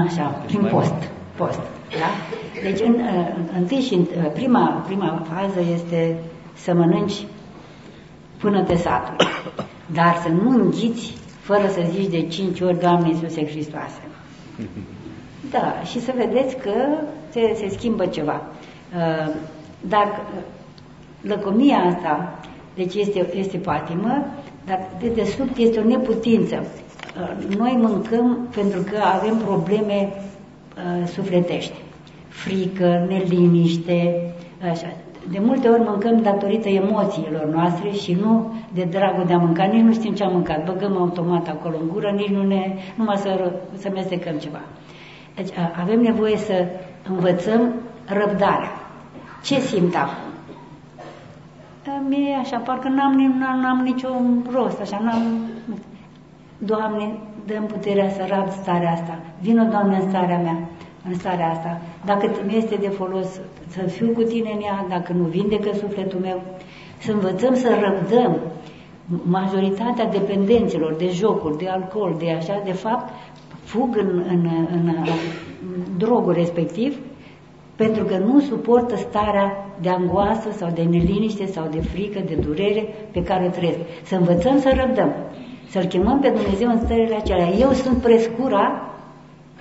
Așa, 0.07 0.27
prin 0.47 0.69
post. 0.73 0.95
Post. 1.37 1.61
Da? 2.03 2.11
Deci, 2.63 2.81
în, 2.81 3.01
întâi 3.57 3.81
și 3.81 3.95
în, 3.95 4.07
prima, 4.33 4.85
prima 4.87 5.27
fază 5.33 5.61
este 5.75 6.17
să 6.55 6.75
mănânci 6.75 7.27
până 8.39 8.63
te 8.63 8.77
satul. 8.77 9.27
Dar 9.99 10.17
să 10.23 10.29
nu 10.29 10.51
înghiți 10.51 11.15
fără 11.41 11.69
să 11.69 11.81
zici 11.91 12.11
de 12.11 12.27
cinci 12.27 12.61
ori, 12.61 12.81
Doamne 12.81 13.09
Iisuse 13.09 13.47
Hristoase. 13.47 14.01
Da, 15.51 15.81
și 15.85 16.01
să 16.01 16.13
vedeți 16.17 16.57
că 16.57 16.73
se, 17.31 17.55
se 17.55 17.69
schimbă 17.69 18.07
ceva. 18.07 18.43
Uh, 18.97 19.35
dar 19.81 20.21
lăcomia 21.21 21.79
asta, 21.79 22.39
deci 22.75 22.95
este, 22.95 23.37
este 23.37 23.57
patimă, 23.57 24.27
dar 24.67 24.89
de 25.01 25.09
desubt 25.09 25.57
este 25.57 25.79
o 25.79 25.85
neputință. 25.85 26.67
Uh, 27.21 27.57
noi 27.57 27.77
mâncăm 27.81 28.49
pentru 28.55 28.81
că 28.81 28.99
avem 29.15 29.37
probleme 29.37 30.13
uh, 30.13 31.09
sufletești. 31.09 31.75
Frică, 32.45 33.05
neliniște, 33.09 34.33
așa. 34.71 34.87
De 35.31 35.39
multe 35.39 35.69
ori 35.69 35.83
mâncăm 35.85 36.23
datorită 36.23 36.69
emoțiilor 36.69 37.45
noastre 37.45 37.91
și 37.91 38.13
nu 38.13 38.55
de 38.75 38.85
dragul 38.91 39.25
de 39.27 39.33
a 39.33 39.39
mânca. 39.39 39.65
Nici 39.65 39.83
nu 39.83 39.93
știm 39.93 40.15
ce 40.15 40.25
am 40.25 40.33
mâncat. 40.33 40.65
Băgăm 40.65 40.97
automat 40.97 41.49
acolo 41.49 41.77
în 41.81 41.89
gură, 41.89 42.11
nici 42.11 42.29
nu 42.29 42.43
ne, 42.47 42.75
numai 42.95 43.17
să, 43.17 43.53
să 43.77 43.91
mestecăm 43.95 44.37
ceva. 44.37 44.61
Deci 45.35 45.49
avem 45.81 46.01
nevoie 46.01 46.37
să 46.37 46.67
învățăm 47.09 47.75
răbdarea. 48.05 48.73
Ce 49.45 49.61
simt 49.61 49.95
acum? 49.95 50.29
Mie 52.09 52.35
așa, 52.35 52.59
parcă 52.59 52.89
n-am, 52.89 53.13
n-am, 53.39 53.61
n-am 53.61 53.81
niciun 53.85 54.47
rost, 54.53 54.81
așa, 54.81 55.01
n-am... 55.03 55.23
Doamne, 56.59 57.19
dăm 57.47 57.65
puterea 57.65 58.09
să 58.11 58.27
rab 58.29 58.51
starea 58.51 58.93
asta. 58.93 59.19
Vină, 59.41 59.65
Doamne, 59.65 59.97
în 59.97 60.09
starea 60.09 60.39
mea, 60.39 60.59
în 61.09 61.15
starea 61.15 61.51
asta. 61.51 61.81
Dacă 62.05 62.31
mi 62.47 62.57
este 62.57 62.77
de 62.77 62.89
folos 62.89 63.41
să 63.67 63.83
fiu 63.83 64.09
cu 64.09 64.23
tine 64.23 64.51
în 64.55 64.61
ea, 64.63 64.87
dacă 64.89 65.13
nu 65.13 65.25
vindecă 65.25 65.71
sufletul 65.73 66.21
meu, 66.21 66.43
să 66.99 67.13
învățăm 67.13 67.55
să 67.55 67.69
răbdăm 67.81 68.39
majoritatea 69.23 70.07
dependențelor 70.07 70.95
de 70.95 71.09
jocuri, 71.09 71.59
de 71.59 71.69
alcool, 71.69 72.17
de 72.19 72.31
așa, 72.31 72.63
de 72.65 72.73
fapt, 72.73 73.13
fug 73.65 73.97
în, 73.97 74.23
în, 74.29 74.49
în, 74.73 74.95
în 75.63 75.83
drogul 75.97 76.33
respectiv 76.33 76.99
pentru 77.77 78.05
că 78.05 78.17
nu 78.19 78.41
suportă 78.41 78.97
starea 78.97 79.67
de 79.81 79.89
angoasă 79.89 80.51
sau 80.51 80.71
de 80.75 80.83
neliniște 80.83 81.47
sau 81.47 81.69
de 81.71 81.81
frică, 81.81 82.21
de 82.27 82.35
durere 82.35 82.95
pe 83.11 83.23
care 83.23 83.47
o 83.47 83.51
trăiesc. 83.51 83.79
Să 84.03 84.15
învățăm 84.15 84.59
să 84.59 84.73
răbdăm, 84.81 85.13
să-L 85.69 85.85
chemăm 85.85 86.21
pe 86.21 86.29
Dumnezeu 86.29 86.69
în 86.69 86.81
stările 86.85 87.15
acelea. 87.15 87.49
Eu 87.49 87.73
sunt 87.73 88.03
prescura 88.03 88.83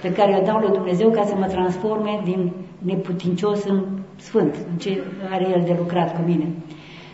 pe 0.01 0.11
care 0.11 0.37
o 0.41 0.45
dau 0.45 0.59
lui 0.59 0.71
Dumnezeu 0.71 1.09
ca 1.09 1.23
să 1.23 1.35
mă 1.35 1.45
transforme 1.45 2.21
din 2.23 2.51
neputincios 2.77 3.63
în 3.63 3.83
sfânt, 4.15 4.55
în 4.71 4.77
ce 4.77 5.03
are 5.31 5.47
El 5.49 5.63
de 5.65 5.75
lucrat 5.77 6.15
cu 6.15 6.21
mine. 6.25 6.47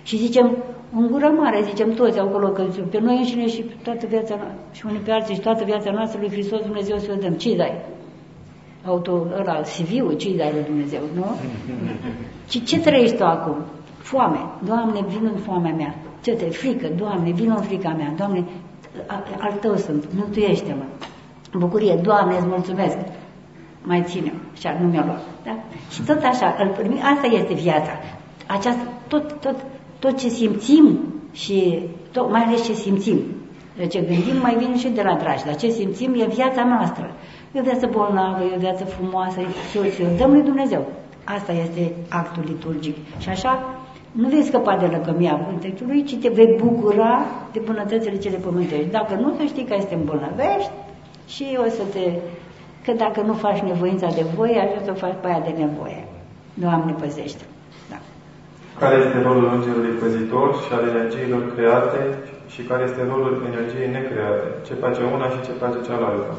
Și 0.03 0.17
zicem, 0.17 0.57
în 0.95 1.07
gură 1.07 1.27
mare, 1.37 1.61
zicem 1.61 1.93
toți 1.93 2.19
acolo, 2.19 2.47
că 2.47 2.63
pe 2.89 2.99
noi 2.99 3.17
înșine 3.17 3.47
și 3.47 3.65
toată 3.83 4.05
viața 4.05 4.35
și 4.71 4.85
unii 4.85 4.99
pe 4.99 5.11
alții 5.11 5.35
și 5.35 5.41
toată 5.41 5.63
viața 5.63 5.91
noastră 5.91 6.19
lui 6.19 6.31
Hristos 6.31 6.61
Dumnezeu 6.61 6.97
să 6.97 7.11
o 7.15 7.19
dăm. 7.21 7.33
Ce 7.33 7.55
dai? 7.55 7.81
Auto, 8.85 9.27
ăla, 9.39 9.61
CV-ul, 9.61 10.13
ce 10.13 10.35
dai 10.35 10.51
lui 10.53 10.63
Dumnezeu, 10.63 11.01
nu? 11.15 11.25
Și 12.49 12.63
ce 12.63 12.79
trăiești 12.79 13.15
tu 13.15 13.23
acum? 13.23 13.55
Foame. 13.97 14.39
Doamne, 14.65 14.99
vin 15.07 15.29
în 15.33 15.39
foamea 15.39 15.73
mea. 15.73 15.95
Ce 16.23 16.31
te 16.31 16.45
frică? 16.45 16.87
Doamne, 16.97 17.31
vin 17.31 17.49
în 17.49 17.61
frica 17.61 17.89
mea. 17.89 18.13
Doamne, 18.17 18.43
al 19.39 19.53
tău 19.61 19.75
sunt, 19.75 20.07
mântuiește-mă. 20.15 20.83
Bucurie, 21.57 21.99
Doamne, 22.01 22.35
îți 22.35 22.45
mulțumesc. 22.45 22.97
Mai 23.83 24.03
ține 24.05 24.33
și 24.57 24.67
nu 24.81 24.87
mi-a 24.87 25.05
luat. 25.05 25.21
Da? 25.43 25.55
Și 25.91 26.01
tot 26.01 26.23
așa, 26.23 26.55
îl 26.59 26.67
primi, 26.67 27.01
asta 27.01 27.27
este 27.27 27.53
viața. 27.53 27.91
Aceasta, 28.47 28.81
tot, 29.07 29.41
tot, 29.41 29.55
tot 29.99 30.17
ce 30.17 30.29
simțim 30.29 30.99
și 31.31 31.79
tot, 32.11 32.29
mai 32.29 32.41
ales 32.41 32.65
ce 32.65 32.73
simțim. 32.73 33.19
Ce 33.89 33.99
gândim 33.99 34.37
mai 34.41 34.55
vine 34.55 34.77
și 34.77 34.87
de 34.87 35.01
la 35.01 35.15
dragi, 35.15 35.45
dar 35.45 35.55
ce 35.55 35.69
simțim 35.69 36.13
e 36.13 36.25
viața 36.25 36.63
noastră. 36.63 37.11
E 37.51 37.59
o 37.59 37.63
viață 37.63 37.89
bolnavă, 37.91 38.43
e 38.43 38.55
o 38.55 38.59
viață 38.59 38.85
frumoasă, 38.85 39.39
e 39.39 39.45
soție, 39.73 40.07
dăm 40.17 40.31
lui 40.31 40.41
Dumnezeu. 40.41 40.85
Asta 41.23 41.51
este 41.51 41.93
actul 42.09 42.43
liturgic. 42.47 42.95
Și 43.17 43.29
așa 43.29 43.63
nu 44.11 44.27
vei 44.27 44.43
scăpa 44.43 44.77
de 44.77 44.85
lăcămia 44.85 45.33
pântecului, 45.33 46.03
ci 46.03 46.15
te 46.15 46.29
vei 46.29 46.55
bucura 46.63 47.25
de 47.51 47.59
bunătățile 47.65 48.17
cele 48.17 48.37
pământești. 48.37 48.91
Dacă 48.91 49.15
nu, 49.15 49.33
să 49.37 49.43
știi 49.43 49.63
că 49.63 49.75
este 49.77 49.95
îmbolnăvești 49.95 50.71
și 51.27 51.45
o 51.65 51.69
să 51.69 51.83
te... 51.93 52.05
Că 52.85 52.91
dacă 52.91 53.21
nu 53.21 53.33
faci 53.33 53.59
nevoința 53.59 54.07
de 54.07 54.25
voie, 54.35 54.59
ajungi 54.59 54.85
să 54.85 54.93
faci 55.03 55.17
pe 55.21 55.27
aia 55.27 55.43
de 55.47 55.53
nevoie. 55.65 56.01
Doamne, 56.53 56.91
păzește. 57.01 57.43
Da. 57.91 57.99
Care 58.81 58.95
este 59.03 59.17
rolul 59.27 59.47
îngerului 59.55 59.99
păzitor 60.03 60.47
și 60.63 60.71
al 60.77 60.83
energiilor 60.91 61.41
create 61.55 62.01
și 62.53 62.61
care 62.69 62.83
este 62.89 63.01
rolul 63.11 63.33
energiei 63.51 63.93
necreate? 63.97 64.45
Ce 64.67 64.73
face 64.83 65.01
una 65.15 65.27
și 65.33 65.39
ce 65.45 65.61
face 65.63 65.79
cealaltă? 65.87 66.31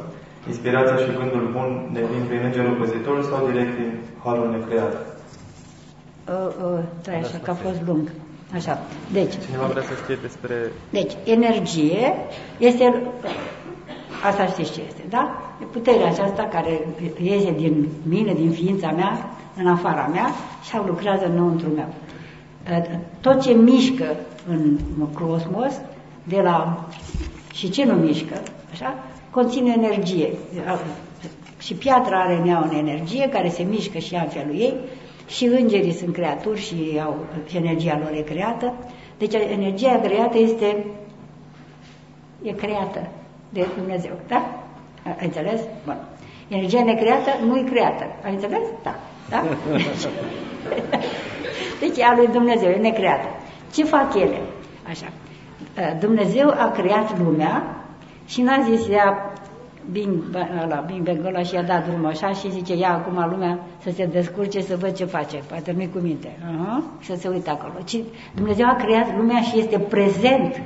Inspirația 0.53 0.97
și 1.03 1.17
gândul 1.19 1.45
bun 1.57 1.69
ne 1.97 2.03
vin 2.11 2.23
prin 2.29 2.43
îngerul 2.49 2.81
păzitor 2.83 3.17
sau 3.31 3.41
direct 3.51 3.75
din 3.81 3.91
harul 4.25 4.49
necreat? 4.57 4.95
Uh, 6.29 6.49
uh, 6.65 6.83
da, 7.05 7.13
așa, 7.13 7.39
că 7.43 7.51
a 7.51 7.55
fost 7.67 7.81
lung. 7.87 8.07
Așa. 8.55 8.79
Deci. 9.13 9.35
Cineva 9.45 9.67
vrea 9.67 9.83
să 9.83 9.95
știe 10.03 10.19
despre... 10.23 10.55
Deci, 10.91 11.13
energie 11.25 12.15
este 12.59 13.03
Asta 14.23 14.47
știți 14.47 14.73
ce 14.73 14.81
este, 14.87 15.03
da? 15.09 15.43
E 15.63 15.65
puterea 15.65 16.07
aceasta 16.07 16.43
care 16.43 16.87
iese 17.23 17.53
din 17.53 17.89
mine, 18.09 18.33
din 18.33 18.51
ființa 18.51 18.91
mea, 18.91 19.31
în 19.57 19.67
afara 19.67 20.11
mea 20.13 20.31
și 20.63 20.77
lucrează 20.87 21.27
înăuntru 21.27 21.69
meu. 21.69 21.89
Tot 23.21 23.43
ce 23.43 23.53
mișcă 23.53 24.17
în 24.49 24.79
cosmos, 25.13 25.81
de 26.25 26.41
la 26.41 26.87
și 27.55 27.71
ce 27.71 27.85
nu 27.85 27.95
mișcă, 27.95 28.43
așa, 28.73 28.95
conține 29.31 29.75
energie. 29.77 30.29
Și 31.59 31.75
piatra 31.75 32.21
are 32.21 32.37
în 32.37 32.49
ea 32.49 32.69
o 32.71 32.77
energie 32.77 33.29
care 33.29 33.49
se 33.49 33.63
mișcă 33.63 33.99
și 33.99 34.15
ea 34.15 34.23
în 34.23 34.29
felul 34.29 34.55
ei, 34.55 34.75
și 35.27 35.45
îngerii 35.45 35.93
sunt 35.93 36.13
creaturi 36.13 36.61
și 36.61 37.01
au, 37.05 37.17
energia 37.53 37.99
lor 38.03 38.13
e 38.19 38.21
creată. 38.21 38.73
Deci 39.19 39.35
energia 39.35 40.01
creată 40.01 40.39
este 40.39 40.85
e 42.43 42.53
creată 42.53 43.09
de 43.55 43.67
Dumnezeu. 43.77 44.15
Da? 44.29 44.41
Ai 45.05 45.25
înțeles? 45.25 45.61
Bun. 45.85 45.97
Energia 46.49 46.85
necreată 46.85 47.31
nu 47.47 47.59
e 47.59 47.63
creată. 47.63 48.05
Ai 48.25 48.33
înțeles? 48.33 48.67
Da. 48.83 48.95
Da? 49.31 49.45
Deci, 51.81 51.95
deci 51.95 52.05
a 52.05 52.15
lui 52.17 52.27
Dumnezeu 52.27 52.71
e 52.71 52.77
necreată. 52.77 53.29
Ce 53.75 53.85
fac 53.85 54.15
ele? 54.15 54.39
Așa. 54.89 55.07
Dumnezeu 56.01 56.49
a 56.49 56.71
creat 56.71 57.19
lumea 57.19 57.77
și 58.27 58.43
n-a 58.43 58.67
zis 58.71 58.89
ea 58.89 59.33
bing, 59.91 60.23
la 60.69 60.85
bing 60.87 61.03
bang 61.03 61.25
ăla 61.25 61.43
și 61.43 61.55
i-a 61.55 61.63
dat 61.63 61.89
drumul 61.89 62.07
așa 62.07 62.33
și 62.33 62.51
zice, 62.51 62.77
ia 62.77 62.93
acum 62.93 63.31
lumea 63.31 63.59
să 63.83 63.91
se 63.91 64.07
descurce 64.07 64.61
să 64.61 64.77
văd 64.77 64.93
ce 64.93 65.05
face, 65.05 65.37
poate 65.49 65.73
nu-i 65.73 65.91
cu 65.93 65.99
minte, 65.99 66.29
uh-huh. 66.29 67.01
și 67.01 67.11
să 67.11 67.17
se 67.17 67.29
uite 67.29 67.51
acolo. 67.51 67.75
Ci 67.85 67.99
Dumnezeu 68.35 68.67
a 68.67 68.75
creat 68.75 69.17
lumea 69.17 69.41
și 69.41 69.59
este 69.59 69.79
prezent, 69.79 70.61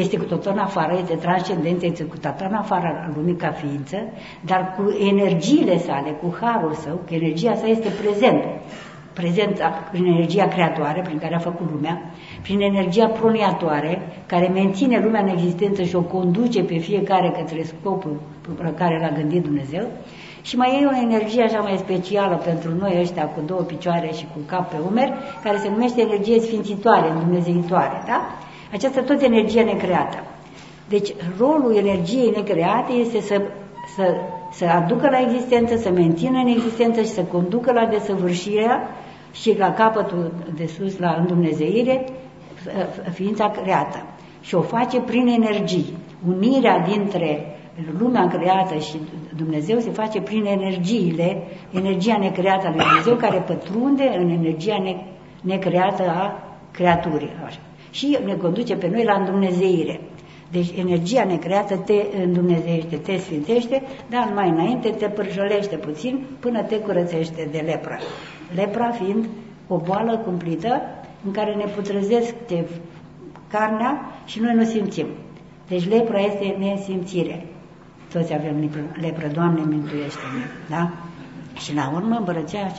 este 0.00 0.16
cu 0.16 0.24
totul 0.24 0.52
în 0.52 0.58
afară, 0.58 0.96
este 1.00 1.14
transcendent, 1.14 1.82
este 1.82 2.04
cu 2.04 2.16
totul 2.16 2.46
în 2.48 2.54
afară 2.54 3.12
lumii 3.16 3.36
ca 3.36 3.50
ființă, 3.50 3.96
dar 4.40 4.74
cu 4.76 4.96
energiile 5.10 5.78
sale, 5.78 6.10
cu 6.10 6.36
harul 6.40 6.72
său, 6.72 6.94
cu 6.94 7.14
energia 7.14 7.54
sa 7.54 7.66
este 7.66 7.88
prezent 8.02 8.42
prezent 9.12 9.60
prin 9.90 10.04
energia 10.04 10.48
creatoare 10.48 11.00
prin 11.00 11.18
care 11.18 11.34
a 11.34 11.38
făcut 11.38 11.70
lumea, 11.70 12.02
prin 12.42 12.60
energia 12.60 13.06
proniatoare 13.06 14.22
care 14.26 14.46
menține 14.48 15.00
lumea 15.04 15.20
în 15.20 15.28
existență 15.28 15.82
și 15.82 15.96
o 15.96 16.00
conduce 16.00 16.62
pe 16.62 16.76
fiecare 16.76 17.30
către 17.38 17.62
scopul 17.62 18.20
pe 18.40 18.72
care 18.76 18.98
l-a 19.00 19.16
gândit 19.16 19.42
Dumnezeu 19.42 19.86
și 20.42 20.56
mai 20.56 20.80
e 20.80 20.86
o 20.86 21.02
energie 21.02 21.42
așa 21.42 21.60
mai 21.60 21.76
specială 21.76 22.36
pentru 22.44 22.70
noi 22.78 22.96
ăștia 23.00 23.24
cu 23.24 23.40
două 23.46 23.60
picioare 23.60 24.10
și 24.12 24.24
cu 24.32 24.38
cap 24.46 24.70
pe 24.70 24.76
umeri, 24.90 25.12
care 25.42 25.56
se 25.58 25.68
numește 25.68 26.00
energie 26.00 26.40
sfințitoare, 26.40 27.08
dumnezeitoare, 27.18 28.02
da? 28.06 28.20
Aceasta 28.72 29.00
tot 29.00 29.22
energie 29.22 29.62
necreată. 29.62 30.16
Deci 30.88 31.14
rolul 31.38 31.76
energiei 31.76 32.32
necreate 32.36 32.92
este 32.92 33.20
să, 33.20 33.42
să, 33.96 34.14
să 34.52 34.64
aducă 34.64 35.08
la 35.10 35.20
existență, 35.20 35.76
să 35.76 35.90
mențină 35.90 36.38
în 36.38 36.46
existență 36.46 37.00
și 37.00 37.08
să 37.08 37.22
conducă 37.22 37.72
la 37.72 37.86
desăvârșirea 37.86 38.88
și 39.32 39.58
la 39.58 39.72
capătul 39.72 40.32
de 40.56 40.66
sus, 40.66 40.98
la 40.98 41.16
îndumnezeire, 41.18 42.04
ființa 43.12 43.50
creată. 43.50 44.02
Și 44.40 44.54
o 44.54 44.60
face 44.60 45.00
prin 45.00 45.26
energii. 45.26 45.96
Unirea 46.28 46.78
dintre 46.78 47.56
lumea 47.98 48.28
creată 48.28 48.78
și 48.78 49.00
Dumnezeu 49.36 49.78
se 49.78 49.90
face 49.90 50.20
prin 50.20 50.44
energiile, 50.44 51.42
energia 51.72 52.16
necreată 52.16 52.66
a 52.66 52.70
lui 52.70 52.78
Dumnezeu 52.78 53.14
care 53.14 53.38
pătrunde 53.38 54.16
în 54.18 54.28
energia 54.28 54.78
ne, 54.82 54.96
necreată 55.40 56.02
a 56.02 56.42
creaturii. 56.70 57.30
Așa. 57.46 57.58
Și 57.90 58.18
ne 58.24 58.34
conduce 58.34 58.76
pe 58.76 58.88
noi 58.88 59.04
la 59.04 59.14
îndumnezeire. 59.14 60.00
Deci 60.50 60.72
energia 60.76 61.24
necreată 61.24 61.76
te 61.76 62.06
îndumnezeiește, 62.22 62.96
te 62.96 63.16
sfințește, 63.16 63.82
dar 64.10 64.32
mai 64.34 64.48
înainte 64.48 64.88
te 64.88 65.06
pârjălește 65.06 65.76
puțin 65.76 66.24
până 66.40 66.62
te 66.62 66.78
curățește 66.78 67.48
de 67.50 67.58
lepră. 67.58 67.98
Lepra 68.54 68.90
fiind 68.90 69.28
o 69.68 69.76
boală 69.76 70.16
cumplită 70.16 70.82
în 71.24 71.30
care 71.32 71.54
ne 71.54 71.64
putrezesc 71.64 72.34
de 72.46 72.64
carnea 73.50 74.00
și 74.24 74.40
noi 74.40 74.54
nu 74.54 74.64
simțim. 74.64 75.06
Deci 75.68 75.88
lepra 75.88 76.20
este 76.20 76.56
nesimțire. 76.58 77.46
Toți 78.12 78.34
avem 78.34 78.60
lepră, 78.60 78.80
lepră 79.00 79.26
Doamne 79.32 79.60
mântuiește-ne. 79.60 80.44
Da? 80.68 80.90
Și 81.58 81.74
la 81.74 81.92
urmă 81.94 82.16
împărăția, 82.16 82.72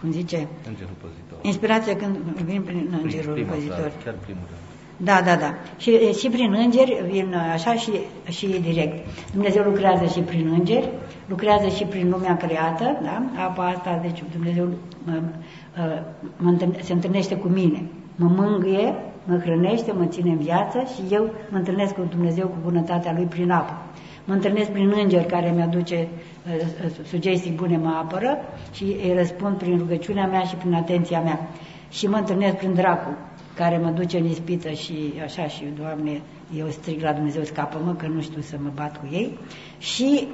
cum 0.00 0.10
zice, 0.10 0.46
Îngerul 0.68 0.96
păzitor. 1.00 1.38
inspirația 1.42 1.96
când 1.96 2.16
vin 2.50 2.62
prin 2.62 2.98
îngerul 3.02 3.32
Prima 3.32 3.52
păzitor. 3.52 3.76
dată, 3.76 3.92
chiar 4.04 4.14
primul 4.24 4.42
rând. 4.50 4.60
Da, 5.00 5.20
da, 5.24 5.36
da. 5.36 5.54
Și, 5.76 5.90
și 6.12 6.28
prin 6.28 6.52
îngeri 6.52 7.02
vin 7.10 7.34
așa 7.52 7.74
și, 7.74 7.90
și 8.28 8.46
direct. 8.46 9.06
Dumnezeu 9.32 9.62
lucrează 9.62 10.04
și 10.04 10.20
prin 10.20 10.46
îngeri, 10.58 10.88
lucrează 11.28 11.68
și 11.68 11.84
prin 11.84 12.10
lumea 12.10 12.36
creată, 12.36 12.98
da? 13.02 13.42
Apa 13.44 13.66
asta, 13.66 13.98
deci 14.02 14.22
Dumnezeu 14.32 14.68
mă, 15.04 15.22
mă, 16.36 16.56
se 16.82 16.92
întâlnește 16.92 17.36
cu 17.36 17.48
mine, 17.48 17.82
mă 18.16 18.26
mângâie, 18.36 18.94
mă 19.24 19.36
hrănește, 19.38 19.92
mă 19.92 20.04
ține 20.06 20.30
în 20.30 20.38
viață 20.38 20.78
și 20.94 21.14
eu 21.14 21.30
mă 21.50 21.56
întâlnesc 21.56 21.94
cu 21.94 22.06
Dumnezeu 22.10 22.46
cu 22.46 22.56
bunătatea 22.62 23.12
Lui 23.16 23.24
prin 23.24 23.50
apă. 23.50 23.72
Mă 24.28 24.34
întâlnesc 24.34 24.70
prin 24.70 24.92
îngeri 25.02 25.26
care 25.26 25.52
mi-aduce 25.54 26.08
uh, 26.46 26.90
sugestii 27.04 27.50
bune, 27.50 27.76
mă 27.76 27.94
apără 28.02 28.38
și 28.72 28.84
îi 28.84 29.14
răspund 29.16 29.56
prin 29.56 29.78
rugăciunea 29.78 30.26
mea 30.26 30.40
și 30.40 30.54
prin 30.54 30.74
atenția 30.74 31.20
mea. 31.20 31.48
Și 31.90 32.06
mă 32.06 32.16
întâlnesc 32.16 32.56
prin 32.56 32.74
dracul 32.74 33.16
care 33.54 33.78
mă 33.78 33.90
duce 33.90 34.18
în 34.18 34.26
ispită 34.26 34.70
și 34.70 35.12
așa 35.24 35.46
și, 35.46 35.64
Doamne, 35.78 36.20
eu 36.56 36.68
strig 36.68 37.02
la 37.02 37.12
Dumnezeu, 37.12 37.42
scapă-mă, 37.42 37.94
că 37.94 38.06
nu 38.06 38.20
știu 38.20 38.40
să 38.40 38.56
mă 38.62 38.70
bat 38.74 38.96
cu 38.96 39.08
ei. 39.12 39.38
Și 39.78 40.28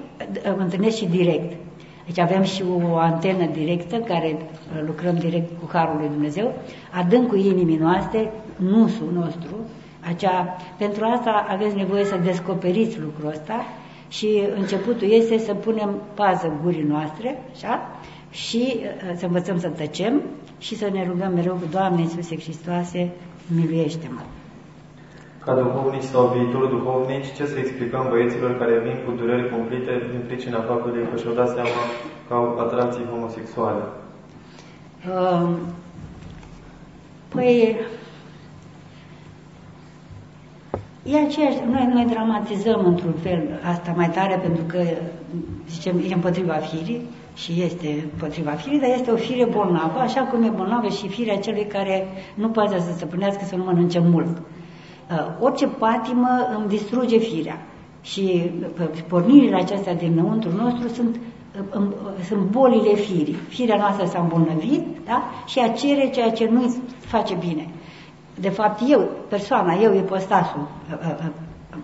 mă 0.56 0.62
întâlnesc 0.62 0.96
și 0.96 1.06
direct. 1.06 1.56
Deci 2.06 2.18
avem 2.18 2.42
și 2.42 2.64
o 2.92 2.96
antenă 2.96 3.46
directă 3.46 3.96
care 3.96 4.36
lucrăm 4.86 5.16
direct 5.16 5.60
cu 5.60 5.68
Harul 5.72 5.96
lui 5.98 6.08
Dumnezeu, 6.08 6.52
adâncul 6.90 7.38
inimii 7.38 7.76
noastre, 7.76 8.32
nusul 8.56 9.10
nostru, 9.12 9.56
acea, 10.06 10.56
pentru 10.78 11.04
asta 11.04 11.46
aveți 11.48 11.76
nevoie 11.76 12.04
să 12.04 12.16
descoperiți 12.24 13.00
lucrul 13.00 13.28
ăsta 13.28 13.64
și 14.16 14.42
începutul 14.56 15.10
este 15.10 15.38
să 15.38 15.54
punem 15.54 16.00
pază 16.14 16.52
gurii 16.62 16.82
noastre, 16.82 17.42
așa, 17.52 17.80
și 18.30 18.80
să 19.16 19.26
învățăm 19.26 19.58
să 19.58 19.68
tăcem 19.68 20.22
și 20.58 20.76
să 20.76 20.88
ne 20.92 21.06
rugăm 21.08 21.32
mereu 21.34 21.54
cu 21.54 21.66
Doamne 21.70 22.00
Iisuse 22.00 22.36
Hristoase, 22.38 23.10
miluiește-mă. 23.54 24.20
Ca 25.44 25.54
duhovnici 25.54 26.02
sau 26.02 26.26
viitor 26.36 26.66
duhovnici, 26.66 27.32
ce 27.36 27.46
să 27.46 27.58
explicăm 27.58 28.06
băieților 28.10 28.58
care 28.58 28.78
vin 28.78 28.96
cu 29.04 29.10
dureri 29.12 29.50
cumplite 29.50 29.92
din 30.10 30.22
pricina 30.26 30.60
faptului 30.60 31.06
că 31.10 31.16
și-au 31.20 31.34
dat 31.34 31.48
seama 31.48 31.82
că 32.28 32.34
au 32.34 32.58
atracții 32.58 33.04
homosexuale? 33.10 33.82
Uh, 35.08 35.48
păi, 37.28 37.76
e 41.04 41.16
aceeași, 41.16 41.58
noi, 41.70 41.88
noi 41.92 42.04
dramatizăm 42.04 42.84
într-un 42.86 43.14
fel 43.22 43.60
asta 43.72 43.92
mai 43.96 44.10
tare 44.10 44.36
pentru 44.36 44.62
că, 44.64 44.78
zicem, 45.70 45.98
e 46.10 46.14
împotriva 46.14 46.52
firii 46.52 47.00
și 47.34 47.62
este 47.62 48.08
împotriva 48.12 48.50
firii, 48.50 48.80
dar 48.80 48.90
este 48.92 49.10
o 49.10 49.16
fire 49.16 49.44
bolnavă, 49.44 49.98
așa 49.98 50.20
cum 50.20 50.42
e 50.42 50.48
bolnavă 50.48 50.88
și 50.88 51.08
firea 51.08 51.38
celui 51.38 51.66
care 51.66 52.06
nu 52.34 52.48
poate 52.48 52.78
să 52.78 52.92
stăpânească 52.96 53.44
să 53.44 53.56
nu 53.56 53.64
mănânce 53.64 53.98
mult. 53.98 54.36
Uh, 54.36 55.26
orice 55.40 55.66
patimă 55.66 56.28
îmi 56.58 56.68
distruge 56.68 57.18
firea 57.18 57.66
și 58.02 58.50
uh, 58.80 58.88
pornirile 59.08 59.56
acestea 59.56 59.94
dinăuntru 59.94 60.50
nostru 60.56 60.88
sunt, 60.88 61.16
uh, 61.74 61.80
uh, 61.80 62.24
sunt 62.28 62.40
bolile 62.40 62.94
firii. 62.94 63.36
Firea 63.48 63.76
noastră 63.76 64.06
s-a 64.06 64.20
îmbolnăvit 64.20 64.84
da? 65.06 65.22
și 65.46 65.58
a 65.58 65.68
cere 65.68 66.10
ceea 66.10 66.30
ce 66.30 66.48
nu-i 66.50 66.74
face 66.98 67.34
bine. 67.34 67.68
De 68.40 68.48
fapt, 68.48 68.80
eu, 68.88 69.08
persoana, 69.28 69.74
eu, 69.74 69.94
ipostasul, 69.94 70.68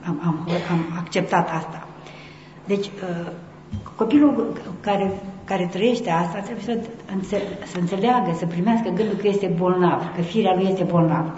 am, 0.07 0.21
am, 0.25 0.49
am 0.71 0.99
acceptat 0.99 1.49
asta. 1.49 1.87
Deci, 2.65 2.91
copilul 3.97 4.53
care, 4.81 5.13
care 5.45 5.69
trăiește 5.73 6.11
asta 6.11 6.39
trebuie 6.39 6.65
să, 6.65 7.37
să 7.67 7.79
înțeleagă, 7.79 8.35
să 8.39 8.47
primească 8.47 8.89
gândul 8.89 9.17
că 9.17 9.29
este 9.29 9.55
bolnav, 9.57 10.15
că 10.15 10.23
firea 10.23 10.55
lui 10.55 10.67
este 10.71 10.85
bolnavă. 10.85 11.35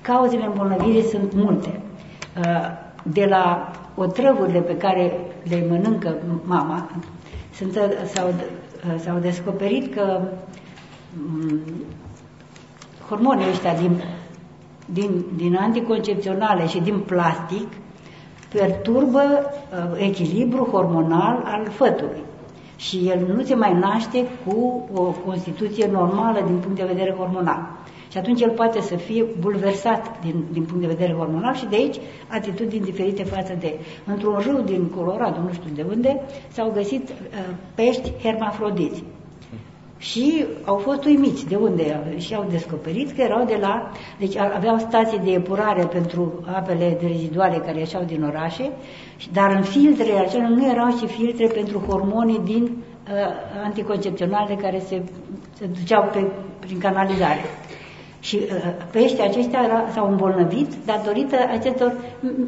Cauzele 0.00 0.44
îmbolnăvirii 0.44 1.02
sunt 1.02 1.32
multe. 1.34 1.80
De 3.02 3.24
la 3.24 3.70
otrăvurile 3.94 4.60
pe 4.60 4.76
care 4.76 5.12
le 5.48 5.66
mănâncă 5.68 6.16
mama, 6.44 6.90
s-au, 8.12 8.34
s-au 8.98 9.18
descoperit 9.18 9.94
că 9.94 10.20
hormonii 13.08 13.48
ăștia 13.48 13.74
din 13.74 14.02
din, 14.92 15.24
din 15.36 15.56
anticoncepționale 15.56 16.66
și 16.66 16.80
din 16.80 16.98
plastic 16.98 17.68
perturbă 18.52 19.20
uh, 19.20 20.00
echilibru 20.06 20.64
hormonal 20.64 21.42
al 21.44 21.68
fătului. 21.70 22.22
Și 22.76 23.08
el 23.08 23.34
nu 23.34 23.42
se 23.42 23.54
mai 23.54 23.78
naște 23.78 24.26
cu 24.46 24.88
o 24.94 25.02
constituție 25.02 25.88
normală 25.92 26.42
din 26.46 26.56
punct 26.56 26.76
de 26.76 26.84
vedere 26.84 27.14
hormonal. 27.18 27.76
Și 28.10 28.18
atunci 28.18 28.40
el 28.40 28.50
poate 28.50 28.80
să 28.80 28.96
fie 28.96 29.24
bulversat 29.40 30.20
din, 30.20 30.44
din 30.52 30.62
punct 30.64 30.80
de 30.80 30.94
vedere 30.94 31.12
hormonal 31.12 31.54
și 31.54 31.66
de 31.66 31.76
aici 31.76 31.96
atitudini 32.28 32.84
diferite 32.84 33.24
față 33.24 33.56
de... 33.60 33.78
Într-un 34.06 34.38
râu 34.38 34.60
din 34.60 34.90
Colorado, 34.96 35.40
nu 35.40 35.52
știu 35.52 35.70
de 35.74 35.84
unde, 35.88 36.20
s-au 36.48 36.70
găsit 36.74 37.08
uh, 37.08 37.14
pești 37.74 38.12
hermafrodiți 38.22 39.02
și 39.98 40.44
au 40.64 40.76
fost 40.76 41.04
uimiți 41.04 41.46
de 41.46 41.56
unde 41.56 42.14
și 42.16 42.34
au 42.34 42.46
descoperit 42.50 43.10
că 43.12 43.20
erau 43.20 43.44
de 43.44 43.58
la, 43.60 43.90
deci 44.18 44.36
aveau 44.36 44.78
stații 44.78 45.18
de 45.18 45.30
epurare 45.30 45.84
pentru 45.84 46.44
apele 46.54 46.96
de 47.00 47.06
reziduale 47.06 47.56
care 47.56 47.78
ieșeau 47.78 48.02
din 48.02 48.22
orașe, 48.22 48.70
dar 49.32 49.50
în 49.50 49.62
filtrele 49.62 50.18
acelea 50.18 50.48
nu 50.48 50.66
erau 50.66 50.96
și 50.96 51.06
filtre 51.06 51.46
pentru 51.46 51.78
hormonii 51.78 52.40
din 52.44 52.62
uh, 52.62 53.10
anticoncepționale 53.64 54.54
care 54.54 54.78
se, 54.78 55.02
se 55.58 55.66
duceau 55.66 56.08
pe, 56.12 56.24
prin 56.58 56.78
canalizare. 56.78 57.40
Și 58.20 58.36
uh, 58.36 58.72
peștii 58.90 59.22
aceștia 59.22 59.60
s-au 59.94 60.10
îmbolnăvit 60.10 60.74
datorită 60.84 61.36
acestor 61.50 61.96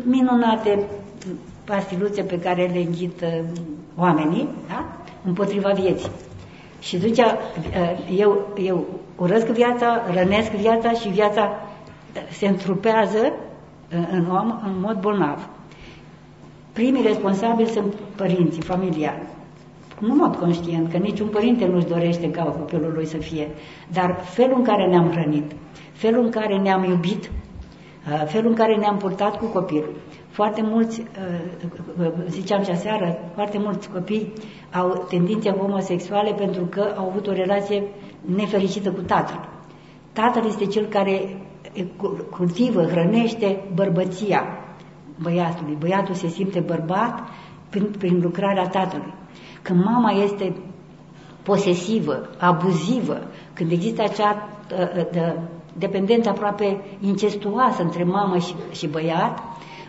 minunate 0.04 0.82
pastiluțe 1.64 2.22
pe 2.22 2.38
care 2.40 2.70
le 2.72 2.78
înghit 2.78 3.20
uh, 3.20 3.42
oamenii 3.96 4.48
da? 4.68 4.84
împotriva 5.24 5.70
vieții. 5.70 6.10
Și 6.80 6.96
atunci 6.96 7.18
eu, 8.16 8.48
eu 8.62 8.86
urăsc 9.16 9.46
viața, 9.46 10.02
rănesc 10.12 10.50
viața 10.50 10.90
și 10.92 11.08
viața 11.08 11.50
se 12.30 12.46
întrupează 12.46 13.32
în 14.12 14.30
om 14.30 14.60
în 14.64 14.80
mod 14.80 15.00
bolnav. 15.00 15.48
Primii 16.72 17.02
responsabili 17.02 17.68
sunt 17.68 17.94
părinții, 18.16 18.62
familiari. 18.62 19.22
Nu 19.98 20.14
mod 20.14 20.36
conștient, 20.36 20.90
că 20.90 20.96
niciun 20.96 21.28
părinte 21.28 21.66
nu-și 21.66 21.86
dorește 21.86 22.30
ca 22.30 22.42
copilul 22.42 22.92
lui 22.94 23.06
să 23.06 23.16
fie, 23.16 23.48
dar 23.92 24.20
felul 24.22 24.56
în 24.56 24.64
care 24.64 24.86
ne-am 24.86 25.10
hrănit, 25.10 25.52
felul 25.92 26.24
în 26.24 26.30
care 26.30 26.58
ne-am 26.58 26.84
iubit, 26.84 27.30
felul 28.26 28.50
în 28.50 28.56
care 28.56 28.76
ne-am 28.76 28.96
purtat 28.96 29.38
cu 29.38 29.44
copilul. 29.44 29.94
Foarte 30.40 30.62
mulți, 30.62 31.02
ziceam 32.28 32.62
și 32.62 32.70
aseară, 32.70 33.18
foarte 33.34 33.58
mulți 33.58 33.90
copii 33.90 34.32
au 34.72 35.06
tendințe 35.08 35.50
homosexuale 35.50 36.32
pentru 36.32 36.64
că 36.64 36.94
au 36.96 37.08
avut 37.08 37.26
o 37.26 37.32
relație 37.32 37.82
nefericită 38.20 38.90
cu 38.90 39.00
tatăl. 39.00 39.48
Tatăl 40.12 40.46
este 40.46 40.66
cel 40.66 40.86
care 40.86 41.42
cultivă, 42.30 42.82
hrănește 42.82 43.64
bărbăția 43.74 44.42
băiatului. 45.22 45.76
Băiatul 45.78 46.14
se 46.14 46.28
simte 46.28 46.60
bărbat 46.60 47.28
prin, 47.70 47.94
prin 47.98 48.20
lucrarea 48.22 48.68
tatălui. 48.68 49.14
Când 49.62 49.84
mama 49.84 50.10
este 50.10 50.56
posesivă, 51.42 52.28
abuzivă, 52.38 53.18
când 53.52 53.70
există 53.70 54.02
acea 54.02 54.48
uh, 54.72 55.04
de, 55.12 55.38
dependență 55.78 56.28
aproape 56.28 56.80
incestuoasă 57.00 57.82
între 57.82 58.04
mamă 58.04 58.38
și, 58.38 58.54
și 58.70 58.86
băiat, 58.86 59.38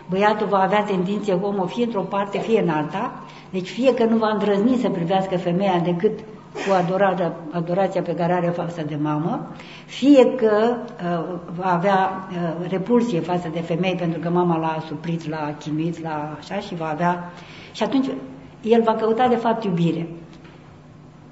băiatul 0.08 0.46
va 0.46 0.58
avea 0.58 0.82
tendințe 0.82 1.32
homo 1.32 1.66
fie 1.66 1.84
într-o 1.84 2.00
parte, 2.00 2.38
fie 2.38 2.60
în 2.60 2.68
alta, 2.68 3.12
deci 3.50 3.68
fie 3.68 3.94
că 3.94 4.04
nu 4.04 4.16
va 4.16 4.28
îndrăzni 4.28 4.76
să 4.76 4.88
privească 4.88 5.36
femeia 5.36 5.78
decât 5.84 6.18
cu 6.52 6.72
adorarea, 6.72 7.36
adorația 7.50 8.02
pe 8.02 8.14
care 8.14 8.32
are 8.32 8.48
față 8.48 8.82
de 8.88 8.98
mamă, 9.02 9.46
fie 9.86 10.34
că 10.34 10.76
uh, 10.76 11.38
va 11.54 11.72
avea 11.72 12.28
uh, 12.30 12.68
repulsie 12.70 13.20
față 13.20 13.48
de 13.52 13.60
femei 13.60 13.94
pentru 13.94 14.20
că 14.20 14.30
mama 14.30 14.58
l-a 14.58 14.82
suprit, 14.86 15.28
l-a 15.28 15.54
chinuit, 15.58 16.02
la 16.02 16.36
așa 16.38 16.60
și 16.60 16.74
va 16.74 16.88
avea... 16.88 17.32
Și 17.72 17.82
atunci 17.82 18.06
el 18.62 18.82
va 18.82 18.94
căuta 18.94 19.28
de 19.28 19.36
fapt 19.36 19.64
iubire. 19.64 20.08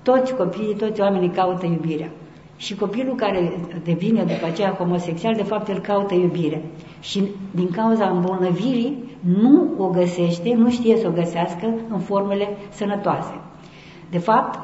Toți 0.03 0.35
copiii, 0.35 0.75
toți 0.75 1.01
oamenii 1.01 1.31
caută 1.31 1.67
iubirea. 1.67 2.11
Și 2.61 2.75
copilul 2.75 3.15
care 3.15 3.53
devine 3.85 4.23
după 4.23 4.47
aceea 4.47 4.71
homosexual, 4.71 5.35
de 5.35 5.43
fapt 5.43 5.69
el 5.69 5.79
caută 5.79 6.15
iubire. 6.15 6.63
Și 7.01 7.23
din 7.51 7.71
cauza 7.71 8.09
îmbolnăvirii 8.09 9.05
nu 9.21 9.69
o 9.79 9.87
găsește, 9.87 10.55
nu 10.55 10.71
știe 10.71 10.97
să 10.97 11.07
o 11.09 11.11
găsească 11.11 11.67
în 11.91 11.99
formele 11.99 12.49
sănătoase. 12.71 13.41
De 14.11 14.19
fapt, 14.19 14.59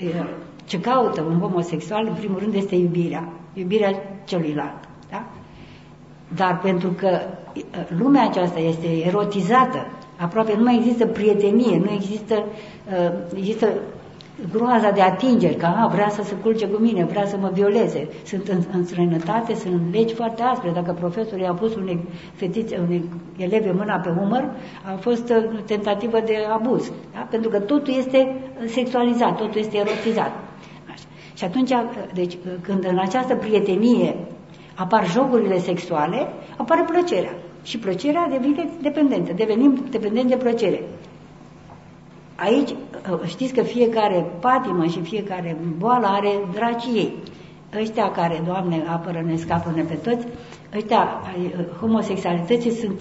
uh, 0.00 0.26
ce 0.64 0.80
caută 0.80 1.22
un 1.22 1.38
homosexual, 1.38 2.06
în 2.06 2.14
primul 2.14 2.38
rând, 2.38 2.54
este 2.54 2.74
iubirea. 2.74 3.28
Iubirea 3.54 3.92
celuilalt. 4.24 4.88
Da? 5.10 5.26
Dar 6.36 6.58
pentru 6.58 6.88
că 6.88 7.20
uh, 7.54 7.62
lumea 7.98 8.22
aceasta 8.22 8.58
este 8.58 9.06
erotizată, 9.06 9.86
aproape 10.16 10.54
nu 10.56 10.62
mai 10.62 10.76
există 10.76 11.06
prietenie, 11.06 11.78
nu 11.78 11.90
există, 11.90 12.34
uh, 12.34 13.12
există 13.36 13.68
groaza 14.52 14.90
de 14.90 15.00
atingeri, 15.00 15.56
că 15.56 15.66
a, 15.66 15.86
vrea 15.86 16.08
să 16.08 16.22
se 16.22 16.34
culce 16.34 16.66
cu 16.68 16.80
mine, 16.80 17.04
vrea 17.04 17.26
să 17.26 17.36
mă 17.36 17.50
violeze. 17.52 18.08
Sunt 18.24 18.48
în, 18.48 18.62
în 18.72 18.84
străinătate, 18.84 19.54
sunt 19.54 19.80
legi 19.92 20.14
foarte 20.14 20.42
aspre. 20.42 20.70
Dacă 20.70 20.92
profesorul 20.92 21.40
i-a 21.40 21.52
pus 21.52 21.74
unei 21.74 22.00
fetițe, 22.34 22.80
unei 22.86 23.04
eleve 23.36 23.70
mâna 23.70 23.96
pe 23.96 24.08
umăr, 24.22 24.44
a 24.84 24.96
fost 25.00 25.28
uh, 25.30 25.60
tentativă 25.66 26.20
de 26.24 26.36
abuz. 26.52 26.92
Da? 27.12 27.26
Pentru 27.30 27.50
că 27.50 27.58
totul 27.60 27.94
este 27.96 28.36
sexualizat, 28.66 29.36
totul 29.36 29.60
este 29.60 29.76
erotizat. 29.76 30.32
Așa. 30.92 31.06
Și 31.34 31.44
atunci, 31.44 31.70
uh, 31.70 31.84
deci, 32.14 32.32
uh, 32.32 32.52
când 32.60 32.84
în 32.84 32.98
această 32.98 33.34
prietenie 33.34 34.16
apar 34.74 35.10
jocurile 35.10 35.58
sexuale, 35.58 36.28
apare 36.56 36.84
plăcerea. 36.90 37.34
Și 37.62 37.78
plăcerea 37.78 38.28
devine 38.30 38.68
dependentă. 38.82 39.32
Devenim 39.32 39.84
dependenți 39.90 40.28
de 40.28 40.36
plăcere. 40.36 40.82
Aici 42.40 42.70
uh, 42.70 43.20
știți 43.26 43.52
că 43.52 43.62
fiecare 43.62 44.26
patimă 44.40 44.84
și 44.86 45.00
fiecare 45.00 45.56
boală 45.78 46.06
are 46.06 46.30
dracii 46.52 46.94
ei. 46.94 47.14
Ăștia 47.80 48.10
care, 48.10 48.42
Doamne, 48.46 48.84
apără-ne, 48.86 49.36
scapă-ne 49.36 49.82
pe 49.82 49.94
toți, 49.94 50.26
ăștia 50.76 51.08
uh, 51.36 51.64
homosexualității 51.80 52.70
sunt 52.70 53.00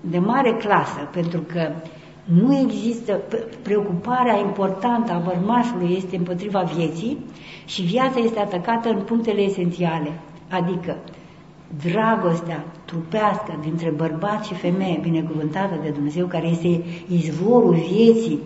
de 0.00 0.18
mare 0.18 0.52
clasă, 0.52 1.08
pentru 1.12 1.40
că 1.40 1.72
nu 2.24 2.56
există, 2.56 3.20
preocuparea 3.62 4.38
importantă 4.38 5.12
a 5.12 5.22
bărmașului 5.24 5.94
este 5.96 6.16
împotriva 6.16 6.60
vieții 6.60 7.18
și 7.64 7.82
viața 7.82 8.18
este 8.18 8.40
atacată 8.40 8.88
în 8.88 9.00
punctele 9.00 9.40
esențiale, 9.40 10.20
adică 10.50 10.96
dragostea 11.82 12.64
trupească 12.84 13.58
dintre 13.62 13.90
bărbat 13.90 14.44
și 14.44 14.54
femeie 14.54 14.98
binecuvântată 15.02 15.78
de 15.82 15.88
Dumnezeu, 15.88 16.26
care 16.26 16.46
este 16.46 16.84
izvorul 17.08 17.74
vieții 17.74 18.38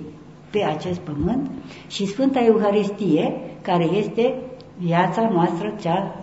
pe 0.51 0.63
acest 0.65 0.99
pământ 0.99 1.51
și 1.87 2.07
Sfânta 2.07 2.41
Euharistie, 2.41 3.41
care 3.63 3.85
este 3.85 4.35
viața 4.79 5.29
noastră, 5.33 5.75
cea 5.81 6.15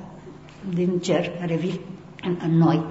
din 0.74 1.00
cer, 1.00 1.32
care 1.40 1.56
vine 1.56 1.80
în, 2.24 2.38
în 2.44 2.58
noi. 2.58 2.84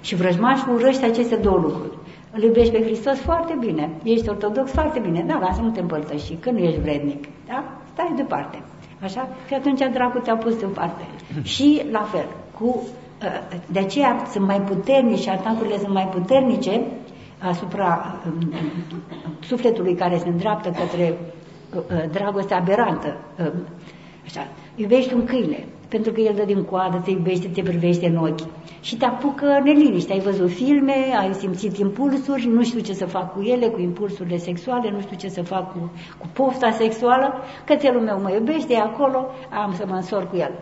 Și 0.00 0.14
vrăjmașul 0.14 0.74
urăște 0.74 1.04
aceste 1.04 1.36
două 1.36 1.56
lucruri. 1.56 1.98
Îl 2.32 2.42
iubești 2.42 2.72
pe 2.72 2.82
Hristos 2.82 3.18
foarte 3.18 3.56
bine, 3.60 3.90
ești 4.02 4.28
ortodox 4.28 4.70
foarte 4.70 4.98
bine, 4.98 5.24
da, 5.26 5.38
lasă 5.38 5.60
nu 5.60 5.70
te 5.70 5.80
împărtăși, 5.80 6.34
că 6.34 6.50
nu 6.50 6.58
ești 6.58 6.80
vrednic, 6.80 7.24
da? 7.46 7.64
Stai 7.92 8.12
departe. 8.16 8.62
Așa? 9.02 9.28
Și 9.46 9.54
atunci 9.54 9.80
dracu 9.92 10.18
te-a 10.18 10.36
pus 10.36 10.56
deoparte. 10.56 11.02
Și 11.42 11.82
la 11.90 12.02
fel, 12.02 12.26
cu, 12.58 12.82
ă, 13.22 13.26
de 13.66 13.78
aceea 13.78 14.24
sunt 14.30 14.46
mai 14.46 14.60
puternici 14.60 15.18
și 15.18 15.28
atacurile 15.28 15.78
sunt 15.78 15.92
mai 15.92 16.08
puternice 16.14 16.80
asupra 17.40 18.20
um, 18.26 18.52
sufletului 19.40 19.94
care 19.94 20.18
se 20.18 20.28
îndreaptă 20.28 20.70
către 20.70 21.18
uh, 21.74 22.10
dragostea 22.12 22.56
aberantă. 22.56 23.16
Um, 23.38 23.52
așa. 24.24 24.46
Iubești 24.74 25.14
un 25.14 25.24
câine, 25.24 25.64
pentru 25.88 26.12
că 26.12 26.20
el 26.20 26.34
dă 26.34 26.42
din 26.42 26.64
coadă, 26.64 27.00
te 27.04 27.10
iubește, 27.10 27.48
te 27.48 27.62
privește 27.62 28.06
în 28.06 28.16
ochi 28.16 28.48
și 28.80 28.96
te 28.96 29.04
apucă 29.04 29.60
neliniște. 29.64 30.12
Ai 30.12 30.20
văzut 30.20 30.50
filme, 30.50 30.94
ai 31.20 31.34
simțit 31.34 31.76
impulsuri, 31.76 32.46
nu 32.46 32.62
știu 32.62 32.80
ce 32.80 32.92
să 32.92 33.06
fac 33.06 33.32
cu 33.32 33.42
ele, 33.42 33.66
cu 33.66 33.80
impulsurile 33.80 34.36
sexuale, 34.36 34.90
nu 34.90 35.00
știu 35.00 35.16
ce 35.16 35.28
să 35.28 35.42
fac 35.42 35.72
cu, 35.72 35.90
cu 36.18 36.26
pofta 36.32 36.70
sexuală, 36.70 37.34
cățelul 37.64 38.02
meu 38.02 38.20
mă 38.20 38.32
iubește, 38.32 38.72
e 38.72 38.80
acolo, 38.80 39.26
am 39.62 39.74
să 39.74 39.84
mă 39.88 39.94
însor 39.94 40.28
cu 40.28 40.36
el. 40.36 40.52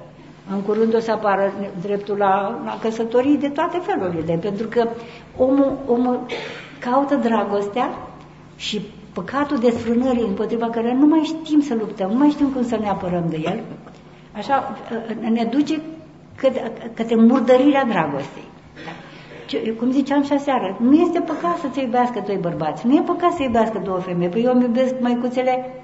În 0.52 0.62
curând 0.62 0.94
o 0.94 0.98
să 0.98 1.10
apară 1.10 1.52
dreptul 1.80 2.16
la, 2.16 2.60
la 2.64 2.78
căsătorii 2.80 3.36
de 3.36 3.48
toate 3.48 3.78
felurile, 3.78 4.36
pentru 4.36 4.66
că 4.66 4.88
omul, 5.36 5.78
omul 5.86 6.20
caută 6.78 7.14
dragostea 7.14 7.88
și 8.56 8.80
păcatul 9.12 9.58
desfrânării 9.58 10.26
împotriva 10.26 10.70
care 10.70 10.94
nu 10.94 11.06
mai 11.06 11.22
știm 11.22 11.60
să 11.60 11.74
luptăm, 11.74 12.10
nu 12.10 12.18
mai 12.18 12.30
știm 12.30 12.48
cum 12.48 12.64
să 12.64 12.76
ne 12.76 12.88
apărăm 12.88 13.24
de 13.28 13.36
el, 13.44 13.60
așa 14.36 14.76
ne 15.20 15.44
duce 15.44 15.80
către, 16.36 16.72
către 16.94 17.14
murdărirea 17.14 17.84
dragostei. 17.84 18.46
Cum 19.78 19.90
ziceam 19.90 20.22
și 20.22 20.32
aseară, 20.32 20.76
nu 20.80 20.92
este 20.92 21.20
păcat 21.20 21.58
să 21.58 21.66
te 21.66 21.80
iubească 21.80 22.22
doi 22.26 22.36
bărbați, 22.36 22.86
nu 22.86 22.94
e 22.94 23.00
păcat 23.00 23.32
să 23.32 23.42
iubească 23.42 23.80
două 23.84 23.98
femei, 23.98 24.28
păi 24.28 24.42
eu 24.42 24.52
îmi 24.52 24.62
iubesc 24.62 24.94
măicuțele 25.00 25.82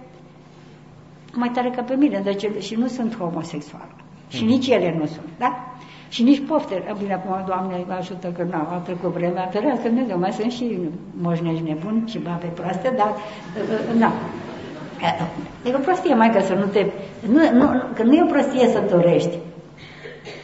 mai 1.35 1.49
tare 1.49 1.71
ca 1.71 1.83
pe 1.83 1.95
mine, 1.95 2.21
deci, 2.25 2.62
și 2.62 2.75
nu 2.75 2.87
sunt 2.87 3.16
homosexuală. 3.16 3.95
Și 4.29 4.43
mm. 4.43 4.49
nici 4.49 4.69
ele 4.69 4.97
nu 4.99 5.07
sunt, 5.07 5.29
da? 5.39 5.75
Și 6.15 6.23
nici 6.23 6.43
pofte. 6.49 6.95
Bine, 6.99 7.15
acum, 7.15 7.45
Doamne, 7.47 7.85
ajută 7.89 8.27
că 8.36 8.43
nu, 8.43 8.59
a 8.74 8.82
trecut 8.85 9.12
vremea, 9.12 9.49
ferească 9.53 9.89
Dumnezeu, 9.89 10.19
mai 10.19 10.32
sunt 10.32 10.53
și 10.53 10.78
moșnești 11.20 11.62
nebuni 11.62 12.09
și 12.09 12.19
babe 12.19 12.47
proaste, 12.47 12.93
dar, 12.97 13.15
nu. 13.99 14.11
E 15.70 15.74
o 15.74 15.78
prostie, 15.78 16.15
mai 16.15 16.31
că 16.31 16.41
să 16.41 16.55
nu 16.55 16.65
te... 16.65 16.86
Nu, 17.28 17.51
nu, 17.53 17.82
că 17.95 18.03
nu 18.03 18.12
e 18.15 18.23
o 18.23 18.27
prostie 18.27 18.69
să 18.69 18.82
dorești. 18.91 19.39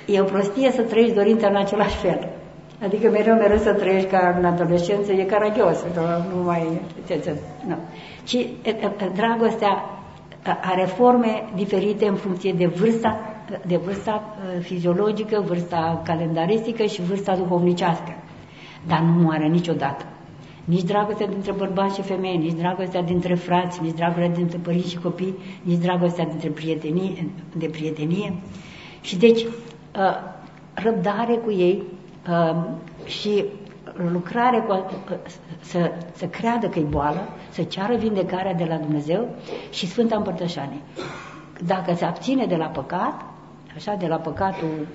E 0.06 0.20
o 0.20 0.24
prostie 0.24 0.70
să 0.70 0.82
trăiești 0.82 1.14
dorința 1.14 1.48
în 1.48 1.56
același 1.56 1.96
fel. 1.96 2.28
Adică 2.84 3.10
mereu, 3.10 3.34
mereu 3.34 3.58
să 3.58 3.72
trăiești 3.72 4.08
ca 4.08 4.36
în 4.38 4.44
adolescență, 4.44 5.12
e 5.12 5.24
caragios, 5.24 5.78
că 5.94 6.22
nu 6.34 6.42
mai... 6.42 6.80
Nu. 7.66 7.76
Ci 8.24 8.46
dragostea 9.14 9.84
are 10.62 10.84
forme 10.84 11.44
diferite 11.54 12.06
în 12.06 12.14
funcție 12.14 12.52
de 12.52 12.66
vârsta 12.66 13.20
de 13.66 13.76
vârsta 13.76 14.22
uh, 14.22 14.62
fiziologică, 14.62 15.44
vârsta 15.46 16.00
calendaristică 16.04 16.84
și 16.84 17.02
vârsta 17.02 17.36
duhovnicească. 17.36 18.14
Dar 18.86 19.00
nu 19.00 19.22
moare 19.22 19.46
niciodată. 19.46 20.04
Nici 20.64 20.82
dragostea 20.82 21.26
dintre 21.26 21.52
bărbați 21.52 21.94
și 21.94 22.02
femei, 22.02 22.36
nici 22.36 22.58
dragostea 22.58 23.02
dintre 23.02 23.34
frați, 23.34 23.82
nici 23.82 23.94
dragostea 23.94 24.28
dintre 24.28 24.58
părinți 24.58 24.90
și 24.90 24.98
copii, 24.98 25.34
nici 25.62 25.78
dragostea 25.78 26.24
dintre 26.24 26.48
prietenie, 26.48 27.30
de 27.56 27.66
prietenie. 27.66 28.34
Și 29.00 29.16
deci, 29.16 29.42
uh, 29.42 29.50
răbdare 30.74 31.34
cu 31.34 31.50
ei 31.50 31.82
uh, 32.28 32.56
și 33.04 33.44
lucrare 34.12 34.58
cu, 34.58 34.84
să, 35.60 35.90
să 36.12 36.26
creadă 36.26 36.68
că 36.68 36.78
e 36.78 36.82
boală, 36.82 37.28
să 37.50 37.62
ceară 37.62 37.96
vindecarea 37.96 38.54
de 38.54 38.64
la 38.64 38.76
Dumnezeu 38.76 39.28
și 39.70 39.86
Sfânta 39.86 40.16
Împărtășanie. 40.16 40.80
Dacă 41.66 41.94
se 41.94 42.04
abține 42.04 42.46
de 42.46 42.56
la 42.56 42.66
păcat, 42.66 43.29
așa, 43.76 43.94
de 43.94 44.06
la 44.06 44.16
păcatul 44.16 44.86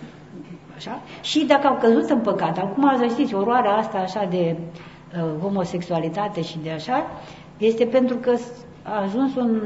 Așa? 0.76 1.02
Și 1.22 1.46
dacă 1.46 1.68
au 1.68 1.78
căzut 1.82 2.10
în 2.10 2.20
păcat, 2.20 2.58
acum 2.58 2.98
să 2.98 3.06
știți, 3.06 3.36
oroarea 3.36 3.72
asta 3.72 3.98
așa 3.98 4.28
de 4.30 4.58
uh, 4.58 5.42
homosexualitate 5.42 6.42
și 6.42 6.60
de 6.64 6.72
așa, 6.72 7.06
este 7.58 7.86
pentru 7.86 8.16
că 8.16 8.36
a 8.84 9.02
ajuns, 9.02 9.36
un, 9.36 9.62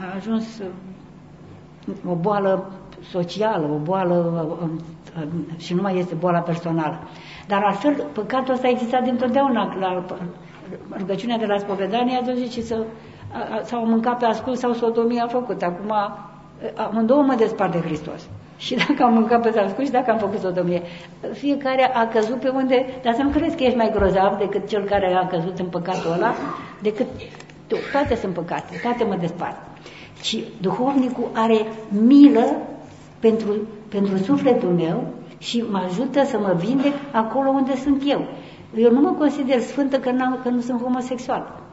a 0.00 0.14
ajuns 0.16 0.58
uh, 0.58 2.10
o 2.10 2.14
boală 2.14 2.72
socială, 3.10 3.66
o 3.72 3.76
boală 3.76 4.48
uh, 4.62 4.68
uh, 5.22 5.28
și 5.56 5.74
nu 5.74 5.82
mai 5.82 5.98
este 5.98 6.14
boala 6.14 6.38
personală. 6.38 6.98
Dar 7.46 7.62
altfel, 7.62 8.04
păcatul 8.12 8.54
ăsta 8.54 8.66
a 8.66 8.70
existat 8.70 9.04
dintotdeauna. 9.04 9.74
La 9.74 10.04
rugăciunea 10.96 11.38
de 11.38 11.46
la 11.46 11.58
spovedanie 11.58 12.16
a 12.16 12.34
zice 12.34 12.60
să 12.60 12.84
sau 13.62 13.86
mâncat 13.86 14.18
pe 14.18 14.24
ascuns 14.24 14.58
sau 14.58 14.72
sodomie 14.72 15.20
a 15.20 15.26
făcut. 15.26 15.62
Acum 15.62 15.92
amândouă 16.76 17.22
mă 17.22 17.34
despart 17.34 17.72
de 17.72 17.78
Hristos. 17.78 18.28
Și 18.64 18.74
dacă 18.74 19.02
am 19.02 19.12
mâncat 19.12 19.42
pe 19.42 19.60
ascuns 19.60 19.86
și 19.86 19.92
dacă 19.92 20.10
am 20.10 20.18
făcut 20.18 20.38
sodomie. 20.40 20.82
Fiecare 21.32 21.94
a 21.94 22.08
căzut 22.08 22.40
pe 22.40 22.48
unde, 22.48 22.86
dar 23.02 23.14
să 23.14 23.22
nu 23.22 23.28
crezi 23.28 23.56
că 23.56 23.62
ești 23.62 23.76
mai 23.76 23.90
grozav 23.94 24.38
decât 24.38 24.68
cel 24.68 24.84
care 24.84 25.14
a 25.14 25.26
căzut 25.26 25.58
în 25.58 25.66
păcatul 25.66 26.12
ăla, 26.12 26.34
decât 26.82 27.06
tu. 27.66 27.76
Toate 27.92 28.14
sunt 28.14 28.34
păcate, 28.34 28.80
toate 28.82 29.04
mă 29.04 29.16
despart. 29.20 29.56
Și 30.22 30.44
duhovnicul 30.60 31.28
are 31.32 31.58
milă 31.88 32.56
pentru, 33.20 33.52
pentru 33.88 34.16
sufletul 34.16 34.68
meu 34.68 35.04
și 35.38 35.64
mă 35.70 35.82
ajută 35.84 36.24
să 36.24 36.38
mă 36.38 36.54
vindec 36.58 36.92
acolo 37.12 37.48
unde 37.48 37.76
sunt 37.76 38.02
eu. 38.06 38.26
Eu 38.76 38.90
nu 38.90 39.00
mă 39.00 39.10
consider 39.18 39.60
sfântă 39.60 39.98
că, 39.98 40.10
că 40.42 40.48
nu 40.48 40.60
sunt 40.60 40.82
homosexual. 40.82 41.63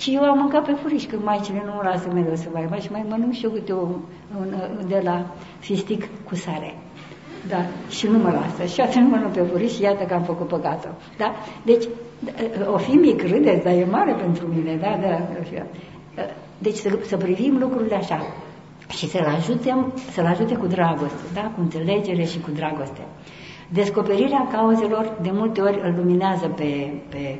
Ci 0.00 0.06
eu 0.06 0.22
am 0.22 0.38
mâncat 0.38 0.64
pe 0.64 0.72
furiș, 0.72 1.04
că 1.04 1.16
maicile 1.24 1.62
nu 1.66 1.72
mă 1.74 1.82
lasă 1.84 2.08
mereu 2.12 2.34
să 2.34 2.48
mai 2.52 2.66
mai 2.70 2.80
și 2.80 2.90
mai 2.90 3.04
mănânc 3.08 3.32
și 3.32 3.44
eu 3.44 3.50
câte 3.50 3.72
un, 3.72 3.94
un, 4.40 4.54
de 4.88 5.00
la 5.04 5.26
fistic 5.58 6.08
cu 6.28 6.34
sare. 6.34 6.74
Da, 7.48 7.60
și 7.88 8.06
nu 8.06 8.18
mă 8.18 8.30
lasă. 8.30 8.72
Și 8.72 8.80
atunci 8.80 9.10
mănânc 9.10 9.32
pe 9.32 9.40
furiș 9.40 9.72
și 9.74 9.82
iată 9.82 10.04
că 10.04 10.14
am 10.14 10.22
făcut 10.22 10.46
păcatul. 10.46 10.94
Da? 11.18 11.34
Deci, 11.62 11.84
o 12.72 12.76
fi 12.76 12.90
mic, 12.90 13.22
râdeți, 13.22 13.64
dar 13.64 13.72
e 13.72 13.84
mare 13.84 14.12
pentru 14.12 14.46
mine. 14.46 14.76
Da, 14.80 14.98
da, 15.00 15.20
deci 16.58 16.76
să, 16.76 16.98
să 17.06 17.16
privim 17.16 17.58
lucrurile 17.58 17.94
așa 17.94 18.26
și 18.88 19.08
să-l 19.08 19.34
ajute, 19.36 19.86
să 20.10 20.20
ajute 20.20 20.54
cu 20.54 20.66
dragoste, 20.66 21.22
da? 21.34 21.40
cu 21.40 21.60
înțelegere 21.60 22.24
și 22.24 22.40
cu 22.40 22.50
dragoste. 22.50 23.00
Descoperirea 23.68 24.48
cauzelor 24.52 25.12
de 25.22 25.30
multe 25.32 25.60
ori 25.60 25.80
îl 25.82 25.94
luminează 25.96 26.46
pe, 26.46 26.92
pe... 27.08 27.38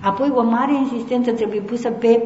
Apoi 0.00 0.32
o 0.34 0.42
mare 0.42 0.74
insistență 0.74 1.32
trebuie 1.32 1.60
pusă 1.60 1.90
pe 1.90 2.22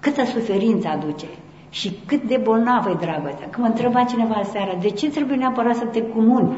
câtă 0.00 0.24
suferință 0.24 0.88
aduce 0.88 1.26
și 1.70 1.98
cât 2.06 2.22
de 2.22 2.36
bolnavă 2.36 2.90
e 2.90 3.04
dragostea. 3.04 3.48
Când 3.50 3.66
mă 3.66 3.66
întreba 3.66 4.04
cineva 4.04 4.42
seara, 4.44 4.74
de 4.80 4.90
ce 4.90 5.10
trebuie 5.10 5.36
neapărat 5.36 5.76
să 5.76 5.84
te 5.84 6.02
cununi? 6.02 6.56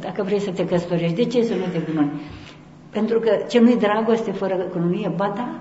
Dacă 0.00 0.22
vrei 0.22 0.40
să 0.40 0.50
te 0.50 0.66
căsătorești, 0.66 1.14
de 1.16 1.24
ce 1.24 1.42
să 1.42 1.54
nu 1.54 1.64
te 1.72 1.80
cununi? 1.80 2.10
Pentru 2.90 3.18
că 3.18 3.30
ce 3.48 3.60
nu-i 3.60 3.76
dragoste 3.76 4.30
fără 4.32 4.54
cununie? 4.54 5.12
Ba 5.16 5.32
da, 5.36 5.60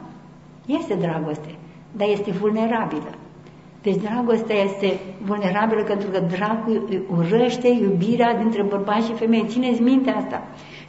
este 0.65 0.93
dragoste, 0.93 1.55
dar 1.91 2.07
este 2.07 2.31
vulnerabilă. 2.31 3.09
Deci 3.81 3.95
dragostea 3.95 4.55
este 4.55 4.99
vulnerabilă 5.21 5.83
pentru 5.83 6.09
că 6.09 6.19
dragul 6.19 7.05
urăște 7.17 7.67
iubirea 7.67 8.37
dintre 8.37 8.63
bărbați 8.63 9.07
și 9.07 9.13
femei. 9.13 9.45
Țineți 9.47 9.81
minte 9.81 10.09
asta. 10.09 10.43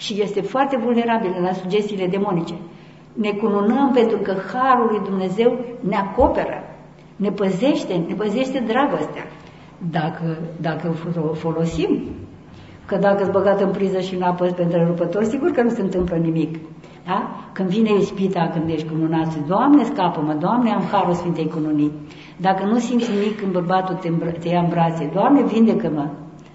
Și 0.04 0.22
este 0.22 0.40
foarte 0.40 0.76
vulnerabilă 0.76 1.34
la 1.40 1.52
sugestiile 1.52 2.06
demonice. 2.06 2.54
Ne 3.12 3.30
cununăm 3.30 3.90
pentru 3.94 4.18
că 4.18 4.34
Harul 4.52 4.88
lui 4.90 5.00
Dumnezeu 5.08 5.58
ne 5.80 5.96
acoperă, 5.96 6.58
ne 7.16 7.30
păzește, 7.30 7.94
ne 8.08 8.14
păzește 8.14 8.64
dragostea. 8.66 9.24
Dacă, 9.90 10.38
dacă 10.60 10.94
o 11.30 11.34
folosim, 11.34 11.90
că 12.86 12.96
dacă 12.96 13.22
îți 13.22 13.30
băgat 13.30 13.60
în 13.60 13.70
priză 13.70 14.00
și 14.00 14.14
în 14.14 14.22
apă 14.22 14.46
pe 14.46 14.62
întrerupător, 14.62 15.24
sigur 15.24 15.50
că 15.50 15.62
nu 15.62 15.68
se 15.68 15.82
întâmplă 15.82 16.16
nimic. 16.16 16.58
Da? 17.06 17.30
Când 17.52 17.68
vine 17.68 17.90
ispita, 17.98 18.50
când 18.52 18.68
ești 18.68 18.88
cununat, 18.88 19.46
Doamne, 19.46 19.84
scapă-mă, 19.84 20.34
Doamne, 20.34 20.70
am 20.70 20.82
harul 20.92 21.14
Sfintei 21.14 21.48
Cununii. 21.48 21.92
Dacă 22.36 22.64
nu 22.64 22.78
simți 22.78 23.10
nimic 23.10 23.40
când 23.40 23.52
bărbatul 23.52 23.94
te, 23.94 24.08
te 24.38 24.48
ia 24.48 24.60
în 24.60 24.68
brațe, 24.68 25.10
Doamne, 25.12 25.42
vindecă-mă. 25.42 26.08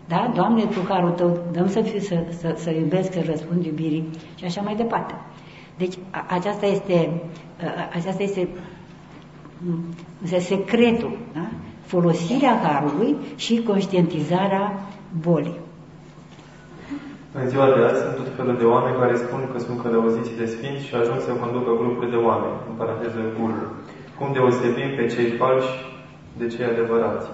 Da? 0.10 0.32
Doamne, 0.36 0.64
Tu 0.66 0.80
harul 0.88 1.12
Tău, 1.12 1.40
dăm 1.52 1.68
să, 1.68 1.82
fiu, 1.82 2.00
să, 2.00 2.16
să, 2.40 2.54
să 2.56 2.70
iubesc, 2.70 3.14
să 3.14 3.22
răspund 3.26 3.66
iubirii 3.66 4.10
și 4.36 4.46
așa 4.46 4.62
mai 4.62 4.76
departe. 4.76 5.14
Deci 5.78 5.96
a, 6.12 6.26
aceasta 6.28 6.66
este, 6.66 7.22
a, 7.62 7.90
aceasta 7.94 8.24
este 8.24 8.50
secretul, 10.40 11.18
da? 11.34 11.50
folosirea 11.86 12.60
harului 12.64 13.16
și 13.36 13.64
conștientizarea 13.64 14.80
bolii. 15.22 15.60
În 17.34 17.50
ziua 17.50 17.66
de 17.66 17.84
azi 17.84 18.02
sunt 18.02 18.16
tot 18.16 18.36
felul 18.36 18.58
de 18.58 18.64
oameni 18.64 19.00
care 19.00 19.16
spun 19.16 19.50
că 19.52 19.58
sunt 19.60 19.82
călăuziți 19.82 20.38
de 20.38 20.46
sfinți 20.46 20.86
și 20.86 20.96
ajung 20.96 21.20
să 21.20 21.32
conducă 21.32 21.72
grupuri 21.82 22.10
de 22.10 22.16
oameni, 22.16 22.58
în 22.70 22.76
paranteză 22.76 23.20
guru. 23.40 23.62
Cum 24.18 24.28
deosebim 24.34 24.90
pe 24.98 25.06
cei 25.14 25.30
falși 25.40 25.72
de 26.38 26.48
cei 26.48 26.66
adevărați? 26.66 27.28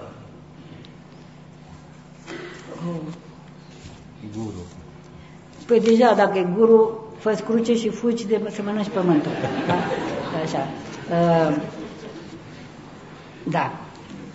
Guru. 4.36 4.62
Păi 5.66 5.80
deja, 5.80 6.14
dacă 6.14 6.38
e 6.38 6.46
guru, 6.56 7.04
fă 7.18 7.30
cruce 7.46 7.74
și 7.74 7.88
fugi 7.88 8.26
de 8.26 8.50
să 8.50 8.62
mănânci 8.62 8.88
pământul. 8.88 9.30
Da? 9.66 9.74
Așa. 10.44 10.68
Uh, 11.10 11.56
da. 13.42 13.72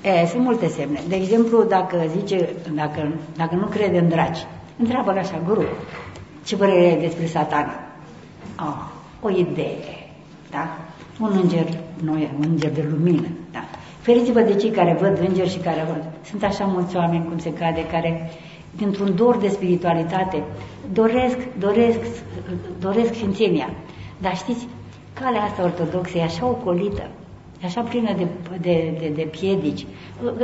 E, 0.01 0.27
sunt 0.27 0.43
multe 0.43 0.67
semne. 0.67 1.01
De 1.07 1.15
exemplu, 1.15 1.63
dacă 1.63 1.97
zice, 2.17 2.49
dacă, 2.73 3.13
dacă 3.35 3.55
nu 3.55 3.65
crede 3.65 3.99
în 3.99 4.09
dragi, 4.09 4.45
întreabă 4.79 5.11
așa, 5.11 5.41
guru, 5.45 5.63
ce 6.45 6.55
părere 6.55 6.85
ai 6.85 6.99
despre 6.99 7.25
satana? 7.25 7.73
Oh, 8.59 8.89
o 9.21 9.29
idee, 9.29 10.09
da? 10.49 10.77
Un 11.19 11.39
înger, 11.41 11.67
noi, 12.03 12.31
un 12.39 12.45
înger 12.49 12.71
de 12.71 12.87
lumină, 12.89 13.21
da? 13.21 13.40
Feriți-vă 14.01 14.41
de 14.41 14.55
cei 14.55 14.71
care 14.71 14.97
văd 14.99 15.27
îngeri 15.27 15.49
și 15.49 15.59
care 15.59 15.85
văd. 15.87 16.03
Sunt 16.23 16.43
așa 16.43 16.65
mulți 16.65 16.95
oameni, 16.95 17.25
cum 17.25 17.37
se 17.37 17.53
cade, 17.53 17.85
care 17.87 18.31
dintr-un 18.75 19.15
dor 19.15 19.37
de 19.37 19.47
spiritualitate 19.47 20.43
doresc, 20.93 21.37
doresc, 21.59 21.99
doresc 22.79 23.13
sfințenia. 23.13 23.69
Dar 24.17 24.35
știți, 24.35 24.67
calea 25.13 25.41
asta 25.41 25.63
ortodoxă 25.63 26.17
e 26.17 26.23
așa 26.23 26.45
ocolită, 26.45 27.09
e 27.61 27.65
așa 27.65 27.81
plină 27.81 28.13
de, 28.17 28.27
de, 28.59 28.97
de, 28.99 29.11
de 29.15 29.27
piedici. 29.39 29.85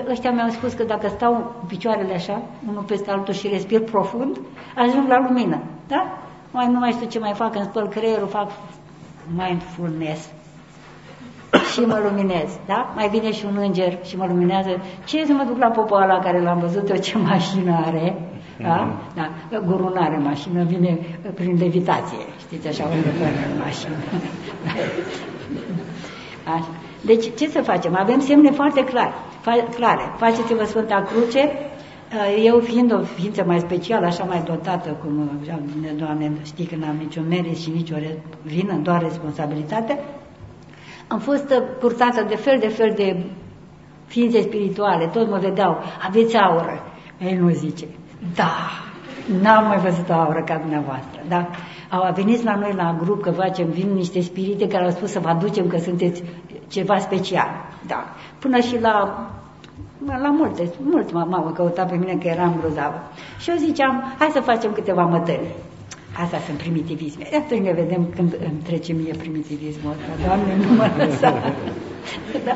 Ăștia 0.10 0.32
mi-au 0.32 0.50
spus 0.50 0.74
că 0.74 0.84
dacă 0.84 1.08
stau 1.08 1.34
cu 1.60 1.66
picioarele 1.66 2.14
așa, 2.14 2.42
unul 2.70 2.84
peste 2.84 3.12
altul 3.12 3.34
și 3.34 3.48
respir 3.48 3.82
profund, 3.82 4.40
ajung 4.76 5.08
la 5.08 5.28
lumină. 5.28 5.62
Da? 5.88 6.18
Mai 6.52 6.68
nu 6.72 6.80
mai 6.80 6.92
știu 6.92 7.08
ce 7.08 7.20
mai 7.20 7.34
fac, 7.34 7.56
îmi 7.56 7.66
spăl 7.66 7.88
creierul, 7.88 8.28
fac 8.28 8.52
mindfulness 9.38 10.30
și 11.72 11.80
mă 11.80 12.00
luminez, 12.10 12.50
da? 12.66 12.94
Mai 12.96 13.10
vine 13.10 13.32
și 13.32 13.46
un 13.46 13.58
înger 13.58 13.98
și 14.04 14.18
mă 14.18 14.26
luminează. 14.28 14.70
Ce 15.06 15.26
să 15.26 15.34
mă 15.34 15.44
duc 15.48 15.58
la 15.58 15.68
popa 15.68 16.04
ăla 16.04 16.20
care 16.20 16.42
l-am 16.42 16.60
văzut 16.60 16.90
eu, 16.90 16.98
ce 16.98 17.18
mașină 17.18 17.84
are? 17.86 18.16
Da? 18.62 18.98
da. 19.16 19.60
Guru 19.66 19.84
nu 19.84 20.02
are 20.02 20.18
mașină, 20.18 20.64
vine 20.64 20.98
prin 21.34 21.58
levitație. 21.60 22.18
Știți 22.40 22.68
așa, 22.68 22.84
unde 22.84 23.10
în 23.54 23.60
mașină. 23.64 23.96
Așa. 26.56 26.68
Deci, 27.02 27.26
ce 27.38 27.48
să 27.48 27.62
facem? 27.62 27.96
Avem 27.96 28.20
semne 28.20 28.52
foarte 28.52 28.84
clare. 28.84 29.14
clare. 29.76 30.02
Faceți-vă 30.18 30.64
Sfânta 30.64 31.04
Cruce, 31.08 31.52
eu 32.44 32.60
fiind 32.60 32.94
o 32.94 33.02
ființă 33.02 33.44
mai 33.44 33.60
specială, 33.60 34.06
așa 34.06 34.24
mai 34.24 34.44
dotată, 34.46 34.90
cum 34.90 35.30
Doamne 35.96 36.32
știi 36.44 36.66
că 36.66 36.76
n-am 36.76 36.96
niciun 37.00 37.26
merit 37.28 37.58
și 37.58 37.70
nicio 37.70 37.96
vină, 38.42 38.80
doar 38.84 39.02
responsabilitate, 39.02 40.00
am 41.08 41.20
fost 41.20 41.54
purtată 41.80 42.26
de 42.28 42.36
fel 42.36 42.60
de 42.60 42.68
fel 42.68 42.94
de 42.96 43.26
ființe 44.06 44.42
spirituale, 44.42 45.06
toți 45.06 45.30
mă 45.30 45.38
vedeau, 45.38 45.78
aveți 46.08 46.38
aură. 46.38 46.84
El 47.18 47.38
nu 47.40 47.50
zice, 47.50 47.86
da, 48.36 48.54
n-am 49.42 49.68
mai 49.68 49.78
văzut 49.78 50.10
o 50.10 50.14
aură 50.14 50.44
ca 50.46 50.58
dumneavoastră, 50.58 51.22
da? 51.28 51.48
Au 51.90 52.14
venit 52.14 52.44
la 52.44 52.56
noi 52.56 52.74
la 52.76 52.98
grup 53.00 53.22
că 53.22 53.32
facem, 53.32 53.70
vin 53.70 53.94
niște 53.94 54.22
spirite 54.22 54.68
care 54.68 54.84
au 54.84 54.92
spus 54.92 55.12
să 55.12 55.20
vă 55.20 55.30
aducem 55.30 55.68
că 55.68 55.78
sunteți 55.78 56.24
ceva 56.68 56.98
special, 56.98 57.50
da. 57.88 58.04
Până 58.40 58.60
și 58.60 58.80
la 58.80 59.28
la 60.06 60.30
multe, 60.30 60.72
mulți 60.84 61.14
m-au 61.14 61.52
căutat 61.56 61.90
pe 61.90 61.96
mine 61.96 62.18
că 62.22 62.28
eram 62.28 62.56
grozavă. 62.60 63.02
Și 63.40 63.50
eu 63.50 63.56
ziceam, 63.56 64.16
hai 64.20 64.30
să 64.34 64.40
facem 64.40 64.72
câteva 64.72 65.04
mătări. 65.04 65.56
Asta 66.24 66.38
sunt 66.46 66.58
primitivisme. 66.58 67.24
Atunci 67.36 67.62
ne 67.62 67.72
vedem 67.72 68.08
când 68.16 68.34
îmi 68.34 68.62
trece 68.64 68.94
mie 68.94 69.14
primitivismul 69.14 69.92
ăsta. 69.92 70.26
Doamne, 70.26 70.56
nu 70.56 70.74
mă 70.74 70.90
lăsa. 70.98 71.54
da? 72.46 72.56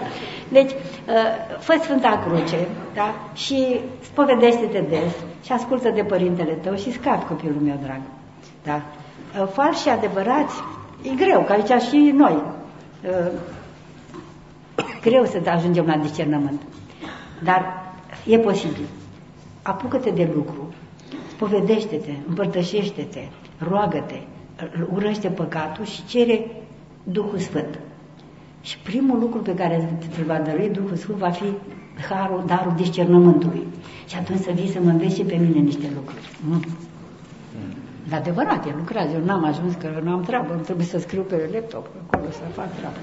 Deci, 0.49 0.71
uh, 0.71 1.57
fă 1.59 1.77
Sfânta 1.81 2.23
Cruce 2.25 2.67
da? 2.93 3.15
și 3.33 3.79
spovedește-te 4.01 4.83
des 4.89 5.13
și 5.43 5.51
ascultă 5.51 5.89
de 5.89 6.03
părintele 6.03 6.51
tău 6.51 6.75
și 6.75 6.91
scapi 6.91 7.25
copilul 7.25 7.61
meu 7.61 7.79
drag. 7.83 8.01
Da? 8.63 8.81
Uh, 9.41 9.47
Falși 9.53 9.81
și 9.81 9.89
adevărați, 9.89 10.55
e 11.01 11.15
greu, 11.15 11.41
că 11.41 11.51
aici 11.51 11.81
și 11.81 12.13
noi. 12.15 12.41
Uh, 13.03 13.31
greu 15.01 15.25
să 15.25 15.41
ajungem 15.45 15.85
la 15.85 15.97
discernământ. 15.97 16.61
Dar 17.43 17.93
e 18.25 18.37
posibil. 18.37 18.85
apucă-te 19.61 20.09
de 20.09 20.29
lucru, 20.33 20.73
spovedește-te, 21.41 22.11
împărtășește-te, 22.27 23.23
roagă-te, 23.57 24.19
urăște 24.93 25.27
păcatul 25.27 25.85
și 25.85 26.05
cere 26.05 26.45
Duhul 27.03 27.37
Sfânt. 27.37 27.79
Și 28.61 28.77
primul 28.77 29.19
lucru 29.19 29.39
pe 29.39 29.55
care 29.55 29.75
îl 30.19 30.23
va 30.25 30.39
dărui 30.45 30.69
Duhul 30.69 30.95
Sfânt 30.95 31.17
va 31.17 31.29
fi 31.29 31.49
harul, 32.09 32.43
darul 32.45 32.73
discernământului. 32.75 33.65
Și 34.07 34.15
atunci 34.15 34.39
să 34.39 34.51
vii 34.51 34.67
să 34.75 34.79
mă 34.83 34.89
înveți 34.89 35.15
și 35.15 35.23
pe 35.23 35.35
mine 35.35 35.59
niște 35.59 35.87
lucruri. 35.95 36.29
Nu. 36.49 36.59
De 38.09 38.15
adevărat, 38.15 38.65
el 38.65 38.75
lucrează. 38.77 39.11
Eu 39.13 39.23
n-am 39.25 39.45
ajuns 39.45 39.73
că 39.75 39.87
nu 40.03 40.11
am 40.11 40.23
treabă, 40.23 40.53
îmi 40.53 40.61
trebuie 40.61 40.85
să 40.85 40.99
scriu 40.99 41.21
pe 41.21 41.49
laptop 41.53 41.85
acolo 42.05 42.31
să 42.31 42.43
fac 42.59 42.75
treabă. 42.77 42.99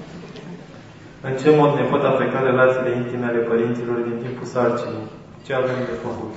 În 1.27 1.33
ce 1.41 1.49
mod 1.59 1.71
ne 1.75 1.81
pot 1.91 2.03
afecta 2.03 2.39
relațiile 2.41 2.95
intime 2.95 3.25
ale 3.25 3.37
părinților 3.37 3.97
din 4.07 4.17
timpul 4.23 4.45
sarcinii? 4.45 5.07
Ce 5.45 5.53
avem 5.53 5.79
de 5.89 5.95
făcut? 6.05 6.33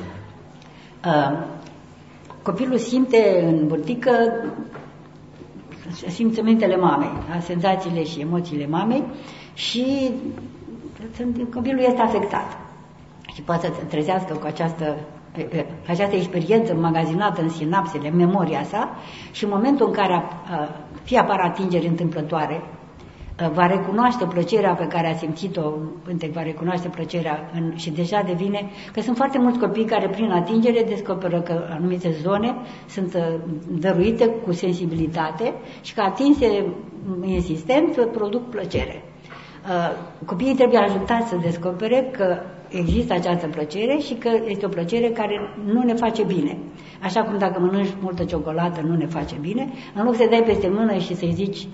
Uh, 1.05 1.61
copilul 2.43 2.78
simte 2.78 3.44
în 3.47 3.66
burtică 3.66 4.10
simțămintele 6.09 6.77
mamei, 6.77 7.10
da? 7.31 7.40
senzațiile 7.40 8.05
și 8.05 8.20
emoțiile 8.20 8.66
mamei 8.66 9.05
și 9.55 10.10
copilul 11.55 11.81
este 11.81 12.01
afectat 12.01 12.59
și 13.35 13.43
poate 13.43 13.66
să 13.66 13.85
trezească 13.89 14.35
cu 14.35 14.47
această, 14.47 14.97
această 15.86 16.16
experiență 16.16 16.74
magazinată 16.74 17.43
în 17.43 17.48
sinapsele, 17.48 18.09
în 18.09 18.16
memoria 18.16 18.62
sa 18.64 18.97
și 19.31 19.44
în 19.44 19.51
momentul 19.51 19.86
în 19.86 19.93
care 19.93 20.23
fie 21.02 21.19
apar 21.19 21.40
atingeri 21.40 21.86
întâmplătoare, 21.86 22.62
va 23.48 23.66
recunoaște 23.66 24.24
plăcerea 24.24 24.74
pe 24.74 24.86
care 24.86 25.10
a 25.12 25.16
simțit-o, 25.16 25.62
Pântec 26.05 26.32
va 26.32 26.43
recunoaște 26.43 26.89
plăcerea 26.89 27.51
în, 27.55 27.77
și 27.77 27.90
deja 27.90 28.23
devine, 28.27 28.70
că 28.93 29.01
sunt 29.01 29.16
foarte 29.16 29.39
mulți 29.39 29.59
copii 29.59 29.85
care 29.85 30.09
prin 30.09 30.31
atingere 30.31 30.82
descoperă 30.89 31.40
că 31.40 31.66
anumite 31.70 32.10
zone 32.23 32.56
sunt 32.89 33.16
dăruite 33.69 34.27
cu 34.27 34.52
sensibilitate 34.52 35.52
și 35.82 35.94
că 35.94 36.01
atinse 36.01 36.66
insistent 37.24 38.06
produc 38.12 38.48
plăcere. 38.48 39.02
Copiii 40.27 40.55
trebuie 40.55 40.78
ajutați 40.78 41.28
să 41.28 41.36
descopere 41.43 42.09
că 42.12 42.39
există 42.69 43.12
această 43.12 43.47
plăcere 43.47 43.98
și 43.98 44.14
că 44.14 44.31
este 44.47 44.66
o 44.66 44.69
plăcere 44.69 45.09
care 45.09 45.55
nu 45.64 45.82
ne 45.82 45.94
face 45.94 46.24
bine. 46.24 46.59
Așa 47.02 47.23
cum 47.23 47.39
dacă 47.39 47.60
mănânci 47.60 47.94
multă 48.01 48.24
ciocolată 48.24 48.81
nu 48.81 48.97
ne 48.97 49.06
face 49.06 49.36
bine, 49.40 49.69
în 49.94 50.05
loc 50.05 50.14
să 50.14 50.27
dai 50.31 50.43
peste 50.47 50.69
mână 50.69 50.97
și 50.98 51.14
să-i 51.14 51.32
zici 51.32 51.66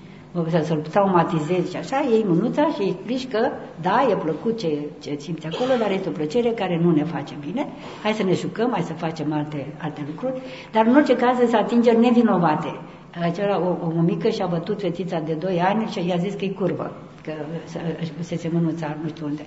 să-l 0.63 0.77
traumatizezi 0.77 1.69
și 1.71 1.77
așa, 1.77 2.05
iei 2.11 2.25
mânuța 2.27 2.67
și 2.67 2.81
îi 2.81 2.87
explici 2.87 3.27
că, 3.27 3.51
da, 3.81 4.07
e 4.09 4.15
plăcut 4.15 4.57
ce, 4.57 4.89
ce 4.99 5.15
simți 5.19 5.47
acolo, 5.47 5.69
dar 5.79 5.91
este 5.91 6.09
o 6.09 6.11
plăcere 6.11 6.49
care 6.49 6.79
nu 6.83 6.91
ne 6.91 7.03
face 7.03 7.35
bine. 7.45 7.67
Hai 8.03 8.13
să 8.13 8.23
ne 8.23 8.33
jucăm, 8.33 8.69
hai 8.71 8.81
să 8.81 8.93
facem 8.93 9.33
alte, 9.33 9.73
alte 9.81 10.01
lucruri, 10.07 10.41
dar 10.71 10.85
în 10.85 10.95
orice 10.95 11.15
caz 11.15 11.49
să 11.49 11.57
atingeri 11.57 11.99
nevinovate. 11.99 12.79
Acela, 13.21 13.59
o, 13.59 13.87
o 13.97 14.01
mică 14.01 14.29
și-a 14.29 14.45
bătut 14.45 14.79
fetița 14.81 15.19
de 15.19 15.33
2 15.33 15.61
ani 15.61 15.87
și 15.91 16.07
i-a 16.07 16.17
zis 16.17 16.33
că 16.33 16.45
e 16.45 16.49
curvă 16.49 16.91
că 17.23 17.31
își 18.01 18.11
pusese 18.11 18.49
mânuța 18.53 18.97
nu 19.01 19.07
știu 19.07 19.25
unde, 19.25 19.45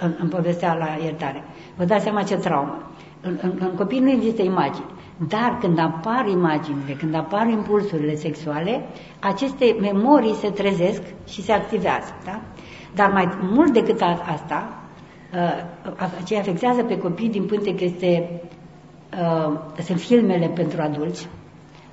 în, 0.00 0.14
în 0.18 0.28
povestea 0.28 0.74
la 0.74 0.98
iertare. 1.04 1.42
Vă 1.76 1.84
dați 1.84 2.02
seama 2.02 2.22
ce 2.22 2.36
traumă. 2.36 2.90
În, 3.20 3.38
în, 3.42 3.52
în 3.58 3.74
copii 3.74 4.00
nu 4.00 4.10
există 4.10 4.42
imagini. 4.42 4.86
Dar 5.28 5.58
când 5.60 5.78
apar 5.78 6.26
imaginile, 6.28 6.92
când 6.92 7.14
apar 7.14 7.48
impulsurile 7.48 8.14
sexuale, 8.14 8.86
aceste 9.20 9.76
memorii 9.80 10.34
se 10.34 10.50
trezesc 10.50 11.02
și 11.28 11.42
se 11.42 11.52
activează. 11.52 12.14
Da? 12.24 12.40
Dar 12.94 13.10
mai 13.10 13.28
mult 13.42 13.72
decât 13.72 14.00
asta, 14.34 14.82
uh, 15.34 16.24
ce 16.24 16.38
afectează 16.38 16.82
pe 16.82 16.98
copii 16.98 17.28
din 17.28 17.46
că 17.46 17.84
este, 17.84 18.40
uh, 19.12 19.82
sunt 19.82 20.00
filmele 20.00 20.46
pentru 20.46 20.80
adulți, 20.82 21.28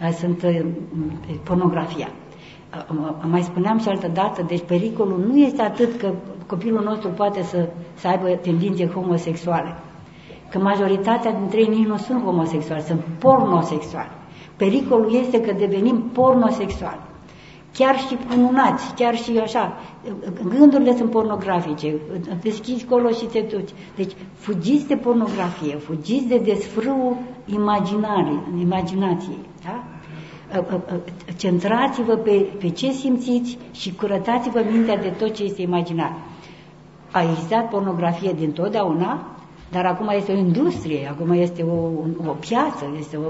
uh, 0.02 0.10
sunt 0.10 0.44
pornografia. 1.44 2.10
Mai 3.22 3.42
spuneam 3.42 3.80
și 3.80 3.88
altă 3.88 4.08
dată, 4.08 4.42
deci 4.42 4.64
pericolul 4.68 5.26
nu 5.28 5.38
este 5.38 5.62
atât 5.62 6.00
că 6.00 6.14
copilul 6.48 6.84
nostru 6.84 7.10
poate 7.10 7.42
să, 7.44 7.70
să 7.94 8.08
aibă 8.08 8.28
tendințe 8.28 8.88
homosexuale, 8.88 9.76
că 10.54 10.60
majoritatea 10.60 11.32
dintre 11.32 11.60
ei 11.60 11.68
nici 11.68 11.88
nu 11.88 11.98
sunt 11.98 12.24
homosexuali, 12.24 12.82
sunt 12.82 13.02
pornosexuali. 13.20 14.12
Pericolul 14.56 15.16
este 15.16 15.42
că 15.42 15.54
devenim 15.54 16.10
pornosexuali. 16.12 17.00
Chiar 17.74 17.98
și 17.98 18.18
cununați, 18.30 18.94
chiar 18.96 19.16
și 19.16 19.38
așa. 19.38 19.74
Gândurile 20.58 20.96
sunt 20.96 21.10
pornografice, 21.10 21.96
deschizi 22.42 22.86
colo 22.86 23.10
și 23.10 23.26
te 23.26 23.40
duci. 23.40 23.70
Deci 23.96 24.12
fugiți 24.34 24.88
de 24.88 24.96
pornografie, 24.96 25.76
fugiți 25.76 26.28
de 26.28 26.38
desfrâul 26.38 27.18
imaginarii, 27.46 28.42
imaginației. 28.60 29.40
Da? 29.64 29.84
Centrați-vă 31.38 32.14
pe, 32.14 32.32
pe 32.60 32.70
ce 32.70 32.92
simțiți 32.92 33.58
și 33.72 33.96
curățați-vă 33.96 34.64
mintea 34.72 34.98
de 34.98 35.10
tot 35.10 35.34
ce 35.34 35.44
este 35.44 35.62
imaginar. 35.62 36.16
A 37.12 37.22
existat 37.22 37.70
pornografie 37.70 38.34
din 38.38 38.52
totdeauna, 38.52 39.28
dar 39.74 39.86
acum 39.86 40.08
este 40.08 40.32
o 40.32 40.36
industrie, 40.36 41.08
acum 41.12 41.32
este 41.32 41.64
o, 41.64 41.76
o 42.30 42.34
piață, 42.40 42.86
este 42.98 43.18
o... 43.18 43.30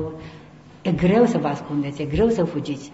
E 0.82 0.92
greu 0.92 1.26
să 1.26 1.38
vă 1.38 1.48
ascundeți, 1.48 2.02
e 2.02 2.06
greu 2.06 2.30
să 2.30 2.44
fugiți. 2.44 2.92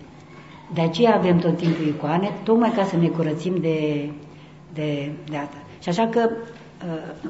De 0.74 0.82
aceea 0.82 1.16
avem 1.16 1.38
tot 1.38 1.58
timpul 1.58 1.86
icoane, 1.86 2.32
tocmai 2.44 2.72
ca 2.72 2.84
să 2.84 2.98
ne 2.98 3.08
curățim 3.08 3.56
de, 3.60 4.10
de, 4.74 5.12
de 5.30 5.38
asta. 5.38 5.58
Și 5.80 5.90
așa 5.90 6.08
că 6.08 6.30
uh, 6.86 7.30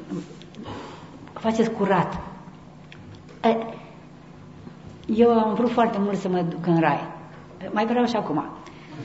faceți 1.32 1.70
curat. 1.70 2.20
Eu 5.06 5.30
am 5.30 5.54
vrut 5.54 5.70
foarte 5.70 5.98
mult 6.00 6.16
să 6.16 6.28
mă 6.28 6.40
duc 6.48 6.66
în 6.66 6.80
rai. 6.80 7.00
Mai 7.70 7.86
vreau 7.86 8.06
și 8.06 8.16
acum. 8.16 8.44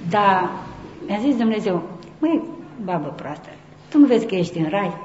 Dar 0.10 0.50
mi-a 1.08 1.18
zis 1.22 1.38
Dumnezeu, 1.38 1.84
măi, 2.20 2.42
babă 2.84 3.08
proastă, 3.08 3.50
tu 3.90 3.98
nu 3.98 4.06
vezi 4.06 4.26
că 4.26 4.36
ești 4.36 4.58
în 4.58 4.70
rai? 4.70 5.05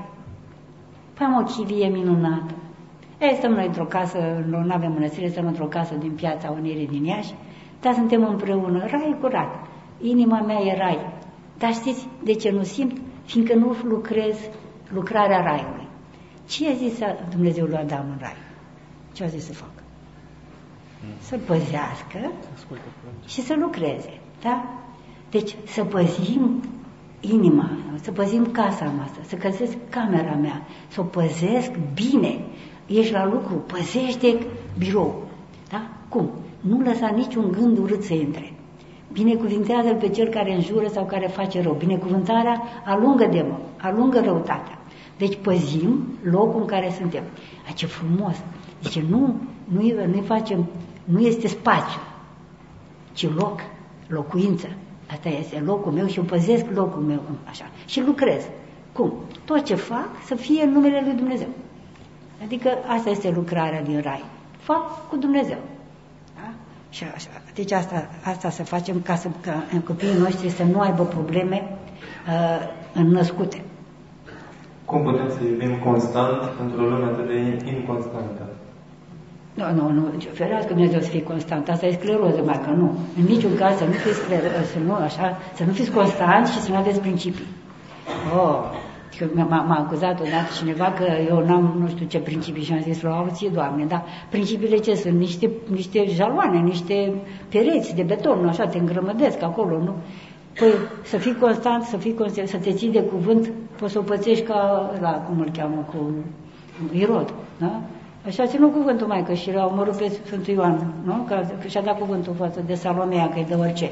Păi 1.21 1.29
am 1.29 1.37
o 1.41 1.45
chilie 1.45 1.89
minunată. 1.89 2.55
Ei, 3.21 3.35
stăm 3.37 3.53
noi 3.53 3.67
într-o 3.67 3.85
casă, 3.85 4.45
nu 4.47 4.73
avem 4.73 4.93
mănăstire, 4.93 5.29
stăm 5.29 5.47
într-o 5.47 5.67
casă 5.67 5.95
din 5.95 6.11
piața 6.11 6.51
Unirii 6.51 6.87
din 6.87 7.05
Iași, 7.05 7.35
dar 7.81 7.95
suntem 7.95 8.25
împreună, 8.25 8.87
rai 8.87 9.17
curat. 9.21 9.67
Inima 10.01 10.41
mea 10.41 10.61
e 10.61 10.77
rai. 10.77 10.99
Dar 11.59 11.73
știți 11.73 12.09
de 12.23 12.33
ce 12.33 12.51
nu 12.51 12.63
simt? 12.63 13.01
Fiindcă 13.25 13.55
nu 13.55 13.77
lucrez 13.83 14.37
lucrarea 14.93 15.41
raiului. 15.41 15.89
Ce 16.49 16.69
a 16.69 16.73
zis 16.73 16.99
Dumnezeu 17.31 17.67
lui 17.67 17.77
Adam 17.77 18.07
în 18.11 18.19
rai? 18.21 18.37
Ce 19.13 19.25
a 19.25 19.27
zis 19.27 19.45
să 19.45 19.53
facă? 19.53 19.83
Să 21.19 21.39
păzească 21.47 22.33
și 23.27 23.41
să 23.41 23.55
lucreze. 23.59 24.21
Da? 24.43 24.65
Deci 25.31 25.57
să 25.67 25.85
păzim 25.85 26.63
inima, 27.21 27.71
să 28.01 28.11
păzim 28.11 28.47
casa 28.47 28.93
noastră, 28.97 29.23
să 29.27 29.35
căsesc 29.35 29.77
camera 29.89 30.35
mea, 30.35 30.63
să 30.89 31.01
o 31.01 31.05
păzesc 31.05 31.71
bine. 31.95 32.41
Ești 32.87 33.13
la 33.13 33.27
lucru, 33.27 33.55
păzește 33.55 34.47
birou. 34.79 35.23
Da? 35.71 35.87
Cum? 36.09 36.31
Nu 36.61 36.81
lăsa 36.81 37.09
niciun 37.09 37.51
gând 37.51 37.79
urât 37.79 38.03
să 38.03 38.15
intre. 38.15 38.53
Binecuvintează-l 39.13 39.95
pe 39.95 40.09
cel 40.09 40.29
care 40.29 40.55
înjură 40.55 40.89
sau 40.89 41.05
care 41.05 41.27
face 41.27 41.63
rău. 41.63 41.73
Binecuvântarea 41.73 42.63
alungă 42.85 43.27
demon, 43.27 43.61
alungă 43.77 44.21
răutatea. 44.21 44.79
Deci 45.19 45.39
păzim 45.43 46.07
locul 46.23 46.61
în 46.61 46.67
care 46.67 46.95
suntem. 46.99 47.23
A, 47.69 47.73
ce 47.73 47.87
frumos! 47.87 48.37
Zice, 48.83 49.05
nu, 49.09 49.35
nu, 49.65 49.81
nu 50.15 50.21
facem, 50.21 50.67
nu 51.05 51.21
este 51.21 51.49
spațiu, 51.49 52.01
ci 53.13 53.35
loc, 53.35 53.61
locuință. 54.07 54.67
Asta 55.13 55.29
este 55.29 55.63
locul 55.65 55.93
meu 55.93 56.07
și 56.07 56.19
eu 56.19 56.25
păzesc 56.25 56.65
locul 56.75 57.03
meu 57.03 57.21
așa. 57.49 57.65
Și 57.87 58.01
lucrez. 58.01 58.43
Cum? 58.93 59.13
Tot 59.45 59.65
ce 59.65 59.75
fac 59.75 60.09
să 60.25 60.35
fie 60.35 60.63
în 60.63 60.71
numele 60.71 61.03
lui 61.05 61.15
Dumnezeu. 61.15 61.49
Adică 62.45 62.71
asta 62.87 63.11
este 63.11 63.31
lucrarea 63.31 63.83
din 63.83 64.01
rai. 64.01 64.25
Fac 64.59 65.09
cu 65.09 65.17
Dumnezeu. 65.17 65.59
Da? 66.35 66.53
Și 66.91 67.05
așa. 67.15 67.29
Deci 67.55 67.73
asta, 67.73 68.09
asta 68.25 68.51
să 68.51 68.65
facem 68.65 69.01
ca, 69.01 69.15
să, 69.15 69.29
ca 69.41 69.65
în 69.73 69.81
copiii 69.81 70.19
noștri 70.19 70.49
să 70.49 70.65
nu 70.65 70.81
aibă 70.81 71.05
probleme 71.05 71.79
uh, 72.27 72.69
înnăscute. 72.95 73.65
Cum 74.85 75.03
putem 75.03 75.31
să 75.31 75.45
iubim 75.45 75.79
constant 75.79 76.43
într-o 76.63 76.83
lume 76.83 77.05
atât 77.05 77.27
de 77.27 77.71
inconstantă? 77.77 78.50
Nu, 79.61 79.73
nu, 79.73 79.89
nu, 79.91 80.13
ferească 80.33 80.73
Dumnezeu 80.73 81.01
să 81.01 81.09
fie 81.09 81.23
constant. 81.23 81.69
Asta 81.69 81.87
e 81.87 81.93
scleroză, 81.93 82.43
mai 82.45 82.61
că 82.65 82.71
nu. 82.71 82.99
În 83.19 83.25
niciun 83.25 83.57
caz 83.57 83.77
să 83.77 83.85
nu 83.85 83.93
fiți 83.93 84.19
scleroză, 84.19 84.63
să 84.73 84.79
nu, 84.87 84.95
așa, 84.95 85.39
să 85.55 85.65
nu 85.65 85.73
fiți 85.73 85.91
constant 85.91 86.47
și 86.47 86.61
să 86.61 86.71
nu 86.71 86.77
aveți 86.77 87.01
principii. 87.01 87.47
Oh, 88.37 88.59
m-a 89.35 89.85
acuzat 89.87 90.21
odată 90.21 90.51
cineva 90.57 90.85
că 90.85 91.05
eu 91.29 91.45
n-am 91.45 91.77
nu 91.79 91.89
știu 91.89 92.07
ce 92.07 92.19
principii 92.19 92.63
și 92.63 92.73
am 92.73 92.81
zis, 92.81 93.05
auție, 93.05 93.49
Doamne, 93.49 93.85
dar 93.85 94.05
principiile 94.31 94.77
ce 94.77 94.95
sunt? 94.95 95.19
Niște, 95.19 95.51
niște 95.67 96.05
jaloane, 96.09 96.59
niște 96.59 97.13
pereți 97.49 97.95
de 97.95 98.03
beton, 98.03 98.49
așa, 98.49 98.67
te 98.67 98.79
îngrămădesc 98.79 99.43
acolo, 99.43 99.79
nu? 99.79 99.95
Păi 100.59 100.73
să 101.03 101.17
fii 101.17 101.37
constant, 101.41 101.83
să 101.83 101.97
fii 101.97 102.15
constant, 102.15 102.49
să 102.49 102.57
te 102.57 102.73
ții 102.73 102.91
de 102.91 103.03
cuvânt, 103.03 103.51
poți 103.79 103.93
să 103.93 103.99
o 103.99 104.03
pățești 104.03 104.45
ca 104.45 104.91
la, 105.01 105.11
cum 105.11 105.41
îl 105.41 105.51
cheamă, 105.57 105.87
cu 105.93 106.15
Irod, 106.93 107.35
da? 107.59 107.81
Așa 108.27 108.43
a 108.43 108.47
ținut 108.47 108.73
cuvântul 108.73 109.07
mai 109.07 109.25
că 109.25 109.33
și 109.33 109.53
l-a 109.53 109.67
omorât 109.67 109.97
pe 109.97 110.09
Sfântul 110.25 110.55
Ioan, 110.55 110.93
nu? 111.05 111.25
Că, 111.29 111.47
că 111.61 111.69
și-a 111.69 111.83
dat 111.83 111.99
cuvântul 111.99 112.35
față 112.35 112.63
de 112.67 112.75
Salomea, 112.75 113.29
că 113.29 113.39
e 113.39 113.45
de 113.49 113.55
orice. 113.55 113.91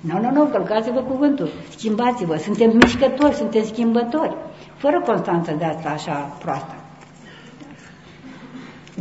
Nu, 0.00 0.20
nu, 0.20 0.30
nu, 0.30 0.44
călcați-vă 0.44 1.00
cuvântul, 1.00 1.48
schimbați-vă, 1.68 2.36
suntem 2.36 2.76
mișcători, 2.76 3.34
suntem 3.34 3.64
schimbători, 3.64 4.36
fără 4.76 5.02
constanță 5.06 5.54
de 5.58 5.64
asta 5.64 5.88
așa 5.88 6.12
proastă. 6.12 6.74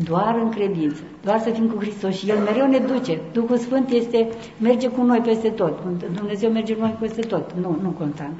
Doar 0.03 0.39
în 0.43 0.49
credință, 0.49 1.01
doar 1.23 1.39
să 1.39 1.49
fim 1.49 1.67
cu 1.69 1.79
Hristos 1.79 2.15
și 2.15 2.29
El 2.29 2.37
mereu 2.37 2.67
ne 2.67 2.77
duce. 2.77 3.21
Duhul 3.31 3.57
Sfânt 3.57 3.89
este, 3.89 4.27
merge 4.57 4.87
cu 4.87 5.01
noi 5.01 5.19
peste 5.19 5.49
tot. 5.49 5.79
Dumnezeu 6.13 6.51
merge 6.51 6.73
cu 6.75 6.81
noi 6.81 6.95
peste 6.99 7.21
tot, 7.21 7.53
nu, 7.61 7.77
nu 7.81 7.89
constant. 7.89 8.33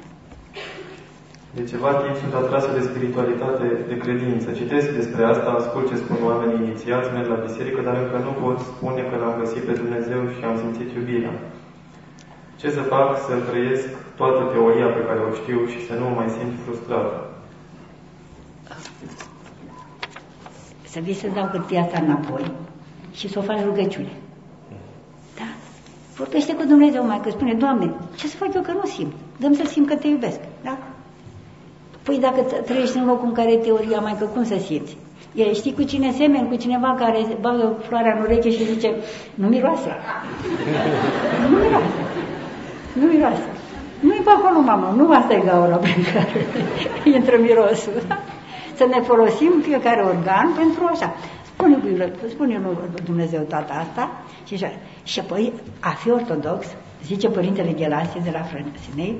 De 1.58 1.64
ceva 1.72 1.92
timp 2.02 2.16
sunt 2.22 2.34
atrasă 2.34 2.70
de 2.76 2.86
spiritualitate, 2.88 3.66
de 3.90 3.96
credință. 4.04 4.48
Citesc 4.60 4.88
despre 4.98 5.22
asta, 5.24 5.50
ascult 5.50 5.88
ce 5.88 5.96
spun 5.96 6.18
oamenii 6.30 6.64
inițiați, 6.64 7.12
merg 7.12 7.28
la 7.28 7.44
biserică, 7.46 7.80
dar 7.82 7.96
încă 8.02 8.18
nu 8.26 8.32
pot 8.42 8.58
spune 8.58 9.02
că 9.10 9.16
l-am 9.16 9.38
găsit 9.42 9.62
pe 9.66 9.72
Dumnezeu 9.72 10.20
și 10.34 10.44
am 10.44 10.56
simțit 10.62 10.88
iubirea. 10.94 11.34
Ce 12.60 12.70
să 12.70 12.80
fac 12.80 13.08
să 13.26 13.34
trăiesc 13.48 13.88
toată 14.20 14.40
teoria 14.52 14.86
pe 14.86 15.06
care 15.08 15.20
o 15.28 15.32
știu 15.40 15.60
și 15.72 15.86
să 15.86 15.92
nu 15.94 16.04
mă 16.04 16.14
mai 16.20 16.28
simt 16.36 16.54
frustrat? 16.64 17.08
Să 20.92 20.98
vii 21.00 21.20
să 21.22 21.26
dau 21.34 21.46
hârtia 21.52 21.80
asta 21.82 21.98
înapoi 22.04 22.52
și 23.12 23.28
să 23.28 23.38
o 23.38 23.42
faci 23.42 23.64
rugăciune. 23.64 24.12
Da? 25.38 25.48
Vorbește 26.16 26.54
cu 26.54 26.64
Dumnezeu 26.64 27.06
mai 27.06 27.20
că 27.20 27.30
spune, 27.30 27.54
Doamne, 27.54 27.86
ce 28.16 28.26
să 28.28 28.36
fac 28.36 28.54
eu 28.54 28.62
că 28.62 28.72
nu 28.72 28.86
simt? 28.86 29.12
Dăm 29.36 29.54
să 29.54 29.64
simt 29.66 29.88
că 29.88 29.96
te 29.96 30.08
iubesc. 30.08 30.40
Da? 30.62 30.78
Păi 32.08 32.18
dacă 32.20 32.40
trăiești 32.68 32.96
în 32.96 33.06
locul 33.06 33.28
în 33.28 33.34
care 33.34 33.52
e 33.52 33.56
teoria, 33.56 34.00
mai 34.00 34.16
că 34.18 34.24
cum 34.24 34.44
să 34.44 34.56
simți? 34.66 34.96
E, 35.34 35.52
știi 35.52 35.74
cu 35.74 35.82
cine 35.82 36.12
semeni? 36.12 36.48
Cu 36.48 36.56
cineva 36.56 36.94
care 36.98 37.18
bagă 37.40 37.76
floarea 37.88 38.14
în 38.16 38.22
ureche 38.22 38.50
și 38.50 38.64
zice, 38.64 38.92
nu 39.34 39.46
miroase. 39.48 39.90
nu 41.50 41.56
miroase. 41.56 42.00
Nu 42.92 43.06
miroase. 43.06 43.48
Nu-i 44.00 44.20
pe 44.24 44.30
acolo, 44.30 44.60
mamă, 44.60 44.94
nu 44.96 45.12
asta 45.12 45.34
e 45.34 45.42
gaura 45.46 45.76
pe 45.76 45.88
care 46.12 46.46
intră 47.16 47.36
mirosul. 47.40 48.02
Să 48.74 48.86
ne 48.90 49.00
folosim 49.00 49.52
fiecare 49.62 50.02
organ 50.02 50.52
pentru 50.56 50.88
așa. 50.92 51.14
Spune 51.42 51.78
lui, 51.82 52.12
spune 52.28 52.60
lui 52.64 52.76
Dumnezeu 53.04 53.40
toată 53.48 53.72
asta 53.72 54.10
și 54.46 54.54
așa. 54.54 54.70
Și 55.02 55.18
apoi, 55.20 55.52
a 55.80 55.90
fi 55.90 56.10
ortodox, 56.10 56.66
zice 57.04 57.28
Părintele 57.28 57.72
Ghelasie 57.72 58.20
de 58.24 58.30
la 58.32 58.42
Frăsinei, 58.42 59.08
este, 59.08 59.16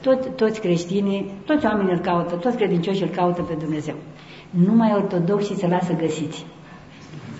tot, 0.00 0.36
toți 0.36 0.60
creștinii, 0.60 1.30
toți 1.46 1.66
oamenii 1.66 1.92
îl 1.92 1.98
caută, 1.98 2.34
toți 2.34 2.56
credincioșii 2.56 3.02
îl 3.02 3.14
caută 3.14 3.42
pe 3.42 3.54
Dumnezeu. 3.58 3.94
Numai 4.50 4.92
ortodoxii 4.94 5.56
se 5.56 5.66
lasă 5.66 5.92
găsiți. 5.92 6.46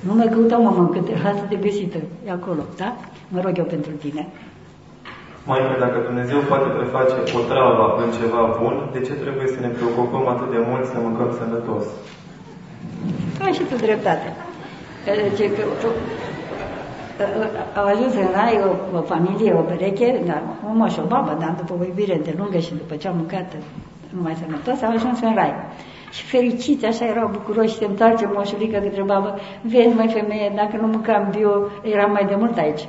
Nu 0.07 0.15
mai 0.15 0.28
căutau, 0.28 0.62
mamă, 0.62 0.89
că 0.89 0.99
te 0.99 1.15
lasă 1.23 1.45
de 1.49 1.57
găsită. 1.57 1.99
E 2.27 2.31
acolo, 2.31 2.62
da? 2.77 2.97
Mă 3.28 3.41
rog 3.45 3.59
eu 3.59 3.65
pentru 3.65 3.93
tine. 3.93 4.28
Mai 5.49 5.61
că 5.69 5.74
dacă 5.85 5.99
Dumnezeu 6.09 6.39
poate 6.51 6.69
preface 6.78 7.16
o 7.39 7.41
travă 7.53 7.85
în 8.03 8.11
ceva 8.19 8.43
bun, 8.61 8.74
de 8.95 9.01
ce 9.07 9.12
trebuie 9.24 9.47
să 9.55 9.59
ne 9.61 9.70
preocupăm 9.77 10.24
atât 10.35 10.49
de 10.55 10.61
mult 10.69 10.85
să 10.93 10.97
mâncăm 11.07 11.31
sănătos? 11.41 11.85
Ai 13.45 13.53
și 13.59 13.65
tu 13.70 13.77
dreptate. 13.87 14.28
Ce, 15.37 15.45
că, 15.55 15.62
au 17.79 17.85
ajuns 17.87 18.15
în 18.15 18.29
rai 18.35 18.61
o, 18.69 18.97
o 18.99 19.01
familie, 19.01 19.53
o 19.53 19.61
pereche, 19.61 20.23
dar 20.27 20.43
un 20.71 20.77
moș, 20.77 20.97
o 20.97 21.03
babă, 21.03 21.37
dar 21.41 21.55
după 21.59 21.75
o 21.81 21.85
iubire 21.85 22.21
de 22.25 22.35
lungă 22.39 22.59
și 22.59 22.71
după 22.71 22.95
ce 22.95 23.09
au 23.09 23.15
mâncat 23.15 23.53
numai 24.11 24.37
sănătos, 24.41 24.83
au 24.83 24.93
ajuns 24.95 25.21
în 25.21 25.35
rai. 25.35 25.55
Și 26.11 26.23
fericiți, 26.25 26.85
așa 26.85 27.05
erau 27.05 27.29
bucuroși, 27.33 27.77
se 27.77 27.85
întoarce 27.85 28.31
moșulică 28.35 28.79
către 28.79 29.03
babă, 29.03 29.39
vezi, 29.61 29.95
mai 29.95 30.09
femeie, 30.09 30.53
dacă 30.55 30.77
nu 30.81 30.87
mâncam 30.87 31.29
bio, 31.37 31.51
eram 31.83 32.11
mai 32.13 32.25
de 32.29 32.35
mult 32.35 32.59
aici. 32.59 32.89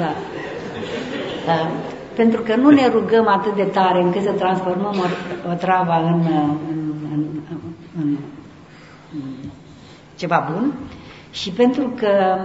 da. 0.00 0.10
da. 1.46 1.70
Pentru 2.14 2.42
că 2.42 2.56
nu 2.56 2.70
ne 2.70 2.88
rugăm 2.88 3.28
atât 3.28 3.54
de 3.54 3.62
tare 3.62 4.02
încât 4.02 4.22
să 4.22 4.30
transformăm 4.30 4.94
o, 4.98 5.50
o 5.50 5.54
travă 5.54 5.92
în, 6.04 6.20
în, 6.70 6.94
în, 7.12 7.24
în 8.00 8.16
ceva 10.16 10.48
bun 10.52 10.72
și 11.30 11.50
pentru 11.50 11.92
că 11.96 12.38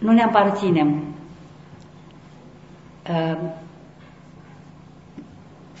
nu 0.00 0.12
ne 0.12 0.22
aparținem. 0.22 1.04
Uh, 3.10 3.36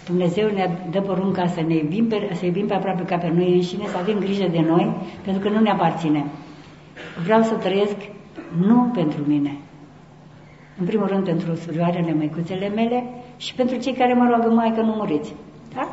Dumnezeu 0.06 0.50
ne 0.50 0.70
dă 0.90 1.00
porunca 1.00 1.46
să 1.46 1.60
ne 1.66 1.74
iubim 1.74 2.06
pe, 2.06 2.30
să 2.32 2.46
iubim 2.46 2.66
pe 2.66 2.74
aproape 2.74 3.02
ca 3.02 3.16
pe 3.16 3.32
noi 3.34 3.52
înșine, 3.54 3.86
să 3.86 3.96
avem 3.96 4.18
grijă 4.18 4.46
de 4.50 4.60
noi, 4.60 4.94
pentru 5.24 5.42
că 5.42 5.48
nu 5.54 5.60
ne 5.60 5.70
aparținem. 5.70 6.26
Vreau 7.24 7.42
să 7.42 7.54
trăiesc 7.54 7.96
nu 8.66 8.90
pentru 8.94 9.22
mine. 9.26 9.56
În 10.78 10.86
primul 10.86 11.06
rând 11.06 11.24
pentru 11.24 11.54
surioarele, 11.54 12.12
măicuțele 12.12 12.68
mele 12.68 13.04
și 13.36 13.54
pentru 13.54 13.76
cei 13.76 13.92
care 13.92 14.14
mă 14.14 14.26
roagă 14.28 14.50
mai 14.50 14.72
că 14.74 14.80
nu 14.80 14.92
muriți. 14.92 15.34
Da? 15.74 15.88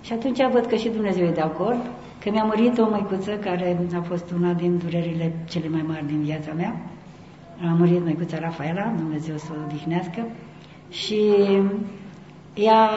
Și 0.00 0.12
atunci 0.12 0.38
văd 0.52 0.66
că 0.66 0.76
și 0.76 0.88
Dumnezeu 0.88 1.26
e 1.26 1.30
de 1.30 1.40
acord 1.40 1.80
că 2.26 2.32
mi-a 2.32 2.44
murit 2.44 2.78
o 2.78 2.88
măicuță 2.88 3.30
care 3.30 3.88
a 3.96 4.00
fost 4.00 4.30
una 4.30 4.52
din 4.52 4.78
durerile 4.78 5.44
cele 5.48 5.68
mai 5.68 5.84
mari 5.86 6.06
din 6.06 6.22
viața 6.22 6.52
mea. 6.52 6.76
A 7.60 7.74
murit 7.78 8.04
măicuța 8.04 8.38
Rafaela, 8.38 8.92
Dumnezeu 8.96 9.36
să 9.36 9.46
o 9.52 9.64
odihnească. 9.64 10.26
Și 10.90 11.20
ea 12.54 12.88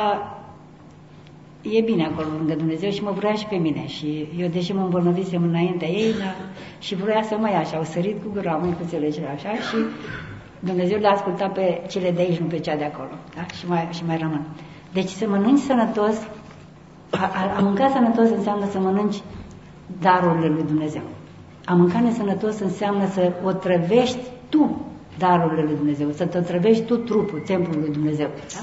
e 1.61 1.81
bine 1.81 2.05
acolo 2.05 2.27
lângă 2.37 2.53
Dumnezeu 2.55 2.89
și 2.89 3.03
mă 3.03 3.11
vrea 3.11 3.33
și 3.33 3.45
pe 3.45 3.55
mine. 3.55 3.87
Și 3.87 4.27
eu, 4.37 4.47
deși 4.47 4.73
mă 4.73 4.81
îmbolnăvisem 4.81 5.43
înaintea 5.43 5.87
ei, 5.87 6.13
dar 6.13 6.35
și 6.79 6.95
vrea 6.95 7.21
să 7.21 7.37
mă 7.37 7.49
ia 7.49 7.63
și 7.63 7.75
au 7.75 7.83
sărit 7.83 8.23
cu 8.23 8.29
gura 8.33 8.55
măicuțele 8.55 9.09
cele 9.09 9.27
așa 9.27 9.53
și 9.53 9.77
Dumnezeu 10.59 10.99
le-a 10.99 11.11
ascultat 11.11 11.53
pe 11.53 11.81
cele 11.87 12.11
de 12.11 12.21
aici, 12.21 12.37
nu 12.37 12.45
pe 12.45 12.59
cea 12.59 12.75
de 12.75 12.83
acolo. 12.83 13.13
Da? 13.35 13.45
Și, 13.57 13.67
mai, 13.67 13.87
și 13.91 14.05
mai 14.05 14.17
rămân. 14.17 14.45
Deci 14.93 15.09
să 15.09 15.27
mănânci 15.27 15.59
sănătos 15.59 16.27
a, 17.09 17.31
a, 17.33 17.55
a 17.57 17.59
mânca 17.59 17.89
sănătos 17.89 18.29
înseamnă 18.29 18.65
să 18.71 18.79
mănânci 18.79 19.21
darurile 20.01 20.47
lui 20.47 20.63
Dumnezeu. 20.63 21.01
A 21.65 21.73
mânca 21.73 21.99
nesănătos 21.99 22.59
înseamnă 22.59 23.07
să 23.07 23.31
o 23.43 23.51
trăvești 23.51 24.19
tu 24.49 24.85
darurile 25.17 25.61
lui 25.61 25.75
Dumnezeu, 25.75 26.11
să 26.11 26.25
te 26.25 26.39
trăvești 26.39 26.83
tu 26.83 26.97
trupul, 26.97 27.39
templul 27.39 27.79
lui 27.79 27.91
Dumnezeu. 27.91 28.27
Da? 28.27 28.61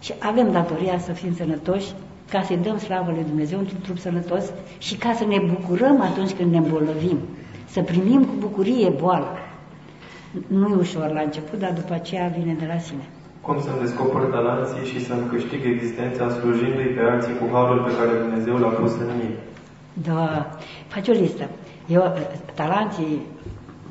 Și 0.00 0.14
avem 0.18 0.52
datoria 0.52 0.98
să 0.98 1.12
fim 1.12 1.34
sănătoși 1.34 1.92
ca 2.30 2.42
să-i 2.42 2.56
dăm 2.56 2.78
slavă 2.78 3.10
lui 3.10 3.24
Dumnezeu 3.24 3.58
într-un 3.58 3.80
trup 3.80 3.98
sănătos 3.98 4.44
și 4.78 4.96
ca 4.96 5.12
să 5.12 5.24
ne 5.24 5.38
bucurăm 5.38 6.00
atunci 6.00 6.32
când 6.32 6.50
ne 6.50 6.56
îmbolnăvim. 6.56 7.18
Să 7.66 7.82
primim 7.82 8.24
cu 8.24 8.34
bucurie 8.38 8.88
boala. 8.88 9.36
Nu 10.46 10.68
e 10.68 10.74
ușor 10.74 11.12
la 11.12 11.20
început, 11.20 11.58
dar 11.58 11.72
după 11.72 11.94
aceea 11.94 12.32
vine 12.38 12.56
de 12.58 12.66
la 12.66 12.78
sine 12.78 13.08
cum 13.40 13.60
să-mi 13.60 13.80
descoper 13.80 14.22
talanții 14.22 14.84
și 14.90 15.04
să-mi 15.06 15.28
câștig 15.32 15.60
existența 15.64 16.30
slujindu-i 16.30 16.94
pe 16.96 17.02
alții 17.12 17.38
cu 17.40 17.46
harul 17.52 17.80
pe 17.86 17.96
care 17.98 18.22
Dumnezeu 18.24 18.56
l-a 18.56 18.68
pus 18.68 18.92
în 18.92 19.10
mine. 19.20 19.38
Da, 19.92 20.46
faci 20.86 21.08
o 21.08 21.12
listă. 21.12 21.48
Eu, 21.86 22.02
talanții, 22.54 23.22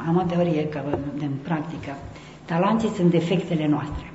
am 0.07 0.15
o 0.17 0.23
teorie 0.31 0.67
că, 0.67 0.79
în 1.19 1.31
practică, 1.43 1.91
talanții 2.45 2.89
sunt 2.89 3.11
defectele 3.11 3.67
noastre. 3.67 4.11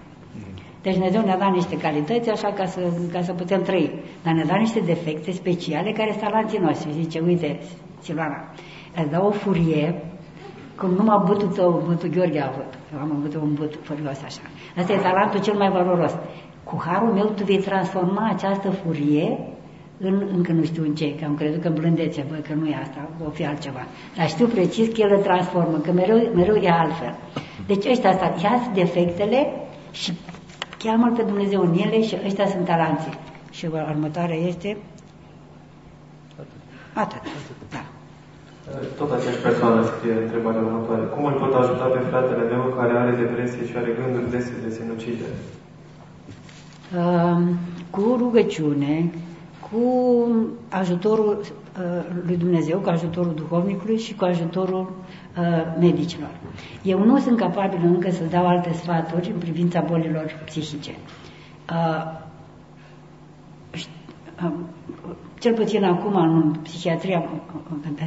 Deci 0.83 0.93
Dumnezeu 0.93 1.25
ne-a 1.25 1.39
dat 1.39 1.53
niște 1.53 1.77
calități 1.77 2.31
așa 2.31 2.53
ca 2.53 2.67
să, 2.67 2.81
ca 3.13 3.23
să 3.23 3.33
putem 3.33 3.63
trăi. 3.63 3.91
Dar 4.23 4.35
ne-a 4.35 4.45
dat 4.45 4.59
niște 4.59 4.81
defecte 4.81 5.33
speciale 5.33 5.93
care 5.93 6.11
sunt 6.11 6.23
talanții 6.23 6.59
noștri. 6.59 6.93
Zice, 6.93 7.21
uite, 7.27 7.61
Silvana, 8.01 8.45
îți 8.97 9.11
dau 9.11 9.27
o 9.27 9.31
furie 9.31 10.03
cum 10.83 10.95
numai 11.01 11.23
bătul 11.27 11.49
tău, 11.49 11.83
bătul 11.87 12.09
Gheorghe 12.09 12.41
a 12.41 12.47
avut. 12.53 12.71
Eu 12.93 12.99
am 13.01 13.13
avut 13.19 13.35
un 13.35 13.55
but 13.55 13.73
furios 13.83 14.21
așa. 14.29 14.45
Asta 14.77 14.93
e 14.93 14.97
talentul 14.97 15.41
cel 15.41 15.57
mai 15.63 15.71
valoros. 15.71 16.15
Cu 16.65 16.83
harul 16.87 17.13
meu 17.13 17.27
tu 17.37 17.45
vei 17.45 17.59
transforma 17.59 18.29
această 18.35 18.71
furie 18.71 19.39
în, 19.99 20.15
încă 20.37 20.53
nu 20.53 20.65
știu 20.65 20.83
în 20.83 20.95
ce, 20.95 21.15
că 21.15 21.25
am 21.25 21.35
crezut 21.35 21.63
că 21.63 21.69
în 21.69 21.75
blândețe, 21.75 22.27
bă, 22.29 22.35
că 22.35 22.55
nu 22.55 22.67
e 22.67 22.77
asta, 22.81 23.09
o 23.27 23.31
fi 23.31 23.47
altceva. 23.47 23.87
Dar 24.17 24.29
știu 24.29 24.47
precis 24.47 24.87
că 24.87 25.01
el 25.01 25.13
îl 25.17 25.23
transformă, 25.23 25.77
că 25.79 25.93
mereu, 25.93 26.17
mereu 26.35 26.55
e 26.55 26.71
altfel. 26.71 27.15
Deci 27.67 27.87
ăștia 27.87 28.11
asta, 28.11 28.35
ia 28.43 28.71
defectele 28.75 29.47
și 29.91 30.13
cheamă 30.79 31.13
pe 31.17 31.23
Dumnezeu 31.23 31.61
în 31.61 31.73
ele 31.73 32.03
și 32.03 32.17
ăștia 32.25 32.47
sunt 32.47 32.65
talanții. 32.65 33.19
Și 33.51 33.67
următoarea 33.67 34.37
este... 34.37 34.77
Atât. 36.95 37.23
Da. 37.71 37.85
Tot 38.97 39.11
aceeași 39.13 39.39
persoană 39.39 39.85
scrie 39.85 40.13
întrebarea 40.13 40.61
următoare. 40.61 41.03
Cum 41.03 41.25
îl 41.25 41.33
pot 41.33 41.55
ajuta 41.55 41.85
pe 41.85 41.99
fratele 41.99 42.43
meu 42.53 42.75
care 42.79 42.93
are 42.93 43.17
depresie 43.17 43.67
și 43.67 43.77
are 43.77 43.97
gânduri 44.01 44.31
dese 44.31 44.55
de 44.65 44.71
sinucidere? 44.71 45.37
Uh, 46.97 47.43
cu 47.91 48.15
rugăciune, 48.19 49.11
cu 49.71 49.85
ajutorul 50.69 51.41
uh, 51.41 52.05
lui 52.27 52.37
Dumnezeu, 52.37 52.79
cu 52.79 52.89
ajutorul 52.89 53.35
duhovnicului 53.35 53.99
și 53.99 54.15
cu 54.15 54.25
ajutorul 54.25 54.93
uh, 55.39 55.77
medicilor. 55.79 56.31
Eu 56.83 57.05
nu 57.05 57.19
sunt 57.19 57.39
capabil 57.39 57.81
încă 57.85 58.11
să 58.11 58.25
dau 58.31 58.47
alte 58.47 58.73
sfaturi 58.73 59.31
în 59.31 59.39
privința 59.39 59.81
bolilor 59.81 60.43
psihice. 60.45 60.95
Uh, 61.71 62.21
cel 65.43 65.55
puțin 65.55 65.85
acum 65.85 66.17
în 66.17 66.55
psihiatria 66.63 67.25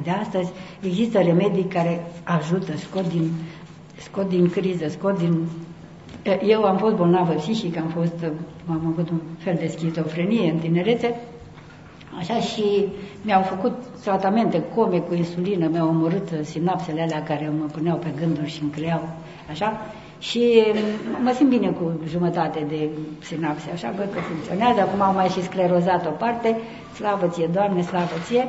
de 0.04 0.10
astăzi, 0.10 0.52
există 0.82 1.20
remedii 1.20 1.64
care 1.64 2.06
ajută, 2.24 2.78
scot 2.78 3.08
din, 3.08 3.32
scot 3.98 4.30
din 4.30 4.50
criză, 4.50 4.88
scot 4.88 5.18
din... 5.18 5.48
Eu 6.48 6.64
am 6.64 6.78
fost 6.78 6.96
bolnavă 6.96 7.34
psihic, 7.34 7.78
am 7.78 7.88
fost, 7.88 8.26
am 8.70 8.82
avut 8.92 9.10
un 9.10 9.20
fel 9.38 9.56
de 9.60 9.68
schizofrenie 9.68 10.52
în 10.52 10.58
tinerețe, 10.58 11.16
așa 12.18 12.40
și 12.40 12.86
mi-au 13.22 13.42
făcut 13.42 13.74
tratamente 14.04 14.64
come 14.76 15.00
cu 15.00 15.14
insulină, 15.14 15.68
mi-au 15.68 15.88
omorât 15.88 16.30
sinapsele 16.42 17.02
alea 17.02 17.24
care 17.24 17.52
mă 17.60 17.66
puneau 17.66 17.98
pe 17.98 18.14
gânduri 18.20 18.50
și 18.50 18.62
îmi 18.62 18.72
creau, 18.72 19.10
așa, 19.50 19.80
și 20.20 20.64
mă 21.24 21.32
simt 21.32 21.50
bine 21.50 21.68
cu 21.68 21.92
jumătate 22.08 22.66
de 22.68 22.90
sinapse, 23.20 23.70
așa 23.74 23.94
văd 23.98 24.08
că 24.14 24.20
funcționează. 24.20 24.80
Acum 24.82 25.02
am 25.02 25.16
mai 25.16 25.28
și 25.28 25.44
sclerozat 25.44 26.06
o 26.06 26.10
parte, 26.10 26.58
slavă 26.94 27.28
ție, 27.28 27.50
Doamne, 27.54 27.82
slavă 27.82 28.16
ție. 28.24 28.48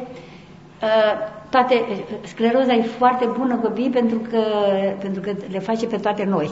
Uh, 0.82 1.12
toate, 1.50 1.74
scleroza 2.22 2.72
e 2.74 2.82
foarte 2.82 3.28
bună 3.38 3.54
copii 3.56 3.90
pentru 3.90 4.18
că, 4.18 4.42
pentru 4.98 5.20
că 5.20 5.30
le 5.50 5.58
face 5.58 5.86
pe 5.86 5.96
toate 5.96 6.24
noi. 6.24 6.50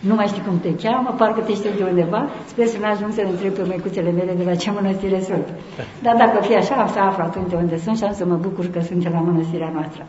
Nu 0.00 0.14
mai 0.14 0.26
știi 0.26 0.42
cum 0.42 0.60
te 0.60 0.74
cheamă, 0.74 1.14
parcă 1.18 1.40
te 1.40 1.54
știu 1.54 1.70
de 1.76 1.84
undeva, 1.84 2.28
sper 2.46 2.66
să 2.66 2.78
nu 2.78 2.86
ajung 2.86 3.12
să 3.12 3.20
le 3.20 3.28
întreb 3.28 3.52
pe 3.52 3.62
măicuțele 3.62 4.10
mele 4.10 4.32
de 4.32 4.44
la 4.44 4.54
ce 4.54 4.70
mănăstire 4.70 5.20
sunt. 5.20 5.46
Dar 6.02 6.16
dacă 6.16 6.42
fi 6.42 6.54
așa, 6.54 6.74
am 6.74 6.88
să 6.88 6.98
aflu 6.98 7.22
atunci 7.22 7.48
de 7.48 7.56
unde 7.56 7.78
sunt 7.78 7.96
și 7.96 8.04
am 8.04 8.12
să 8.12 8.24
mă 8.24 8.34
bucur 8.34 8.66
că 8.66 8.80
sunt 8.80 9.12
la 9.12 9.18
mănăstirea 9.18 9.70
noastră. 9.74 10.06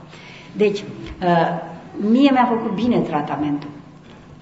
Deci, 0.52 0.80
uh, 0.80 1.50
mie 2.12 2.32
mi-a 2.32 2.48
făcut 2.50 2.72
bine 2.76 3.00
tratamentul. 3.00 3.70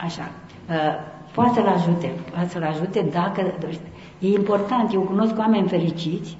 Așa. 0.05 0.31
Uh, 0.69 0.75
poate 1.33 1.53
să-l 1.53 1.67
ajute, 1.67 2.11
poate 2.31 2.47
să-l 2.47 2.63
ajute 2.63 3.07
dacă... 3.11 3.53
E 4.19 4.27
important, 4.27 4.93
eu 4.93 5.01
cunosc 5.01 5.37
oameni 5.37 5.67
fericiți, 5.67 6.37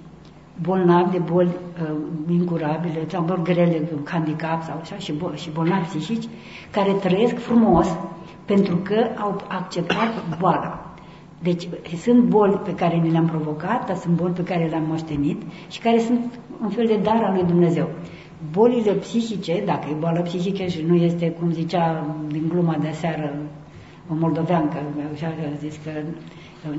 bolnavi 0.61 1.11
de 1.11 1.18
boli 1.18 1.48
uh, 1.48 1.95
incurabile, 2.30 3.06
sau 3.07 3.23
boli 3.23 3.44
grele, 3.44 3.90
handicap 4.03 4.64
sau 4.64 4.77
așa, 4.81 4.98
și, 4.98 5.11
bol, 5.11 5.36
și 5.36 5.49
bolnavi 5.49 5.86
psihici, 5.86 6.27
care 6.72 6.91
trăiesc 6.91 7.38
frumos 7.38 7.98
pentru 8.45 8.76
că 8.76 9.07
au 9.18 9.41
acceptat 9.48 10.38
boala. 10.40 10.94
Deci 11.41 11.68
sunt 11.98 12.23
boli 12.23 12.61
pe 12.64 12.76
care 12.76 12.98
ne 12.98 13.10
le-am 13.10 13.26
provocat, 13.26 13.86
dar 13.86 13.95
sunt 13.95 14.15
boli 14.15 14.34
pe 14.34 14.44
care 14.44 14.65
le-am 14.65 14.86
moștenit 14.88 15.41
și 15.68 15.80
care 15.80 15.99
sunt 15.99 16.40
un 16.61 16.69
fel 16.69 16.86
de 16.86 16.99
dar 17.03 17.23
al 17.23 17.34
lui 17.34 17.44
Dumnezeu. 17.44 17.90
Bolile 18.52 18.91
psihice, 18.91 19.61
dacă 19.66 19.88
e 19.90 19.94
boală 19.94 20.22
psihică 20.22 20.64
și 20.64 20.82
nu 20.88 20.95
este, 20.95 21.30
cum 21.30 21.52
zicea 21.52 22.16
din 22.28 22.48
gluma 22.49 22.76
de 22.82 22.90
seară 22.91 23.34
o 24.11 24.14
moldoveancă, 24.14 24.78
așa 25.14 25.28
a 25.28 25.56
zis 25.57 25.80
că 25.84 25.91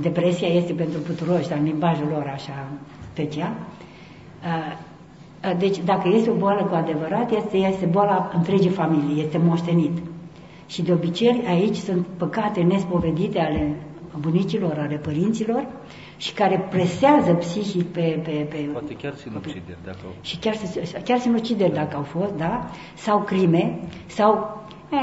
depresia 0.00 0.48
este 0.48 0.72
pentru 0.72 1.00
puturoși, 1.00 1.48
dar 1.48 1.58
în 1.58 1.64
limbajul 1.64 2.06
lor 2.10 2.30
așa 2.34 2.68
special. 3.12 3.52
Deci, 5.58 5.78
dacă 5.84 6.08
este 6.08 6.30
o 6.30 6.34
boală 6.34 6.64
cu 6.64 6.74
adevărat, 6.74 7.30
este, 7.30 7.56
este 7.56 7.86
boala 7.86 8.30
întregii 8.34 8.70
familii, 8.70 9.22
este 9.22 9.38
moștenit. 9.38 9.98
Și 10.66 10.82
de 10.82 10.92
obicei 10.92 11.42
aici 11.48 11.76
sunt 11.76 12.06
păcate 12.16 12.60
nespovedite 12.60 13.40
ale 13.40 13.76
bunicilor, 14.18 14.78
ale 14.78 14.96
părinților 14.96 15.66
și 16.16 16.32
care 16.32 16.66
presează 16.70 17.32
psihic 17.32 17.86
pe... 17.86 18.20
pe, 18.24 18.46
pe 18.50 18.68
Poate 18.72 18.94
chiar 18.94 19.14
sinucideri 19.14 19.78
dacă 19.84 19.98
au 20.04 20.12
Și 20.20 20.36
chiar, 20.36 20.54
chiar 21.04 21.18
sinucideri 21.18 21.72
dacă 21.72 21.96
au 21.96 22.02
fost, 22.02 22.32
da? 22.36 22.70
Sau 22.94 23.22
crime, 23.22 23.78
sau... 24.06 24.58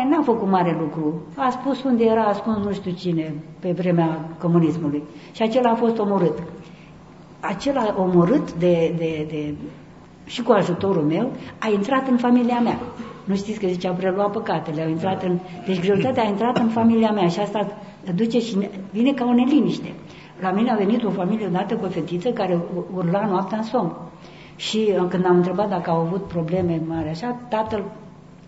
N-a 0.10 0.22
făcut 0.24 0.48
mare 0.48 0.78
lucru. 0.80 1.22
A 1.36 1.50
spus 1.50 1.84
unde 1.84 2.04
era 2.04 2.24
ascuns 2.24 2.66
nu 2.66 2.74
știu 2.74 2.92
cine 2.92 3.34
pe 3.60 3.72
vremea 3.72 4.30
comunismului. 4.40 5.04
Și 5.32 5.42
acela 5.42 5.70
a 5.70 5.76
fost 5.76 5.98
omorât. 5.98 6.44
Acela 7.40 7.96
omorât 7.98 8.54
de, 8.54 8.94
de, 8.98 9.26
de, 9.30 9.56
și 10.26 10.42
cu 10.42 10.52
ajutorul 10.52 11.04
meu 11.04 11.32
a 11.60 11.70
intrat 11.74 12.08
în 12.08 12.18
familia 12.18 12.60
mea. 12.60 12.80
Nu 13.24 13.36
știți 13.36 13.60
că 13.60 13.68
zicea 13.68 13.92
preluat 13.92 14.32
păcatele, 14.32 14.82
au 14.82 14.90
intrat 14.90 15.24
în... 15.24 15.40
Deci 15.66 15.80
greutatea 15.80 16.24
a 16.24 16.28
intrat 16.28 16.58
în 16.58 16.70
familia 16.70 17.12
mea 17.12 17.28
și 17.28 17.40
asta 17.40 17.78
duce 18.12 18.40
și 18.40 18.70
vine 18.92 19.14
ca 19.14 19.26
o 19.26 19.34
neliniște. 19.34 19.94
La 20.40 20.52
mine 20.52 20.72
a 20.72 20.76
venit 20.76 21.04
o 21.04 21.10
familie 21.10 21.46
odată 21.46 21.76
cu 21.76 21.86
o 21.86 21.90
fetiță 21.90 22.30
care 22.30 22.60
urla 22.96 23.26
noaptea 23.26 23.58
în 23.58 23.64
somn. 23.64 23.96
Și 24.56 24.90
uh, 24.90 25.06
când 25.10 25.26
am 25.26 25.36
întrebat 25.36 25.70
dacă 25.70 25.90
au 25.90 26.00
avut 26.00 26.24
probleme 26.24 26.82
mari 26.88 27.10
așa, 27.10 27.40
tatăl 27.50 27.84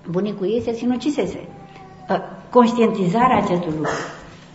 bunicul 0.10 0.48
ei 0.48 0.61
se 0.61 0.73
sinucisese. 0.73 1.48
Uh, 2.10 2.18
conștientizarea 2.49 3.38
acestui 3.38 3.72
lucru, 3.76 3.91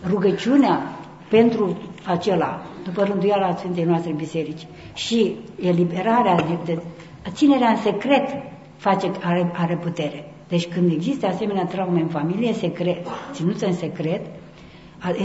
rugăciunea 0.07 0.81
pentru 1.29 1.77
acela, 2.05 2.61
după 2.83 3.03
rânduiala 3.03 3.55
Sfintei 3.55 3.83
noastre 3.83 4.11
biserici 4.11 4.67
și 4.93 5.35
eliberarea, 5.61 6.35
de, 6.35 6.57
de, 6.65 6.81
ținerea 7.29 7.69
în 7.69 7.77
secret 7.77 8.29
face, 8.77 9.11
are, 9.23 9.51
are 9.57 9.75
putere. 9.75 10.31
Deci 10.47 10.67
când 10.67 10.91
există 10.91 11.27
asemenea 11.27 11.65
traume 11.65 11.99
în 11.99 12.07
familie, 12.07 12.53
secret, 12.53 13.07
ținuți 13.31 13.63
în 13.63 13.73
secret, 13.73 14.25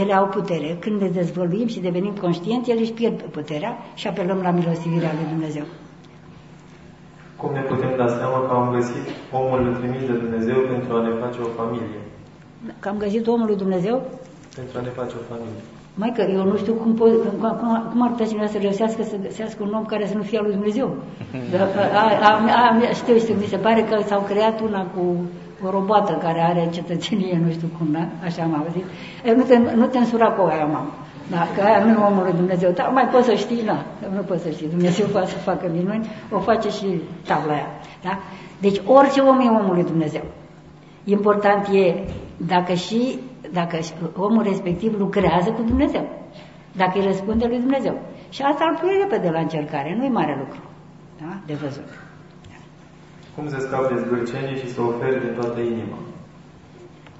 ele 0.01 0.13
au 0.13 0.27
putere. 0.27 0.77
Când 0.79 1.01
le 1.01 1.09
dezvăluim 1.09 1.67
și 1.67 1.79
devenim 1.79 2.13
conștienți, 2.21 2.71
ele 2.71 2.79
își 2.79 2.91
pierd 2.91 3.21
puterea 3.21 3.77
și 3.93 4.07
apelăm 4.07 4.39
la 4.41 4.51
milostivirea 4.51 5.11
lui 5.17 5.27
Dumnezeu. 5.29 5.65
Cum 7.35 7.53
ne 7.53 7.61
putem 7.61 7.93
da 7.97 8.07
seama 8.07 8.39
că 8.47 8.53
am 8.53 8.71
găsit 8.75 9.05
omul 9.31 9.75
trimis 9.79 10.03
de 10.09 10.13
Dumnezeu 10.23 10.57
pentru 10.71 10.95
a 10.95 11.01
ne 11.01 11.13
face 11.21 11.39
o 11.41 11.49
familie? 11.59 11.99
Că 12.79 12.89
am 12.89 12.97
găsit 12.97 13.27
omul 13.27 13.45
lui 13.45 13.55
Dumnezeu? 13.55 13.95
Pentru 14.55 14.77
a 14.77 14.81
ne 14.81 14.89
face 14.89 15.13
o 15.19 15.23
familie. 15.33 15.61
Mai 15.93 16.11
că 16.15 16.21
eu 16.21 16.43
nu 16.45 16.57
știu 16.57 16.73
cum, 16.73 16.91
po- 16.93 17.21
cum, 17.39 17.57
cum, 17.59 17.89
cum 17.91 18.01
ar 18.01 18.09
putea 18.09 18.25
cineva 18.25 18.47
să 18.47 18.57
reușească 18.57 19.03
să 19.03 19.15
găsească 19.21 19.63
un 19.63 19.73
om 19.73 19.85
care 19.85 20.05
să 20.07 20.17
nu 20.17 20.23
fie 20.23 20.37
al 20.37 20.43
lui 20.45 20.53
Dumnezeu. 20.53 20.87
A, 22.01 22.05
a, 22.21 22.31
a, 22.61 22.93
știu, 22.93 23.17
știu, 23.17 23.35
mi 23.35 23.51
se 23.53 23.57
pare 23.57 23.81
că 23.81 24.01
s-au 24.05 24.21
creat 24.21 24.61
una 24.61 24.85
cu 24.85 25.03
o 25.65 25.69
robotă 25.69 26.13
care 26.13 26.41
are 26.41 26.69
cetățenie, 26.71 27.41
nu 27.45 27.51
știu 27.51 27.69
cum, 27.77 27.87
da? 27.91 28.07
Așa 28.23 28.43
am 28.43 28.63
auzit. 28.63 28.85
Eu 29.25 29.35
nu 29.35 29.43
te, 29.43 29.57
nu 29.57 29.85
te 29.85 29.97
însura 29.97 30.27
cu 30.27 30.41
aia, 30.41 30.65
mamă. 30.65 30.93
Da, 31.29 31.47
că 31.55 31.61
aia 31.61 31.83
nu 31.83 31.91
e 31.91 32.05
omul 32.05 32.23
lui 32.23 32.33
Dumnezeu. 32.33 32.71
Dar 32.71 32.89
mai 32.93 33.07
poți 33.11 33.25
să 33.25 33.33
știi, 33.33 33.63
da, 33.63 33.85
nu 34.15 34.21
poți 34.21 34.43
să 34.43 34.49
știi. 34.49 34.67
Dumnezeu 34.67 35.07
poate 35.07 35.27
să 35.27 35.37
facă 35.37 35.71
minuni, 35.73 36.07
o 36.31 36.39
face 36.39 36.69
și 36.69 37.01
tabla 37.27 37.53
aia. 37.53 37.67
Da? 38.03 38.19
Deci 38.59 38.81
orice 38.85 39.19
om 39.19 39.39
e 39.39 39.49
omul 39.49 39.73
lui 39.73 39.83
Dumnezeu. 39.83 40.23
Important 41.03 41.67
e 41.67 42.05
dacă 42.37 42.73
și 42.73 43.19
dacă 43.51 43.79
omul 44.17 44.43
respectiv 44.43 44.99
lucrează 44.99 45.49
cu 45.51 45.61
Dumnezeu. 45.61 46.09
Dacă 46.75 46.99
îi 46.99 47.05
răspunde 47.05 47.45
lui 47.45 47.59
Dumnezeu. 47.59 47.99
Și 48.29 48.41
asta 48.41 48.65
îl 48.69 48.77
pui 48.77 48.97
repede 49.01 49.29
la 49.29 49.39
încercare, 49.39 49.95
nu 49.97 50.05
e 50.05 50.09
mare 50.09 50.35
lucru. 50.39 50.59
Da? 51.19 51.37
De 51.45 51.53
văzut. 51.53 52.10
Cum 53.35 53.49
să 53.49 53.57
scapi 53.59 53.93
de 53.93 53.99
zgârcenie 53.99 54.55
și 54.57 54.73
să 54.73 54.81
oferi 54.81 55.19
din 55.19 55.33
toată 55.39 55.59
inima? 55.59 55.97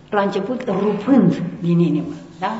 La 0.10 0.22
început 0.22 0.64
rupând 0.68 1.42
din 1.60 1.80
inimă, 1.80 2.14
da? 2.40 2.52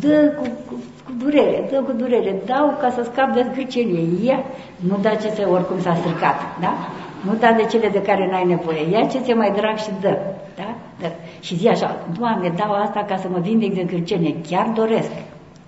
Dă 0.00 0.32
cu, 0.38 0.42
cu, 0.42 0.74
cu 1.04 1.12
durere, 1.18 1.68
dă 1.70 1.82
cu 1.82 1.92
durere, 1.92 2.42
dau 2.46 2.76
ca 2.80 2.90
să 2.90 3.02
scap 3.02 3.34
de 3.34 3.46
zgârcenie. 3.52 4.24
Ia, 4.24 4.44
nu 4.88 4.98
da 5.02 5.14
ce 5.14 5.30
să 5.30 5.48
oricum 5.50 5.80
s-a 5.80 5.94
stricat, 5.94 6.38
da? 6.60 6.72
Nu 7.24 7.34
da 7.34 7.52
de 7.52 7.64
cele 7.64 7.88
de 7.88 8.02
care 8.02 8.28
n-ai 8.30 8.46
nevoie. 8.46 8.90
Ia 8.90 9.06
ce 9.06 9.18
ți 9.20 9.32
mai 9.32 9.52
drag 9.56 9.76
și 9.76 9.90
dă, 10.00 10.18
da? 10.56 10.74
dă. 11.00 11.08
Și 11.40 11.56
zi 11.56 11.68
așa, 11.68 12.06
Doamne, 12.18 12.52
dau 12.56 12.72
asta 12.72 13.04
ca 13.08 13.16
să 13.16 13.28
mă 13.28 13.38
vindec 13.38 13.74
de 13.74 13.84
zgârcenie, 13.86 14.36
chiar 14.48 14.72
doresc. 14.74 15.10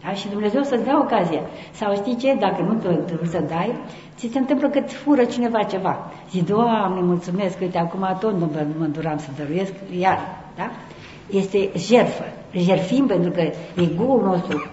Da? 0.05 0.13
Și 0.13 0.29
Dumnezeu 0.29 0.63
să-ți 0.63 0.85
dea 0.85 1.01
ocazia. 1.01 1.41
Sau 1.73 1.95
știi 1.95 2.17
ce, 2.17 2.37
dacă 2.41 2.63
nu 2.63 2.75
te 2.75 3.27
să 3.27 3.41
dai, 3.49 3.75
ți 4.17 4.29
se 4.33 4.39
întâmplă 4.39 4.69
că 4.69 4.79
îți 4.79 4.95
fură 4.95 5.25
cineva 5.25 5.63
ceva. 5.63 6.11
Zi, 6.31 6.43
Doamne, 6.43 7.01
mulțumesc, 7.01 7.61
uite, 7.61 7.79
acum 7.79 8.17
tot 8.21 8.39
nu 8.39 8.51
mă 8.79 8.85
înduram 8.85 9.19
să 9.19 9.29
dăruiesc, 9.37 9.73
iar, 9.99 10.19
da? 10.57 10.71
Este 11.31 11.71
jertfă. 11.77 12.25
Jertfim 12.53 13.07
pentru 13.07 13.31
că 13.31 13.51
ego-ul 13.81 14.23
nostru, 14.23 14.71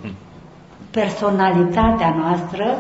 personalitatea 0.92 2.16
noastră 2.18 2.76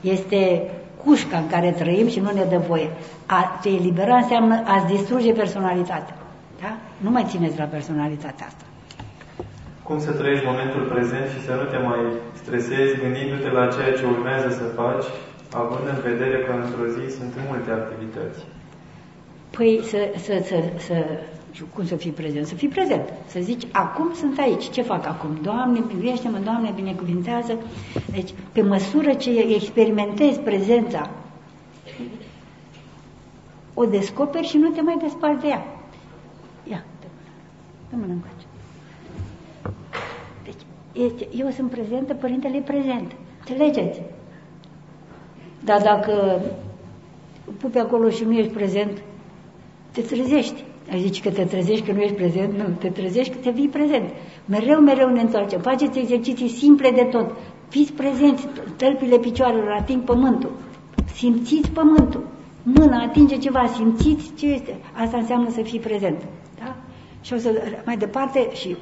este 0.00 0.70
cușca 1.04 1.36
în 1.36 1.46
care 1.46 1.70
trăim 1.70 2.08
și 2.08 2.20
nu 2.20 2.30
ne 2.30 2.44
dă 2.44 2.58
voie. 2.68 2.90
A 3.26 3.58
te 3.62 3.68
elibera 3.68 4.16
înseamnă 4.16 4.62
a-ți 4.66 4.86
distruge 4.86 5.32
personalitatea. 5.32 6.16
Da? 6.60 6.76
Nu 6.96 7.10
mai 7.10 7.24
țineți 7.28 7.58
la 7.58 7.64
personalitatea 7.64 8.46
asta. 8.46 8.64
Cum 9.86 9.98
să 10.00 10.10
trăiești 10.12 10.46
momentul 10.52 10.82
prezent 10.92 11.26
și 11.34 11.44
să 11.46 11.52
nu 11.54 11.64
te 11.72 11.78
mai 11.88 12.02
stresezi 12.42 13.00
gândindu-te 13.02 13.50
la 13.50 13.66
ceea 13.74 13.92
ce 13.92 14.04
urmează 14.04 14.48
să 14.60 14.64
faci, 14.80 15.06
având 15.62 15.86
în 15.94 16.00
vedere 16.10 16.36
că 16.44 16.52
într-o 16.52 16.86
zi 16.94 17.04
sunt 17.16 17.32
multe 17.48 17.70
activități? 17.70 18.40
Păi 19.56 19.80
să, 19.90 19.98
să, 20.24 20.34
să, 20.48 20.56
să 20.86 20.96
cum 21.74 21.86
să 21.86 21.96
fii 21.96 22.10
prezent? 22.10 22.46
Să 22.46 22.54
fii 22.54 22.68
prezent. 22.68 23.12
Să 23.26 23.40
zici, 23.40 23.66
acum 23.72 24.12
sunt 24.14 24.38
aici. 24.38 24.70
Ce 24.70 24.82
fac 24.82 25.06
acum? 25.06 25.38
Doamne, 25.42 25.80
privește-mă, 25.80 26.38
Doamne, 26.38 26.72
binecuvintează. 26.74 27.58
Deci, 28.10 28.34
pe 28.52 28.62
măsură 28.62 29.12
ce 29.12 29.30
experimentezi 29.30 30.38
prezența, 30.38 31.10
o 33.74 33.84
descoperi 33.84 34.46
și 34.46 34.56
nu 34.56 34.68
te 34.68 34.80
mai 34.80 34.96
desparți 35.02 35.40
de 35.40 35.48
ea. 35.48 35.66
Ia, 36.70 36.84
dă 37.90 37.96
mă 37.96 38.04
încoace. 38.08 38.43
Deci, 40.94 41.02
este, 41.04 41.28
eu 41.36 41.50
sunt 41.50 41.70
prezentă, 41.70 42.14
Părintele 42.14 42.56
e 42.56 42.60
prezent. 42.60 43.12
Înțelegeți? 43.38 44.02
Dar 45.64 45.82
dacă 45.82 46.40
pui 47.58 47.70
pe 47.70 47.78
acolo 47.78 48.08
și 48.08 48.24
nu 48.24 48.32
ești 48.32 48.52
prezent, 48.52 49.02
te 49.92 50.00
trezești. 50.00 50.64
Ai 50.90 51.00
zici 51.00 51.22
că 51.22 51.30
te 51.30 51.44
trezești 51.44 51.86
că 51.86 51.92
nu 51.92 52.00
ești 52.00 52.16
prezent? 52.16 52.56
Nu, 52.56 52.64
te 52.78 52.88
trezești 52.88 53.32
că 53.32 53.38
te 53.38 53.50
vii 53.50 53.68
prezent. 53.68 54.08
Mereu, 54.44 54.80
mereu 54.80 55.08
ne 55.08 55.20
întoarcem. 55.20 55.60
Faceți 55.60 55.98
exerciții 55.98 56.48
simple 56.48 56.90
de 56.90 57.02
tot. 57.02 57.30
Fiți 57.68 57.92
prezenți, 57.92 58.46
tălpile 58.76 59.18
picioarelor 59.18 59.76
ating 59.80 60.02
pământul. 60.02 60.50
Simțiți 61.14 61.70
pământul. 61.70 62.26
Mâna 62.62 63.02
atinge 63.02 63.36
ceva, 63.36 63.66
simțiți 63.66 64.32
ce 64.38 64.46
este. 64.46 64.76
Asta 64.92 65.16
înseamnă 65.16 65.50
să 65.50 65.62
fii 65.62 65.78
prezent. 65.78 66.22
Da? 66.58 66.76
Și 67.22 67.32
o 67.32 67.36
să 67.36 67.50
mai 67.84 67.96
departe 67.96 68.48
și 68.52 68.76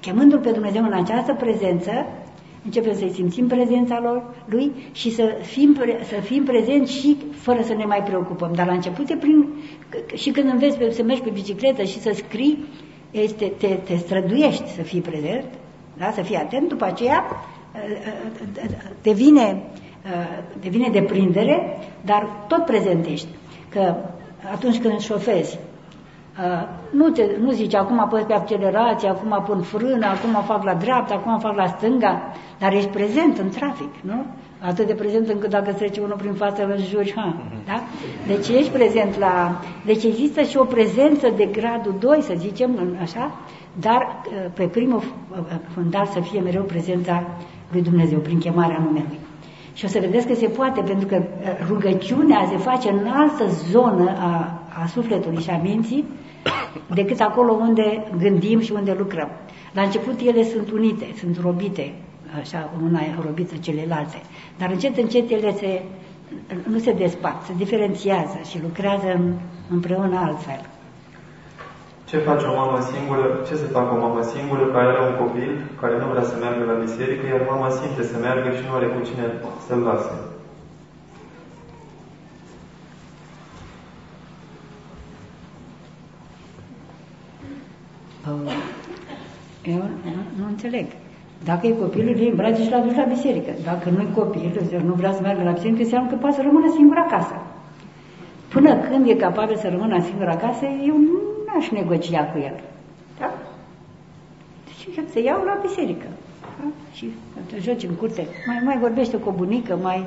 chemându-L 0.00 0.38
pe 0.38 0.50
Dumnezeu 0.50 0.82
în 0.84 0.92
această 0.92 1.34
prezență, 1.34 1.90
începem 2.64 2.94
să-i 2.94 3.12
simțim 3.12 3.46
prezența 3.46 4.00
lor, 4.00 4.22
lui 4.44 4.72
și 4.92 5.14
să 5.14 5.36
fim, 5.42 5.76
să 6.02 6.20
fim 6.20 6.44
prezenți 6.44 6.92
și 6.92 7.16
fără 7.30 7.62
să 7.62 7.74
ne 7.74 7.84
mai 7.84 8.02
preocupăm. 8.02 8.52
Dar 8.54 8.66
la 8.66 8.72
început 8.72 9.10
e 9.10 9.16
prin, 9.16 9.48
și 10.14 10.30
când 10.30 10.50
înveți 10.50 10.94
să 10.96 11.02
mergi 11.02 11.22
pe 11.22 11.30
bicicletă 11.30 11.82
și 11.82 12.00
să 12.00 12.10
scrii, 12.14 12.64
este, 13.10 13.52
te, 13.58 13.66
te 13.66 13.96
străduiești 13.96 14.68
să 14.68 14.82
fii 14.82 15.00
prezent, 15.00 15.44
da? 15.96 16.10
să 16.10 16.22
fii 16.22 16.36
atent, 16.36 16.68
după 16.68 16.84
aceea 16.84 17.24
devine, 19.02 19.62
devine 20.60 20.88
deprindere, 20.88 21.78
dar 22.04 22.44
tot 22.48 22.64
prezent 22.64 23.06
ești. 23.06 23.28
Că 23.68 23.96
atunci 24.52 24.80
când 24.80 25.00
șofezi, 25.00 25.58
nu, 26.90 27.08
te, 27.08 27.26
nu 27.40 27.50
zici, 27.50 27.74
acum 27.74 28.00
apăs 28.00 28.22
pe 28.22 28.32
accelerație, 28.32 29.08
acum 29.08 29.42
pun 29.46 29.60
frână, 29.60 30.06
acum 30.06 30.42
fac 30.42 30.64
la 30.64 30.74
dreapta, 30.74 31.14
acum 31.14 31.38
fac 31.38 31.56
la 31.56 31.66
stânga, 31.66 32.32
dar 32.58 32.72
ești 32.72 32.90
prezent 32.90 33.38
în 33.38 33.48
trafic, 33.48 33.94
nu? 34.00 34.24
Atât 34.60 34.86
de 34.86 34.94
prezent 34.94 35.28
încât 35.28 35.50
dacă 35.50 35.72
trece 35.72 36.00
unul 36.00 36.16
prin 36.16 36.32
față 36.32 36.64
îl 36.64 36.78
juri, 36.82 37.12
ha, 37.16 37.36
da? 37.66 37.82
Deci 38.26 38.48
ești 38.48 38.70
prezent 38.70 39.18
la... 39.18 39.60
Deci 39.84 40.04
există 40.04 40.42
și 40.42 40.56
o 40.56 40.64
prezență 40.64 41.28
de 41.36 41.44
gradul 41.44 41.94
2, 41.98 42.20
să 42.20 42.34
zicem, 42.36 42.96
așa, 43.02 43.30
dar 43.80 44.22
pe 44.54 44.64
primul 44.64 45.02
fundal 45.74 46.06
să 46.06 46.20
fie 46.20 46.40
mereu 46.40 46.62
prezența 46.62 47.26
lui 47.72 47.82
Dumnezeu, 47.82 48.18
prin 48.18 48.38
chemarea 48.38 48.82
numelui. 48.84 49.18
Și 49.74 49.84
o 49.84 49.88
să 49.88 49.98
vedeți 50.00 50.26
că 50.26 50.34
se 50.34 50.48
poate, 50.48 50.80
pentru 50.80 51.06
că 51.06 51.22
rugăciunea 51.68 52.46
se 52.50 52.56
face 52.56 52.90
în 52.90 53.06
altă 53.06 53.44
zonă 53.70 54.10
a, 54.18 54.60
a 54.82 54.86
sufletului 54.86 55.42
și 55.42 55.50
a 55.50 55.60
minții, 55.62 56.04
decât 56.94 57.20
acolo 57.20 57.52
unde 57.52 58.04
gândim 58.18 58.60
și 58.60 58.72
unde 58.72 58.94
lucrăm. 58.98 59.30
La 59.72 59.82
început 59.82 60.20
ele 60.20 60.44
sunt 60.44 60.70
unite, 60.70 61.06
sunt 61.18 61.38
robite, 61.40 61.94
așa, 62.40 62.70
una 62.82 63.00
e 63.00 63.14
robită 63.24 63.56
celelalte, 63.56 64.20
dar 64.58 64.70
încet, 64.70 64.96
încet 64.96 65.30
ele 65.30 65.52
se, 65.52 65.82
nu 66.72 66.78
se 66.78 66.92
despart, 66.92 67.44
se 67.44 67.52
diferențiază 67.56 68.38
și 68.48 68.62
lucrează 68.62 69.20
împreună 69.70 70.18
altfel. 70.18 70.60
Ce 72.04 72.18
face 72.18 72.44
o 72.46 72.54
mamă 72.54 72.78
singură, 72.92 73.24
ce 73.48 73.54
se 73.54 73.66
facă 73.76 73.94
o 73.94 74.00
mamă 74.06 74.22
singură 74.22 74.64
care 74.66 74.86
are 74.86 75.02
un 75.10 75.16
copil 75.24 75.50
care 75.80 75.94
nu 75.98 76.06
vrea 76.12 76.22
să 76.30 76.36
meargă 76.40 76.64
la 76.64 76.80
biserică, 76.84 77.26
iar 77.26 77.42
mama 77.50 77.68
simte 77.70 78.02
să 78.02 78.16
meargă 78.18 78.48
și 78.56 78.64
nu 78.66 78.74
are 78.74 78.86
cu 78.86 79.00
cine 79.08 79.24
să-l 79.66 79.80
lase? 79.88 80.27
Eu 89.64 89.82
nu, 90.04 90.22
nu 90.38 90.44
înțeleg. 90.46 90.86
Dacă 91.44 91.66
e 91.66 91.70
copilul, 91.70 92.14
îi 92.14 92.28
îmbrace 92.28 92.62
și 92.62 92.70
l 92.70 92.82
duci 92.86 92.96
la 92.96 93.04
biserică. 93.04 93.50
Dacă 93.64 93.90
nu 93.90 94.00
e 94.00 94.08
copil, 94.14 94.68
nu 94.84 94.92
vrea 94.92 95.12
să 95.12 95.20
meargă 95.20 95.42
la 95.42 95.50
biserică, 95.50 95.82
înseamnă 95.82 96.10
că 96.10 96.16
poate 96.16 96.36
să 96.36 96.42
rămână 96.42 96.72
singur 96.76 96.96
acasă. 96.96 97.36
Până 98.48 98.76
când 98.76 99.08
e 99.08 99.14
capabil 99.14 99.56
să 99.56 99.68
rămână 99.68 100.02
singur 100.02 100.28
acasă, 100.28 100.64
eu 100.64 100.96
nu 100.96 101.18
aș 101.58 101.68
negocia 101.70 102.24
cu 102.24 102.38
el. 102.38 102.60
Da? 103.18 103.34
Deci 104.64 105.10
să 105.12 105.20
iau 105.20 105.44
la 105.44 105.58
biserică. 105.62 106.06
Da? 106.58 106.66
Și 106.92 107.10
te 107.50 107.58
joci 107.60 107.82
în 107.82 107.94
curte. 107.94 108.26
Mai, 108.46 108.60
mai 108.64 108.78
vorbește 108.78 109.16
cu 109.16 109.28
o 109.28 109.32
bunică, 109.32 109.78
mai... 109.82 109.98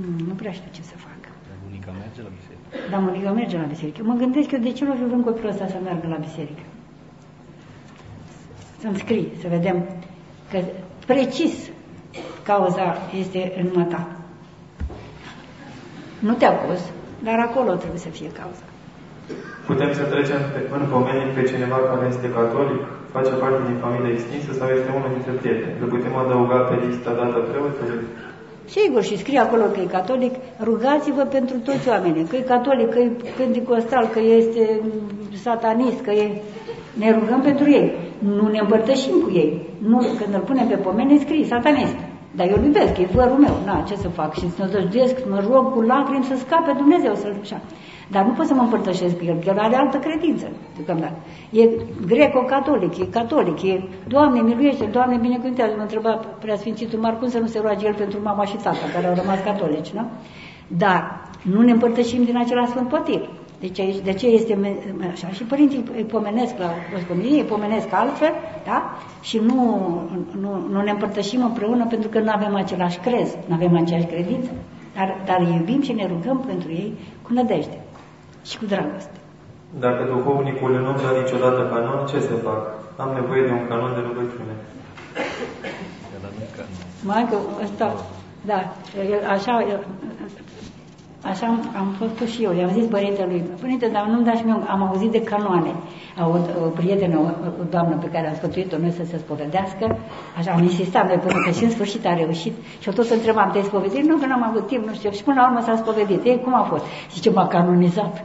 Mm, 0.00 0.26
nu 0.26 0.34
prea 0.34 0.52
știu 0.52 0.70
ce 0.70 0.82
să 0.82 0.94
fac. 0.96 1.20
Dar 1.48 1.56
bunica 1.64 1.90
merge 2.02 2.20
la 2.22 2.32
biserică? 2.38 2.90
Da, 2.90 2.98
bunica 2.98 3.30
merge 3.30 3.56
la 3.56 3.68
biserică. 3.74 4.00
Mă 4.02 4.14
gândesc 4.14 4.50
eu 4.50 4.58
de 4.58 4.72
ce 4.72 4.84
nu 4.84 4.92
fi 4.92 5.04
vreun 5.04 5.22
copilul 5.22 5.50
ăsta 5.50 5.66
să 5.66 5.78
meargă 5.84 6.06
la 6.08 6.16
biserică 6.16 6.62
să-mi 8.80 8.98
scrii, 8.98 9.32
să 9.40 9.46
vedem 9.56 9.76
că 10.50 10.58
precis 11.06 11.54
cauza 12.42 12.86
este 13.22 13.52
în 13.60 13.68
măta. 13.74 14.06
Nu 16.18 16.32
te 16.34 16.44
acuz, 16.44 16.80
dar 17.26 17.38
acolo 17.48 17.70
trebuie 17.82 17.98
să 18.06 18.08
fie 18.08 18.30
cauza. 18.40 18.64
Putem 19.66 19.90
să 19.98 20.02
trecem 20.12 20.40
pe, 20.52 20.60
în 20.76 20.84
pomenic 20.92 21.30
pe 21.34 21.42
cineva 21.50 21.78
care 21.90 22.04
este 22.14 22.28
catolic, 22.38 22.82
face 23.16 23.32
parte 23.42 23.60
din 23.68 23.76
familie 23.84 24.12
extinsă 24.16 24.50
sau 24.58 24.68
este 24.76 24.90
unul 24.98 25.10
dintre 25.16 25.32
prieteni. 25.40 25.78
Le 25.80 25.86
putem 25.94 26.14
adăuga 26.22 26.58
pe 26.68 26.74
lista 26.86 27.10
dată 27.20 27.36
preotului? 27.50 28.00
Sigur, 28.76 29.02
și 29.02 29.18
scrie 29.22 29.38
acolo 29.38 29.64
că 29.72 29.80
e 29.80 29.96
catolic, 29.98 30.34
rugați-vă 30.68 31.22
pentru 31.36 31.56
toți 31.68 31.88
oamenii, 31.88 32.24
că 32.30 32.36
e 32.36 32.52
catolic, 32.56 32.88
că 32.94 32.98
e 32.98 33.10
pentecostal, 33.36 34.04
că 34.14 34.20
este 34.40 34.80
satanist, 35.46 36.00
că 36.06 36.10
e... 36.10 36.26
Ne 36.98 37.10
rugăm 37.10 37.40
pentru 37.40 37.70
ei 37.70 37.92
nu 38.20 38.48
ne 38.48 38.58
împărtășim 38.58 39.14
cu 39.24 39.30
ei. 39.32 39.68
Nu, 39.78 39.98
când 39.98 40.34
îl 40.34 40.40
punem 40.40 40.66
pe 40.66 40.76
pomene, 40.76 41.18
scrie 41.18 41.44
satanist. 41.44 41.96
Dar 42.36 42.46
eu 42.46 42.56
îl 42.58 42.64
iubesc, 42.64 42.98
e 42.98 43.06
vărul 43.12 43.38
meu. 43.38 43.56
Na, 43.64 43.84
ce 43.88 43.96
să 43.96 44.08
fac? 44.08 44.34
Și 44.34 44.50
să 44.50 44.62
nădăjduiesc, 44.62 45.16
mă 45.30 45.44
rog 45.50 45.72
cu 45.72 45.80
lacrimi 45.80 46.24
să 46.24 46.36
scape 46.36 46.72
Dumnezeu, 46.76 47.14
să-l 47.14 47.36
așa. 47.40 47.60
Dar 48.10 48.24
nu 48.24 48.32
pot 48.32 48.46
să 48.46 48.54
mă 48.54 48.62
împărtășesc 48.62 49.18
cu 49.18 49.24
el, 49.24 49.34
că 49.34 49.48
el 49.48 49.58
are 49.58 49.76
altă 49.76 49.98
credință, 49.98 50.46
deocamdată. 50.76 51.16
E 51.50 51.68
greco-catolic, 52.06 52.98
e 52.98 53.04
catolic, 53.04 53.62
e 53.62 53.82
Doamne 54.08 54.40
miluiește, 54.40 54.84
Doamne 54.84 55.16
binecuvântează. 55.16 55.72
Mă 55.76 55.82
întreba 55.82 56.10
Preasfințitul 56.40 56.98
Mar 56.98 57.18
cum 57.18 57.28
să 57.28 57.38
nu 57.38 57.46
se 57.46 57.60
roage 57.60 57.86
el 57.86 57.94
pentru 57.94 58.18
mama 58.22 58.44
și 58.44 58.56
tata, 58.56 58.86
care 58.94 59.06
au 59.06 59.14
rămas 59.14 59.38
catolici, 59.44 59.90
nu? 59.90 60.04
Dar 60.66 61.28
nu 61.42 61.62
ne 61.62 61.70
împărtășim 61.70 62.24
din 62.24 62.36
același 62.36 62.70
sfânt 62.70 62.88
potir. 62.88 63.28
Deci 63.60 63.78
aici, 63.80 64.04
de 64.04 64.12
ce 64.12 64.26
este 64.26 64.58
așa? 65.12 65.28
Și 65.28 65.42
părinții 65.42 65.84
îi 65.96 66.04
pomenesc 66.04 66.58
la 66.58 66.70
răscomilie, 66.92 67.40
îi 67.40 67.48
pomenesc 67.54 67.92
altfel, 67.92 68.32
da? 68.64 68.98
Și 69.20 69.38
nu, 69.38 69.62
nu, 70.40 70.66
nu 70.70 70.82
ne 70.82 70.90
împărtășim 70.90 71.44
împreună 71.44 71.86
pentru 71.86 72.08
că 72.08 72.18
nu 72.18 72.30
avem 72.34 72.54
același 72.54 72.98
crez, 72.98 73.36
nu 73.46 73.54
avem 73.54 73.76
aceeași 73.76 74.06
credință, 74.06 74.50
dar, 74.94 75.16
dar 75.26 75.40
îi 75.40 75.54
iubim 75.56 75.82
și 75.82 75.92
ne 75.92 76.06
rugăm 76.06 76.38
pentru 76.46 76.70
ei 76.70 76.98
cu 77.22 77.32
nădejde 77.32 77.80
și 78.44 78.58
cu 78.58 78.64
dragoste. 78.64 79.18
Dacă 79.78 80.04
duhovnicul 80.04 80.70
nu 80.70 80.92
dă 80.92 81.20
niciodată 81.22 81.60
canon, 81.72 82.06
ce 82.06 82.20
se 82.20 82.34
fac? 82.44 82.60
Am 82.96 83.10
nevoie 83.14 83.42
de 83.42 83.50
un 83.50 83.66
canon 83.68 83.92
de 83.94 84.00
rugăciune. 84.08 84.54
Mai 87.02 87.26
că 87.30 87.36
ăsta, 87.62 88.04
da, 88.44 88.72
așa, 89.28 89.64
Așa 91.24 91.46
am, 91.46 91.70
am 91.76 91.94
făcut 91.98 92.28
și 92.28 92.42
eu. 92.42 92.52
I-am 92.58 92.70
zis 92.70 92.86
părintelui, 92.86 93.42
părinte, 93.60 93.88
dar 93.92 94.04
nu-mi 94.06 94.24
dați 94.24 94.44
mie, 94.44 94.56
am 94.68 94.82
auzit 94.82 95.10
de 95.10 95.22
canoane. 95.22 95.72
O, 96.18 96.36
o 96.64 96.68
prietenă, 96.68 97.18
o, 97.18 97.22
o 97.60 97.64
doamnă 97.70 97.96
pe 97.96 98.08
care 98.12 98.28
am 98.28 98.34
sfătuit-o 98.34 98.78
noi 98.78 98.90
să 98.90 99.04
se 99.04 99.18
spovedească, 99.18 99.98
așa 100.38 100.50
am 100.52 100.62
insistat 100.62 101.06
noi 101.06 101.16
până 101.16 101.42
că 101.44 101.50
și 101.50 101.64
în 101.64 101.70
sfârșit 101.70 102.06
a 102.06 102.14
reușit 102.14 102.54
și 102.80 102.88
eu 102.88 102.92
tot 102.94 103.10
întrebam, 103.10 103.50
te-ai 103.50 103.64
spovedit? 103.64 104.04
Nu, 104.04 104.16
că 104.16 104.26
n-am 104.26 104.44
avut 104.48 104.66
timp, 104.66 104.86
nu 104.86 104.94
știu. 104.94 105.10
Și 105.10 105.22
până 105.22 105.40
la 105.40 105.46
urmă 105.46 105.60
s-a 105.60 105.76
spovedit. 105.76 106.24
Ei, 106.24 106.40
cum 106.44 106.54
a 106.54 106.62
fost? 106.62 106.84
Zice, 107.12 107.30
m-a 107.30 107.46
canonizat. 107.46 108.24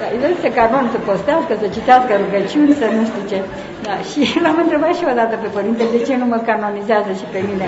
să 0.43 0.49
canon 0.57 0.85
să 0.93 0.99
postească, 1.09 1.51
să 1.61 1.67
citească 1.75 2.11
rugăciuni, 2.23 2.79
să 2.81 2.85
nu 2.97 3.03
știu 3.09 3.23
ce. 3.31 3.39
Da, 3.85 3.95
și 4.09 4.19
l-am 4.43 4.57
întrebat 4.63 4.93
și 4.99 5.05
odată 5.11 5.35
pe 5.41 5.49
părinte 5.57 5.83
de 5.93 5.99
ce 6.07 6.13
nu 6.21 6.25
mă 6.25 6.39
canonizează 6.49 7.11
și 7.19 7.25
pe 7.33 7.39
mine. 7.47 7.65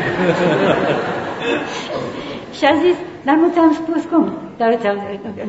și 2.57 2.63
a 2.71 2.73
zis, 2.85 2.97
dar 3.27 3.35
nu 3.35 3.47
ți-am 3.53 3.73
spus 3.81 4.01
cum. 4.11 4.25
Dar 4.57 4.69
ți-am, 4.81 4.97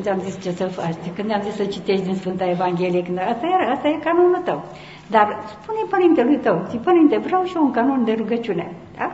ți-am 0.03 0.21
zis 0.25 0.35
ce 0.45 0.51
să 0.51 0.65
faci. 0.65 1.05
Când 1.16 1.33
am 1.33 1.43
zis 1.47 1.55
să 1.55 1.65
citești 1.65 2.05
din 2.05 2.15
Sfânta 2.15 2.45
Evanghelie, 2.57 3.03
când, 3.03 3.19
asta, 3.19 3.47
era, 3.55 3.73
asta 3.75 3.89
e 3.89 4.05
canonul 4.05 4.43
tău. 4.45 4.65
Dar 5.15 5.27
spune 5.55 5.83
părintelui 5.91 6.39
tău, 6.47 6.66
zi, 6.71 6.77
părinte, 6.77 7.16
vreau 7.27 7.45
și 7.45 7.57
eu 7.57 7.65
un 7.65 7.71
canon 7.71 8.05
de 8.05 8.15
rugăciune. 8.19 8.66
Da? 8.99 9.09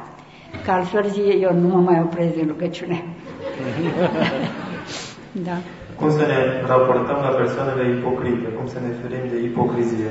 Că 0.65 0.71
altfel 0.71 1.07
zi, 1.09 1.21
eu 1.21 1.53
nu 1.55 1.69
mă 1.69 1.81
mai 1.81 2.01
opresc 2.05 2.35
din 2.35 2.47
rugăciune. 2.47 3.05
da. 5.49 5.57
Cum 6.01 6.11
să 6.11 6.25
ne 6.27 6.39
raportăm 6.67 7.19
la 7.27 7.33
persoanele 7.41 7.85
ipocrite? 7.97 8.49
Cum 8.49 8.67
să 8.67 8.79
ne 8.85 8.93
ferim 9.01 9.25
de 9.31 9.39
ipocrizie? 9.49 10.11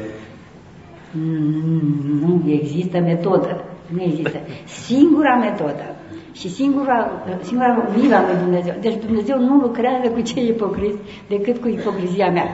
Mm, 1.12 2.20
nu 2.26 2.52
există 2.52 3.00
metodă. 3.00 3.64
Nu 3.94 4.02
există. 4.02 4.38
Singura 4.66 5.36
metodă 5.36 5.96
și 6.34 6.50
singura, 6.50 7.12
singura 7.42 7.90
mila 7.96 8.26
lui 8.26 8.38
Dumnezeu. 8.44 8.76
Deci 8.82 9.04
Dumnezeu 9.06 9.40
nu 9.40 9.56
lucrează 9.56 10.10
cu 10.10 10.22
cei 10.22 10.48
ipocriți 10.48 10.98
decât 11.28 11.58
cu 11.62 11.68
ipocrizia 11.68 12.32
mea. 12.32 12.48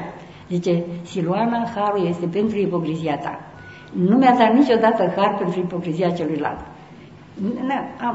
Zice, 0.50 0.84
Siluana, 1.04 1.68
harul 1.76 2.08
este 2.08 2.26
pentru 2.26 2.58
ipocrizia 2.58 3.18
ta. 3.18 3.40
Nu 3.92 4.18
mi-a 4.18 4.36
dat 4.40 4.54
niciodată 4.54 5.14
har 5.16 5.36
pentru 5.38 5.60
ipocrizia 5.60 6.10
celuilalt. 6.10 6.60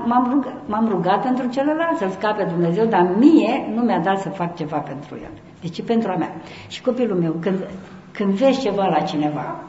M-am 0.06 0.28
rugat, 0.30 0.55
m-am 0.66 0.88
rugat 0.88 1.22
pentru 1.22 1.48
celălalt 1.48 1.97
să-l 1.98 2.10
scape 2.10 2.44
Dumnezeu, 2.44 2.86
dar 2.86 3.14
mie 3.18 3.70
nu 3.74 3.82
mi-a 3.82 3.98
dat 3.98 4.20
să 4.20 4.28
fac 4.28 4.56
ceva 4.56 4.76
pentru 4.76 5.14
el. 5.22 5.30
Deci 5.60 5.82
pentru 5.82 6.10
a 6.10 6.16
mea. 6.16 6.32
Și 6.68 6.82
copilul 6.82 7.18
meu, 7.18 7.36
când, 7.40 7.68
când 8.12 8.32
vezi 8.32 8.60
ceva 8.60 8.86
la 8.86 9.01
cineva, 9.01 9.64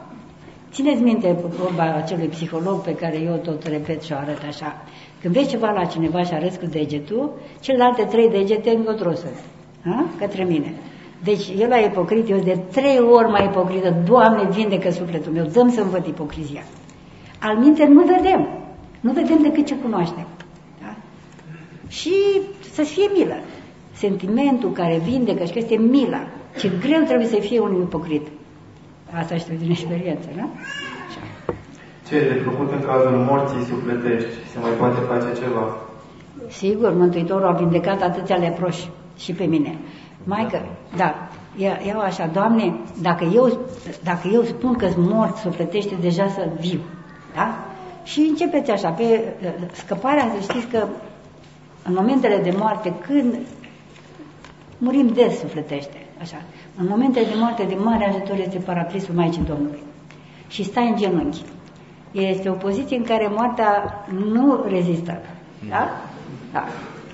țineți 0.70 1.02
minte 1.02 1.36
vorba 1.58 1.94
acelui 1.94 2.26
psiholog 2.26 2.80
pe 2.80 2.94
care 2.94 3.18
eu 3.18 3.36
tot 3.36 3.66
repet 3.66 4.02
și 4.02 4.12
o 4.12 4.16
arăt 4.16 4.42
așa, 4.48 4.82
când 5.20 5.34
vezi 5.34 5.48
ceva 5.48 5.70
la 5.70 5.84
cineva 5.84 6.22
și 6.22 6.32
arăți 6.32 6.58
cu 6.58 6.66
degetul, 6.66 7.32
celelalte 7.60 8.04
trei 8.04 8.30
degete 8.30 8.70
încotro 8.70 9.12
sunt. 9.12 9.38
Către 10.18 10.44
mine. 10.44 10.72
Deci 11.24 11.48
el 11.58 11.72
a 11.72 11.78
ipocrit, 11.78 12.28
eu 12.28 12.38
de 12.38 12.58
trei 12.72 12.98
ori 12.98 13.30
mai 13.30 13.44
ipocrită, 13.44 13.94
Doamne, 14.04 14.48
vindecă 14.50 14.90
sufletul 14.90 15.32
meu, 15.32 15.44
dăm 15.44 15.70
să-mi 15.70 15.90
văd 15.90 16.06
ipocrizia. 16.06 16.62
Al 17.40 17.56
minte 17.56 17.86
nu 17.86 18.02
vedem. 18.02 18.61
Nu 19.02 19.12
vedem 19.12 19.42
decât 19.42 19.66
ce 19.66 19.74
cunoaștem. 19.74 20.26
Da? 20.82 20.94
Și 21.88 22.14
să 22.72 22.82
fie 22.82 23.08
milă. 23.16 23.36
Sentimentul 23.92 24.72
care 24.72 25.00
vindecă 25.04 25.44
și 25.44 25.52
că 25.52 25.58
este 25.58 25.76
mila. 25.76 26.26
Ce 26.58 26.70
greu 26.80 27.02
trebuie 27.02 27.26
să 27.26 27.36
fie 27.40 27.60
un 27.60 27.80
ipocrit. 27.80 28.26
Asta 29.18 29.36
știu 29.36 29.54
din 29.58 29.70
experiență, 29.70 30.28
nu? 30.36 30.50
Așa. 31.08 31.54
Ce 32.08 32.16
e 32.16 32.32
de 32.32 32.40
făcut 32.44 32.72
în 32.72 32.82
cazul 32.86 33.16
morții 33.30 33.64
sufletești? 33.64 34.28
Se 34.52 34.58
mai 34.58 34.70
poate 34.70 35.00
face 35.00 35.40
ceva? 35.40 35.76
Sigur, 36.48 36.92
Mântuitorul 36.94 37.46
a 37.46 37.52
vindecat 37.52 38.02
atâția 38.02 38.36
leproși 38.36 38.90
și 39.18 39.32
pe 39.32 39.44
mine. 39.44 39.78
Maică, 40.24 40.66
da, 40.96 41.14
iau 41.86 42.00
așa, 42.00 42.26
Doamne, 42.26 42.74
dacă 43.02 43.24
eu, 43.34 43.58
dacă 44.02 44.28
eu 44.32 44.42
spun 44.42 44.74
că 44.74 44.88
sunt 44.88 45.08
mort 45.08 45.36
sufletește, 45.36 45.94
deja 46.00 46.28
să 46.28 46.48
viu. 46.60 46.80
Da? 47.34 47.61
Și 48.02 48.20
începeți 48.20 48.70
așa, 48.70 48.88
pe 48.88 49.34
scăparea, 49.72 50.30
să 50.34 50.52
știți 50.52 50.66
că 50.66 50.86
în 51.84 51.94
momentele 51.94 52.36
de 52.36 52.54
moarte, 52.58 52.92
când 53.00 53.34
murim 54.78 55.08
des 55.08 55.38
sufletește, 55.38 56.06
așa, 56.20 56.42
în 56.76 56.86
momentele 56.88 57.26
de 57.26 57.34
moarte 57.36 57.62
de 57.62 57.74
mare 57.74 58.08
ajutor 58.08 58.38
este 58.38 58.58
paraplisul 58.58 59.14
Maicii 59.14 59.42
Domnului. 59.42 59.82
Și 60.48 60.64
stai 60.64 60.88
în 60.88 60.96
genunchi. 60.96 61.42
Este 62.12 62.48
o 62.48 62.52
poziție 62.52 62.96
în 62.96 63.04
care 63.04 63.28
moartea 63.30 64.04
nu 64.32 64.64
rezistă. 64.68 65.20
Da? 65.68 65.90
Da. 66.52 66.64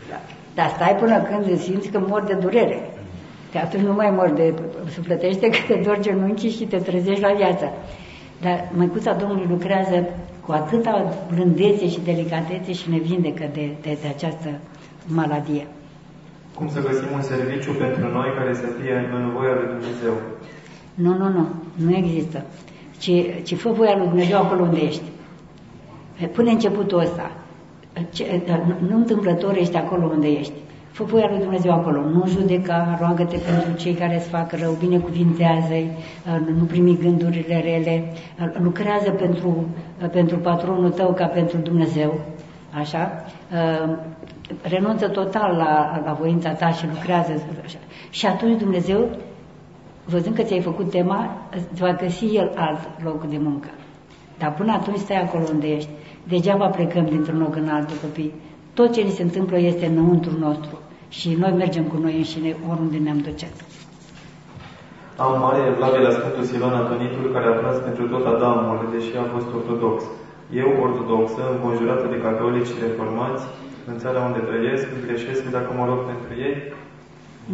da. 0.08 0.20
Dar 0.54 0.68
stai 0.74 0.96
până 0.96 1.20
când 1.20 1.60
simți 1.60 1.88
că 1.88 2.00
mor 2.06 2.22
de 2.22 2.34
durere. 2.34 2.90
Că 3.52 3.58
atunci 3.58 3.82
nu 3.82 3.92
mai 3.92 4.10
mor 4.10 4.30
de 4.30 4.54
sufletește, 4.94 5.48
că 5.48 5.58
te 5.66 5.80
dor 5.84 5.98
genunchii 6.00 6.50
și 6.50 6.64
te 6.64 6.76
trezești 6.76 7.22
la 7.22 7.32
viață. 7.32 7.72
Dar 8.40 8.68
Măicuța 8.76 9.12
Domnului 9.12 9.46
lucrează 9.48 10.06
cu 10.48 10.54
atâta 10.54 11.12
blândețe 11.34 11.88
și 11.88 12.00
delicatețe 12.04 12.72
și 12.72 12.90
ne 12.90 12.98
vindecă 12.98 13.44
de, 13.52 13.70
de, 13.82 13.98
de 14.02 14.08
această 14.08 14.48
maladie. 15.06 15.66
Cum 16.54 16.68
să 16.68 16.80
găsim 16.80 17.06
un 17.14 17.22
serviciu 17.22 17.72
pentru 17.72 18.08
noi 18.12 18.28
care 18.36 18.54
să 18.54 18.66
fie 18.80 18.94
în 19.14 19.30
voia 19.36 19.54
lui 19.54 19.66
Dumnezeu? 19.66 20.14
Nu, 20.94 21.16
nu, 21.16 21.28
nu. 21.28 21.46
Nu 21.74 21.96
există. 21.96 22.44
Ci, 22.98 23.10
ci 23.42 23.54
fă 23.56 23.68
voia 23.68 23.96
lui 23.96 24.06
Dumnezeu 24.06 24.38
acolo 24.38 24.62
unde 24.62 24.80
ești. 24.80 25.02
Pune 26.32 26.50
începutul 26.50 26.98
ăsta. 26.98 27.30
Ce, 28.12 28.42
nu 28.88 28.96
întâmplător 28.96 29.56
ești 29.56 29.76
acolo 29.76 30.10
unde 30.14 30.28
ești. 30.28 30.58
Fă 30.98 31.04
voia 31.04 31.28
lui 31.30 31.38
Dumnezeu 31.38 31.72
acolo. 31.72 32.00
Nu 32.00 32.26
judeca, 32.26 32.96
roagă-te 33.00 33.36
pentru 33.36 33.72
cei 33.82 33.94
care 33.94 34.16
îți 34.16 34.28
fac 34.28 34.52
rău, 34.52 34.72
binecuvintează-i, 34.72 35.90
nu 36.58 36.64
primi 36.64 36.98
gândurile 36.98 37.60
rele, 37.60 38.12
lucrează 38.62 39.10
pentru, 39.10 39.66
pentru 40.10 40.36
patronul 40.36 40.90
tău 40.90 41.12
ca 41.12 41.26
pentru 41.26 41.58
Dumnezeu. 41.58 42.20
Așa? 42.78 43.24
renunță 44.62 45.08
total 45.08 45.56
la, 45.56 46.02
la 46.04 46.12
voința 46.12 46.50
ta 46.50 46.68
și 46.68 46.86
lucrează. 46.94 47.32
Așa. 47.64 47.78
Și 48.10 48.26
atunci 48.26 48.58
Dumnezeu, 48.58 49.08
văzând 50.04 50.34
că 50.34 50.42
ți-ai 50.42 50.60
făcut 50.60 50.90
tema, 50.90 51.48
îți 51.54 51.80
va 51.80 51.92
găsi 51.92 52.24
El 52.24 52.52
alt 52.54 52.80
loc 53.04 53.28
de 53.28 53.38
muncă. 53.40 53.68
Dar 54.38 54.54
până 54.54 54.72
atunci 54.72 54.98
stai 54.98 55.22
acolo 55.22 55.44
unde 55.52 55.66
ești. 55.66 55.90
Degeaba 56.28 56.66
plecăm 56.66 57.04
dintr-un 57.04 57.38
loc 57.38 57.56
în 57.56 57.68
altul 57.68 57.96
copii. 58.02 58.34
Tot 58.74 58.92
ce 58.92 59.00
ni 59.00 59.10
se 59.10 59.22
întâmplă 59.22 59.58
este 59.58 59.86
înăuntru 59.86 60.38
nostru. 60.38 60.78
Și 61.08 61.28
noi 61.42 61.52
mergem 61.62 61.84
cu 61.92 61.96
noi 62.04 62.16
înșine 62.16 62.56
oriunde 62.70 62.96
ne-am 62.96 63.20
duce. 63.28 63.48
Am 65.24 65.32
mare 65.44 65.60
evlavie 65.72 66.06
la 66.08 66.16
Sfântul 66.18 66.44
Silon 66.50 66.74
Antonitul, 66.82 67.26
care 67.34 67.46
a 67.48 67.58
tras 67.60 67.76
pentru 67.88 68.04
tot 68.12 68.24
Adamul, 68.34 68.78
deși 68.94 69.12
a 69.22 69.26
fost 69.34 69.48
ortodox. 69.58 69.96
Eu, 70.62 70.70
ortodoxă, 70.86 71.40
înconjurată 71.54 72.06
de 72.12 72.22
catolici 72.26 72.70
și 72.70 72.82
reformați, 72.86 73.44
în 73.90 73.98
țara 74.02 74.20
unde 74.28 74.40
trăiesc, 74.48 74.86
greșesc 75.06 75.42
dacă 75.56 75.70
mă 75.78 75.84
rog 75.90 76.00
pentru 76.12 76.30
ei? 76.46 76.56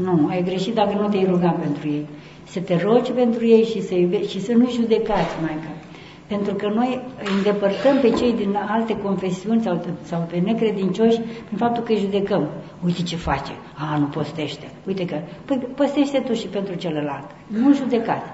Nu, 0.04 0.14
ai 0.32 0.42
greșit 0.48 0.74
dacă 0.74 0.94
nu 1.00 1.08
te-ai 1.08 1.30
rugat 1.32 1.56
pentru 1.66 1.84
ei. 1.96 2.06
Să 2.52 2.60
te 2.60 2.74
rogi 2.84 3.12
pentru 3.12 3.42
ei 3.54 3.64
și 3.72 3.80
să, 3.82 3.94
iube, 3.94 4.26
și 4.32 4.40
să 4.46 4.52
nu 4.52 4.66
judecați, 4.70 5.34
Maica. 5.42 5.72
Pentru 6.26 6.54
că 6.54 6.68
noi 6.74 7.00
îndepărtăm 7.36 7.98
pe 8.00 8.10
cei 8.10 8.32
din 8.32 8.56
alte 8.68 8.98
confesiuni 8.98 9.62
sau, 9.62 9.84
sau 10.02 10.26
pe 10.30 10.36
necredincioși 10.38 11.20
prin 11.20 11.58
faptul 11.58 11.82
că 11.82 11.92
îi 11.92 11.98
judecăm. 11.98 12.48
Uite 12.84 13.02
ce 13.02 13.16
face, 13.16 13.52
a, 13.74 13.96
nu 13.96 14.06
postește. 14.06 14.70
Uite 14.86 15.04
că, 15.04 15.16
păi 15.44 15.56
postește 15.56 16.18
tu 16.18 16.32
și 16.32 16.46
pentru 16.46 16.74
celălalt. 16.74 17.26
Nu 17.46 17.74
judecați. 17.74 18.30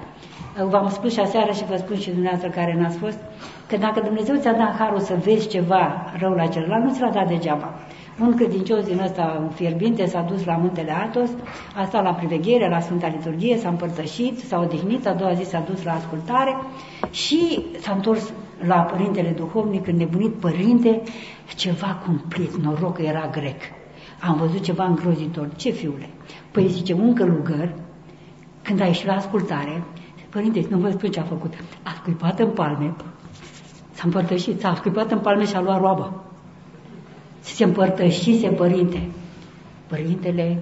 V-am 0.68 0.88
spus 0.88 1.12
și 1.12 1.20
aseară 1.20 1.52
și 1.52 1.64
vă 1.64 1.76
spun 1.76 1.98
și 1.98 2.10
dumneavoastră 2.10 2.50
care 2.50 2.76
n-ați 2.80 2.98
fost, 2.98 3.18
că 3.66 3.76
dacă 3.76 4.00
Dumnezeu 4.00 4.36
ți-a 4.36 4.52
dat 4.52 4.76
harul 4.78 5.00
să 5.00 5.14
vezi 5.24 5.48
ceva 5.48 6.12
rău 6.18 6.32
la 6.32 6.46
celălalt, 6.46 6.84
nu 6.84 6.92
ți 6.92 7.00
l-a 7.00 7.10
dat 7.10 7.28
degeaba. 7.28 7.74
Un 8.20 8.34
credincios 8.34 8.84
din 8.84 9.00
ăsta 9.00 9.50
fierbinte 9.54 10.06
s-a 10.06 10.20
dus 10.20 10.44
la 10.44 10.56
muntele 10.56 10.92
Atos, 10.92 11.30
a 11.76 11.84
stat 11.84 12.02
la 12.02 12.14
priveghere, 12.14 12.68
la 12.68 12.80
Sfânta 12.80 13.06
Liturghie, 13.06 13.56
s-a 13.56 13.68
împărtășit, 13.68 14.38
s-a 14.38 14.60
odihnit, 14.60 15.06
a 15.06 15.12
doua 15.12 15.32
zi 15.32 15.44
s-a 15.44 15.64
dus 15.68 15.82
la 15.82 15.92
ascultare 15.92 16.56
și 17.10 17.64
s-a 17.78 17.92
întors 17.92 18.32
la 18.66 18.76
Părintele 18.76 19.30
Duhovnic, 19.30 19.86
nebunit 19.86 20.32
Părinte, 20.32 21.02
ceva 21.56 22.02
cumplit, 22.04 22.56
noroc 22.56 22.94
că 22.94 23.02
era 23.02 23.28
grec. 23.32 23.60
Am 24.20 24.36
văzut 24.36 24.62
ceva 24.62 24.84
îngrozitor. 24.84 25.48
Ce 25.56 25.70
fiule? 25.70 26.08
Păi 26.50 26.68
zice, 26.68 26.92
un 26.92 27.14
călugăr, 27.14 27.74
când 28.62 28.80
a 28.80 28.84
ieșit 28.84 29.06
la 29.06 29.14
ascultare, 29.14 29.82
Părinte, 30.30 30.66
nu 30.70 30.78
vă 30.78 30.90
spun 30.90 31.10
ce 31.10 31.20
a 31.20 31.22
făcut. 31.22 31.54
A 31.82 31.90
scuipat 32.00 32.38
în 32.38 32.50
palme, 32.50 32.94
s-a 33.90 34.02
împărtășit, 34.04 34.60
s-a 34.60 34.74
scuipat 34.74 35.10
în 35.10 35.18
palme 35.18 35.44
și 35.44 35.54
a 35.54 35.60
luat 35.60 35.80
roaba. 35.80 36.29
Se 37.40 37.64
împărtășise 37.64 38.48
părinte. 38.48 39.08
Părintele 39.86 40.58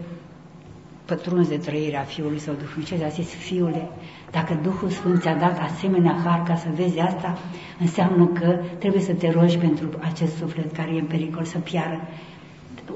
pătruns 1.04 1.48
de 1.48 1.56
trăirea 1.56 2.02
Fiului 2.02 2.38
sau 2.38 2.54
Duhului 2.54 2.84
Sfânt, 2.84 3.02
a 3.02 3.08
zis, 3.08 3.28
Fiule, 3.34 3.88
dacă 4.30 4.58
Duhul 4.62 4.88
Sfânt 4.88 5.20
ți-a 5.20 5.34
dat 5.34 5.58
asemenea 5.58 6.16
har 6.24 6.42
ca 6.42 6.56
să 6.56 6.66
vezi 6.74 6.98
asta, 6.98 7.38
înseamnă 7.80 8.26
că 8.26 8.58
trebuie 8.78 9.02
să 9.02 9.12
te 9.12 9.30
rogi 9.30 9.58
pentru 9.58 9.88
acest 10.00 10.36
suflet 10.36 10.72
care 10.72 10.90
e 10.94 10.98
în 10.98 11.06
pericol 11.06 11.44
să 11.44 11.58
piară. 11.58 12.00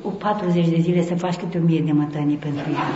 O 0.02 0.09
40 0.09 0.68
de 0.68 0.80
zile 0.80 1.02
să 1.02 1.14
faci 1.14 1.34
câte 1.36 1.59
o 1.59 1.60
mie 1.60 1.80
de 1.80 1.92
mătănii 1.92 2.36
pentru 2.36 2.70
ea. 2.70 2.86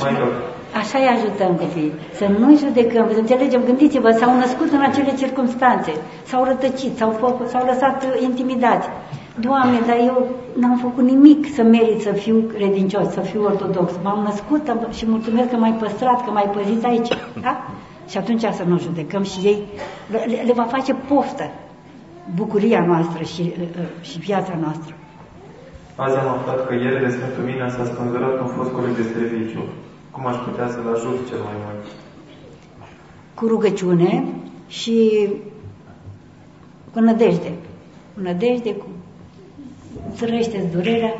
Mai 0.00 0.47
Așa 0.74 0.98
îi 0.98 1.14
ajutăm 1.16 1.54
copiii. 1.54 1.92
Să 2.14 2.26
nu 2.38 2.56
judecăm, 2.56 3.06
să 3.12 3.18
înțelegem, 3.18 3.62
gândiți-vă, 3.64 4.10
s-au 4.10 4.36
născut 4.36 4.70
în 4.72 4.80
acele 4.80 5.14
circunstanțe, 5.14 5.92
s-au 6.24 6.44
rătăcit, 6.44 6.96
s-au, 6.96 7.42
s-au 7.46 7.66
lăsat 7.66 8.04
intimidați. 8.20 8.88
Doamne, 9.40 9.78
dar 9.86 9.96
eu 9.96 10.28
n-am 10.60 10.76
făcut 10.76 11.04
nimic 11.04 11.54
să 11.54 11.62
merit 11.62 12.00
să 12.00 12.12
fiu 12.12 12.36
credincios, 12.54 13.12
să 13.12 13.20
fiu 13.20 13.44
ortodox. 13.44 13.92
M-am 14.02 14.22
născut 14.22 14.76
și 14.90 15.06
mulțumesc 15.08 15.50
că 15.50 15.56
m-ai 15.56 15.76
păstrat, 15.80 16.24
că 16.24 16.30
m-ai 16.30 16.50
păzit 16.56 16.84
aici. 16.84 17.08
Da? 17.42 17.66
Și 18.08 18.18
atunci 18.18 18.40
să 18.40 18.64
nu 18.66 18.78
judecăm 18.78 19.22
și 19.22 19.38
ei 19.38 19.62
le, 20.10 20.42
le 20.46 20.52
va 20.52 20.62
face 20.62 20.94
poftă 20.94 21.50
bucuria 22.34 22.84
noastră 22.86 23.22
și, 23.22 23.54
și 24.00 24.18
viața 24.18 24.58
noastră. 24.62 24.94
Azi 25.96 26.16
am 26.16 26.28
aflat 26.28 26.66
că 26.66 26.74
ieri 26.74 27.02
de 27.04 27.10
Sfântul 27.10 27.42
Mina 27.44 27.68
s-a 27.68 27.84
spânzurat 27.84 28.40
un 28.40 28.46
fost 28.46 28.70
coleg 28.70 28.96
de 28.96 29.02
serviciu. 29.02 29.62
Cum 30.10 30.26
aș 30.26 30.36
putea 30.36 30.68
să-l 30.68 30.94
ajut 30.94 31.28
cel 31.28 31.38
mai 31.38 31.54
mult? 31.64 31.86
Cu 33.34 33.46
rugăciune 33.46 34.24
și 34.68 35.28
cu 36.92 37.00
nădejde. 37.00 37.52
Cu 38.14 38.20
nădejde, 38.20 38.74
cu 38.74 38.86
zărește 40.16 40.70
durerea. 40.72 41.12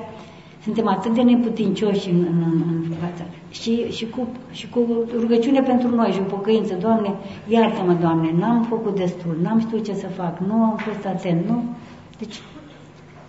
Suntem 0.63 0.89
atât 0.89 1.15
de 1.15 1.23
neputincioși 1.23 2.09
în, 2.11 2.27
în, 2.31 2.63
în 2.67 2.95
fața. 3.01 3.25
Și, 3.51 3.91
și, 3.91 4.09
cu, 4.09 4.29
și 4.51 4.69
cu 4.69 4.87
rugăciune 5.19 5.63
pentru 5.63 5.95
noi 5.95 6.11
și 6.11 6.19
cu 6.19 6.25
pocăință. 6.25 6.75
Doamne, 6.75 7.15
iartă-mă, 7.49 7.93
Doamne, 7.93 8.35
n-am 8.39 8.63
făcut 8.63 8.97
destul, 8.97 9.37
n-am 9.43 9.61
știut 9.61 9.85
ce 9.85 9.95
să 9.95 10.07
fac, 10.07 10.39
nu 10.39 10.55
am 10.55 10.77
fost 10.77 11.07
atent, 11.07 11.47
nu? 11.49 11.65
Deci 12.19 12.41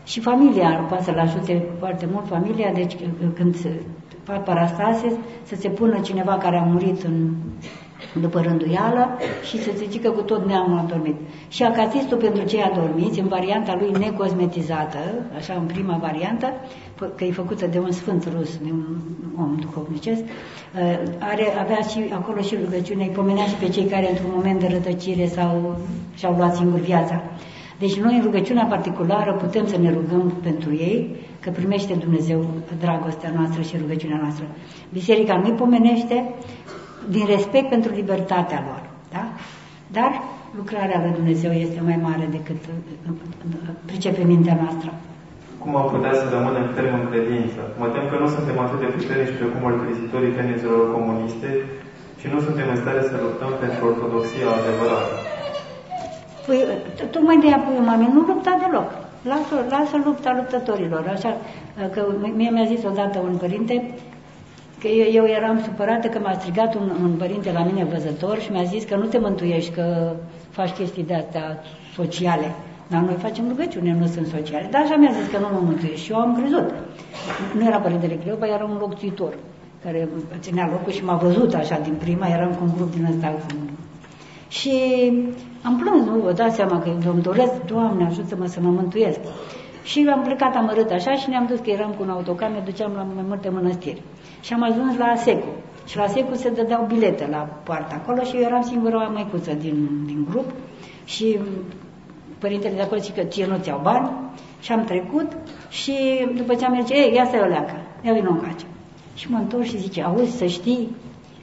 Și 0.09 0.19
familia 0.19 0.85
poate 0.87 1.03
să-l 1.03 1.19
ajute 1.19 1.65
foarte 1.79 2.07
mult, 2.11 2.27
familia, 2.27 2.71
deci 2.73 2.97
când 3.33 3.55
se 3.55 3.81
fac 4.29 4.43
parastase, 4.43 5.17
să 5.43 5.55
se 5.55 5.69
pună 5.69 5.99
cineva 5.99 6.37
care 6.37 6.57
a 6.57 6.63
murit 6.63 7.03
în, 7.03 7.29
după 8.21 8.39
rânduială 8.41 9.07
și 9.49 9.57
să 9.63 9.69
se 9.77 9.85
zică 9.89 10.09
cu 10.09 10.21
tot 10.21 10.45
neamul 10.45 10.77
adormit. 10.77 11.15
Și 11.47 11.63
acatistul 11.63 12.17
pentru 12.17 12.43
cei 12.45 12.61
adormiți, 12.61 13.19
în 13.19 13.27
varianta 13.27 13.77
lui 13.79 13.99
necosmetizată, 13.99 14.97
așa 15.37 15.53
în 15.53 15.65
prima 15.65 15.97
variantă, 16.01 16.53
că 17.15 17.23
e 17.23 17.31
făcută 17.31 17.65
de 17.67 17.79
un 17.79 17.91
sfânt 17.91 18.27
rus, 18.37 18.57
de 18.57 18.69
un 18.71 18.85
om 19.37 19.57
duhovnicesc, 19.59 20.21
are, 21.19 21.45
avea 21.59 21.81
și 21.81 21.99
acolo 22.13 22.41
și 22.41 22.57
rugăciune, 22.63 23.03
îi 23.03 23.09
pomenea 23.09 23.45
și 23.45 23.55
pe 23.55 23.69
cei 23.69 23.85
care 23.85 24.09
într-un 24.09 24.31
moment 24.35 24.59
de 24.59 24.67
rătăcire 24.71 25.25
sau 25.25 25.77
și-au 26.15 26.35
luat 26.35 26.55
singur 26.55 26.79
viața. 26.79 27.21
Deci 27.79 27.99
noi 27.99 28.15
în 28.15 28.23
rugăciunea 28.23 28.65
particulară 28.65 29.33
putem 29.33 29.67
să 29.67 29.77
ne 29.77 29.91
rugăm 29.91 30.33
pentru 30.43 30.73
ei, 30.73 31.15
că 31.43 31.49
primește 31.49 31.93
Dumnezeu 31.93 32.45
dragostea 32.79 33.31
noastră 33.37 33.61
și 33.61 33.77
rugăciunea 33.81 34.19
noastră. 34.21 34.45
Biserica 34.97 35.35
nu-i 35.37 35.61
pomenește 35.63 36.17
din 37.09 37.25
respect 37.25 37.67
pentru 37.69 37.91
libertatea 37.93 38.63
lor. 38.67 38.81
Da? 39.15 39.25
Dar 39.97 40.11
lucrarea 40.59 40.99
lui 41.03 41.13
Dumnezeu 41.19 41.51
este 41.51 41.79
mai 41.89 41.99
mare 42.07 42.25
decât 42.37 42.61
pricepe 43.85 44.23
mintea 44.33 44.57
noastră. 44.63 44.89
Cum 45.61 45.71
am 45.81 45.87
putea 45.93 46.13
să 46.21 46.25
rămânem 46.35 46.65
ferm 46.75 46.93
în 46.99 47.05
credință? 47.11 47.59
Mă 47.79 47.87
tem 47.93 48.05
că 48.11 48.15
nu 48.23 48.27
suntem 48.35 48.57
atât 48.59 48.79
de 48.83 48.89
puternici 48.95 49.37
precum 49.39 49.61
mărturisitorii 49.65 50.35
tenizelor 50.37 50.83
comuniste 50.95 51.49
și 52.19 52.27
nu 52.33 52.39
suntem 52.45 52.67
în 52.73 52.79
stare 52.81 53.01
să 53.09 53.15
luptăm 53.25 53.51
pentru 53.63 53.81
ortodoxia 53.89 54.47
adevărată. 54.59 55.15
Păi, 56.45 56.59
tocmai 57.13 57.37
de 57.41 57.47
aia 57.47 57.61
pui 57.65 57.85
mami, 57.89 58.13
nu 58.15 58.21
lupta 58.29 58.53
deloc. 58.63 58.89
Lasă, 59.21 59.65
lasă 59.69 60.01
lupta 60.05 60.33
luptătorilor. 60.35 61.07
Așa 61.07 61.37
că 61.91 62.05
mie 62.35 62.49
mi-a 62.49 62.65
zis 62.65 62.83
odată 62.83 63.19
un 63.19 63.37
părinte 63.37 63.93
că 64.79 64.87
eu, 64.87 65.11
eu 65.13 65.25
eram 65.25 65.61
supărată 65.63 66.07
că 66.07 66.19
m-a 66.19 66.33
strigat 66.33 66.75
un, 66.75 66.91
un 67.03 67.11
părinte 67.17 67.51
la 67.51 67.63
mine 67.63 67.83
văzător 67.83 68.39
și 68.39 68.51
mi-a 68.51 68.63
zis 68.63 68.83
că 68.83 68.95
nu 68.95 69.05
te 69.05 69.17
mântuiești, 69.17 69.71
că 69.71 70.13
faci 70.49 70.69
chestii 70.69 71.03
de 71.03 71.15
astea 71.15 71.63
sociale. 71.95 72.51
Dar 72.87 73.01
noi 73.01 73.15
facem 73.15 73.47
rugăciune, 73.47 73.97
nu 73.99 74.05
sunt 74.05 74.27
sociale. 74.27 74.67
Dar 74.71 74.81
așa 74.81 74.95
mi-a 74.95 75.11
zis 75.11 75.31
că 75.31 75.37
nu 75.37 75.47
mă 75.53 75.59
mântuiești 75.63 76.05
și 76.05 76.11
eu 76.11 76.17
am 76.17 76.35
crezut. 76.35 76.73
Nu 77.57 77.65
era 77.65 77.77
părintele 77.77 78.13
Cleopa, 78.13 78.47
era 78.47 78.63
un 78.63 78.77
locțitor 78.79 79.33
care 79.83 80.09
ținea 80.39 80.69
locul 80.71 80.91
și 80.91 81.03
m-a 81.03 81.15
văzut 81.15 81.53
așa 81.53 81.79
din 81.79 81.93
prima, 81.93 82.27
eram 82.27 82.49
cu 82.49 82.63
un 82.63 82.71
grup 82.75 82.93
din 82.95 83.07
ăsta. 83.09 83.35
Și 84.47 84.71
am 85.63 85.77
plâns, 85.77 86.05
nu 86.05 86.19
vă 86.19 86.31
dați 86.31 86.55
seama 86.55 86.79
că 86.79 86.89
îmi 86.89 87.21
doresc, 87.21 87.65
Doamne, 87.65 88.05
ajută-mă 88.05 88.45
să 88.45 88.59
mă 88.61 88.69
mântuiesc. 88.69 89.19
Și 89.83 90.09
am 90.13 90.21
plecat 90.21 90.55
amărât 90.55 90.91
așa 90.91 91.15
și 91.15 91.29
ne-am 91.29 91.45
dus 91.45 91.59
că 91.59 91.69
eram 91.69 91.91
cu 91.91 92.03
un 92.03 92.09
autocar, 92.09 92.49
ne 92.49 92.61
duceam 92.65 92.91
la 92.95 93.05
mai 93.15 93.23
multe 93.27 93.49
mănăstiri. 93.49 94.01
Și 94.41 94.53
am 94.53 94.63
ajuns 94.63 94.97
la 94.97 95.05
Asecu. 95.05 95.47
Și 95.87 95.97
la 95.97 96.03
Asecu 96.03 96.35
se 96.35 96.49
dădeau 96.49 96.85
bilete 96.87 97.27
la 97.31 97.37
poartă 97.63 97.95
acolo 97.95 98.23
și 98.23 98.35
eu 98.35 98.41
eram 98.41 98.61
singura 98.61 98.97
măicuță 98.97 99.53
din, 99.53 99.89
din 100.05 100.25
grup. 100.29 100.45
Și 101.05 101.39
părintele 102.37 102.75
de 102.75 102.81
acolo 102.81 103.01
zice 103.01 103.21
că 103.21 103.27
ție 103.27 103.45
nu 103.45 103.57
ți-au 103.57 103.79
bani 103.83 104.09
și 104.59 104.71
am 104.71 104.83
trecut 104.83 105.31
și 105.69 105.93
după 106.35 106.55
ce 106.55 106.65
am 106.65 106.81
zis, 106.81 106.89
ei, 106.89 107.13
ia 107.13 107.25
să 107.25 107.39
o 107.43 107.47
leacă, 107.47 107.73
ia 108.01 108.13
vină 108.13 108.29
încoace. 108.29 108.65
Și 109.15 109.31
mă 109.31 109.37
întorc 109.37 109.63
și 109.63 109.77
zice, 109.77 110.03
auzi, 110.03 110.37
să 110.37 110.45
știi 110.45 110.95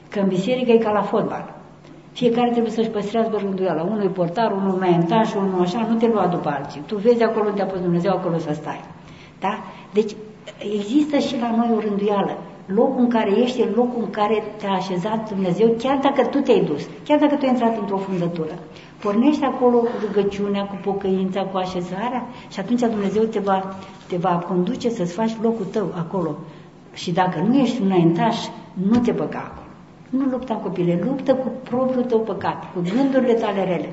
că 0.09 0.19
în 0.19 0.27
biserică 0.27 0.71
e 0.71 0.77
ca 0.77 0.91
la 0.91 1.01
fotbal. 1.01 1.56
Fiecare 2.19 2.49
trebuie 2.51 2.71
să-și 2.71 2.89
păstrează 2.89 3.37
rânduiala. 3.41 3.81
Unul 3.83 4.03
e 4.03 4.07
portar, 4.07 4.51
unul 4.51 4.75
înaintaș, 4.75 5.33
unul 5.33 5.61
așa, 5.61 5.87
nu 5.89 5.95
te 5.95 6.07
lua 6.07 6.27
după 6.27 6.49
alții. 6.49 6.81
Tu 6.85 6.95
vezi 6.95 7.23
acolo 7.23 7.49
unde 7.49 7.61
a 7.61 7.65
pus 7.65 7.79
Dumnezeu, 7.79 8.11
acolo 8.11 8.37
să 8.37 8.51
stai. 8.53 8.81
Da? 9.39 9.53
Deci 9.93 10.11
există 10.77 11.17
și 11.17 11.39
la 11.39 11.55
noi 11.55 11.69
o 11.75 11.79
rânduială. 11.79 12.37
Locul 12.65 13.01
în 13.01 13.09
care 13.09 13.31
ești 13.39 13.61
e 13.61 13.65
locul 13.75 14.01
în 14.03 14.09
care 14.09 14.43
te-a 14.57 14.71
așezat 14.71 15.29
Dumnezeu, 15.29 15.75
chiar 15.77 15.97
dacă 16.01 16.25
tu 16.25 16.39
te-ai 16.39 16.63
dus, 16.65 16.87
chiar 17.03 17.19
dacă 17.19 17.35
tu 17.35 17.45
ai 17.45 17.51
intrat 17.51 17.77
într-o 17.79 17.97
fundătură. 17.97 18.55
Pornești 19.01 19.43
acolo 19.43 19.77
cu 19.77 19.91
rugăciunea, 20.05 20.63
cu 20.63 20.75
pocăința, 20.83 21.41
cu 21.41 21.57
așezarea 21.57 22.25
și 22.51 22.59
atunci 22.59 22.79
Dumnezeu 22.79 23.23
te 23.23 23.39
va, 23.39 23.75
te 24.07 24.17
va 24.17 24.43
conduce 24.47 24.89
să-ți 24.89 25.13
faci 25.13 25.37
locul 25.41 25.65
tău 25.65 25.87
acolo. 25.97 26.35
Și 26.93 27.11
dacă 27.11 27.39
nu 27.47 27.57
ești 27.57 27.81
un 27.81 27.85
înaintaș, 27.85 28.37
nu 28.73 28.99
te 28.99 29.11
băga 29.11 29.51
acolo. 29.51 29.66
Nu 30.09 30.25
lupta 30.25 30.53
copile, 30.53 30.99
luptă 31.05 31.35
cu 31.35 31.51
propriul 31.63 32.03
tău 32.03 32.19
păcat, 32.19 32.73
cu 32.73 32.81
gândurile 32.95 33.33
tale 33.33 33.63
rele. 33.63 33.89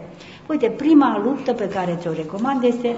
Uite, 0.48 0.68
prima 0.68 1.20
luptă 1.24 1.52
pe 1.52 1.68
care 1.68 1.96
ți-o 2.00 2.12
recomand 2.12 2.62
este 2.62 2.96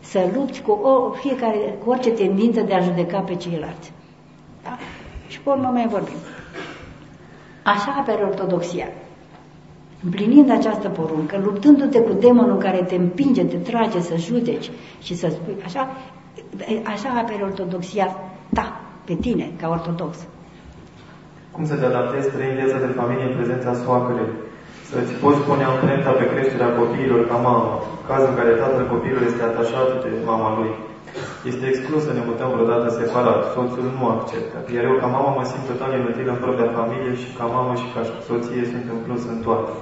să 0.00 0.30
lupți 0.34 0.62
cu, 0.62 0.70
o, 0.70 1.10
fiecare, 1.10 1.78
cu 1.84 1.90
orice 1.90 2.10
tendință 2.10 2.60
de 2.60 2.74
a 2.74 2.80
judeca 2.80 3.20
pe 3.20 3.34
ceilalți. 3.34 3.92
Da? 4.62 4.78
Și 5.28 5.40
pe 5.40 5.50
urmă 5.50 5.68
mai 5.72 5.86
vorbim. 5.86 6.16
Așa 7.62 7.96
apere 7.98 8.22
ortodoxia. 8.22 8.88
Împlinind 10.04 10.50
această 10.50 10.88
poruncă, 10.88 11.40
luptându-te 11.44 12.00
cu 12.00 12.12
demonul 12.12 12.58
care 12.58 12.82
te 12.82 12.94
împinge, 12.94 13.44
te 13.44 13.56
trage 13.56 14.00
să 14.00 14.16
judeci 14.16 14.70
și 15.02 15.16
să 15.16 15.28
spui 15.28 15.56
așa, 15.64 15.96
așa 16.84 17.08
apere 17.08 17.42
ortodoxia 17.42 18.16
ta, 18.54 18.80
pe 19.04 19.14
tine, 19.14 19.50
ca 19.60 19.68
ortodox. 19.68 20.26
Cum 21.54 21.64
să 21.70 21.74
te 21.78 21.86
adaptezi 21.88 22.32
trăind 22.34 22.56
viața 22.60 22.78
de 22.84 22.96
familie 22.98 23.26
în 23.28 23.36
prezența 23.38 23.72
soacrei? 23.82 24.30
Să-ți 24.90 25.14
poți 25.22 25.44
pune 25.48 25.64
amprenta 25.66 26.12
pe 26.18 26.30
creșterea 26.32 26.74
copiilor 26.80 27.20
ca 27.30 27.36
mamă, 27.46 27.72
cazul 28.08 28.30
în 28.30 28.38
care 28.40 28.52
tatăl 28.62 28.84
copilului 28.94 29.30
este 29.30 29.42
atașat 29.44 29.88
de 30.02 30.10
mama 30.30 30.50
lui. 30.58 30.72
Este 31.50 31.64
exclus 31.66 32.02
să 32.06 32.12
ne 32.14 32.22
mutăm 32.28 32.48
vreodată 32.54 32.86
separat. 32.90 33.40
Soțul 33.54 33.86
nu 33.98 34.04
acceptă. 34.14 34.56
Iar 34.74 34.84
eu 34.90 34.96
ca 35.02 35.08
mamă 35.14 35.30
mă 35.38 35.44
simt 35.50 35.64
total 35.70 35.92
inutil 36.00 36.28
în 36.34 36.38
propria 36.44 36.70
familie 36.78 37.12
și 37.22 37.28
ca 37.38 37.44
mamă 37.56 37.72
și 37.80 37.88
ca 37.94 38.02
soție 38.28 38.62
sunt 38.72 38.86
în 38.94 39.00
plus 39.06 39.22
în 39.32 39.38
toate. 39.46 39.74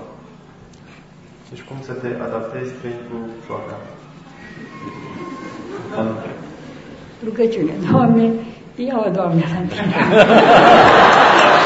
Deci 1.50 1.66
cum 1.68 1.78
să 1.88 1.92
te 2.00 2.08
adaptezi 2.26 2.76
trăind 2.78 3.02
cu 3.08 3.16
soacra? 3.46 3.78
Rugăciune. 7.26 7.74
Doamne, 7.90 8.26
ia-o, 8.88 9.08
Doamne, 9.18 9.44
la 9.52 9.60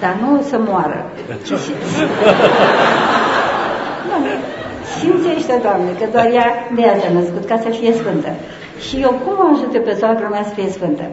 Dar 0.00 0.14
nu 0.22 0.42
să 0.42 0.58
moară. 0.68 0.98
Doamne, 4.08 4.32
simțește, 4.98 5.58
Doamne, 5.62 5.90
că 5.98 6.06
doar 6.12 6.28
ea 6.32 6.48
de 6.74 6.80
ea 6.80 6.98
s-a 6.98 7.10
născut 7.12 7.44
ca 7.44 7.58
să 7.58 7.68
fie 7.68 7.92
sfântă. 7.92 8.30
Și 8.86 8.96
eu 9.00 9.10
cum 9.24 9.34
o 9.44 9.48
ajute 9.54 9.78
pe 9.78 9.94
soacră 10.00 10.28
mea 10.30 10.44
să 10.44 10.54
fie 10.54 10.70
sfântă? 10.70 11.06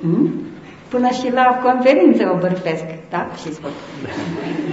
Hmm? 0.00 0.44
Până 0.88 1.08
și 1.08 1.32
la 1.32 1.60
conferință 1.64 2.30
o 2.34 2.38
bărfesc, 2.38 2.84
da? 3.10 3.30
Și 3.40 3.52
spun, 3.52 3.70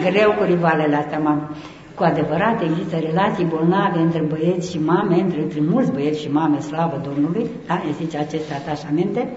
greu 0.06 0.32
cu 0.32 0.44
rivalele 0.44 0.95
astea, 0.95 1.19
mamă. 1.19 1.49
Cu 1.95 2.03
adevărat 2.03 2.61
există 2.61 2.95
relații 2.99 3.45
bolnave 3.45 3.99
între 3.99 4.22
băieți 4.22 4.72
și 4.72 4.80
mame, 4.80 5.15
între, 5.15 5.41
între 5.41 5.60
mulți 5.69 5.91
băieți 5.91 6.22
și 6.22 6.32
mame, 6.32 6.60
slavă 6.60 7.02
Domnului, 7.07 7.49
da? 7.68 7.82
zice 8.02 8.18
aceste 8.18 8.53
atașamente. 8.53 9.28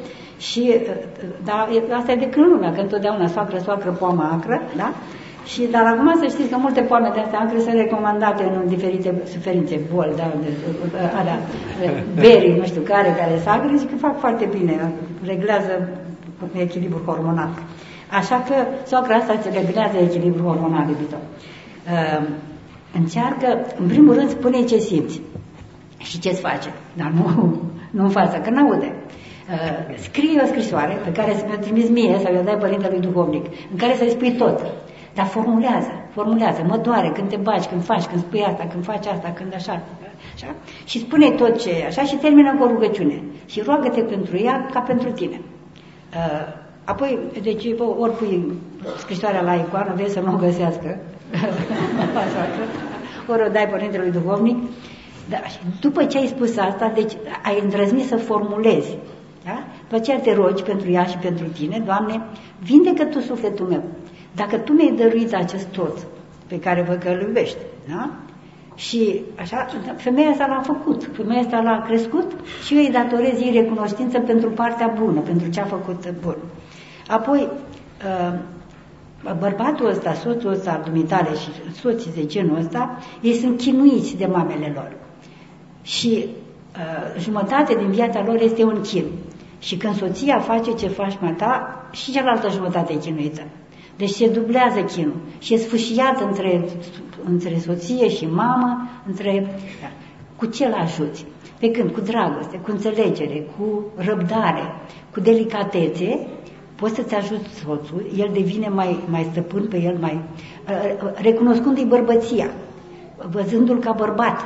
Și 0.48 0.62
da, 1.44 1.68
asta 1.98 2.12
e 2.12 2.24
de 2.26 2.28
când 2.28 2.46
lumea, 2.46 2.72
că 2.72 2.80
întotdeauna 2.80 3.26
soacră, 3.26 3.58
soacră, 3.58 3.90
poamă 3.90 4.28
acră, 4.32 4.62
da? 4.76 4.92
Și, 5.44 5.62
dar 5.70 5.84
acum 5.86 6.14
să 6.20 6.26
știți 6.26 6.48
că 6.48 6.56
multe 6.56 6.80
poame 6.80 7.10
de 7.14 7.20
astea 7.20 7.40
acre 7.40 7.58
sunt 7.58 7.74
recomandate 7.74 8.42
în 8.42 8.68
diferite 8.68 9.22
suferințe, 9.24 9.80
boli, 9.94 10.16
da, 10.16 10.32
de, 10.42 10.48
alea, 11.18 11.38
beri, 12.14 12.56
nu 12.58 12.64
știu 12.64 12.80
care, 12.80 13.14
care 13.18 13.34
sunt 13.34 13.48
acre, 13.48 13.76
și 13.78 13.84
că 13.84 13.96
fac 13.96 14.18
foarte 14.18 14.48
bine, 14.56 14.92
reglează 15.24 15.88
echilibru 16.52 17.02
hormonal. 17.06 17.50
Așa 18.10 18.36
că 18.48 18.54
soacra 18.86 19.14
asta 19.14 19.36
ți 19.36 19.48
reglează 19.52 19.96
echilibru 19.96 20.42
hormonal, 20.42 20.88
iubito. 20.88 21.16
Uh, 21.16 22.26
încearcă, 22.98 23.66
în 23.80 23.86
primul 23.86 24.14
rând, 24.14 24.30
spune 24.30 24.62
ce 24.62 24.78
simți 24.78 25.20
și 25.96 26.18
ce-ți 26.18 26.40
face, 26.40 26.72
dar 26.92 27.12
nu, 27.14 27.24
nu 27.90 28.02
în 28.02 28.10
față, 28.10 28.36
că 28.38 28.50
n-aude. 28.50 28.86
Uh, 28.86 29.23
scrie 29.96 30.40
o 30.42 30.46
scrisoare 30.46 30.98
pe 31.04 31.12
care 31.12 31.34
să 31.34 31.44
mi-o 31.46 31.56
trimis 31.56 31.88
mie 31.88 32.18
sau 32.22 32.34
i-o 32.34 32.42
dai 32.42 32.56
părintelui 32.56 33.00
duhovnic, 33.00 33.44
în 33.70 33.76
care 33.76 33.94
să-i 33.94 34.10
spui 34.10 34.32
tot. 34.32 34.60
Dar 35.14 35.26
formulează, 35.26 35.90
formulează, 36.12 36.64
mă 36.68 36.76
doare 36.76 37.12
când 37.14 37.28
te 37.28 37.36
bagi, 37.36 37.68
când 37.68 37.84
faci, 37.84 38.04
când 38.04 38.20
spui 38.20 38.42
asta, 38.42 38.66
când 38.72 38.84
faci 38.84 39.06
asta, 39.06 39.32
când 39.34 39.54
așa, 39.54 39.82
așa. 40.34 40.54
Și 40.84 40.98
spune 40.98 41.30
tot 41.30 41.58
ce 41.58 41.70
e 41.70 41.86
așa 41.86 42.02
și 42.02 42.16
termină 42.16 42.54
cu 42.56 42.62
o 42.62 42.66
rugăciune. 42.66 43.22
Și 43.46 43.60
roagă-te 43.60 44.00
pentru 44.00 44.36
ea 44.36 44.68
ca 44.72 44.80
pentru 44.80 45.10
tine. 45.10 45.40
Uh, 46.14 46.54
apoi, 46.84 47.18
deci, 47.42 47.64
ori 47.98 48.12
pui 48.12 48.52
scrisoarea 48.98 49.42
la 49.42 49.54
icoană, 49.54 49.92
vezi 49.96 50.12
să 50.12 50.20
nu 50.20 50.32
o 50.32 50.36
găsească, 50.36 50.98
ori 53.32 53.46
o 53.46 53.48
dai 53.48 53.68
părintelui 53.68 54.10
duhovnic, 54.10 54.56
da, 55.28 55.36
și 55.36 55.58
după 55.80 56.04
ce 56.04 56.18
ai 56.18 56.26
spus 56.26 56.56
asta, 56.56 56.92
deci 56.94 57.12
ai 57.42 57.60
îndrăznit 57.62 58.06
să 58.06 58.16
formulezi. 58.16 58.96
Da? 59.94 60.00
După 60.00 60.10
aceea 60.10 60.20
te 60.20 60.42
rogi 60.42 60.62
pentru 60.62 60.90
ea 60.90 61.04
și 61.04 61.16
pentru 61.16 61.46
tine, 61.46 61.82
Doamne, 61.84 62.20
vindecă 62.62 63.04
Tu 63.04 63.20
sufletul 63.20 63.66
meu. 63.66 63.82
Dacă 64.34 64.56
tu 64.56 64.72
mi-ai 64.72 64.94
dăruit 64.96 65.34
acest 65.34 65.66
tot 65.66 65.98
pe 66.46 66.58
care 66.58 66.82
vă 66.82 66.92
că 66.92 67.08
îl 67.08 67.20
iubești, 67.20 67.56
da? 67.88 68.10
Și 68.74 69.22
așa, 69.40 69.66
femeia 69.96 70.30
asta 70.30 70.46
l-a 70.46 70.60
făcut, 70.60 71.10
femeia 71.12 71.40
asta 71.40 71.60
l-a 71.60 71.82
crescut 71.86 72.32
și 72.64 72.74
eu 72.74 72.80
îi 72.80 72.90
datorez 72.90 73.40
ei 73.40 73.50
recunoștință 73.52 74.18
pentru 74.18 74.50
partea 74.50 74.94
bună, 74.98 75.20
pentru 75.20 75.50
ce 75.50 75.60
a 75.60 75.64
făcut 75.64 76.14
bun. 76.22 76.36
Apoi, 77.08 77.48
uh, 78.04 78.38
bărbatul 79.38 79.86
ăsta, 79.86 80.14
soțul 80.14 80.50
ăsta 80.50 80.70
al 80.70 80.82
dumitale 80.84 81.34
și 81.34 81.72
soții 81.80 82.12
de 82.14 82.26
genul 82.26 82.58
ăsta, 82.58 82.98
ei 83.20 83.34
sunt 83.34 83.58
chinuiți 83.58 84.16
de 84.16 84.26
mamele 84.26 84.72
lor. 84.74 84.92
Și 85.82 86.26
uh, 86.26 87.20
jumătate 87.20 87.74
din 87.74 87.90
viața 87.90 88.24
lor 88.24 88.40
este 88.40 88.64
un 88.64 88.80
chin. 88.80 89.04
Și 89.64 89.76
când 89.76 89.96
soția 89.96 90.38
face 90.38 90.72
ce 90.72 90.88
faci 90.88 91.18
mai 91.20 91.32
ta, 91.32 91.82
și 91.90 92.12
cealaltă 92.12 92.48
jumătate 92.48 92.92
e 92.92 92.96
chinuită. 92.96 93.42
Deci 93.96 94.10
se 94.10 94.28
dublează 94.28 94.80
chinul 94.80 95.16
și 95.38 95.54
e 95.54 95.56
sfâșiat 95.56 96.20
între, 96.20 96.64
între 97.24 97.58
soție 97.58 98.08
și 98.08 98.26
mamă, 98.26 98.88
între... 99.06 99.56
Cu 100.36 100.46
ce 100.46 100.68
l 100.68 100.72
ajuți? 100.72 101.26
Pe 101.58 101.70
când? 101.70 101.90
Cu 101.90 102.00
dragoste, 102.00 102.56
cu 102.56 102.70
înțelegere, 102.70 103.46
cu 103.56 103.84
răbdare, 103.94 104.62
cu 105.12 105.20
delicatețe, 105.20 106.26
poți 106.74 106.94
să-ți 106.94 107.14
ajuți 107.14 107.48
soțul, 107.64 108.06
el 108.18 108.30
devine 108.32 108.68
mai, 108.68 108.98
mai 109.10 109.28
stăpân 109.30 109.66
pe 109.68 109.80
el, 109.80 109.96
mai 110.00 110.20
recunoscându-i 111.14 111.84
bărbăția, 111.84 112.50
văzându-l 113.30 113.78
ca 113.78 113.92
bărbat, 113.92 114.40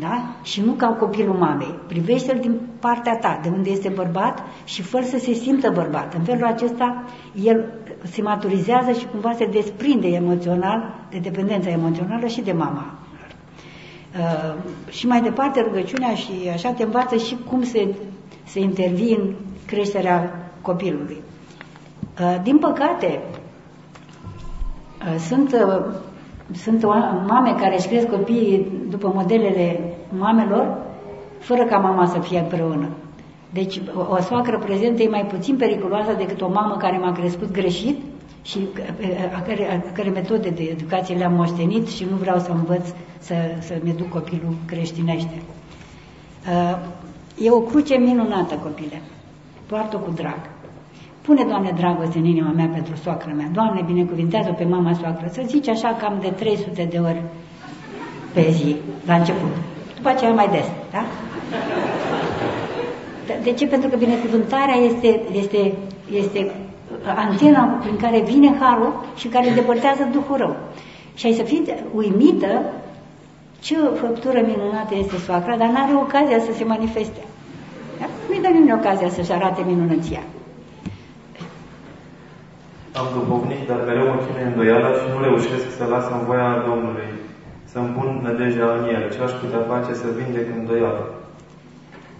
da? 0.00 0.22
Și 0.42 0.60
nu 0.60 0.72
ca 0.72 0.86
copilul 0.86 1.34
mamei. 1.34 1.74
Privește-l 1.86 2.38
din 2.40 2.60
partea 2.80 3.16
ta, 3.16 3.40
de 3.42 3.48
unde 3.48 3.70
este 3.70 3.88
bărbat 3.88 4.42
și 4.64 4.82
fără 4.82 5.04
să 5.04 5.18
se 5.18 5.32
simtă 5.32 5.70
bărbat. 5.70 6.14
În 6.14 6.22
felul 6.22 6.44
acesta, 6.44 7.04
el 7.44 7.64
se 8.02 8.22
maturizează 8.22 8.92
și 8.92 9.06
cumva 9.10 9.32
se 9.32 9.46
desprinde 9.46 10.06
emoțional 10.06 10.94
de 11.10 11.18
dependența 11.18 11.70
emoțională 11.70 12.26
și 12.26 12.40
de 12.40 12.52
mama. 12.52 12.94
Uh, 14.18 14.54
și 14.92 15.06
mai 15.06 15.22
departe 15.22 15.60
rugăciunea 15.60 16.14
și 16.14 16.32
așa 16.52 16.72
te 16.72 16.82
învață 16.82 17.16
și 17.16 17.36
cum 17.48 17.62
se, 17.62 17.94
se 18.44 18.60
intervin 18.60 19.18
în 19.20 19.34
creșterea 19.66 20.50
copilului. 20.62 21.22
Uh, 22.20 22.36
din 22.42 22.58
păcate, 22.58 23.20
uh, 25.00 25.20
sunt, 25.28 25.52
uh, 25.52 25.94
sunt 26.54 26.84
mame 27.26 27.54
care 27.60 27.76
își 27.76 27.88
cresc 27.88 28.06
copiii 28.06 28.66
după 28.88 29.12
modelele 29.14 29.80
mamelor, 30.18 30.78
fără 31.38 31.62
ca 31.64 31.78
mama 31.78 32.06
să 32.06 32.18
fie 32.18 32.38
împreună. 32.38 32.88
Deci 33.52 33.80
o, 33.94 34.14
o 34.14 34.20
soacră 34.20 34.58
prezentă 34.58 35.02
e 35.02 35.08
mai 35.08 35.26
puțin 35.26 35.56
periculoasă 35.56 36.12
decât 36.18 36.40
o 36.40 36.48
mamă 36.48 36.76
care 36.76 36.98
m-a 36.98 37.12
crescut 37.12 37.50
greșit 37.52 37.98
și 38.42 38.58
a 39.36 39.40
care, 39.40 39.82
a 39.86 39.92
care 39.92 40.08
metode 40.08 40.48
de 40.48 40.62
educație 40.62 41.16
le-am 41.16 41.32
moștenit 41.32 41.88
și 41.88 42.06
nu 42.10 42.16
vreau 42.16 42.38
să 42.38 42.50
învăț 42.50 42.86
să, 43.18 43.34
să-mi 43.58 43.90
educ 43.90 44.08
copilul 44.08 44.54
creștinește. 44.66 45.42
E 47.38 47.50
o 47.50 47.60
cruce 47.60 47.94
minunată, 47.94 48.54
copile. 48.54 49.02
Poartă 49.66 49.96
cu 49.96 50.10
drag. 50.10 50.40
Pune, 51.22 51.44
Doamne, 51.44 51.72
dragoste 51.76 52.18
în 52.18 52.24
inima 52.24 52.50
mea 52.50 52.68
pentru 52.72 52.96
soacră 52.96 53.32
mea. 53.36 53.48
Doamne, 53.52 53.82
binecuvintează 53.86 54.52
pe 54.52 54.64
mama 54.64 54.92
soacră. 54.92 55.28
Să 55.32 55.42
zici 55.46 55.68
așa 55.68 55.96
cam 56.00 56.18
de 56.20 56.28
300 56.28 56.88
de 56.90 56.98
ori 56.98 57.22
pe 58.32 58.50
zi, 58.50 58.76
la 59.06 59.14
început. 59.14 59.50
După 59.96 60.08
aceea 60.08 60.30
mai 60.30 60.48
des, 60.48 60.66
da? 60.90 61.04
De 63.42 63.52
ce? 63.52 63.66
Pentru 63.66 63.88
că 63.88 63.96
binecuvântarea 63.96 64.74
este, 64.74 65.20
este, 65.32 65.72
este 66.12 66.50
antena 67.16 67.62
prin 67.64 67.96
care 67.96 68.20
vine 68.20 68.56
harul 68.60 69.04
și 69.16 69.28
care 69.28 69.48
îndepărtează 69.48 70.08
Duhul 70.12 70.36
rău. 70.36 70.56
Și 71.14 71.26
ai 71.26 71.32
să 71.32 71.42
fii 71.42 71.74
uimită 71.94 72.62
ce 73.60 73.76
făptură 74.00 74.40
minunată 74.46 74.94
este 74.94 75.16
soacra, 75.16 75.56
dar 75.56 75.68
n-are 75.68 75.94
ocazia 75.94 76.40
să 76.40 76.52
se 76.52 76.64
manifeste. 76.64 77.20
Da? 77.98 78.06
Nu-i 78.28 78.40
dă 78.40 78.48
nimeni 78.48 78.78
ocazia 78.80 79.08
să-și 79.08 79.32
arate 79.32 79.62
minunăția. 79.66 80.20
Am 82.98 83.06
duhovnic, 83.16 83.60
dar 83.68 83.80
mereu 83.86 84.06
mă 84.10 84.18
chinuie 84.24 84.46
îndoiala 84.50 84.90
și 84.98 85.06
nu 85.12 85.18
reușesc 85.26 85.66
să 85.78 85.84
las 85.92 86.06
în 86.14 86.20
voia 86.28 86.50
Domnului, 86.68 87.08
să-mi 87.72 87.92
pun 87.96 88.08
nădejdea 88.24 88.68
în 88.78 88.84
El. 88.94 89.02
Ce 89.12 89.18
aș 89.26 89.32
putea 89.40 89.62
face 89.72 89.92
să 90.00 90.06
vindec 90.18 90.46
îndoiala? 90.58 91.04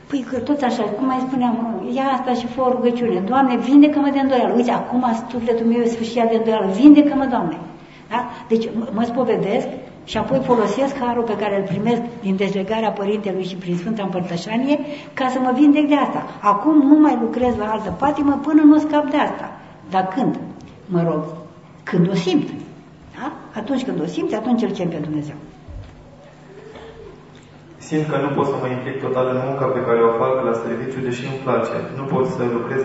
Păi 0.09 0.27
că 0.31 0.37
tot 0.49 0.61
așa, 0.69 0.83
cum 0.97 1.07
mai 1.07 1.25
spuneam, 1.27 1.55
ia 1.97 2.07
asta 2.17 2.33
și 2.41 2.47
fă 2.53 2.61
o 2.61 2.73
rugăciune. 2.75 3.19
Doamne, 3.31 3.55
vindecă-mă 3.57 4.11
de 4.13 4.21
îndoială. 4.21 4.53
Uite, 4.55 4.71
acum 4.71 5.05
sufletul 5.31 5.67
meu 5.67 5.81
e 5.81 5.95
sfârșit 5.97 6.29
de 6.33 6.37
îndoială. 6.37 6.67
Vindecă-mă, 6.81 7.27
Doamne. 7.35 7.59
Da? 8.13 8.21
Deci 8.49 8.67
mă 8.97 9.03
spovedesc 9.11 9.69
și 10.05 10.17
apoi 10.19 10.41
folosesc 10.51 10.95
harul 11.05 11.23
pe 11.23 11.37
care 11.37 11.55
îl 11.57 11.67
primesc 11.73 12.03
din 12.21 12.37
dezlegarea 12.37 12.91
Părintelui 12.91 13.45
și 13.45 13.57
prin 13.63 13.77
Sfânta 13.77 14.03
Împărtășanie 14.03 14.79
ca 15.13 15.27
să 15.29 15.39
mă 15.39 15.53
vindec 15.55 15.89
de 15.89 15.95
asta. 15.95 16.21
Acum 16.41 16.77
nu 16.91 17.01
mai 17.01 17.19
lucrez 17.21 17.57
la 17.57 17.71
altă 17.71 17.91
patimă 17.99 18.41
până 18.43 18.63
nu 18.63 18.79
scap 18.79 19.11
de 19.11 19.17
asta. 19.17 19.47
Dar 19.91 20.09
când? 20.15 20.39
Mă 20.95 21.01
rog, 21.09 21.23
când 21.83 22.11
o 22.11 22.15
simt. 22.15 22.49
Da? 23.17 23.27
Atunci 23.61 23.85
când 23.85 24.01
o 24.01 24.07
simți, 24.15 24.35
atunci 24.35 24.63
îl 24.63 24.71
chem 24.71 24.89
pe 24.89 24.97
Dumnezeu. 25.07 25.39
Simt 27.77 28.07
că 28.11 28.17
nu 28.25 28.31
pot 28.37 28.47
să 28.47 28.57
mă 28.61 28.69
implic 28.69 28.97
total 29.05 29.27
în 29.35 29.41
munca 29.47 29.67
pe 29.77 29.85
care 29.87 30.01
o 30.03 30.17
fac 30.23 30.35
la 30.49 30.55
serviciu, 30.65 31.01
deși 31.09 31.25
îmi 31.27 31.43
place. 31.45 31.77
Nu 31.99 32.05
pot 32.13 32.27
să 32.27 32.43
lucrez 32.57 32.83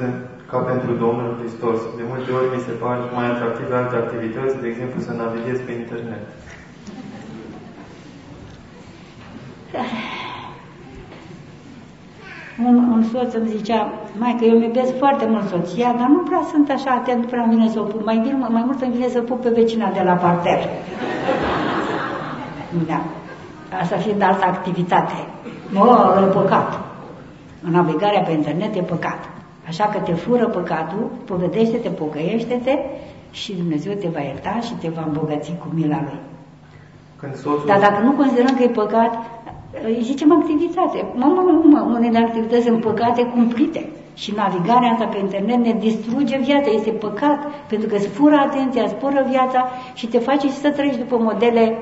ca 0.50 0.58
pentru 0.58 0.92
Domnul 1.04 1.38
Hristos. 1.40 1.80
De 1.98 2.04
multe 2.12 2.32
ori 2.32 2.56
mi 2.56 2.62
se 2.66 2.72
par 2.72 2.98
mai 3.16 3.28
atractive 3.30 3.76
alte 3.76 3.96
activități, 3.96 4.60
de 4.62 4.68
exemplu 4.68 5.00
să 5.02 5.12
navighez 5.12 5.60
pe 5.66 5.72
internet. 5.72 6.24
un, 12.64 12.76
un 12.76 13.04
soț 13.04 13.34
îmi 13.34 13.48
zicea, 13.48 13.92
mai 14.18 14.36
că 14.40 14.46
eu 14.46 14.56
îmi 14.56 14.66
iubesc 14.66 14.98
foarte 14.98 15.26
mult 15.26 15.48
soția, 15.48 15.96
dar 15.98 16.08
nu 16.08 16.18
prea 16.18 16.42
sunt 16.52 16.70
așa 16.70 16.92
atent, 16.92 17.22
nu 17.22 17.28
prea 17.28 17.44
îmi 17.44 17.56
vine 17.56 17.70
să 17.70 17.80
o 17.80 17.84
pup. 17.84 18.06
Mai, 18.06 18.18
bine, 18.18 18.48
mai 18.50 18.64
mult 18.66 18.82
îmi 18.82 18.92
vine 18.92 19.08
să 19.08 19.22
pup 19.22 19.42
pe 19.42 19.50
vecina 19.50 19.92
de 19.92 20.02
la 20.02 20.14
parter. 20.14 20.60
da. 22.88 23.02
Asta 23.82 23.98
fiind 23.98 24.22
altă 24.22 24.46
activitate. 24.46 25.14
Mă, 25.72 26.24
e 26.28 26.34
păcat. 26.34 26.80
În 27.64 27.72
navigarea 27.72 28.22
pe 28.22 28.32
internet 28.32 28.76
e 28.76 28.82
păcat. 28.82 29.30
Așa 29.68 29.86
că 29.86 29.98
te 30.00 30.14
fură 30.14 30.48
păcatul, 30.48 31.12
povedește-te, 31.26 31.90
pocăiește-te 31.90 32.78
și 33.32 33.54
Dumnezeu 33.54 33.94
te 33.94 34.08
va 34.08 34.20
ierta 34.20 34.60
și 34.62 34.74
te 34.74 34.90
va 34.90 35.04
îmbogăți 35.08 35.54
cu 35.60 35.68
mila 35.74 36.00
Lui. 36.02 36.20
Când 37.20 37.36
soțul... 37.36 37.64
Dar 37.68 37.80
dacă 37.80 38.02
nu 38.04 38.12
considerăm 38.12 38.56
că 38.56 38.64
e 38.64 38.68
păcat, 38.68 39.14
îi 39.84 40.00
zicem 40.02 40.32
activitate. 40.32 41.06
Mă, 41.16 41.26
mă, 41.26 41.62
mă, 41.64 41.82
unele 41.98 42.18
activități 42.18 42.66
sunt 42.66 42.82
păcate 42.82 43.24
cumplite. 43.24 43.90
Și 44.14 44.34
navigarea 44.36 44.92
asta 44.92 45.06
pe 45.06 45.18
internet 45.18 45.58
ne 45.58 45.76
distruge 45.80 46.38
viața, 46.38 46.70
este 46.70 46.90
păcat, 46.90 47.40
pentru 47.68 47.88
că 47.88 47.96
îți 47.96 48.08
fură 48.08 48.36
atenția, 48.36 48.88
spură 48.88 49.26
viața 49.30 49.70
și 49.94 50.08
te 50.08 50.20
face 50.20 50.48
și 50.48 50.54
să 50.54 50.70
trăiești 50.70 51.00
după 51.00 51.18
modele 51.18 51.78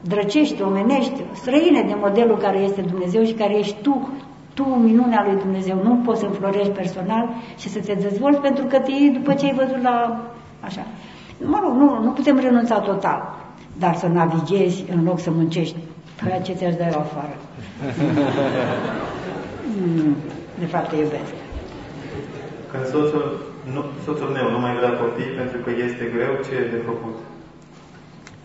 drăcești, 0.00 0.62
omenești, 0.62 1.22
străine 1.32 1.82
de 1.82 1.96
modelul 2.00 2.36
care 2.36 2.58
este 2.58 2.80
Dumnezeu 2.80 3.24
și 3.24 3.32
care 3.32 3.58
ești 3.58 3.76
tu, 3.82 4.08
tu 4.54 4.64
minunea 4.64 5.26
lui 5.28 5.40
Dumnezeu. 5.42 5.80
Nu 5.82 5.94
poți 6.04 6.20
să 6.20 6.26
înflorești 6.26 6.68
personal 6.70 7.28
și 7.58 7.68
să 7.68 7.78
te 7.78 7.94
dezvolți 7.94 8.40
pentru 8.40 8.64
că 8.64 8.78
te 8.78 8.90
iei 8.90 9.10
după 9.10 9.32
ce 9.34 9.44
ai 9.44 9.54
văzut 9.54 9.82
la... 9.82 10.24
așa. 10.60 10.86
Mă 11.44 11.58
rog, 11.62 11.72
nu, 11.76 12.02
nu 12.02 12.10
putem 12.10 12.38
renunța 12.38 12.78
total, 12.78 13.34
dar 13.78 13.94
să 13.94 14.06
navighezi 14.06 14.84
în 14.94 15.04
loc 15.04 15.20
să 15.20 15.30
muncești 15.30 15.76
Păi 16.22 16.40
ce 16.42 16.52
ți-aș 16.52 16.74
da 16.74 16.86
eu 16.86 16.98
afară? 16.98 17.36
mm, 19.78 20.16
de 20.58 20.66
fapt 20.66 20.88
te 20.88 20.96
iubesc. 20.96 21.34
Când 22.70 22.84
soțul, 22.86 23.24
nu, 23.74 23.84
soțul 24.04 24.28
meu 24.28 24.50
nu 24.50 24.58
mai 24.58 24.74
vrea 24.74 24.92
copii 25.02 25.36
pentru 25.40 25.58
că 25.64 25.70
este 25.86 26.04
greu, 26.14 26.32
ce 26.46 26.54
e 26.54 26.70
de 26.74 26.80
făcut? 26.90 27.16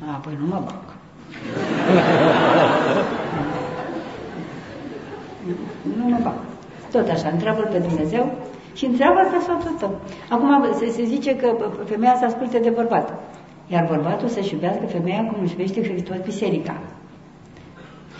A, 0.09 0.13
păi 0.23 0.37
nu 0.39 0.45
mă 0.45 0.61
bag. 0.65 0.85
nu 5.97 6.03
mă 6.09 6.19
bag. 6.23 6.39
Tot 6.91 7.09
așa, 7.09 7.29
întreabă 7.29 7.61
pe 7.61 7.77
Dumnezeu 7.77 8.31
și 8.73 8.85
întreabă 8.85 9.19
pe 9.31 9.37
soțul 9.47 9.75
tău. 9.79 9.99
Acum 10.29 10.73
se, 10.79 10.89
se 10.89 11.03
zice 11.03 11.35
că 11.35 11.55
femeia 11.85 12.15
să 12.19 12.25
asculte 12.25 12.59
de 12.59 12.69
bărbat. 12.69 13.19
Iar 13.67 13.85
bărbatul 13.89 14.27
să-și 14.27 14.53
iubească 14.53 14.85
femeia 14.85 15.25
cum 15.25 15.43
își 15.43 15.51
iubește 15.51 15.83
Hristos 15.83 16.17
biserica. 16.23 16.75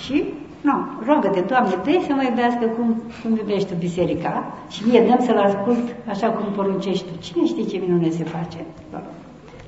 Și, 0.03 0.33
nu, 0.67 0.75
roagă-te, 1.05 1.41
Doamne, 1.51 1.75
dă 1.85 1.95
să 2.07 2.13
mă 2.13 2.23
iubească 2.29 2.65
cum, 2.75 2.87
cum 3.21 3.31
iubește 3.41 3.73
biserica 3.85 4.33
și 4.73 4.87
mie 4.87 5.01
dăm 5.07 5.19
să-l 5.25 5.37
ascult 5.37 5.85
așa 6.13 6.27
cum 6.29 6.53
poruncești 6.57 7.05
tu. 7.07 7.13
Cine 7.25 7.45
știe 7.45 7.65
ce 7.65 7.77
minune 7.85 8.09
se 8.09 8.23
face? 8.23 8.59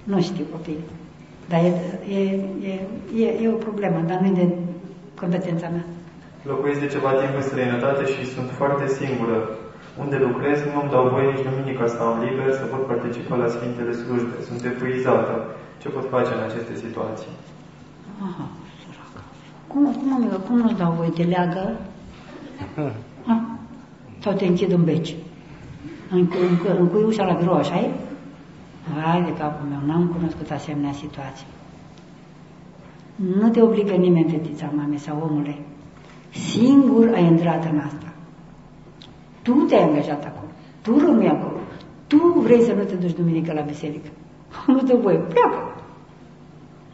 Nu 0.03 0.21
știu, 0.21 0.45
copii. 0.51 0.83
Dar 1.49 1.59
e, 1.59 1.71
e, 2.17 2.19
e, 2.69 2.73
e, 3.23 3.27
e 3.43 3.55
o 3.57 3.63
problemă, 3.67 3.99
dar 4.09 4.17
nu 4.19 4.27
e 4.27 4.39
de 4.41 4.47
competența 5.21 5.67
mea. 5.75 5.85
Locuiesc 6.51 6.79
de 6.79 6.93
ceva 6.95 7.11
timp 7.19 7.33
în 7.35 7.47
străinătate 7.49 8.03
și 8.13 8.21
sunt 8.33 8.49
foarte 8.59 8.85
singură. 8.99 9.37
Unde 10.03 10.17
lucrez, 10.27 10.57
nu 10.71 10.77
îmi 10.81 10.91
dau 10.93 11.05
voie 11.13 11.27
nici 11.31 11.45
duminica 11.47 11.85
să 11.95 11.99
am 12.01 12.15
liber, 12.25 12.49
să 12.59 12.65
pot 12.73 12.83
participa 12.91 13.35
la 13.43 13.47
Sfintele 13.55 13.93
Slujbe. 13.99 14.35
Sunt 14.47 14.61
epuizată. 14.71 15.33
Ce 15.81 15.87
pot 15.95 16.05
face 16.15 16.31
în 16.33 16.43
aceste 16.47 16.73
situații? 16.83 17.33
Aha, 18.27 18.45
săracă. 18.49 18.62
Cum, 19.73 19.93
cum, 19.93 20.13
amică, 20.13 20.35
cum 20.35 20.57
nu-ți 20.57 20.77
dau 20.77 20.91
voie? 20.91 21.09
Te 21.09 21.23
leagă? 21.23 21.79
Ha? 23.25 23.57
Sau 24.23 24.33
te 24.33 24.45
închid 24.45 24.71
în 24.71 24.83
beci? 24.83 25.15
Încui, 26.09 26.47
încui, 26.49 26.77
încui 26.79 27.03
ușa 27.03 27.25
la 27.25 27.33
birou, 27.33 27.53
așa 27.53 27.79
e? 27.79 27.89
Hai 29.01 29.23
de 29.23 29.33
capul 29.33 29.67
meu, 29.69 29.79
n-am 29.85 30.07
cunoscut 30.07 30.51
asemenea 30.51 30.91
situații. 30.91 31.45
Nu 33.15 33.49
te 33.49 33.61
obligă 33.61 33.93
nimeni, 33.93 34.29
fetița 34.29 34.71
mame 34.75 34.97
sau 34.97 35.29
omule. 35.29 35.57
Singur 36.29 37.11
ai 37.13 37.25
intrat 37.25 37.65
în 37.71 37.79
asta. 37.79 38.13
Tu 39.41 39.51
te-ai 39.51 39.83
angajat 39.83 40.25
acolo. 40.25 40.51
Tu 40.81 40.99
rămâi 41.05 41.27
acolo. 41.27 41.57
Tu 42.07 42.17
vrei 42.39 42.61
să 42.61 42.73
nu 42.73 42.83
te 42.83 42.95
duci 42.95 43.15
duminică 43.15 43.53
la 43.53 43.61
biserică. 43.61 44.09
Nu 44.67 44.77
te 44.77 44.93
voi. 44.93 45.15
Pleacă. 45.15 45.57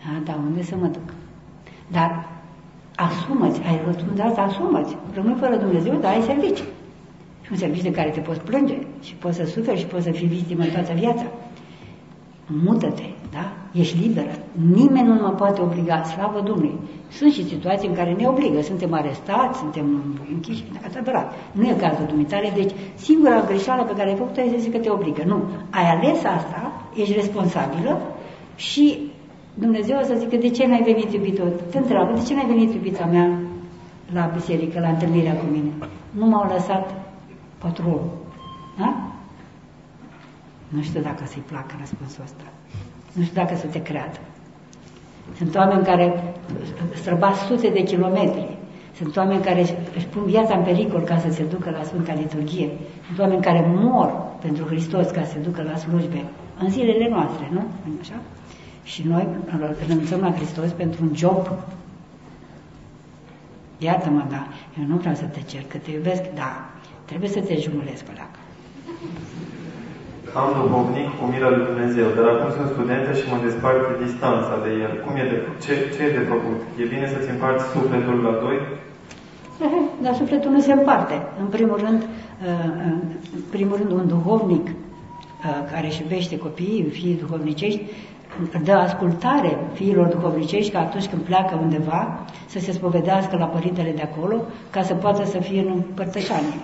A, 0.03 0.21
da, 0.25 0.39
unde 0.47 0.63
să 0.63 0.75
mă 0.75 0.87
duc? 0.87 1.13
Dar 1.91 2.38
asumă-ți, 3.07 3.61
ai 3.67 3.81
răspundat, 3.85 4.37
asumă-ți. 4.37 4.95
Rămâi 5.13 5.35
fără 5.39 5.55
Dumnezeu, 5.55 5.95
dar 6.01 6.11
ai 6.13 6.21
servicii. 6.21 6.69
Și 7.41 7.51
un 7.51 7.57
serviciu 7.57 7.83
de 7.83 7.91
care 7.91 8.09
te 8.09 8.19
poți 8.19 8.39
plânge 8.39 8.77
și 9.01 9.13
poți 9.13 9.37
să 9.37 9.45
suferi 9.45 9.79
și 9.79 9.85
poți 9.85 10.03
să 10.03 10.11
fii 10.11 10.27
victimă 10.27 10.63
în 10.63 10.69
toată 10.69 10.93
viața. 10.93 11.25
Mută-te, 12.63 13.03
da? 13.31 13.51
Ești 13.71 13.97
liberă. 13.97 14.31
Nimeni 14.73 15.07
nu 15.07 15.13
mă 15.13 15.29
poate 15.29 15.61
obliga, 15.61 16.03
slavă 16.03 16.39
Domnului. 16.39 16.77
Sunt 17.11 17.31
și 17.31 17.47
situații 17.47 17.87
în 17.87 17.93
care 17.93 18.13
ne 18.13 18.27
obligă, 18.27 18.61
suntem 18.61 18.93
arestați, 18.93 19.57
suntem 19.57 20.03
închiși, 20.33 20.63
adevărat. 20.85 21.33
Nu 21.51 21.63
e 21.67 21.73
cazul 21.73 22.05
dumitare, 22.09 22.51
deci 22.55 22.71
singura 22.95 23.43
greșeală 23.45 23.83
pe 23.83 23.95
care 23.95 24.09
ai 24.09 24.15
făcut-o 24.15 24.41
este 24.41 24.71
că 24.71 24.77
te 24.77 24.89
obligă. 24.89 25.23
Nu, 25.25 25.43
ai 25.69 25.89
ales 25.89 26.17
asta, 26.17 26.71
ești 26.95 27.13
responsabilă 27.13 28.01
și 28.55 29.08
Dumnezeu 29.59 29.97
o 30.01 30.03
să 30.03 30.15
zică, 30.17 30.35
de 30.35 30.49
ce 30.49 30.67
n-ai 30.67 30.83
venit 30.83 31.13
iubito? 31.13 31.43
Te 31.71 31.77
întreabă, 31.77 32.13
de 32.13 32.23
ce 32.27 32.33
n-ai 32.33 32.45
venit 32.45 32.73
iubita 32.73 33.05
mea 33.05 33.39
la 34.13 34.31
biserică, 34.33 34.79
la 34.79 34.89
întâlnirea 34.89 35.33
cu 35.33 35.45
mine? 35.45 35.71
Nu 36.11 36.25
m-au 36.25 36.51
lăsat 36.53 36.93
patrolul. 37.57 38.09
Da? 38.77 38.89
Nu 40.67 40.81
știu 40.81 41.01
dacă 41.01 41.23
să-i 41.25 41.43
placă 41.47 41.75
răspunsul 41.79 42.23
ăsta. 42.23 42.43
Nu 43.13 43.23
știu 43.23 43.41
dacă 43.41 43.55
să 43.55 43.67
te 43.67 43.81
creadă. 43.81 44.19
Sunt 45.37 45.55
oameni 45.55 45.83
care 45.83 46.33
străbați 46.93 47.39
sute 47.39 47.69
de 47.69 47.83
kilometri. 47.83 48.57
Sunt 48.95 49.17
oameni 49.17 49.43
care 49.43 49.61
își 49.95 50.05
pun 50.05 50.23
viața 50.23 50.57
în 50.57 50.63
pericol 50.63 51.01
ca 51.01 51.17
să 51.17 51.31
se 51.31 51.43
ducă 51.43 51.69
la 51.69 51.83
Sfânta 51.83 52.13
Liturghie. 52.13 52.69
Sunt 53.05 53.19
oameni 53.19 53.41
care 53.41 53.71
mor 53.75 54.09
pentru 54.41 54.65
Hristos 54.65 55.09
ca 55.09 55.23
să 55.23 55.31
se 55.31 55.39
ducă 55.39 55.61
la 55.63 55.75
slujbe. 55.75 56.25
În 56.59 56.69
zilele 56.69 57.09
noastre, 57.09 57.49
nu? 57.51 57.63
Așa? 58.01 58.15
Și 58.91 59.01
noi 59.07 59.27
renunțăm 59.87 60.19
la 60.19 60.33
Hristos 60.33 60.71
pentru 60.71 61.03
un 61.03 61.15
job. 61.15 61.49
Iată-mă, 63.77 64.23
da, 64.29 64.47
eu 64.79 64.85
nu 64.87 64.95
vreau 64.95 65.15
să 65.15 65.23
te 65.23 65.41
cer, 65.41 65.63
că 65.67 65.77
te 65.77 65.91
iubesc, 65.91 66.21
da, 66.35 66.69
trebuie 67.05 67.29
să 67.29 67.39
te 67.39 67.55
jumulesc 67.57 68.03
pe 68.03 68.11
lac 68.17 68.33
am 70.41 70.49
duhovnic 70.57 71.07
cu 71.17 71.23
mila 71.33 71.49
lui 71.55 71.65
Dumnezeu, 71.69 72.07
dar 72.17 72.25
acum 72.33 72.49
sunt 72.57 72.69
studentă 72.75 73.09
și 73.19 73.29
mă 73.31 73.37
despart 73.45 73.83
distanța 74.05 74.55
de 74.65 74.71
el. 74.85 74.93
Cum 75.03 75.13
e 75.21 75.23
de, 75.31 75.37
ce, 75.63 75.73
ce 75.93 75.99
e 76.03 76.17
de 76.17 76.23
făcut? 76.33 76.59
E 76.81 76.83
bine 76.93 77.05
să-ți 77.13 77.29
împarți 77.33 77.65
sufletul 77.73 78.17
la 78.27 78.33
doi? 78.43 78.57
Dar 80.03 80.13
sufletul 80.21 80.51
nu 80.55 80.61
se 80.67 80.73
împarte. 80.79 81.15
În 81.43 81.47
primul 81.55 81.77
rând, 81.85 82.01
uh, 82.01 82.71
în 83.37 83.41
primul 83.55 83.75
rând 83.79 83.91
un 83.99 84.07
duhovnic 84.13 84.65
uh, 84.67 84.73
care 85.71 85.85
își 85.87 86.01
iubește 86.01 86.35
copiii, 86.45 86.89
fii 86.97 87.21
duhovnicești, 87.23 87.81
dă 88.63 88.71
ascultare 88.73 89.57
fiilor 89.73 90.07
duhovnicești 90.07 90.71
ca 90.71 90.79
atunci 90.79 91.07
când 91.07 91.21
pleacă 91.21 91.59
undeva 91.61 92.25
să 92.45 92.59
se 92.59 92.71
spovedească 92.71 93.37
la 93.37 93.45
părintele 93.45 93.91
de 93.91 94.01
acolo 94.01 94.41
ca 94.69 94.81
să 94.81 94.93
poată 94.93 95.25
să 95.25 95.39
fie 95.39 95.59
în 95.59 95.81
părtășanie. 95.93 96.59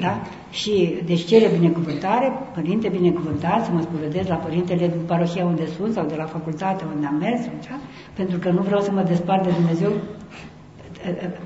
Da? 0.00 0.20
Și 0.50 0.98
deci 1.04 1.24
cere 1.24 1.48
binecuvântare, 1.58 2.32
părinte 2.54 2.88
binecuvântat, 2.88 3.64
să 3.64 3.70
mă 3.72 3.80
spovedesc 3.80 4.28
la 4.28 4.34
părintele 4.34 4.86
din 4.88 5.00
parohia 5.06 5.44
unde 5.44 5.66
sunt 5.66 5.92
sau 5.92 6.06
de 6.06 6.14
la 6.16 6.24
facultate 6.24 6.84
unde 6.94 7.06
am 7.06 7.14
mers, 7.14 7.40
așa, 7.58 7.78
pentru 8.14 8.38
că 8.38 8.50
nu 8.50 8.62
vreau 8.62 8.80
să 8.80 8.92
mă 8.92 9.02
despart 9.02 9.42
de 9.44 9.50
Dumnezeu 9.50 9.92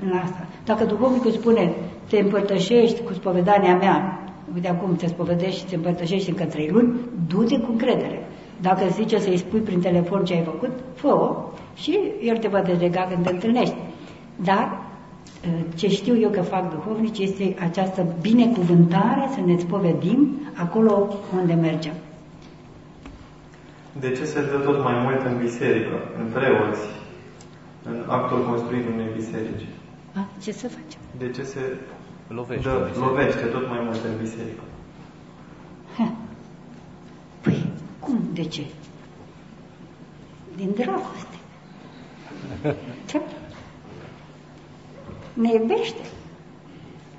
în 0.03 0.11
asta. 0.23 0.47
Dacă 0.65 0.85
duhovnicul 0.85 1.31
spune, 1.31 1.73
te 2.09 2.19
împărtășești 2.19 3.01
cu 3.01 3.13
spovedania 3.13 3.75
mea, 3.75 4.19
uite 4.53 4.69
acum 4.69 4.95
te 4.95 5.07
spovedești 5.07 5.59
și 5.59 5.65
te 5.65 5.75
împărtășești 5.75 6.29
încă 6.29 6.43
trei 6.43 6.69
luni, 6.71 6.99
du-te 7.27 7.59
cu 7.59 7.71
credere. 7.71 8.27
Dacă 8.61 8.87
zice 8.89 9.19
să-i 9.19 9.37
spui 9.37 9.59
prin 9.59 9.81
telefon 9.81 10.25
ce 10.25 10.33
ai 10.33 10.43
făcut, 10.43 10.71
fă-o 10.95 11.51
și 11.75 11.99
el 12.21 12.37
te 12.37 12.47
va 12.47 12.61
delega 12.61 13.07
când 13.09 13.25
te 13.25 13.31
întâlnești. 13.31 13.75
Dar 14.35 14.81
ce 15.75 15.87
știu 15.87 16.19
eu 16.19 16.29
că 16.29 16.41
fac 16.41 16.69
duhovnici 16.69 17.19
este 17.19 17.55
această 17.59 18.05
binecuvântare 18.21 19.29
să 19.33 19.39
ne 19.45 19.57
spovedim 19.57 20.39
acolo 20.53 21.07
unde 21.39 21.53
mergem. 21.53 21.93
De 23.99 24.11
ce 24.11 24.23
se 24.25 24.39
dă 24.41 24.57
tot 24.57 24.83
mai 24.83 24.93
mult 25.03 25.25
în 25.25 25.37
biserică, 25.37 25.95
în 26.19 26.31
preoți, 26.33 26.81
în 27.83 28.03
actul 28.07 28.45
construit 28.45 28.85
unei 28.93 29.07
biserici? 29.15 29.67
A, 30.15 30.27
ce 30.43 30.51
să 30.51 30.67
facem? 30.67 30.99
De 31.17 31.29
ce 31.29 31.43
se 31.43 31.59
lovește, 32.27 32.69
dă, 32.69 32.89
lovește 32.99 33.45
tot 33.45 33.67
mai 33.69 33.79
mult 33.83 33.99
în 34.03 34.17
biserică? 34.21 34.63
Ha. 35.97 36.13
Păi, 38.01 38.09
cum? 38.09 38.19
De 38.33 38.43
ce? 38.43 38.65
Din 40.55 40.69
dragoste. 40.75 41.37
Ce? 43.05 43.21
Ne 45.33 45.53
iubește. 45.53 46.01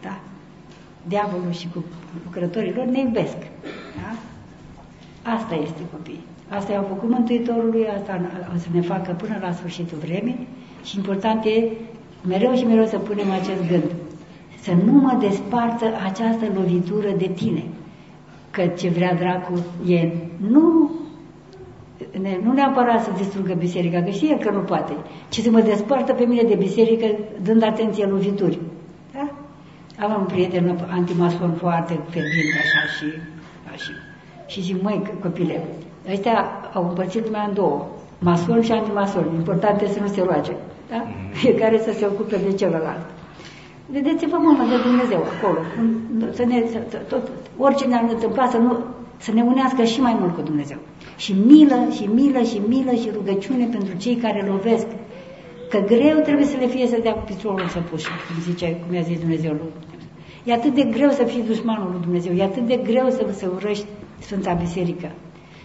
Da. 0.02 0.20
Diavolul 1.08 1.52
și 1.52 1.68
cu 1.74 1.84
lucrătorii 2.24 2.72
lor 2.72 2.84
ne 2.84 3.00
iubesc. 3.00 3.36
Da? 3.96 4.16
Asta 5.32 5.54
este 5.54 5.80
copii. 5.92 6.20
Asta 6.48 6.72
i-au 6.72 6.84
făcut 6.88 7.08
Mântuitorului, 7.08 7.86
asta 7.88 8.20
o 8.54 8.58
să 8.58 8.66
ne 8.72 8.80
facă 8.80 9.12
până 9.12 9.38
la 9.40 9.52
sfârșitul 9.52 9.98
vremii 9.98 10.46
și 10.84 10.96
important 10.96 11.44
e 11.44 11.70
mereu 12.26 12.54
și 12.54 12.64
mereu 12.64 12.86
să 12.86 12.98
punem 12.98 13.30
acest 13.30 13.68
gând. 13.68 13.90
Să 14.60 14.72
nu 14.84 14.92
mă 14.92 15.16
despartă 15.20 15.84
această 16.04 16.44
lovitură 16.54 17.10
de 17.10 17.28
tine. 17.28 17.64
Că 18.52 18.66
ce 18.66 18.88
vrea 18.88 19.14
dracu 19.14 19.64
e 19.86 20.12
nu 20.36 20.90
ne, 22.20 22.38
nu 22.42 22.52
neapărat 22.52 23.04
să 23.04 23.10
distrugă 23.16 23.54
biserica, 23.54 24.02
că 24.02 24.10
știe 24.10 24.38
că 24.38 24.50
nu 24.50 24.58
poate, 24.58 24.92
ci 25.28 25.40
să 25.40 25.50
mă 25.50 25.60
despartă 25.60 26.12
pe 26.12 26.24
mine 26.24 26.42
de 26.42 26.54
biserică 26.54 27.06
dând 27.42 27.62
atenție 27.62 28.06
lovituri. 28.06 28.58
Da? 29.12 29.30
Am 30.04 30.20
un 30.20 30.26
prieten 30.26 30.86
antimason 30.90 31.52
foarte 31.52 32.00
fervent 32.08 32.52
așa 32.62 32.82
și, 32.96 33.06
așa. 33.72 33.92
Și 34.46 34.62
zic, 34.62 34.82
măi, 34.82 35.02
copile, 35.22 35.64
ăștia 36.10 36.46
au 36.72 36.88
împărțit 36.88 37.24
lumea 37.24 37.44
în 37.48 37.54
două, 37.54 37.86
mason 38.18 38.62
și 38.62 38.72
antimason. 38.72 39.26
Important 39.34 39.80
este 39.80 39.94
să 39.94 40.00
nu 40.00 40.08
se 40.08 40.22
roage. 40.22 40.52
Da? 40.88 40.96
Mm. 40.96 41.32
Fiecare 41.32 41.78
să 41.78 41.92
se 41.92 42.06
ocupe 42.06 42.36
de 42.36 42.52
celălalt. 42.52 43.06
Vedeți-vă, 43.86 44.36
mână 44.36 44.64
de 44.68 44.82
Dumnezeu 44.82 45.24
acolo. 45.32 45.58
Să 46.32 46.44
ne, 46.44 46.64
să, 46.70 46.96
tot, 47.08 47.30
orice 47.66 47.84
ne-ar 47.84 48.04
întâmpla, 48.08 48.46
să, 48.48 48.58
nu, 48.58 48.76
să 49.16 49.32
ne 49.32 49.42
unească 49.42 49.84
și 49.84 50.00
mai 50.00 50.16
mult 50.20 50.34
cu 50.34 50.40
Dumnezeu. 50.40 50.78
Și 51.16 51.34
milă, 51.46 51.78
și 51.96 52.04
milă, 52.14 52.42
și 52.42 52.60
milă, 52.68 52.92
și 52.92 53.08
rugăciune 53.14 53.66
pentru 53.66 53.96
cei 53.96 54.16
care 54.16 54.46
lovesc. 54.48 54.86
Că 55.70 55.78
greu 55.86 56.18
trebuie 56.18 56.46
să 56.46 56.56
le 56.60 56.66
fie 56.66 56.86
să 56.86 56.98
dea 57.02 57.12
cu 57.12 57.24
piciorul 57.26 57.68
să 57.68 57.78
puși, 57.90 58.06
cum, 58.06 58.42
zice, 58.52 58.76
cum 58.86 58.94
i-a 58.94 59.00
zis 59.00 59.18
Dumnezeu 59.18 59.52
lui. 59.52 59.72
E 60.44 60.52
atât 60.52 60.74
de 60.74 60.82
greu 60.82 61.10
să 61.10 61.24
fii 61.24 61.42
dușmanul 61.42 61.88
lui 61.90 62.00
Dumnezeu, 62.00 62.32
e 62.34 62.42
atât 62.42 62.66
de 62.66 62.76
greu 62.76 63.10
să, 63.10 63.26
să 63.32 63.50
urăști 63.54 63.84
Sfânta 64.18 64.52
Biserică. 64.52 65.10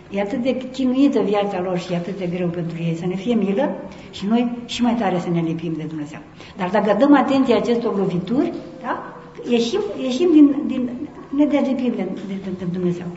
E 0.10 0.22
atât 0.22 0.41
de 0.41 0.57
chinuită 0.72 1.19
viața 1.19 1.61
lor 1.61 1.78
și 1.78 1.94
e 1.94 1.95
atât 1.95 2.18
de 2.18 2.26
greu 2.26 2.48
pentru 2.48 2.78
ei 2.78 2.95
să 2.95 3.06
ne 3.06 3.15
fie 3.15 3.34
milă 3.34 3.76
și 4.11 4.26
noi 4.26 4.52
și 4.65 4.82
mai 4.82 4.95
tare 4.95 5.19
să 5.19 5.30
ne 5.30 5.41
lipim 5.41 5.74
de 5.78 5.84
Dumnezeu. 5.84 6.19
Dar 6.57 6.69
dacă 6.69 6.95
dăm 6.99 7.15
atenție 7.15 7.56
acestor 7.56 7.98
lovituri, 7.98 8.53
da? 8.82 9.15
ieșim, 9.49 9.80
ieșim 10.02 10.30
din, 10.32 10.56
din 10.68 10.90
ne 11.37 11.45
delipim 11.45 11.93
de, 11.99 12.05
de, 12.27 12.35
de, 12.43 12.49
de 12.59 12.65
Dumnezeu. 12.71 13.09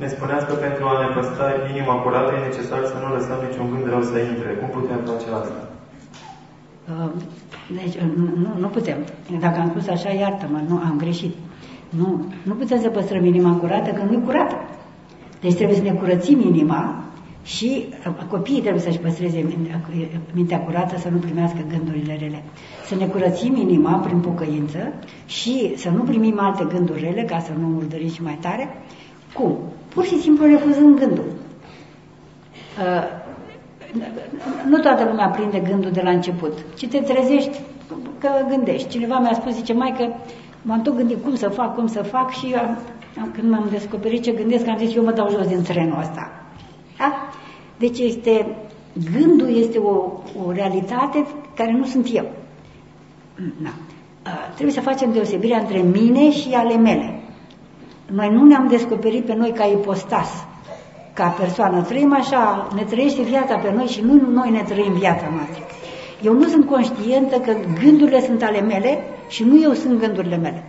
Ne 0.00 0.08
spuneați 0.08 0.46
că 0.46 0.54
pentru 0.66 0.84
a 0.86 0.94
ne 1.02 1.08
păstra 1.16 1.46
inima 1.72 1.94
curată 2.02 2.30
e 2.32 2.46
necesar 2.48 2.80
să 2.84 2.96
nu 3.02 3.14
lăsăm 3.16 3.38
niciun 3.46 3.66
gând 3.70 3.86
rău 3.92 4.02
să 4.02 4.18
intre. 4.18 4.50
Cum 4.60 4.68
putem 4.78 5.00
face 5.10 5.28
asta? 5.40 5.60
Uh, 6.90 7.10
deci, 7.78 7.94
uh, 8.02 8.10
nu, 8.44 8.50
nu 8.58 8.68
putem. 8.76 8.98
Dacă 9.40 9.58
am 9.60 9.68
spus 9.68 9.86
așa, 9.88 10.10
iartă-mă, 10.10 10.60
nu, 10.68 10.76
am 10.88 10.94
greșit. 11.04 11.34
Nu, 11.88 12.08
nu 12.42 12.54
putem 12.54 12.80
să 12.80 12.88
păstrăm 12.88 13.24
inima 13.24 13.52
curată, 13.56 13.90
că 13.90 14.02
nu 14.02 14.12
e 14.12 14.26
curată. 14.28 14.56
Deci 15.40 15.54
trebuie 15.54 15.76
să 15.76 15.82
ne 15.82 15.92
curățim 15.92 16.40
inima 16.40 17.04
Și 17.42 17.84
uh, 18.06 18.14
copiii 18.28 18.60
trebuie 18.60 18.82
să-și 18.82 18.98
păstreze 18.98 19.46
mintea 20.32 20.60
curată, 20.60 20.98
să 20.98 21.08
nu 21.08 21.18
primească 21.18 21.58
gândurile 21.68 22.16
rele. 22.20 22.42
Să 22.90 22.96
ne 22.96 23.06
curățim 23.06 23.56
inima 23.56 23.96
prin 23.96 24.20
pocăință 24.20 24.92
și 25.26 25.72
să 25.76 25.88
nu 25.90 26.02
primim 26.02 26.40
alte 26.40 26.66
gânduri 26.68 27.00
rele, 27.00 27.22
ca 27.22 27.38
să 27.38 27.50
nu 27.60 27.66
murdărim 27.66 28.08
și 28.08 28.22
mai 28.22 28.38
tare. 28.40 28.68
Cum? 29.34 29.58
Pur 29.88 30.04
și 30.04 30.20
simplu 30.20 30.46
refuzând 30.46 30.98
gândul. 30.98 31.24
Uh, 32.78 34.02
nu 34.68 34.78
toată 34.78 35.04
lumea 35.04 35.28
prinde 35.28 35.58
gândul 35.70 35.90
de 35.90 36.00
la 36.04 36.10
început, 36.10 36.52
ci 36.76 36.88
te 36.88 36.98
trezești 36.98 37.60
că 38.18 38.28
gândești. 38.48 38.88
Cineva 38.88 39.18
mi-a 39.18 39.34
spus, 39.34 39.54
zice, 39.54 39.72
mai 39.72 39.94
că 39.96 40.06
m-am 40.62 40.82
tot 40.82 40.96
gândit 40.96 41.22
cum 41.22 41.34
să 41.34 41.48
fac, 41.48 41.74
cum 41.74 41.86
să 41.86 42.02
fac 42.02 42.30
și 42.30 42.54
am, 43.20 43.30
când 43.32 43.50
m-am 43.50 43.66
descoperit 43.70 44.22
ce 44.22 44.32
gândesc, 44.32 44.66
am 44.66 44.78
zis, 44.78 44.94
eu 44.94 45.04
mă 45.04 45.12
dau 45.12 45.30
jos 45.30 45.46
din 45.46 45.62
trenul 45.62 45.98
ăsta. 46.00 46.30
Da? 46.98 47.28
Deci 47.78 47.98
este, 47.98 48.46
gândul 49.12 49.56
este 49.56 49.78
o, 49.78 50.12
o 50.46 50.52
realitate 50.52 51.26
care 51.54 51.72
nu 51.72 51.84
sunt 51.84 52.08
eu. 52.12 52.26
Da. 53.62 53.70
Trebuie 54.54 54.74
să 54.74 54.80
facem 54.80 55.12
deosebirea 55.12 55.58
între 55.58 55.78
mine 55.78 56.30
și 56.30 56.52
ale 56.54 56.76
mele. 56.76 57.20
Noi 58.12 58.30
nu 58.32 58.44
ne-am 58.44 58.68
descoperit 58.68 59.24
pe 59.24 59.34
noi 59.34 59.52
ca 59.52 59.64
ipostas, 59.64 60.28
ca 61.12 61.26
persoană. 61.28 61.82
Trăim 61.82 62.12
așa, 62.12 62.68
ne 62.74 62.82
trăiește 62.82 63.22
viața 63.22 63.56
pe 63.56 63.72
noi 63.72 63.86
și 63.86 64.00
nu 64.00 64.30
noi 64.30 64.50
ne 64.50 64.62
trăim 64.62 64.92
viața 64.92 65.28
noastră. 65.34 65.64
Eu 66.22 66.32
nu 66.32 66.48
sunt 66.48 66.66
conștientă 66.66 67.38
că 67.38 67.56
gândurile 67.82 68.20
sunt 68.20 68.42
ale 68.42 68.60
mele 68.60 68.98
și 69.28 69.44
nu 69.44 69.62
eu 69.62 69.72
sunt 69.72 70.00
gândurile 70.00 70.36
mele. 70.36 70.64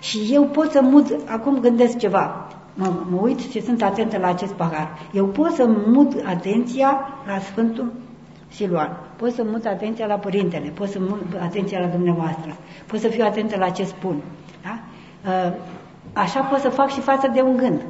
Și 0.00 0.28
eu 0.30 0.42
pot 0.42 0.70
să 0.70 0.80
mut, 0.82 1.06
acum 1.26 1.60
gândesc 1.60 1.96
ceva, 1.96 2.48
mă, 2.74 2.92
mă 3.10 3.18
uit 3.20 3.38
și 3.38 3.62
sunt 3.62 3.82
atentă 3.82 4.18
la 4.18 4.28
acest 4.28 4.52
pahar. 4.52 4.98
Eu 5.12 5.26
pot 5.26 5.50
să 5.50 5.68
mut 5.86 6.12
atenția 6.26 6.98
la 7.26 7.38
Sfântul 7.38 7.92
Siluan, 8.48 9.07
pot 9.18 9.32
să 9.32 9.42
mut 9.44 9.64
atenția 9.64 10.06
la 10.06 10.14
Părintele, 10.14 10.68
pot 10.74 10.88
să 10.88 10.98
mut 11.00 11.22
atenția 11.42 11.80
la 11.80 11.86
dumneavoastră, 11.86 12.56
pot 12.86 13.00
să 13.00 13.08
fiu 13.08 13.24
atentă 13.24 13.56
la 13.58 13.68
ce 13.68 13.84
spun. 13.84 14.16
Da? 14.62 14.78
Ă, 15.30 15.52
așa 16.12 16.40
pot 16.40 16.58
să 16.58 16.68
fac 16.68 16.90
și 16.90 17.00
față 17.00 17.30
de 17.34 17.40
un 17.40 17.56
gând. 17.56 17.80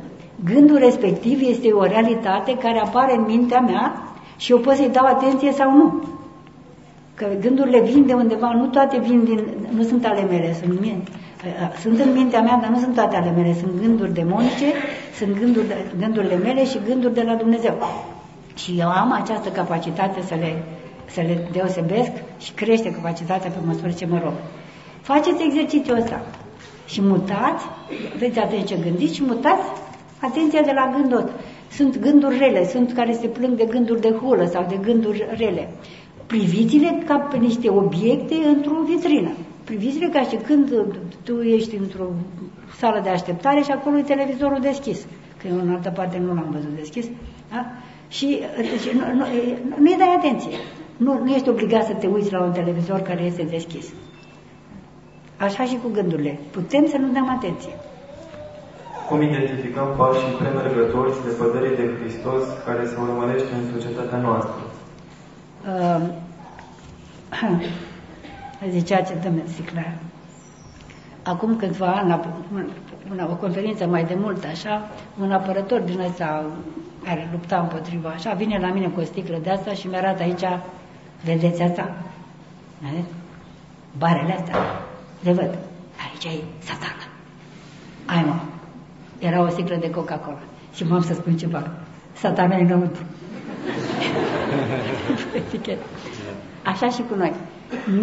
Gândul 0.44 0.78
respectiv 0.78 1.40
este 1.42 1.72
o 1.72 1.84
realitate 1.84 2.56
care 2.58 2.78
apare 2.78 3.16
în 3.16 3.24
mintea 3.26 3.60
mea 3.60 4.02
și 4.36 4.52
eu 4.52 4.58
pot 4.58 4.74
să-i 4.74 4.90
dau 4.92 5.06
atenție 5.06 5.52
sau 5.52 5.76
nu. 5.76 6.02
Că 7.14 7.26
gândurile 7.40 7.80
vin 7.80 8.06
de 8.06 8.12
undeva, 8.12 8.52
nu 8.52 8.66
toate 8.66 8.98
vin 8.98 9.24
din, 9.24 9.40
nu 9.76 9.82
sunt 9.82 10.04
ale 10.06 10.22
mele, 10.22 10.56
sunt 10.62 10.80
mie. 10.80 10.96
Sunt 11.80 12.00
în 12.00 12.12
mintea 12.12 12.40
mea, 12.40 12.58
dar 12.60 12.70
nu 12.70 12.78
sunt 12.78 12.94
toate 12.94 13.16
ale 13.16 13.32
mele. 13.36 13.54
Sunt 13.54 13.80
gânduri 13.80 14.14
demonice, 14.14 14.72
sunt 15.14 15.38
gânduri, 15.38 15.66
gândurile 15.98 16.36
mele 16.36 16.64
și 16.64 16.78
gânduri 16.88 17.14
de 17.14 17.22
la 17.22 17.34
Dumnezeu. 17.34 17.74
Și 18.54 18.76
eu 18.78 18.88
am 18.88 19.12
această 19.12 19.48
capacitate 19.48 20.22
să 20.22 20.34
le, 20.34 20.62
să 21.10 21.20
le 21.20 21.48
deosebesc 21.52 22.10
și 22.38 22.52
crește 22.52 22.90
capacitatea 22.90 23.50
pe 23.50 23.58
măsură 23.66 23.90
ce 23.90 24.06
mă 24.06 24.20
rog. 24.22 24.32
Faceți 25.00 25.42
exercițiul 25.42 25.96
ăsta 25.96 26.20
și 26.86 27.00
mutați, 27.02 27.64
veți 28.18 28.38
atenție 28.38 28.76
ce 28.76 28.82
gândiți 28.82 29.14
și 29.14 29.22
mutați 29.22 29.66
atenția 30.20 30.62
de 30.62 30.72
la 30.74 30.94
gândul. 30.96 31.30
Sunt 31.70 31.98
gânduri 31.98 32.38
rele, 32.38 32.66
sunt 32.66 32.92
care 32.92 33.12
se 33.12 33.26
plâng 33.26 33.56
de 33.56 33.64
gânduri 33.64 34.00
de 34.00 34.10
hulă 34.10 34.44
sau 34.44 34.66
de 34.68 34.78
gânduri 34.82 35.26
rele. 35.36 35.68
Priviți-le 36.26 37.02
ca 37.06 37.16
pe 37.16 37.36
niște 37.36 37.68
obiecte 37.68 38.34
într-o 38.34 38.82
vitrină. 38.86 39.30
Priviți-le 39.64 40.08
ca 40.08 40.22
și 40.22 40.36
când 40.36 40.72
tu 41.22 41.40
ești 41.40 41.76
într-o 41.76 42.06
sală 42.78 43.00
de 43.02 43.08
așteptare 43.08 43.62
și 43.62 43.70
acolo 43.70 43.98
e 43.98 44.02
televizorul 44.02 44.60
deschis. 44.60 45.06
Că 45.40 45.46
eu 45.48 45.54
în 45.60 45.70
altă 45.70 45.90
parte 45.90 46.18
nu 46.18 46.34
l-am 46.34 46.48
văzut 46.50 46.76
deschis. 46.76 47.06
Da? 47.50 47.66
Și, 48.08 48.40
deci, 48.56 48.92
nu, 48.92 49.14
nu, 49.14 49.24
nu-i 49.78 49.96
dai 49.98 50.14
atenție. 50.16 50.56
Nu, 50.98 51.12
nu 51.24 51.30
ești 51.30 51.48
obligat 51.48 51.84
să 51.84 51.92
te 51.92 52.06
uiți 52.06 52.32
la 52.32 52.42
un 52.42 52.52
televizor 52.52 53.00
care 53.00 53.22
este 53.22 53.42
deschis. 53.42 53.86
Așa 55.36 55.64
și 55.64 55.78
cu 55.82 55.88
gândurile. 55.92 56.38
Putem 56.50 56.86
să 56.86 56.96
nu 56.96 57.12
dăm 57.12 57.28
atenție. 57.28 57.72
Cum 59.08 59.22
identificăm 59.22 59.88
pașii 59.96 60.36
premergători 60.38 61.12
lepădării 61.26 61.76
de 61.76 61.90
Hristos 62.00 62.42
care 62.66 62.86
se 62.86 62.96
urmărește 63.00 63.54
în 63.54 63.80
societatea 63.80 64.18
noastră? 64.18 64.60
Uh, 65.66 66.02
zicea 68.70 69.00
ce 69.00 69.14
dă 69.14 69.30
Siclar. 69.54 69.98
Acum 71.22 71.56
câțiva 71.56 71.86
ani, 71.86 72.08
la 72.08 72.20
una, 73.10 73.28
o 73.30 73.34
conferință 73.34 73.86
mai 73.86 74.04
de 74.04 74.16
mult, 74.20 74.44
așa, 74.44 74.88
un 75.20 75.32
apărător 75.32 75.80
din 75.80 76.00
ăsta 76.00 76.46
care 77.04 77.28
lupta 77.32 77.58
împotriva, 77.60 78.08
așa, 78.08 78.32
vine 78.32 78.58
la 78.58 78.72
mine 78.72 78.86
cu 78.86 79.00
o 79.00 79.04
sticlă 79.04 79.38
de 79.42 79.50
asta 79.50 79.72
și 79.72 79.86
mi-arată 79.86 80.22
aici, 80.22 80.44
vedeți 81.24 81.62
asta? 81.62 81.94
Vedeți? 82.78 83.12
Barele 83.98 84.34
astea, 84.34 84.56
le 85.22 85.32
văd. 85.32 85.58
Aici 86.04 86.24
e 86.24 86.42
satana. 86.58 87.06
Ai 88.06 88.24
mă, 88.26 88.34
era 89.18 89.42
o 89.42 89.48
sticlă 89.48 89.76
de 89.76 89.90
Coca-Cola. 89.90 90.38
Și 90.74 90.84
m-am 90.84 91.02
să 91.02 91.14
spun 91.14 91.36
ceva. 91.36 91.70
Satana 92.12 92.56
e 92.56 92.62
înăuntru. 92.62 93.02
Așa 96.70 96.88
și 96.88 97.02
cu 97.08 97.14
noi. 97.16 97.32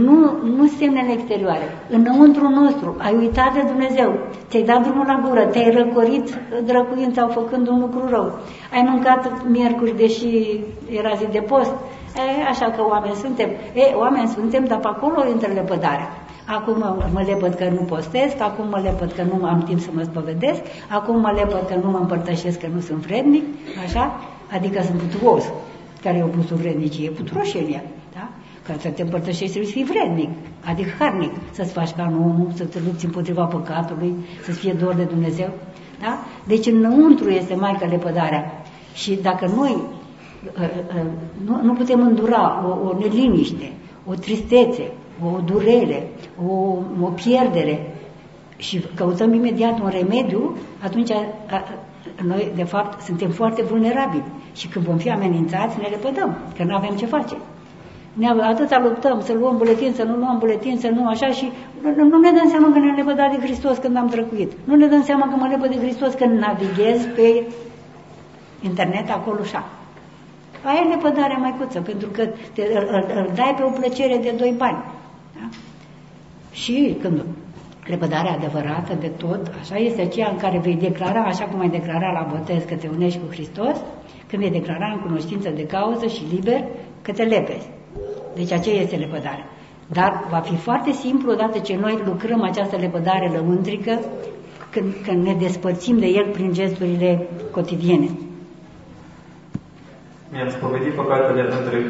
Nu, 0.06 0.18
nu 0.56 0.68
semnele 0.68 1.12
exterioare. 1.12 1.68
Înăuntru 1.90 2.50
nostru, 2.50 2.96
ai 2.98 3.16
uitat 3.16 3.54
de 3.54 3.62
Dumnezeu, 3.62 4.20
ți-ai 4.50 4.64
dat 4.64 4.84
drumul 4.84 5.06
la 5.06 5.22
gură, 5.28 5.46
te-ai 5.46 5.72
răcorit 5.72 6.38
drăcuința 6.66 7.28
făcând 7.28 7.68
un 7.68 7.80
lucru 7.80 8.08
rău. 8.10 8.40
Ai 8.74 8.82
mâncat 8.90 9.48
miercuri, 9.48 9.98
deși 9.98 10.60
era 10.90 11.14
zi 11.16 11.28
de 11.32 11.40
post. 11.40 11.74
E, 12.16 12.44
așa 12.50 12.66
că 12.72 12.82
oameni 12.90 13.16
suntem. 13.16 13.50
E, 13.74 13.96
oameni 13.96 14.28
suntem, 14.28 14.66
dar 14.66 14.80
pe 14.80 14.88
acolo 14.88 15.28
intră 15.28 15.52
lepădarea. 15.54 16.10
Acum 16.46 16.78
mă 17.14 17.22
lepăd 17.26 17.54
că 17.54 17.70
nu 17.70 17.82
postesc, 17.82 18.42
acum 18.42 18.68
mă 18.70 18.80
lepăd 18.84 19.12
că 19.12 19.24
nu 19.24 19.46
am 19.46 19.64
timp 19.64 19.80
să 19.80 19.90
mă 19.94 20.04
spovedesc, 20.04 20.62
acum 20.90 21.20
mă 21.20 21.32
lepăd 21.36 21.68
că 21.68 21.76
nu 21.84 21.90
mă 21.90 21.98
împărtășesc, 21.98 22.60
că 22.60 22.68
nu 22.74 22.80
sunt 22.80 22.98
vrednic, 23.06 23.44
așa? 23.86 24.20
Adică 24.52 24.82
sunt 24.82 25.02
putuos, 25.02 25.44
care 26.04 26.18
e 26.18 26.24
o 26.24 26.28
pusul 26.28 26.58
vrednicie, 26.58 27.10
putroșenia, 27.10 27.82
da? 28.14 28.30
Ca 28.68 28.74
să 28.80 28.90
te 28.90 29.02
împărtășești 29.02 29.50
trebuie 29.50 29.72
să 29.72 29.78
fii 29.78 29.84
vrednic, 29.84 30.30
adică 30.66 30.90
harnic, 31.00 31.32
să-ți 31.52 31.72
faci 31.72 31.92
ca 31.92 32.12
omul, 32.18 32.48
să 32.54 32.64
te 32.64 32.80
lupți 32.86 33.06
împotriva 33.06 33.44
păcatului, 33.44 34.16
să-ți 34.44 34.60
fie 34.60 34.74
dor 34.74 34.94
de 34.94 35.04
Dumnezeu, 35.04 35.50
da? 36.02 36.20
Deci 36.44 36.66
înăuntru 36.66 37.30
este 37.30 37.56
Maica 37.56 37.86
lepădarea. 37.86 38.64
Și 38.94 39.20
dacă 39.22 39.52
noi 39.56 39.72
uh, 39.72 39.80
uh, 39.80 40.05
nu, 41.46 41.60
nu 41.64 41.74
putem 41.74 42.02
îndura 42.02 42.66
o, 42.68 42.88
o 42.88 42.98
neliniște, 43.00 43.72
o 44.06 44.14
tristețe, 44.14 44.92
o 45.24 45.40
durere, 45.46 46.08
o, 46.48 46.54
o 47.02 47.08
pierdere 47.08 47.96
și 48.58 48.86
căutăm 48.96 49.34
imediat 49.34 49.80
un 49.80 49.90
remediu, 49.90 50.58
atunci 50.84 51.12
a, 51.12 51.26
a, 51.52 51.64
noi, 52.24 52.52
de 52.56 52.64
fapt, 52.64 53.02
suntem 53.02 53.30
foarte 53.30 53.64
vulnerabili 53.64 54.24
și 54.54 54.68
când 54.68 54.86
vom 54.86 54.98
fi 54.98 55.10
amenințați, 55.10 55.78
ne 55.78 55.88
repădăm, 55.90 56.38
că 56.58 56.64
nu 56.64 56.76
avem 56.76 56.96
ce 56.96 57.06
face. 57.06 57.36
Ne 58.14 58.28
atâta 58.28 58.80
luptăm 58.84 59.22
să 59.22 59.34
luăm 59.34 59.58
buletin, 59.58 59.94
să 59.94 60.04
nu 60.04 60.16
luăm 60.16 60.38
buletin, 60.40 60.78
să 60.78 60.90
nu 60.90 61.08
așa 61.08 61.28
și 61.28 61.52
nu, 61.82 62.04
nu 62.08 62.20
ne 62.20 62.32
dăm 62.32 62.50
seama 62.50 62.72
că 62.72 62.80
ne-am 62.80 62.96
lepădat 62.96 63.32
de 63.32 63.46
Hristos 63.46 63.78
când 63.78 63.98
am 63.98 64.08
trăcuit. 64.08 64.52
Nu 64.64 64.76
ne 64.76 64.88
dăm 64.88 65.04
seama 65.04 65.28
că 65.28 65.36
mă 65.36 65.48
lepă 65.48 65.68
de 65.68 65.78
Hristos 65.78 66.14
când 66.14 66.40
navighez 66.40 67.06
pe 67.16 67.44
internet 68.62 69.10
acolo 69.10 69.40
așa. 69.42 69.64
Aia 70.66 70.82
e 70.86 70.94
lepădarea 70.96 71.38
maicuță, 71.38 71.82
pentru 71.82 72.10
că 72.10 72.24
te, 72.54 72.62
îl, 72.62 72.88
îl, 72.92 73.06
îl 73.16 73.30
dai 73.36 73.54
pe 73.58 73.64
o 73.64 73.70
plăcere 73.70 74.18
de 74.18 74.34
doi 74.38 74.54
bani. 74.58 74.84
Da? 75.36 75.50
Și 76.52 76.98
când 77.02 77.26
lepădarea 77.86 78.32
adevărată 78.32 78.94
de 79.00 79.08
tot, 79.08 79.52
așa 79.62 79.76
este 79.76 80.02
aceea 80.02 80.30
în 80.30 80.38
care 80.38 80.60
vei 80.60 80.76
declara, 80.76 81.22
așa 81.24 81.46
cum 81.46 81.60
ai 81.60 81.70
declara 81.70 82.12
la 82.12 82.28
botez 82.32 82.64
că 82.64 82.76
te 82.76 82.88
unești 82.96 83.20
cu 83.20 83.34
Hristos, 83.34 83.78
când 84.28 84.42
vei 84.42 84.52
declara 84.52 84.92
în 84.94 85.00
cunoștință 85.00 85.50
de 85.50 85.66
cauză 85.66 86.08
și 86.08 86.24
liber 86.34 86.64
că 87.02 87.12
te 87.12 87.24
lepezi. 87.24 87.70
Deci 88.36 88.52
aceea 88.52 88.82
este 88.82 88.96
lepădarea. 88.96 89.48
Dar 89.88 90.26
va 90.30 90.40
fi 90.40 90.56
foarte 90.56 90.92
simplu 90.92 91.32
odată 91.32 91.60
ce 91.60 91.76
noi 91.76 92.02
lucrăm 92.06 92.42
această 92.42 92.76
lepădare 92.76 93.32
lăuntrică 93.34 94.00
când, 94.70 94.94
când 95.06 95.26
ne 95.26 95.34
despărțim 95.34 96.00
de 96.00 96.06
el 96.06 96.30
prin 96.32 96.54
gesturile 96.54 97.28
cotidiene. 97.52 98.10
Mi-am 100.36 100.50
spovedit 100.58 100.94
păcatele 101.02 101.44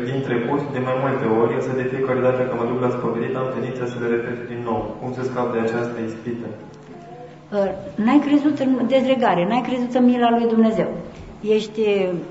din 0.09 0.19
trecut 0.27 0.61
de 0.75 0.79
mai 0.87 0.95
multe 1.03 1.25
ori, 1.41 1.53
însă 1.59 1.71
de 1.81 1.89
fiecare 1.91 2.19
dată 2.27 2.41
când 2.47 2.59
mă 2.59 2.65
duc 2.71 2.79
la 2.85 2.95
spovedit 2.97 3.35
am 3.35 3.49
tendința 3.53 3.85
să 3.91 3.97
le 4.01 4.07
repet 4.15 4.37
din 4.51 4.61
nou. 4.69 4.79
Cum 4.99 5.09
să 5.17 5.21
scap 5.23 5.47
de 5.53 5.59
această 5.59 5.97
ispită? 6.07 6.47
Uh, 7.55 7.69
n-ai 8.03 8.21
crezut 8.25 8.59
în 8.65 8.71
dezlegare, 8.95 9.41
n-ai 9.47 9.65
crezut 9.67 9.93
în 9.99 10.05
mila 10.05 10.29
lui 10.29 10.47
Dumnezeu. 10.53 10.89
Ești 11.57 11.81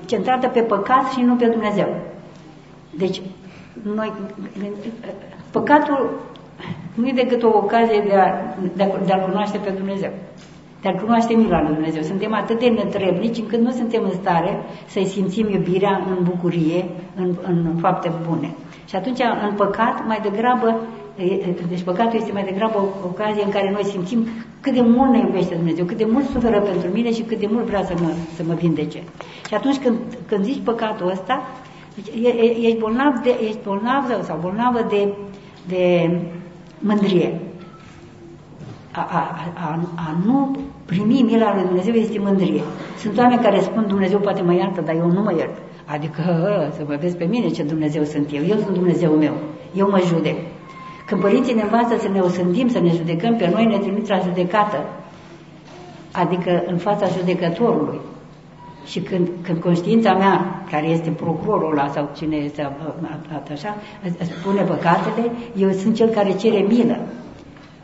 centrată 0.05 0.47
pe 0.47 0.61
păcat 0.61 1.05
și 1.13 1.21
nu 1.21 1.35
pe 1.35 1.47
Dumnezeu. 1.55 1.89
Deci, 3.01 3.21
noi, 3.95 4.13
păcatul 5.51 5.99
nu 6.93 7.07
e 7.07 7.21
decât 7.23 7.43
o 7.43 7.47
ocazie 7.47 8.03
de 8.07 8.15
a, 8.15 8.27
de 8.75 8.83
a, 8.83 8.87
de 9.05 9.11
a 9.11 9.23
cunoaște 9.25 9.57
pe 9.57 9.69
Dumnezeu. 9.69 10.11
Dar 10.85 10.95
cunoaște 11.01 11.33
mila 11.33 11.61
lui 11.61 11.73
Dumnezeu. 11.73 12.01
Suntem 12.01 12.33
atât 12.33 12.59
de 12.59 12.69
netrebnici 12.69 13.37
încât 13.37 13.59
nu 13.59 13.71
suntem 13.71 14.03
în 14.03 14.15
stare 14.21 14.51
să-i 14.87 15.05
simțim 15.05 15.47
iubirea 15.49 15.93
în 16.09 16.23
bucurie, 16.23 16.85
în, 17.15 17.29
în 17.47 17.75
fapte 17.79 18.11
bune. 18.27 18.49
Și 18.89 18.95
atunci, 18.95 19.19
în 19.49 19.53
păcat, 19.55 20.05
mai 20.07 20.19
degrabă, 20.21 20.79
deci 21.69 21.81
păcatul 21.83 22.19
este 22.19 22.31
mai 22.31 22.43
degrabă 22.43 22.77
o 22.77 23.07
ocazie 23.07 23.43
în 23.43 23.49
care 23.49 23.71
noi 23.71 23.85
simțim 23.85 24.27
cât 24.61 24.73
de 24.73 24.81
mult 24.81 25.11
ne 25.11 25.17
iubește 25.17 25.55
Dumnezeu, 25.55 25.85
cât 25.85 25.97
de 25.97 26.07
mult 26.11 26.25
suferă 26.25 26.59
pentru 26.59 26.89
mine 26.89 27.11
și 27.11 27.21
cât 27.21 27.39
de 27.39 27.47
mult 27.51 27.65
vrea 27.65 27.83
să 27.83 27.93
mă, 28.01 28.09
să 28.35 28.43
mă 28.47 28.53
vindece. 28.53 29.01
Și 29.47 29.53
atunci 29.53 29.77
când, 29.77 29.97
când 30.27 30.43
zici 30.43 30.63
păcatul 30.63 31.09
ăsta, 31.09 31.41
deci 31.95 32.09
ești 32.61 32.77
bolnav, 32.77 33.13
de, 33.23 33.35
ești 33.47 33.59
bolnav 33.63 34.23
sau 34.23 34.37
bolnavă 34.41 34.85
de, 34.89 35.13
de 35.67 36.09
mândrie. 36.79 37.39
A, 38.95 39.07
a, 39.11 39.21
a, 39.53 39.79
a 39.95 40.17
nu 40.25 40.57
primi 40.85 41.21
mila 41.21 41.53
lui 41.53 41.63
Dumnezeu 41.63 41.93
este 41.93 42.19
mândrie. 42.19 42.61
Sunt 42.97 43.17
oameni 43.17 43.41
care 43.41 43.59
spun 43.59 43.85
Dumnezeu 43.87 44.19
poate 44.19 44.41
mă 44.41 44.53
iartă, 44.53 44.81
dar 44.81 44.95
eu 44.95 45.11
nu 45.11 45.21
mă 45.21 45.33
iert. 45.37 45.57
Adică 45.85 46.21
să 46.75 46.83
mă 46.87 46.97
vezi 46.99 47.15
pe 47.15 47.25
mine 47.25 47.49
ce 47.49 47.63
Dumnezeu 47.63 48.03
sunt 48.03 48.27
eu. 48.31 48.43
Eu 48.47 48.57
sunt 48.57 48.73
Dumnezeu 48.73 49.11
meu. 49.11 49.33
Eu 49.73 49.89
mă 49.89 50.01
judec. 50.05 50.35
Când 51.05 51.21
părinții 51.21 51.53
ne 51.53 51.61
învață 51.61 51.97
să 51.97 52.09
ne 52.09 52.19
osândim, 52.19 52.67
să 52.69 52.79
ne 52.79 52.89
judecăm 52.89 53.35
pe 53.35 53.49
noi, 53.53 53.65
ne 53.65 53.77
trimit 53.77 54.07
la 54.07 54.19
judecată. 54.19 54.77
Adică 56.11 56.63
în 56.65 56.77
fața 56.77 57.05
judecătorului. 57.17 57.99
Și 58.85 58.99
când, 58.99 59.29
când 59.41 59.61
conștiința 59.61 60.13
mea, 60.13 60.63
care 60.71 60.87
este 60.87 61.09
procurorul 61.09 61.71
ăla 61.71 61.87
sau 61.87 62.09
cine 62.15 62.35
este 62.35 62.71
așa, 63.51 63.75
spune 64.39 64.61
păcatele, 64.61 65.31
eu 65.55 65.71
sunt 65.71 65.95
cel 65.95 66.09
care 66.09 66.35
cere 66.35 66.65
milă. 66.69 66.97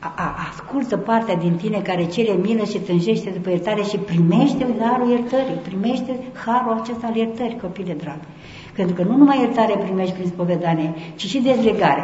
A, 0.03 0.13
a, 0.15 0.35
ascultă 0.49 0.97
partea 0.97 1.35
din 1.35 1.55
tine 1.55 1.79
care 1.81 2.05
cere 2.05 2.33
milă 2.33 2.63
și 2.63 2.79
tânjește 2.79 3.29
după 3.29 3.49
iertare 3.49 3.81
și 3.81 3.97
primește 3.97 4.67
darul 4.79 5.09
iertării, 5.09 5.61
primește 5.63 6.19
harul 6.45 6.79
acesta 6.81 7.07
al 7.07 7.15
iertării, 7.15 7.59
copile 7.61 7.93
dragi. 7.93 8.27
Pentru 8.75 8.95
că 8.95 9.03
nu 9.03 9.17
numai 9.17 9.39
iertare 9.39 9.77
primești 9.77 10.13
prin 10.13 10.27
spovedanie, 10.27 10.93
ci 11.15 11.25
și 11.25 11.39
dezlegare. 11.39 12.03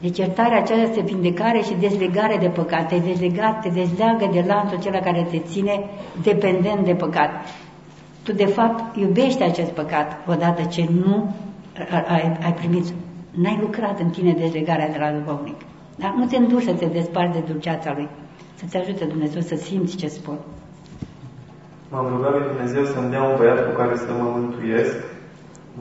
Deci 0.00 0.18
iertarea 0.18 0.58
aceasta 0.58 0.82
este 0.82 1.00
vindecare 1.00 1.60
și 1.60 1.74
dezlegare 1.80 2.36
de 2.36 2.48
păcat. 2.48 2.88
Te 2.88 2.98
dezlegat, 2.98 3.62
te 3.62 3.68
dezleagă 3.68 4.28
de 4.32 4.44
lanțul 4.46 4.76
acela 4.76 4.98
care 4.98 5.26
te 5.30 5.38
ține 5.38 5.84
dependent 6.22 6.84
de 6.84 6.94
păcat. 6.94 7.30
Tu, 8.22 8.32
de 8.32 8.46
fapt, 8.46 8.96
iubești 8.96 9.42
acest 9.42 9.70
păcat 9.70 10.18
odată 10.26 10.62
ce 10.62 10.88
nu 11.04 11.34
ai, 12.06 12.38
ai 12.42 12.54
primit, 12.54 12.84
n-ai 13.30 13.58
lucrat 13.60 14.00
în 14.00 14.10
tine 14.10 14.32
dezlegarea 14.32 14.88
de 14.88 14.98
la 14.98 15.10
duhovnic. 15.10 15.56
Dar 15.96 16.14
nu 16.18 16.24
te 16.26 16.36
înduci 16.36 16.62
să 16.62 16.72
te 16.72 16.86
desparți 16.86 17.36
de 17.38 17.42
dulceața 17.50 17.92
lui. 17.96 18.08
Să-ți 18.58 18.76
ajute 18.76 19.04
Dumnezeu 19.04 19.40
să 19.40 19.56
simți 19.56 19.96
ce 19.96 20.08
spun. 20.08 20.38
M-am 21.90 22.06
rugat 22.14 22.32
lui 22.36 22.48
Dumnezeu 22.52 22.84
să-mi 22.84 23.10
dea 23.10 23.22
un 23.22 23.34
băiat 23.38 23.60
cu 23.66 23.72
care 23.80 23.94
să 24.04 24.10
mă 24.20 24.26
mântuiesc. 24.36 24.96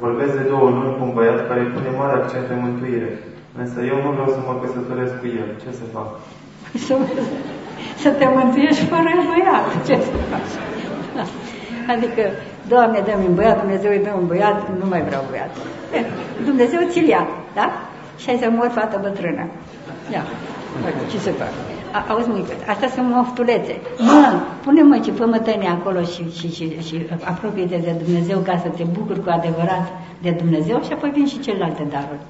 Vorbesc 0.04 0.34
de 0.40 0.46
două 0.54 0.68
luni 0.78 0.96
cu 0.96 1.02
un 1.08 1.14
băiat 1.18 1.40
care 1.48 1.62
pune 1.74 1.90
mare 1.98 2.16
accent 2.20 2.46
pe 2.48 2.56
mântuire. 2.66 3.12
Însă 3.62 3.78
eu 3.92 3.98
nu 4.04 4.10
vreau 4.16 4.30
să 4.36 4.40
mă 4.48 4.54
căsătoresc 4.62 5.14
cu 5.22 5.28
el. 5.42 5.50
Ce 5.64 5.70
să 5.80 5.86
fac? 5.96 6.10
Să, 6.86 6.96
să 8.04 8.10
te 8.20 8.28
mântuiești 8.36 8.86
fără 8.92 9.12
băiat. 9.30 9.66
Ce 9.88 9.96
să 10.08 10.12
faci? 10.32 10.54
Adică, 11.94 12.24
Doamne, 12.68 13.00
dă-mi 13.08 13.28
un 13.28 13.36
băiat, 13.36 13.58
Dumnezeu 13.60 13.92
îi 13.92 14.04
dă 14.08 14.12
un 14.22 14.28
băiat, 14.28 14.58
nu 14.82 14.86
mai 14.94 15.02
vreau 15.02 15.24
băiat. 15.30 15.52
Dumnezeu 16.50 16.80
ți-l 16.92 17.08
ia, 17.08 17.28
da? 17.54 17.68
Și 18.22 18.30
ai 18.30 18.38
să 18.38 18.50
mor 18.50 18.70
fată 18.78 18.98
bătrână. 19.02 19.44
Ia, 20.12 20.24
ce 21.12 21.18
să 21.18 21.32
fac? 21.32 21.54
Auzi, 22.10 22.30
mică, 22.30 22.54
astea 22.72 22.90
sunt 22.96 23.08
moftulețe. 23.16 23.76
Mă, 23.98 24.40
pune-mă 24.64 24.98
ce 25.06 25.12
fă 25.12 25.26
acolo 25.78 26.02
și, 26.02 26.24
și, 26.38 26.48
și, 26.56 26.66
și 26.88 26.96
apropie-te 27.24 27.78
de 27.78 27.96
Dumnezeu 28.04 28.40
ca 28.40 28.58
să 28.64 28.70
te 28.78 28.84
bucuri 28.84 29.24
cu 29.24 29.30
adevărat 29.30 29.88
de 30.22 30.32
Dumnezeu 30.42 30.82
și 30.86 30.92
apoi 30.94 31.10
vin 31.10 31.26
și 31.26 31.40
celelalte 31.40 31.84
daruri 31.94 32.26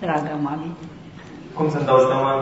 draga 0.00 0.34
mami. 0.42 0.70
Cum 1.56 1.68
să-mi 1.72 1.88
dau 1.90 1.98
seama 2.08 2.32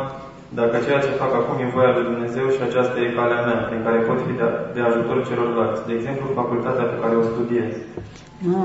dacă 0.60 0.76
ceea 0.86 1.00
ce 1.04 1.20
fac 1.22 1.32
acum 1.34 1.56
e 1.64 1.72
voia 1.74 1.92
lui 1.96 2.08
Dumnezeu 2.10 2.46
și 2.54 2.62
aceasta 2.68 2.96
e 3.00 3.16
calea 3.18 3.40
mea, 3.46 3.58
prin 3.68 3.82
care 3.86 3.98
pot 4.08 4.18
fi 4.26 4.32
de, 4.40 4.46
de 4.74 4.80
ajutor 4.80 5.26
celorlalți. 5.28 5.86
De 5.88 5.92
exemplu, 5.98 6.24
facultatea 6.40 6.84
pe 6.92 7.00
care 7.02 7.14
o 7.16 7.22
studiez. 7.32 7.72
Nu. 8.38 8.64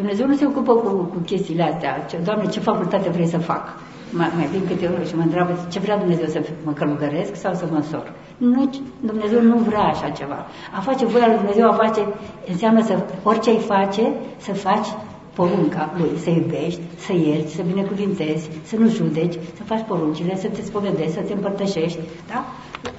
Dumnezeu 0.00 0.26
nu 0.26 0.34
se 0.34 0.46
ocupă 0.46 0.72
cu, 0.74 0.88
cu 1.12 1.18
chestiile 1.30 1.62
astea. 1.62 1.92
Ce, 2.08 2.16
Doamne, 2.26 2.46
ce 2.46 2.60
facultate 2.60 3.08
vrei 3.10 3.26
să 3.34 3.38
fac? 3.38 3.64
Mai, 4.12 4.30
mai 4.36 4.46
vin 4.46 4.66
câte 4.66 4.86
ori 4.86 5.08
și 5.08 5.16
mă 5.16 5.22
întreabă 5.22 5.66
ce 5.70 5.78
vrea 5.78 5.98
Dumnezeu 5.98 6.26
să 6.26 6.40
mă 6.64 6.72
călugăresc 6.72 7.34
sau 7.34 7.54
să 7.54 7.66
mă 7.70 7.80
sor. 7.90 8.12
Nu, 8.36 8.70
Dumnezeu 9.00 9.40
nu 9.42 9.56
vrea 9.56 9.82
așa 9.82 10.08
ceva. 10.08 10.46
A 10.76 10.80
face 10.80 11.06
voia 11.06 11.26
lui 11.26 11.36
Dumnezeu, 11.36 11.68
a 11.68 11.72
face, 11.72 12.00
înseamnă 12.48 12.82
să, 12.82 13.04
orice 13.22 13.50
ai 13.50 13.58
face, 13.58 14.12
să 14.36 14.52
faci 14.52 14.88
porunca 15.34 15.94
lui, 15.98 16.18
să 16.24 16.30
iubești, 16.30 16.80
să 16.96 17.12
ierți, 17.12 17.54
să 17.54 17.62
binecuvintezi, 17.62 18.50
să 18.62 18.76
nu 18.76 18.88
judeci, 18.88 19.36
să 19.56 19.62
faci 19.62 19.84
poruncile, 19.86 20.36
să 20.36 20.48
te 20.48 20.62
spovedești, 20.62 21.12
să 21.12 21.20
te 21.20 21.32
împărtășești, 21.32 21.98
da? 22.30 22.44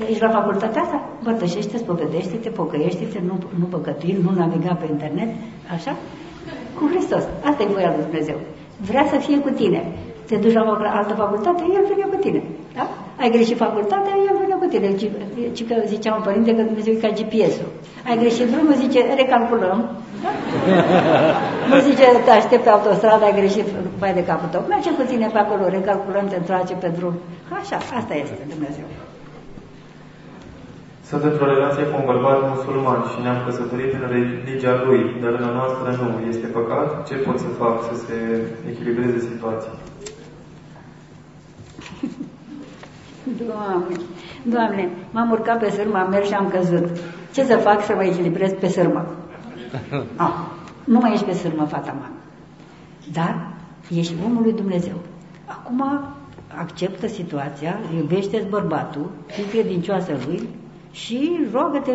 Ești 0.10 0.22
la 0.22 0.30
facultatea 0.30 0.82
asta, 0.82 1.10
împărtășește, 1.18 1.78
spovedește, 1.78 2.36
te 2.36 2.50
pocăiește, 2.50 3.04
te 3.04 3.20
nu, 3.26 3.36
nu 3.60 3.66
păcătui, 3.66 4.18
nu 4.24 4.32
naviga 4.36 4.74
pe 4.74 4.88
internet, 4.92 5.30
așa? 5.74 5.98
Cu 6.78 6.88
Hristos. 6.92 7.24
Asta 7.44 7.64
e 7.64 7.74
voia 7.74 7.94
lui 7.96 8.04
Dumnezeu. 8.04 8.38
Vrea 8.90 9.06
să 9.12 9.18
fie 9.18 9.40
cu 9.40 9.50
tine. 9.50 9.82
Te 10.30 10.36
duci 10.44 10.54
la 10.54 10.64
altă 11.00 11.14
facultate, 11.24 11.62
El 11.78 11.86
vine 11.92 12.06
cu 12.14 12.18
tine. 12.26 12.42
Da? 12.78 12.86
Ai 13.22 13.30
greșit 13.36 13.58
facultatea, 13.66 14.14
El 14.30 14.36
vine 14.42 14.56
cu 14.62 14.68
tine. 14.74 14.88
Ci 15.56 15.64
că 15.68 15.76
zicea 15.94 16.12
un 16.18 16.24
părinte 16.28 16.56
că 16.56 16.62
Dumnezeu 16.70 16.94
e 16.94 17.04
ca 17.06 17.12
GPS-ul. 17.20 17.70
Ai 18.08 18.18
greșit 18.24 18.48
drumul, 18.54 18.76
zice, 18.84 19.00
recalculăm, 19.22 19.80
nu 21.70 21.78
zice, 21.88 22.06
te 22.26 22.32
aștept 22.32 22.64
pe 22.64 22.70
autostradă, 22.70 23.24
ai 23.26 23.40
greșit 23.42 23.68
mai 24.00 24.14
de 24.18 24.24
capul 24.30 24.50
tău. 24.52 24.62
Merge 24.74 24.92
cu 24.98 25.04
tine 25.12 25.28
pe 25.34 25.40
acolo, 25.44 25.64
recalculăm, 25.78 26.26
te 26.32 26.38
întoarce 26.42 26.74
pe 26.84 26.90
drum. 26.98 27.16
Așa, 27.60 27.78
asta 28.00 28.14
este 28.24 28.44
Dumnezeu. 28.54 28.88
Sunt 31.10 31.24
într-o 31.30 31.52
relație 31.54 31.84
cu 31.90 31.96
un 32.00 32.06
bărbat 32.12 32.40
musulman 32.50 33.00
și 33.12 33.18
ne-am 33.24 33.40
căsătorit 33.46 33.92
în 34.00 34.06
religia 34.16 34.76
lui, 34.86 35.02
dar 35.22 35.34
în 35.40 35.46
a 35.50 35.52
noastră 35.60 35.88
nu. 36.00 36.10
Este 36.32 36.48
păcat? 36.58 36.88
Ce 37.08 37.16
pot 37.26 37.38
să 37.46 37.50
fac 37.62 37.76
să 37.90 37.94
se 38.04 38.16
echilibreze 38.72 39.20
situația? 39.30 39.74
Doamne, 43.46 43.96
Doamne, 44.44 44.90
m-am 45.12 45.32
urcat 45.32 45.60
pe 45.60 45.70
sârmă, 45.70 45.98
am 45.98 46.10
mers 46.10 46.28
și 46.28 46.34
am 46.34 46.50
căzut. 46.50 46.90
Ce 47.34 47.44
să 47.44 47.56
fac 47.56 47.84
să 47.84 47.94
mă 47.96 48.04
echilibrez 48.04 48.52
pe 48.60 48.68
sârmă? 48.68 49.06
Ah, 50.16 50.34
nu 50.84 51.00
mai 51.00 51.14
ești 51.14 51.26
pe 51.26 51.34
sârmă, 51.34 51.66
fata 51.66 51.96
mea. 52.00 52.12
Dar 53.12 53.48
ești 53.96 54.14
omul 54.26 54.44
lui 54.44 54.54
Dumnezeu. 54.54 54.96
Acum 55.46 55.84
acceptă 56.58 57.08
situația, 57.08 57.80
iubește 57.98 58.46
bărbatul, 58.50 59.12
fii 59.26 59.44
credincioasă 59.44 60.12
lui 60.26 60.50
și 60.92 61.48
rogă-te 61.52 61.92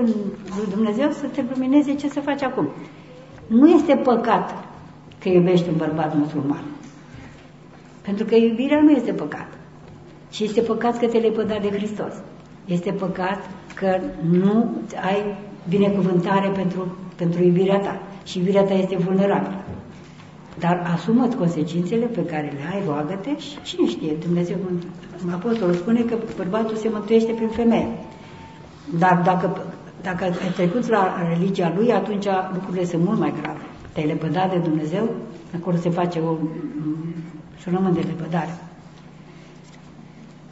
lui 0.56 0.66
Dumnezeu 0.70 1.10
să 1.10 1.26
te 1.26 1.44
lumineze 1.52 1.94
ce 1.94 2.08
să 2.08 2.20
faci 2.20 2.42
acum. 2.42 2.68
Nu 3.46 3.68
este 3.68 3.94
păcat 3.94 4.64
că 5.18 5.28
iubești 5.28 5.68
un 5.68 5.76
bărbat 5.76 6.16
musulman. 6.16 6.62
Pentru 8.02 8.24
că 8.24 8.34
iubirea 8.34 8.80
nu 8.80 8.90
este 8.90 9.12
păcat. 9.12 9.46
Și 10.34 10.44
este 10.44 10.60
păcat 10.60 10.98
că 10.98 11.06
te 11.06 11.18
lepăda 11.18 11.58
de 11.58 11.70
Hristos. 11.70 12.12
Este 12.64 12.90
păcat 12.90 13.50
că 13.74 14.00
nu 14.30 14.70
ai 15.10 15.36
binecuvântare 15.68 16.48
pentru, 16.48 16.96
pentru 17.16 17.42
iubirea 17.42 17.78
ta. 17.78 18.00
Și 18.24 18.38
iubirea 18.38 18.62
ta 18.62 18.74
este 18.74 18.96
vulnerabilă. 18.96 19.64
Dar 20.58 20.90
asumă 20.94 21.28
consecințele 21.38 22.06
pe 22.06 22.24
care 22.24 22.52
le 22.56 22.74
ai, 22.74 22.82
roagă-te 22.86 23.38
și 23.38 23.62
cine 23.62 23.88
știe, 23.88 24.12
Dumnezeu, 24.20 24.56
Apostolul 25.32 25.74
spune 25.74 26.00
că 26.00 26.16
bărbatul 26.36 26.76
se 26.76 26.88
mântuiește 26.92 27.32
prin 27.32 27.48
femeie. 27.48 27.88
Dar 28.98 29.22
dacă, 29.24 29.64
dacă 30.02 30.24
ai 30.24 30.52
trecut 30.54 30.88
la 30.88 31.14
religia 31.32 31.72
lui, 31.76 31.92
atunci 31.92 32.26
lucrurile 32.52 32.84
sunt 32.84 33.04
mult 33.04 33.18
mai 33.18 33.34
grave. 33.40 33.60
Te-ai 33.92 34.06
lepădat 34.06 34.50
de 34.50 34.58
Dumnezeu, 34.58 35.08
acolo 35.60 35.76
se 35.76 35.90
face 35.90 36.18
o 36.18 36.36
jurământ 37.62 37.94
de 37.94 38.00
lepădare. 38.00 38.58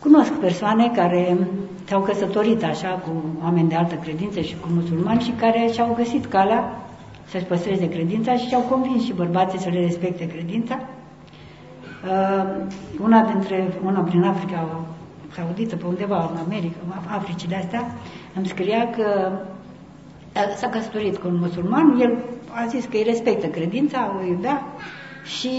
Cunosc 0.03 0.33
persoane 0.33 0.91
care 0.95 1.37
s-au 1.85 2.01
căsătorit 2.01 2.65
așa 2.65 2.89
cu 2.89 3.11
oameni 3.43 3.69
de 3.69 3.75
altă 3.75 3.95
credință 3.95 4.41
și 4.41 4.57
cu 4.61 4.69
musulmani 4.75 5.21
și 5.21 5.31
care 5.31 5.69
și-au 5.73 5.95
găsit 5.97 6.27
calea 6.27 6.83
să-și 7.25 7.45
păstreze 7.45 7.89
credința 7.89 8.37
și 8.37 8.47
și-au 8.47 8.61
convins 8.61 9.05
și 9.05 9.13
bărbații 9.13 9.59
să 9.59 9.69
le 9.69 9.81
respecte 9.81 10.27
credința. 10.27 10.81
Uh, 10.81 12.65
una 13.03 13.23
dintre, 13.33 13.73
una 13.85 14.01
prin 14.01 14.23
Africa 14.23 14.85
Saudită, 15.35 15.77
pe 15.77 15.87
undeva 15.87 16.31
în 16.33 16.39
America, 16.47 16.77
în 16.87 16.93
Africile 17.09 17.57
astea, 17.57 17.95
îmi 18.37 18.47
scria 18.47 18.91
că 18.91 19.31
uh, 20.37 20.55
s-a 20.57 20.69
căsătorit 20.69 21.17
cu 21.17 21.27
un 21.29 21.39
musulman, 21.39 21.99
el 22.01 22.19
a 22.51 22.67
zis 22.67 22.85
că 22.85 22.97
îi 22.97 23.03
respectă 23.07 23.47
credința, 23.47 24.17
o 24.21 24.27
iubea 24.27 24.63
și 25.25 25.51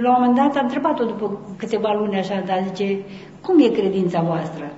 la 0.00 0.08
un 0.08 0.16
moment 0.18 0.36
dat 0.36 0.56
a 0.56 0.60
întrebat-o 0.60 1.04
după 1.04 1.38
câteva 1.56 1.92
luni 1.92 2.18
așa, 2.18 2.42
dar 2.46 2.64
zice, 2.66 2.98
cum 3.42 3.58
e 3.60 3.68
credința 3.68 4.20
voastră? 4.20 4.72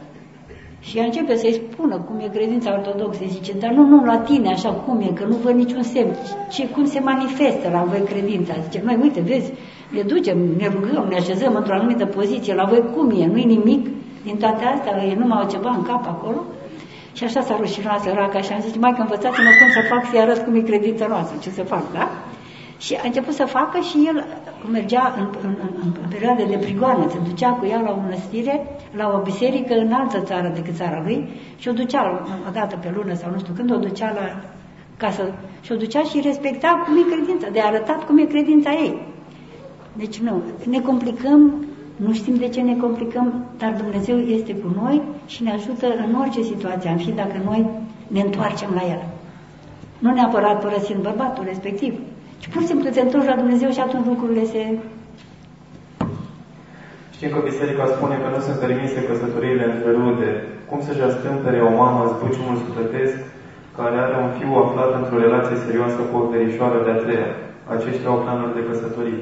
Și 0.81 0.99
ea 0.99 1.05
începe 1.05 1.37
să-i 1.37 1.61
spună 1.73 1.97
cum 1.97 2.19
e 2.19 2.29
credința 2.29 2.73
ortodoxă. 2.73 3.21
Zice, 3.29 3.53
dar 3.53 3.71
nu, 3.71 3.87
nu, 3.87 4.05
la 4.05 4.19
tine, 4.19 4.49
așa 4.49 4.71
cum 4.71 5.01
e, 5.01 5.13
că 5.15 5.25
nu 5.25 5.37
văd 5.37 5.55
niciun 5.55 5.83
semn. 5.83 6.17
Ce, 6.51 6.69
cum 6.69 6.85
se 6.87 7.01
manifestă 7.01 7.71
la 7.73 7.83
voi 7.83 8.01
credința? 8.01 8.55
Zice, 8.63 8.83
noi, 8.85 8.99
uite, 9.03 9.21
vezi, 9.21 9.53
ne 9.91 10.03
ducem, 10.03 10.39
ne 10.59 10.69
rugăm, 10.69 11.07
ne 11.09 11.17
așezăm 11.17 11.55
într-o 11.55 11.75
anumită 11.75 12.07
poziție, 12.07 12.55
la 12.55 12.65
voi 12.65 12.85
cum 12.95 13.11
e? 13.11 13.27
Nu-i 13.27 13.45
nimic 13.45 13.89
din 14.25 14.37
toate 14.37 14.65
astea, 14.65 15.05
e 15.05 15.15
numai 15.15 15.47
ceva 15.51 15.71
în 15.77 15.83
cap 15.83 16.07
acolo? 16.07 16.45
Și 17.13 17.25
așa 17.25 17.41
s-a 17.41 17.57
rușinat 17.57 18.01
săraca 18.01 18.41
și 18.41 18.53
am 18.53 18.61
zis, 18.61 18.77
mai 18.77 18.93
că 18.93 19.01
învățați-mă 19.01 19.51
cum 19.61 19.71
să 19.71 19.81
fac 19.89 20.05
să-i 20.11 20.21
arăt 20.21 20.45
cum 20.45 20.55
e 20.55 20.61
credința 20.61 21.07
noastră, 21.07 21.37
ce 21.43 21.51
să 21.51 21.63
fac, 21.63 21.93
da? 21.93 22.09
Și 22.81 22.95
a 22.95 23.01
început 23.05 23.35
să 23.35 23.45
facă 23.45 23.79
și 23.81 24.07
el 24.07 24.25
mergea 24.71 25.15
în, 25.19 25.27
în, 25.43 25.55
în, 25.63 25.93
în 26.03 26.09
perioade 26.09 26.45
de 26.45 26.57
prigoană, 26.57 27.09
se 27.11 27.19
ducea 27.29 27.51
cu 27.51 27.67
ea 27.67 27.81
la 27.81 27.91
o 27.91 28.01
mănăstire, 28.01 28.67
la 28.97 29.13
o 29.17 29.23
biserică 29.23 29.75
în 29.75 29.93
altă 29.93 30.21
țară 30.21 30.53
decât 30.55 30.75
țara 30.75 31.03
lui 31.05 31.29
și 31.57 31.69
o 31.69 31.73
ducea 31.73 32.25
o 32.49 32.51
dată 32.53 32.77
pe 32.77 32.93
lună 32.97 33.15
sau 33.15 33.31
nu 33.31 33.39
știu 33.39 33.53
când, 33.57 33.73
o 33.73 33.77
ducea 33.77 34.13
la 34.13 34.43
casă 34.97 35.23
și 35.61 35.73
o 35.73 35.77
ducea 35.77 36.03
și 36.03 36.21
respecta 36.21 36.85
cum 36.87 36.97
e 36.97 37.15
credința, 37.15 37.49
de 37.53 37.61
arătat 37.61 38.07
cum 38.07 38.19
e 38.19 38.25
credința 38.25 38.71
ei. 38.71 39.03
Deci 39.93 40.19
nu, 40.19 40.43
ne 40.69 40.81
complicăm, 40.81 41.65
nu 41.97 42.13
știm 42.13 42.35
de 42.35 42.49
ce 42.49 42.61
ne 42.61 42.77
complicăm, 42.77 43.45
dar 43.59 43.73
Dumnezeu 43.73 44.19
este 44.19 44.55
cu 44.55 44.75
noi 44.83 45.03
și 45.27 45.43
ne 45.43 45.53
ajută 45.53 45.87
în 46.07 46.15
orice 46.21 46.43
situație, 46.43 46.91
am 46.91 46.97
fi 46.97 47.11
dacă 47.11 47.41
noi 47.45 47.67
ne 48.07 48.21
întoarcem 48.21 48.71
la 48.75 48.83
El. 48.91 49.03
Nu 49.99 50.13
neapărat 50.13 50.61
părăsind 50.61 51.03
bărbatul 51.03 51.45
respectiv, 51.45 51.95
ci 52.41 52.47
pur 52.53 52.61
și 52.63 52.71
simplu 52.71 52.89
te 52.91 53.01
întorci 53.01 53.31
la 53.33 53.41
Dumnezeu 53.43 53.71
și 53.77 53.83
atunci 53.87 54.11
lucrurile 54.13 54.45
se... 54.53 54.63
Știm 57.15 57.31
că 57.35 57.41
Biserica 57.51 57.85
spune 57.97 58.17
că 58.23 58.29
nu 58.35 58.41
sunt 58.47 58.59
permise 58.65 59.01
căsătoriile 59.09 59.65
între 59.73 59.91
rude. 59.99 60.31
Cum 60.69 60.79
să-și 60.87 61.07
astâmpere 61.11 61.61
o 61.69 61.73
mamă 61.81 62.01
zbuciumul 62.13 62.57
sufletesc 62.65 63.17
care 63.79 63.97
are 64.05 64.17
un 64.25 64.31
fiu 64.39 64.53
aflat 64.65 64.91
într-o 65.01 65.23
relație 65.27 65.57
serioasă 65.67 66.01
cu 66.09 66.15
o 66.21 66.29
verișoară 66.33 66.79
de-a 66.87 66.99
treia? 67.05 67.31
Aceștia 67.75 68.09
au 68.11 68.19
planuri 68.25 68.57
de 68.57 68.67
căsătorie. 68.69 69.21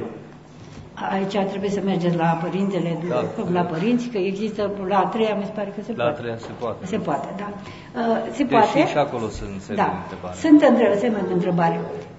Aici 1.15 1.37
trebuie 1.53 1.71
să 1.71 1.81
mergeți 1.85 2.17
la 2.17 2.39
părintele, 2.45 2.99
da, 3.09 3.21
la 3.53 3.61
părinți, 3.61 4.09
că 4.09 4.19
există 4.19 4.71
la 4.89 4.99
a 4.99 5.07
treia, 5.15 5.35
mi 5.35 5.45
se 5.45 5.53
pare 5.55 5.73
că 5.77 5.81
se 5.83 5.93
la 5.97 6.05
poate. 6.05 6.11
La 6.11 6.17
a 6.17 6.21
treia 6.21 6.37
se 6.37 6.53
poate. 6.59 6.87
Se 6.87 6.99
poate, 7.09 7.29
da. 7.43 7.49
Uh, 7.51 8.17
se 8.37 8.43
Deși 8.43 8.45
poate. 8.45 8.87
și 8.87 8.97
acolo 8.97 9.27
sunt 9.39 9.61
semne 9.67 9.83
da. 9.83 9.89
de 9.89 9.99
întrebare. 10.05 10.35
Sunt 10.45 10.61
între, 10.71 10.87
semne 11.03 11.23
de 11.27 11.33
întrebare. 11.33 11.77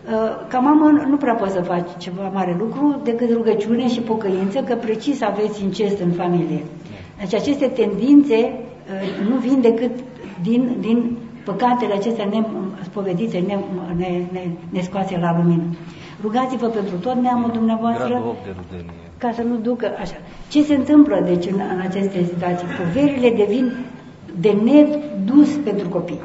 Uh, 0.09 0.15
ca 0.47 0.59
mamă 0.59 1.05
nu 1.09 1.17
prea 1.17 1.33
poți 1.33 1.53
să 1.53 1.61
faci 1.61 1.89
ceva 1.97 2.29
mare 2.33 2.55
lucru 2.59 3.01
decât 3.03 3.31
rugăciune 3.33 3.87
și 3.89 3.99
pocăință, 3.99 4.59
că 4.59 4.75
precis 4.75 5.21
aveți 5.21 5.63
incest 5.63 5.99
în 5.99 6.11
familie. 6.11 6.63
Deci 7.19 7.33
aceste 7.33 7.67
tendințe 7.67 8.35
uh, 8.35 9.27
nu 9.29 9.35
vin 9.35 9.61
decât 9.61 9.91
din, 10.41 10.75
din 10.79 11.17
păcatele 11.45 11.93
acestea 11.93 12.29
nespovedite, 12.77 13.39
ne, 13.39 13.57
ne, 13.97 14.21
ne, 14.31 14.47
ne 14.69 14.81
scoase 14.81 15.17
la 15.17 15.37
lumină. 15.37 15.63
Rugați-vă 16.21 16.67
pentru 16.67 16.95
tot 16.95 17.15
neamul 17.15 17.51
dumneavoastră 17.51 18.07
Gradul 18.07 18.27
8 18.27 18.43
de 18.43 18.55
rudenie. 18.59 18.91
ca 19.17 19.31
să 19.31 19.41
nu 19.41 19.55
ducă 19.55 19.87
așa. 19.99 20.15
Ce 20.49 20.63
se 20.63 20.75
întâmplă 20.75 21.21
deci 21.25 21.45
în, 21.45 21.59
în 21.73 21.79
aceste 21.79 22.23
situații? 22.23 22.67
Poverile 22.67 23.29
devin 23.29 23.71
de 24.39 24.51
nedus 24.63 25.49
pentru 25.63 25.89
copii. 25.89 26.21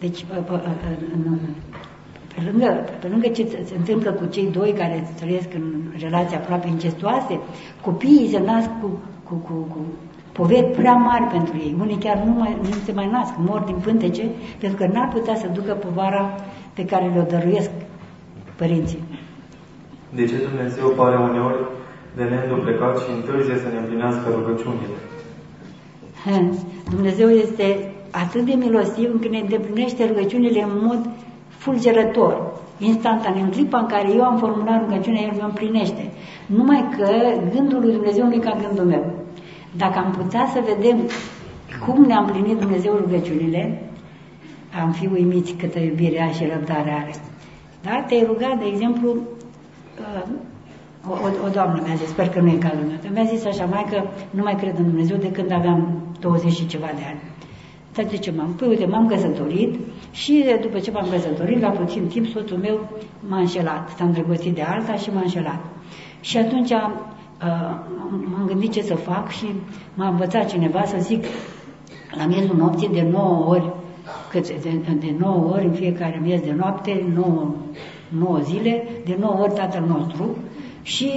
Deci, 0.00 0.24
pe, 2.44 2.50
pe, 2.50 2.52
în, 2.52 2.58
pe, 2.58 2.66
lângă, 2.66 2.88
pe 3.00 3.08
lângă 3.08 3.28
ce 3.28 3.64
se 3.64 3.74
întâmplă 3.76 4.12
cu 4.12 4.24
cei 4.26 4.48
doi 4.52 4.72
care 4.72 5.12
trăiesc 5.20 5.54
în 5.54 5.64
relații 5.98 6.36
aproape 6.36 6.68
incestuoase, 6.68 7.40
copiii 7.80 8.28
se 8.30 8.38
nasc 8.38 8.68
cu, 8.80 8.98
cu, 9.24 9.34
cu, 9.34 9.52
cu 9.52 9.78
poveri 10.32 10.66
prea 10.76 10.94
mari 10.94 11.24
pentru 11.24 11.56
ei. 11.56 11.76
Unii 11.80 11.96
chiar 11.96 12.22
nu, 12.26 12.32
mai, 12.32 12.56
nu 12.62 12.68
se 12.84 12.92
mai 12.92 13.08
nasc, 13.12 13.32
mor 13.36 13.60
din 13.60 13.76
pântece, 13.76 14.24
pentru 14.58 14.78
că 14.78 14.92
n-ar 14.92 15.08
putea 15.08 15.34
să 15.34 15.46
ducă 15.52 15.72
povara 15.72 16.34
pe 16.72 16.84
care 16.84 17.10
le-o 17.14 17.22
dăruiesc 17.22 17.70
părinții. 18.56 19.02
De 20.14 20.24
ce 20.24 20.34
Dumnezeu 20.48 20.88
pare 20.88 21.16
uneori 21.16 21.58
de 22.16 22.22
neînduplecat 22.24 22.98
și 22.98 23.10
întârzie 23.16 23.56
să 23.56 23.68
ne 23.72 23.78
împlinească 23.78 24.28
rugăciunile? 24.34 24.96
Dumnezeu 26.90 27.28
este 27.28 27.92
atât 28.10 28.44
de 28.44 28.52
milostiv 28.52 29.10
încât 29.12 29.30
ne 29.30 29.38
îndeplinește 29.38 30.06
rugăciunile 30.06 30.62
în 30.62 30.78
mod 30.82 31.08
fulgerător, 31.62 32.34
instantaneu. 32.78 33.42
În 33.42 33.50
clipa 33.50 33.78
în 33.78 33.86
care 33.86 34.08
eu 34.14 34.24
am 34.24 34.36
formulat 34.36 34.80
rugăciunea, 34.80 35.22
El 35.22 35.36
mă 35.38 35.44
împlinește. 35.44 36.10
Numai 36.46 36.88
că 36.96 37.08
gândul 37.54 37.80
lui 37.80 37.92
Dumnezeu 37.92 38.26
nu 38.26 38.34
e 38.34 38.38
ca 38.38 38.56
gândul 38.66 38.84
meu. 38.84 39.04
Dacă 39.76 39.98
am 39.98 40.10
putea 40.10 40.46
să 40.52 40.60
vedem 40.72 40.98
cum 41.86 42.04
ne-a 42.04 42.18
împlinit 42.18 42.58
Dumnezeu 42.58 42.92
rugăciunile, 42.96 43.82
am 44.82 44.90
fi 44.90 45.06
uimiți 45.06 45.52
câtă 45.52 45.78
iubire 45.78 46.30
și 46.36 46.44
răbdare 46.52 46.90
are. 46.90 47.14
Da? 47.82 48.04
Te-ai 48.06 48.24
rugat, 48.26 48.58
de 48.58 48.64
exemplu, 48.72 49.08
uh, 49.10 50.28
o, 51.08 51.12
o, 51.12 51.46
o 51.46 51.48
doamnă 51.48 51.82
mi-a 51.86 51.94
zis, 51.94 52.08
sper 52.08 52.28
că 52.28 52.40
nu 52.40 52.48
e 52.48 52.56
cazul 52.56 52.84
meu, 52.86 53.12
mi-a 53.12 53.24
zis 53.24 53.44
așa, 53.44 53.64
mai 53.64 53.86
că 53.90 54.02
nu 54.30 54.42
mai 54.42 54.54
cred 54.54 54.78
în 54.78 54.84
Dumnezeu 54.84 55.16
de 55.16 55.30
când 55.30 55.52
aveam 55.52 56.02
20 56.20 56.52
și 56.52 56.66
ceva 56.66 56.86
de 56.86 57.02
ani. 57.06 57.20
Dar 57.94 58.04
de 58.04 58.16
ce 58.16 58.32
m-am? 58.36 58.52
Păi 58.52 58.68
uite, 58.68 58.86
m-am 58.86 59.06
căsătorit 59.06 59.74
și 60.10 60.44
după 60.60 60.78
ce 60.78 60.90
m-am 60.90 61.06
căsătorit, 61.10 61.60
la 61.60 61.68
puțin 61.68 62.06
timp, 62.06 62.26
soțul 62.26 62.56
meu 62.56 62.88
m-a 63.28 63.38
înșelat. 63.38 63.88
S-a 63.96 64.04
îndrăgostit 64.04 64.54
de 64.54 64.62
alta 64.62 64.94
și 64.94 65.10
m-a 65.12 65.20
înșelat. 65.20 65.64
Și 66.20 66.36
atunci 66.36 66.70
uh, 66.70 66.90
m-am 68.30 68.44
gândit 68.46 68.72
ce 68.72 68.82
să 68.82 68.94
fac 68.94 69.30
și 69.30 69.46
m-a 69.94 70.08
învățat 70.08 70.48
cineva 70.48 70.84
să 70.84 70.96
zic 70.98 71.24
la 72.16 72.26
miezul 72.26 72.56
nopții 72.56 72.88
de 72.88 73.08
9 73.12 73.46
ori 73.48 73.72
cât 74.30 74.60
de, 74.62 74.70
de 74.98 75.14
9 75.18 75.52
ori 75.52 75.64
în 75.64 75.72
fiecare 75.72 76.20
miez 76.22 76.40
de 76.40 76.54
noapte, 76.56 77.04
9, 77.14 77.54
9 78.08 78.38
zile, 78.38 78.88
de 79.04 79.16
9 79.20 79.40
ori 79.40 79.52
Tatăl 79.52 79.84
nostru 79.86 80.36
și 80.82 81.10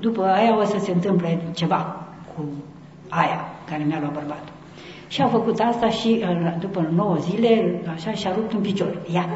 după 0.00 0.22
aia 0.24 0.58
o 0.58 0.64
să 0.64 0.78
se 0.78 0.92
întâmple 0.92 1.42
ceva 1.54 2.06
cu 2.34 2.44
aia 3.08 3.40
care 3.68 3.84
mi-a 3.84 3.98
luat 4.00 4.12
bărbatul. 4.12 4.51
Și 5.12 5.20
a 5.20 5.26
făcut 5.26 5.58
asta 5.60 5.88
și 5.88 6.24
după 6.60 6.90
9 6.94 7.16
zile, 7.16 7.80
așa, 7.94 8.12
și-a 8.12 8.32
rupt 8.34 8.52
un 8.52 8.60
picior. 8.60 8.98
Ia. 9.14 9.26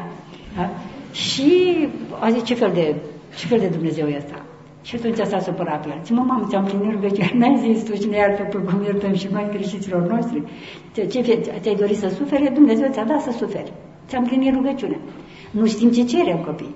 Da? 0.55 0.69
Și 1.11 1.51
a 2.19 2.29
zis, 2.29 2.43
ce 2.43 2.53
fel 2.53 2.71
de, 2.73 2.95
ce 3.37 3.47
fel 3.47 3.59
de 3.59 3.67
Dumnezeu 3.67 4.07
e 4.07 4.15
ăsta? 4.17 4.45
Și 4.81 4.95
atunci 4.95 5.15
s-a 5.15 5.39
supărat 5.39 5.81
pe 5.85 5.89
el. 5.89 5.99
Zice, 6.01 6.13
mă, 6.13 6.23
mamă, 6.27 6.45
ți-am 6.49 6.63
plinit 6.63 6.91
rugăciunea, 6.91 7.29
n-ai 7.33 7.57
zis 7.65 7.83
tu 7.83 7.95
și 7.95 8.07
ne 8.07 8.17
iartă 8.17 8.43
pe 8.43 8.57
cum 8.57 8.83
iertăm 8.83 9.13
și 9.13 9.27
noi 9.31 9.47
greșiților 9.51 10.01
noștri. 10.01 10.43
Ce 10.93 11.21
ți-ai 11.61 11.75
dorit 11.75 11.97
să 11.97 12.07
sufere? 12.07 12.51
Dumnezeu 12.53 12.89
ți-a 12.91 13.03
dat 13.03 13.21
să 13.21 13.31
suferi. 13.31 13.71
Ți-am 14.07 14.23
plinit 14.23 14.53
rugăciunea. 14.53 14.99
Nu 15.51 15.65
știm 15.65 15.89
ce 15.91 16.03
cerem 16.03 16.37
copii. 16.37 16.75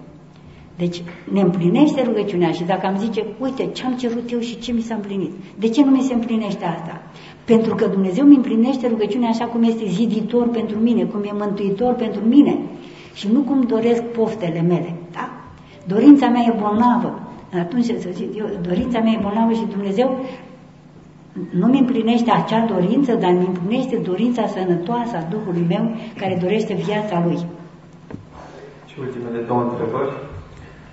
Deci 0.77 1.01
ne 1.31 1.41
împlinește 1.41 2.01
rugăciunea 2.03 2.51
și 2.51 2.63
dacă 2.63 2.85
am 2.85 2.97
zice, 2.97 3.25
uite 3.39 3.65
ce 3.65 3.85
am 3.85 3.95
cerut 3.95 4.31
eu 4.31 4.39
și 4.39 4.59
ce 4.59 4.71
mi 4.71 4.81
s-a 4.81 4.95
împlinit. 4.95 5.31
De 5.59 5.69
ce 5.69 5.83
nu 5.83 5.91
mi 5.91 6.01
se 6.01 6.13
împlinește 6.13 6.65
asta? 6.65 7.01
Pentru 7.45 7.75
că 7.75 7.87
Dumnezeu 7.87 8.25
mi 8.25 8.35
împlinește 8.35 8.87
rugăciunea 8.87 9.29
așa 9.29 9.45
cum 9.45 9.63
este 9.63 9.85
ziditor 9.85 10.47
pentru 10.47 10.77
mine, 10.77 11.03
cum 11.03 11.23
e 11.23 11.31
mântuitor 11.37 11.93
pentru 11.93 12.21
mine 12.27 12.57
și 13.13 13.27
nu 13.31 13.39
cum 13.39 13.61
doresc 13.61 14.01
poftele 14.01 14.61
mele. 14.61 14.95
Da? 15.11 15.31
Dorința 15.87 16.27
mea 16.27 16.41
e 16.47 16.59
bolnavă 16.59 17.19
atunci 17.59 17.85
să 17.85 18.09
zic, 18.11 18.37
eu, 18.37 18.45
dorința 18.61 18.99
mea 18.99 19.11
e 19.11 19.19
bolnavă 19.21 19.51
și 19.53 19.65
Dumnezeu 19.75 20.25
nu 21.49 21.67
mi 21.67 21.79
împlinește 21.79 22.31
acea 22.31 22.65
dorință, 22.65 23.13
dar 23.13 23.31
mi 23.31 23.45
împlinește 23.45 23.95
dorința 23.95 24.47
sănătoasă 24.47 25.15
a 25.17 25.27
Duhului 25.29 25.65
meu 25.67 25.95
care 26.17 26.37
dorește 26.41 26.73
viața 26.73 27.23
Lui. 27.25 27.39
Și 28.89 28.95
ultimele 28.99 29.39
două 29.47 29.61
întrebări. 29.69 30.13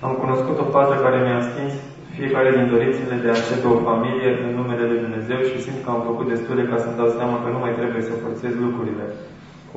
Am 0.01 0.12
cunoscut 0.23 0.59
o 0.59 0.65
fată 0.75 0.94
care 1.05 1.18
mi-a 1.27 1.41
stins 1.51 1.75
fiecare 2.19 2.51
din 2.59 2.67
dorințele 2.75 3.17
de 3.23 3.29
a 3.31 3.39
începe 3.41 3.67
o 3.75 3.77
familie 3.89 4.29
în 4.45 4.51
numele 4.59 4.85
Lui 4.91 5.01
Dumnezeu 5.05 5.41
și 5.51 5.63
simt 5.65 5.81
că 5.85 5.91
am 5.91 6.03
făcut 6.11 6.27
destule 6.33 6.63
ca 6.71 6.77
să-mi 6.83 6.99
dau 7.01 7.11
seama 7.19 7.37
că 7.43 7.49
nu 7.55 7.61
mai 7.65 7.73
trebuie 7.79 8.03
să 8.09 8.23
forțez 8.25 8.53
lucrurile. 8.65 9.05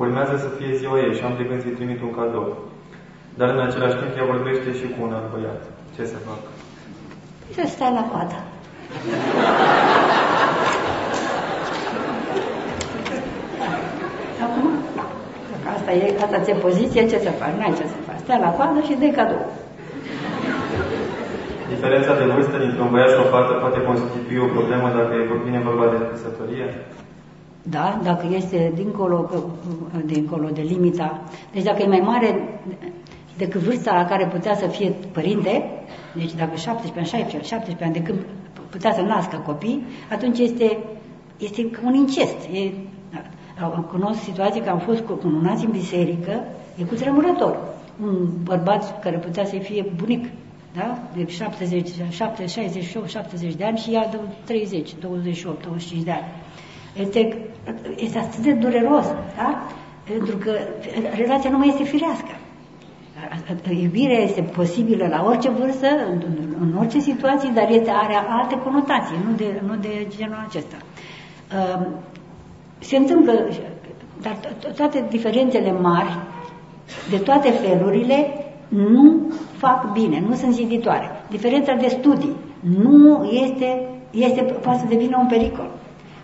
Urmează 0.02 0.34
să 0.44 0.48
fie 0.58 0.78
ziua 0.80 0.96
ei 1.04 1.16
și 1.16 1.24
am 1.24 1.34
de 1.38 1.44
gând 1.48 1.62
să-i 1.62 1.78
trimit 1.78 2.00
un 2.06 2.12
cadou. 2.18 2.48
Dar 3.38 3.48
în 3.54 3.62
același 3.66 3.98
timp 4.00 4.12
ea 4.18 4.32
vorbește 4.34 4.68
și 4.78 4.86
cu 4.92 4.98
un 5.06 5.12
alt 5.16 5.28
băiat. 5.32 5.62
Ce 5.94 6.02
să 6.12 6.18
fac? 6.26 6.40
Să 7.56 7.62
stai 7.74 7.92
la 7.98 8.04
coadă. 8.10 8.38
Acum, 14.46 14.66
dacă 15.52 15.66
asta 15.76 15.90
e, 15.92 16.04
asta 16.24 16.38
ți-e 16.44 16.64
poziție, 16.66 17.08
ce 17.10 17.18
să 17.26 17.30
faci? 17.40 17.56
N-ai 17.58 17.74
ce 17.78 17.86
să 17.92 17.98
faci. 18.06 18.22
Stai 18.24 18.40
la 18.46 18.50
coadă 18.56 18.80
și 18.86 19.00
dai 19.00 19.12
cadou. 19.18 19.44
Diferența 21.74 22.12
de 22.20 22.26
vârstă 22.34 22.56
dintre 22.64 22.80
un 22.82 22.90
băiat 22.94 23.10
și 23.12 23.22
o 23.24 23.30
fată 23.34 23.52
poate 23.62 23.80
constitui 23.88 24.44
o 24.46 24.52
problemă 24.56 24.86
dacă 24.98 25.12
e 25.14 25.44
vine 25.46 25.60
vorba 25.68 25.86
de 25.92 25.98
căsătorie? 26.10 26.66
Da, 27.76 27.86
dacă 28.02 28.24
este 28.40 28.72
dincolo, 28.74 29.30
dincolo 30.04 30.48
de 30.58 30.62
limita. 30.72 31.08
Deci 31.52 31.62
dacă 31.68 31.82
e 31.82 31.94
mai 31.96 32.04
mare 32.12 32.28
decât 33.36 33.60
vârsta 33.60 33.92
la 33.94 34.04
care 34.04 34.24
putea 34.26 34.54
să 34.54 34.66
fie 34.66 34.88
părinte, 35.12 35.52
deci 36.20 36.34
dacă 36.34 36.54
17 36.56 36.98
ani, 36.98 37.06
16 37.06 37.54
17 37.54 37.84
ani, 37.84 37.92
de 37.98 38.02
când 38.02 38.18
putea 38.70 38.92
să 38.92 39.00
nască 39.00 39.36
copii, 39.46 39.84
atunci 40.10 40.38
este, 40.38 40.78
este 41.38 41.70
un 41.84 41.94
incest. 41.94 42.38
E, 42.52 42.70
Am 43.60 43.86
cunosc 43.90 44.22
situații 44.22 44.60
că 44.60 44.70
am 44.70 44.78
fost 44.78 45.00
cununați 45.00 45.64
în 45.64 45.70
biserică, 45.70 46.44
e 46.76 46.84
cu 46.84 46.94
tremurător. 46.94 47.56
Un 48.02 48.28
bărbat 48.42 49.00
care 49.00 49.16
putea 49.16 49.44
să 49.44 49.56
fie 49.56 49.84
bunic, 49.96 50.24
da? 50.76 50.98
de 51.14 51.26
70, 51.26 51.88
70, 52.08 52.50
68, 52.50 53.08
70 53.08 53.54
de 53.54 53.64
ani 53.64 53.78
și 53.78 53.90
ea 53.94 54.08
de 54.10 54.18
30, 54.44 54.94
28, 55.00 55.64
25 55.64 56.04
de 56.04 56.10
ani. 56.10 56.24
Este, 56.94 57.38
este 57.96 58.18
atât 58.18 58.38
de 58.38 58.52
dureros, 58.52 59.06
da? 59.36 59.66
pentru 60.04 60.36
că 60.36 60.52
relația 61.16 61.50
nu 61.50 61.58
mai 61.58 61.68
este 61.68 61.84
firească. 61.84 62.36
Iubirea 63.82 64.18
este 64.18 64.42
posibilă 64.42 65.06
la 65.06 65.24
orice 65.26 65.50
vârstă, 65.50 65.86
în, 66.10 66.22
în 66.60 66.76
orice 66.78 67.00
situație, 67.00 67.50
dar 67.54 67.70
este, 67.70 67.90
are 67.90 68.14
alte 68.28 68.58
conotații, 68.58 69.16
nu 69.26 69.34
de, 69.36 69.62
nu 69.66 69.76
de 69.76 70.06
genul 70.16 70.44
acesta. 70.48 70.76
Uh, 71.56 71.86
se 72.78 72.96
întâmplă, 72.96 73.48
dar 74.20 74.38
toate 74.76 75.04
diferențele 75.10 75.72
mari, 75.72 76.18
de 77.10 77.16
toate 77.16 77.50
felurile, 77.50 78.46
nu 78.68 79.32
fac 79.64 79.92
bine, 79.92 80.24
nu 80.28 80.34
sunt 80.34 80.52
ziditoare. 80.52 81.08
Diferența 81.30 81.74
de 81.74 81.88
studii 81.88 82.36
nu 82.84 83.24
este, 83.44 83.68
este 84.10 84.42
poate 84.42 84.78
să 84.78 84.86
devină 84.94 85.16
un 85.20 85.26
pericol. 85.26 85.70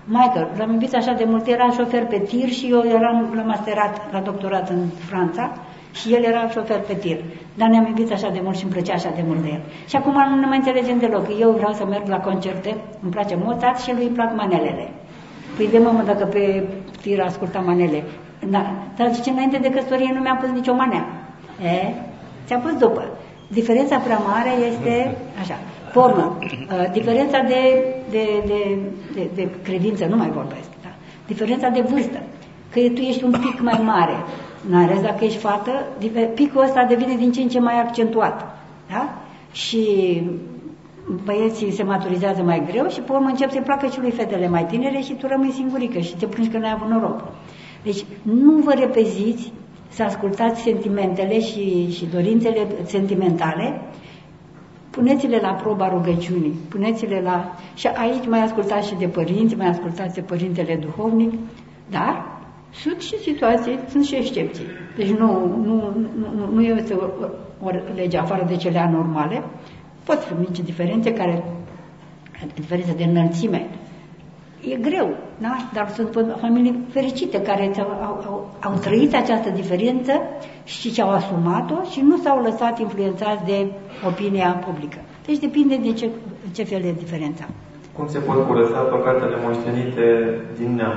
Michael, 0.05 0.49
l-am 0.59 0.73
iubit 0.73 0.95
așa 0.95 1.13
de 1.13 1.25
mult, 1.31 1.47
era 1.47 1.71
șofer 1.71 2.05
pe 2.07 2.19
tir 2.19 2.49
și 2.49 2.67
eu 2.71 2.83
eram 2.99 3.33
la 3.35 3.43
masterat, 3.43 4.13
la 4.13 4.21
doctorat 4.21 4.71
în 4.71 4.83
Franța 5.09 5.45
și 5.93 6.15
el 6.15 6.23
era 6.25 6.49
șofer 6.49 6.81
pe 6.81 6.95
tir. 6.95 7.19
Dar 7.59 7.69
ne-am 7.69 7.87
iubit 7.87 8.13
așa 8.13 8.31
de 8.31 8.41
mult 8.43 8.57
și 8.57 8.65
îmi 8.65 8.73
plăcea 8.73 8.95
așa 8.95 9.13
de 9.15 9.23
mult 9.27 9.41
de 9.43 9.49
el. 9.49 9.63
Și 9.87 9.97
acum 9.97 10.17
nu 10.31 10.37
ne 10.41 10.47
mai 10.47 10.57
înțelegem 10.57 10.99
deloc. 10.99 11.27
Eu 11.41 11.51
vreau 11.51 11.73
să 11.73 11.85
merg 11.87 12.07
la 12.09 12.21
concerte, 12.29 12.77
îmi 13.03 13.13
place 13.13 13.35
Mozart 13.45 13.79
și 13.81 13.93
lui 13.95 14.07
îmi 14.07 14.15
plac 14.19 14.31
manelele. 14.37 14.87
Păi 15.57 15.69
de 15.69 15.79
mamă, 15.79 16.03
dacă 16.03 16.25
pe 16.25 16.69
tir 17.01 17.21
asculta 17.21 17.59
manele. 17.59 18.05
Da, 18.55 18.63
dar 18.97 19.13
zice, 19.13 19.31
înainte 19.31 19.59
de 19.59 19.71
căsătorie 19.71 20.11
nu 20.15 20.21
mi-a 20.21 20.37
pus 20.41 20.51
nicio 20.51 20.75
manea. 20.75 21.05
E? 21.63 21.95
Ți-a 22.47 22.59
pus 22.59 22.75
după. 22.85 23.03
Diferența 23.49 23.97
prea 23.97 24.19
mare 24.19 24.51
este 24.71 25.17
așa. 25.41 25.59
Formă. 25.93 26.39
Uh, 26.41 26.93
diferența 26.93 27.41
de, 27.41 27.85
de, 28.11 28.43
de, 28.47 28.79
de, 29.15 29.29
de 29.35 29.49
credință, 29.63 30.07
nu 30.07 30.17
mai 30.17 30.31
vorbesc. 30.31 30.69
Da? 30.83 30.89
Diferența 31.27 31.69
de 31.69 31.81
vârstă. 31.81 32.23
Că 32.73 32.81
tu 32.81 33.01
ești 33.01 33.25
un 33.25 33.31
pic 33.31 33.61
mai 33.61 33.81
mare. 33.85 34.17
În 34.71 34.87
rest, 34.87 35.03
dacă 35.03 35.25
ești 35.25 35.39
fată, 35.39 35.71
picul 36.35 36.63
ăsta 36.63 36.85
devine 36.85 37.17
din 37.17 37.33
ce 37.33 37.41
în 37.41 37.49
ce 37.49 37.61
mai 37.61 37.81
accentuat. 37.81 38.59
Da? 38.91 39.15
Și 39.53 40.23
băieții 41.25 41.73
se 41.73 41.83
maturizează 41.83 42.43
mai 42.43 42.63
greu 42.71 42.89
și 42.89 43.01
pe 43.01 43.13
urmă 43.13 43.29
încep 43.29 43.51
să-i 43.51 43.61
placă 43.61 43.87
și 43.87 44.01
lui 44.01 44.11
fetele 44.11 44.49
mai 44.49 44.67
tinere 44.67 45.01
și 45.01 45.13
tu 45.13 45.27
rămâi 45.27 45.53
singurică 45.53 45.99
și 45.99 46.17
te 46.17 46.27
plângi 46.27 46.51
că 46.51 46.59
n-ai 46.59 46.73
avut 46.73 46.89
noroc. 46.89 47.25
Deci 47.83 48.05
nu 48.23 48.53
vă 48.53 48.73
repeziți 48.73 49.53
să 49.99 50.05
ascultați 50.05 50.61
sentimentele 50.61 51.41
și, 51.41 51.91
și 51.91 52.07
dorințele 52.07 52.67
sentimentale, 52.85 53.81
puneți-le 54.91 55.39
la 55.43 55.53
proba 55.53 55.89
rugăciunii, 55.89 56.55
puneți-le 56.69 57.21
la... 57.21 57.57
Și 57.75 57.87
aici 57.87 58.27
mai 58.27 58.41
ascultați 58.43 58.89
și 58.89 58.95
de 58.95 59.07
părinți, 59.07 59.57
mai 59.57 59.67
ascultați 59.67 60.15
de 60.15 60.21
părintele 60.21 60.77
duhovnic, 60.77 61.33
dar 61.91 62.25
sunt 62.71 63.01
și 63.01 63.19
situații, 63.19 63.79
sunt 63.89 64.05
și 64.05 64.15
excepții. 64.15 64.65
Deci 64.97 65.11
nu, 65.11 65.57
nu, 65.65 65.75
nu, 66.35 66.53
nu 66.53 66.63
este 66.63 66.95
o, 66.95 67.05
o 67.63 67.71
lege 67.95 68.19
afară 68.19 68.45
de 68.49 68.57
cele 68.57 68.79
anormale, 68.79 69.43
pot 70.05 70.25
fi 70.25 70.33
mici 70.39 70.61
diferențe 70.61 71.13
care, 71.13 71.45
diferențe 72.55 72.95
de 72.97 73.05
înălțime, 73.05 73.67
e 74.61 74.77
greu, 74.77 75.17
da? 75.39 75.57
dar 75.73 75.89
sunt 75.89 76.37
familii 76.41 76.85
fericite 76.91 77.43
care 77.43 77.73
au, 77.79 77.91
au, 78.27 78.55
au 78.63 78.75
trăit 78.81 79.15
această 79.15 79.51
diferență 79.51 80.13
și 80.65 80.93
ce-au 80.93 81.11
asumat-o 81.11 81.91
și 81.91 82.01
nu 82.01 82.17
s-au 82.17 82.43
lăsat 82.43 82.79
influențați 82.79 83.45
de 83.45 83.67
opinia 84.07 84.63
publică. 84.67 84.99
Deci 85.27 85.39
depinde 85.39 85.77
de 85.77 85.93
ce, 85.93 86.09
ce 86.53 86.65
fel 86.65 86.81
de 86.81 86.95
diferența. 86.99 87.45
Cum 87.93 88.09
se 88.09 88.19
pot 88.19 88.47
curăța 88.47 88.79
păcatele 88.79 89.37
moștenite 89.45 90.07
din 90.59 90.75
neam? 90.75 90.97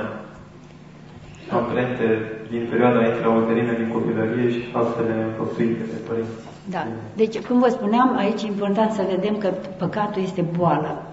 Amprente 1.50 2.06
din 2.50 2.66
perioada 2.70 3.06
intrauterină 3.06 3.72
din 3.72 3.88
copilărie 3.92 4.50
și 4.50 4.70
faptele 4.70 5.12
înfăptuite 5.28 5.82
de 5.92 5.98
părinți. 6.08 6.30
Da. 6.70 6.86
Deci, 7.14 7.38
cum 7.38 7.58
vă 7.58 7.68
spuneam, 7.68 8.16
aici 8.16 8.42
e 8.42 8.46
important 8.46 8.90
să 8.92 9.02
vedem 9.14 9.36
că 9.36 9.48
păcatul 9.78 10.22
este 10.22 10.44
boală. 10.58 11.11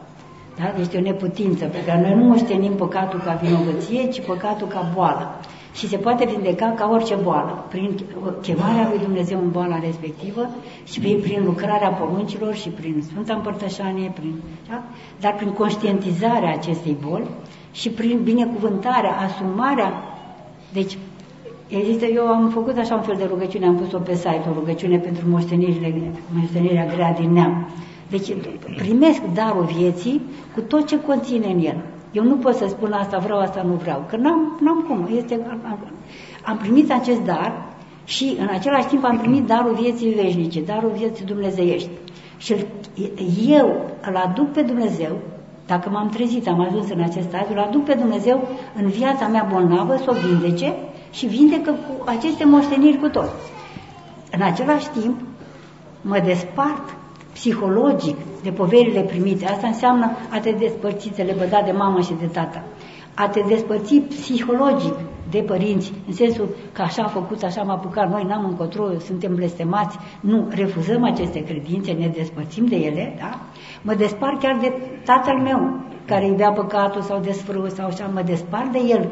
Da? 0.60 0.74
Este 0.80 0.98
o 0.98 1.02
neputință 1.02 1.66
pe 1.66 1.84
care 1.86 2.02
noi 2.02 2.16
nu 2.16 2.24
moștenim 2.24 2.74
păcatul 2.74 3.20
ca 3.20 3.34
vinovăție, 3.44 4.08
ci 4.08 4.22
păcatul 4.22 4.68
ca 4.68 4.92
boală. 4.96 5.40
Și 5.74 5.88
se 5.88 5.98
poate 5.98 6.26
vindeca 6.26 6.74
ca 6.78 6.90
orice 6.92 7.16
boală, 7.16 7.66
prin 7.70 8.00
chemarea 8.42 8.88
lui 8.90 9.00
Dumnezeu 9.00 9.40
în 9.40 9.52
boala 9.52 9.80
respectivă 9.80 10.50
și 10.84 11.00
prin, 11.00 11.20
prin 11.20 11.44
lucrarea 11.46 11.90
poruncilor 11.90 12.54
și 12.54 12.70
prin 12.70 13.04
Sfânta 13.08 13.34
Împărtășanie, 13.34 14.12
prin, 14.16 14.34
da? 14.70 14.84
dar 15.20 15.36
prin 15.36 15.50
conștientizarea 15.50 16.54
acestei 16.54 16.98
boli 17.08 17.28
și 17.72 17.90
prin 17.90 18.20
binecuvântarea, 18.24 19.18
asumarea. 19.18 19.94
Deci, 20.74 20.98
există, 21.68 22.06
eu 22.06 22.26
am 22.26 22.50
făcut 22.50 22.78
așa 22.78 22.96
un 22.96 23.02
fel 23.02 23.16
de 23.18 23.26
rugăciune, 23.30 23.66
am 23.66 23.76
pus-o 23.76 23.98
pe 23.98 24.16
site, 24.16 24.46
o 24.50 24.54
rugăciune 24.54 24.98
pentru 24.98 25.30
moștenirile, 25.30 26.12
moștenirea 26.34 26.86
grea 26.86 27.14
din 27.14 27.34
neam 27.34 27.68
deci 28.10 28.34
primesc 28.78 29.22
darul 29.34 29.64
vieții 29.78 30.22
cu 30.54 30.62
tot 30.62 30.88
ce 30.88 31.02
conține 31.02 31.48
în 31.48 31.60
el. 31.60 31.82
Eu 32.12 32.24
nu 32.24 32.36
pot 32.36 32.56
să 32.56 32.66
spun 32.68 32.92
asta 32.92 33.18
vreau, 33.18 33.40
asta 33.40 33.62
nu 33.62 33.74
vreau, 33.74 34.06
că 34.10 34.16
n-am, 34.16 34.60
n-am 34.62 34.86
cum. 34.88 35.10
Este, 35.16 35.40
am, 35.50 35.80
am 36.44 36.58
primit 36.58 36.92
acest 36.92 37.22
dar 37.22 37.68
și 38.04 38.36
în 38.40 38.48
același 38.52 38.88
timp 38.88 39.04
am 39.04 39.18
primit 39.18 39.46
darul 39.46 39.74
vieții 39.74 40.10
veșnice, 40.10 40.62
darul 40.62 40.92
vieții 40.98 41.26
dumnezeiești. 41.26 41.90
Și 42.38 42.56
eu 43.48 43.86
îl 44.10 44.16
aduc 44.16 44.52
pe 44.52 44.62
Dumnezeu, 44.62 45.18
dacă 45.66 45.90
m-am 45.90 46.10
trezit, 46.10 46.48
am 46.48 46.60
ajuns 46.60 46.90
în 46.90 47.02
acest 47.02 47.28
stadiu, 47.28 47.54
îl 47.56 47.60
aduc 47.60 47.84
pe 47.84 47.94
Dumnezeu 47.94 48.48
în 48.76 48.88
viața 48.88 49.28
mea 49.28 49.48
bolnavă, 49.52 49.96
să 49.98 50.06
o 50.08 50.28
vindece 50.28 50.74
și 51.12 51.26
vindecă 51.26 51.72
cu 51.72 52.04
aceste 52.06 52.46
moșteniri 52.46 52.98
cu 52.98 53.08
tot. 53.08 53.30
În 54.32 54.42
același 54.42 54.88
timp, 54.90 55.20
mă 56.02 56.20
despart 56.26 56.96
psihologic 57.40 58.18
de 58.43 58.51
poverile 58.51 59.01
primite. 59.01 59.45
Asta 59.45 59.68
înseamnă 59.68 60.11
a 60.30 60.40
te 60.40 60.51
despărți, 60.51 61.09
te 61.09 61.24
lepăda 61.24 61.61
de 61.61 61.72
mamă 61.72 62.01
și 62.01 62.14
de 62.19 62.26
tata. 62.26 62.64
A 63.14 63.27
te 63.27 63.42
despărți 63.48 63.95
psihologic 63.95 64.93
de 65.30 65.40
părinți, 65.40 65.93
în 66.08 66.14
sensul 66.14 66.50
că 66.72 66.82
așa 66.82 67.03
a 67.03 67.08
făcut, 67.08 67.43
așa 67.43 67.61
m-a 67.61 67.74
apucat, 67.74 68.09
noi 68.09 68.24
n-am 68.24 68.45
încotro, 68.45 69.00
suntem 69.00 69.35
blestemați, 69.35 69.98
nu, 70.19 70.48
refuzăm 70.50 71.03
aceste 71.03 71.43
credințe, 71.43 71.92
ne 71.92 72.08
despărțim 72.08 72.66
de 72.66 72.76
ele, 72.76 73.16
da? 73.19 73.40
Mă 73.82 73.93
despar 73.93 74.38
chiar 74.42 74.58
de 74.61 74.74
tatăl 75.06 75.38
meu, 75.38 75.80
care 76.06 76.26
iubea 76.26 76.51
păcatul 76.51 77.01
sau 77.01 77.19
desfrâu 77.19 77.68
sau 77.68 77.85
așa, 77.85 78.09
mă 78.14 78.22
despar 78.22 78.69
de 78.72 78.80
el, 78.88 79.09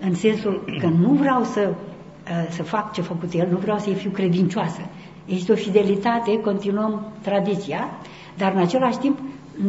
în 0.00 0.14
sensul 0.14 0.64
că 0.80 0.86
nu 0.86 1.12
vreau 1.12 1.42
să, 1.42 1.68
uh, 1.70 2.46
să 2.48 2.62
fac 2.62 2.92
ce 2.92 3.00
a 3.00 3.04
făcut 3.04 3.32
el, 3.32 3.48
nu 3.50 3.56
vreau 3.56 3.78
să-i 3.78 3.94
fiu 3.94 4.10
credincioasă, 4.10 4.80
este 5.28 5.52
o 5.52 5.54
fidelitate, 5.54 6.40
continuăm 6.40 7.12
tradiția, 7.22 7.90
dar 8.36 8.52
în 8.52 8.60
același 8.60 8.98
timp 8.98 9.18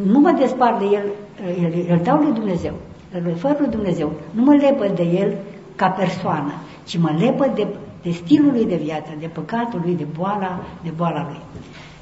nu 0.06 0.20
mă 0.20 0.32
despart 0.32 0.80
de 0.80 0.86
el, 0.86 1.06
îl, 1.58 1.86
îl 1.90 2.00
dau 2.04 2.18
lui 2.18 2.34
Dumnezeu, 2.34 2.74
îl 3.14 3.36
fără 3.36 3.56
lui 3.60 3.70
Dumnezeu, 3.70 4.12
nu 4.32 4.44
mă 4.44 4.56
lepă 4.56 4.88
de 4.96 5.04
el 5.04 5.38
ca 5.76 5.88
persoană, 5.88 6.54
ci 6.84 6.98
mă 6.98 7.16
lepă 7.20 7.52
de, 7.56 7.68
de 8.02 8.12
stilul 8.12 8.52
lui 8.52 8.66
de 8.66 8.76
viață, 8.76 9.10
de 9.20 9.28
păcatul 9.28 9.82
lui, 9.84 9.96
de 9.96 10.08
boala, 10.18 10.60
de 10.84 10.92
boala 10.96 11.24
lui. 11.24 11.42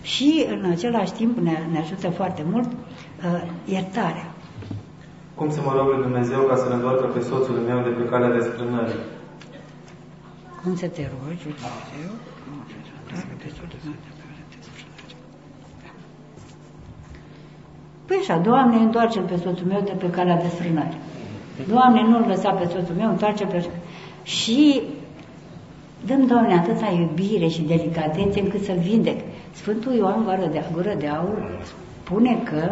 Și 0.02 0.46
în 0.50 0.72
același 0.72 1.12
timp 1.12 1.38
ne, 1.38 1.58
ne 1.72 1.80
ajută 1.80 2.10
foarte 2.10 2.46
mult 2.52 2.68
uh, 2.68 3.44
iertarea. 3.66 4.32
Cum 5.36 5.50
să 5.50 5.60
mă 5.66 5.74
rog 5.78 5.88
lui 5.88 6.02
Dumnezeu 6.02 6.40
ca 6.40 6.56
să-l 6.56 6.72
întoarcă 6.74 7.06
pe 7.06 7.20
soțul 7.20 7.56
meu 7.56 7.80
de 7.82 7.90
pe 7.90 8.10
calea 8.10 8.32
desfrânării? 8.32 9.00
Cum 10.64 10.76
să 10.76 10.88
te 10.88 11.02
rogi 11.02 11.44
Dumnezeu? 11.44 12.12
Păi 18.06 18.18
așa, 18.20 18.38
Doamne, 18.38 18.76
întoarce 18.76 19.20
pe 19.20 19.36
soțul 19.36 19.68
meu 19.68 19.82
de 19.82 19.92
pe 19.92 20.10
calea 20.10 20.42
desfrânării. 20.42 20.98
Doamne, 21.68 22.02
nu-l 22.02 22.26
lăsa 22.28 22.52
pe 22.52 22.68
soțul 22.68 22.96
meu, 22.96 23.10
întoarce 23.10 23.46
pe... 23.46 23.66
Și 24.24 24.82
dăm, 26.06 26.26
Doamne, 26.26 26.54
atâta 26.54 26.96
iubire 27.00 27.48
și 27.48 27.62
delicatețe 27.62 28.40
încât 28.40 28.64
să-l 28.64 28.78
vindec. 28.78 29.20
Sfântul 29.52 29.94
Ioan 29.94 30.24
Vară 30.24 30.50
de 30.52 30.64
Gură 30.74 30.94
de 30.98 31.08
Aur 31.08 31.62
spune 31.64 32.42
că 32.44 32.72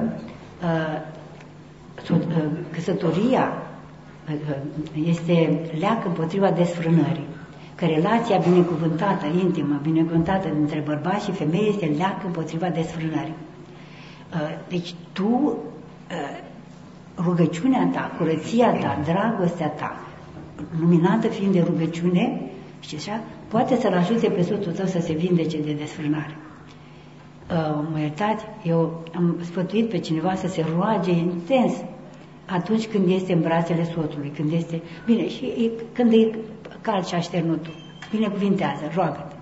uh, 0.63 1.01
uh, 2.11 2.45
căsătoria 2.71 3.53
uh, 4.31 4.55
este 5.05 5.59
leacă 5.79 6.07
împotriva 6.07 6.51
desfrânării 6.51 7.34
că 7.75 7.85
relația 7.85 8.37
binecuvântată, 8.37 9.25
intimă, 9.41 9.79
binecuvântată 9.83 10.47
dintre 10.55 10.83
bărbați 10.85 11.25
și 11.25 11.31
femei 11.31 11.69
este 11.69 11.85
leacă 11.97 12.21
împotriva 12.25 12.69
desfrânării. 12.69 13.35
Uh, 14.33 14.39
deci 14.69 14.93
tu, 15.11 15.57
uh, 16.11 16.39
rugăciunea 17.17 17.89
ta, 17.93 18.11
curăția 18.17 18.71
ta, 18.71 18.99
dragostea 19.03 19.67
ta, 19.67 19.99
luminată 20.79 21.27
fiind 21.27 21.53
de 21.53 21.61
rugăciune, 21.61 22.41
și 22.79 22.95
așa, 22.95 23.21
poate 23.47 23.75
să-l 23.75 23.93
ajute 23.93 24.29
pe 24.29 24.41
soțul 24.41 24.71
tău 24.71 24.85
să 24.85 24.99
se 24.99 25.13
vindece 25.13 25.61
de 25.61 25.73
desfrânare. 25.73 26.35
Uh, 27.49 27.83
mă 27.91 27.99
iertați, 27.99 28.45
eu 28.63 29.03
am 29.15 29.35
spătuit 29.41 29.89
pe 29.89 29.97
cineva 29.97 30.35
să 30.35 30.47
se 30.47 30.65
roage 30.75 31.11
intens 31.11 31.73
atunci 32.45 32.87
când 32.87 33.09
este 33.09 33.33
în 33.33 33.41
brațele 33.41 33.83
soțului, 33.83 34.31
când 34.35 34.51
este... 34.51 34.81
Bine, 35.05 35.29
și 35.29 35.45
e, 35.45 35.71
când 35.93 36.11
e 36.13 36.37
cald 36.85 37.05
și 37.05 37.15
așternutul, 37.15 37.73
binecuvintează, 38.11 38.83
roagă-te. 38.95 39.35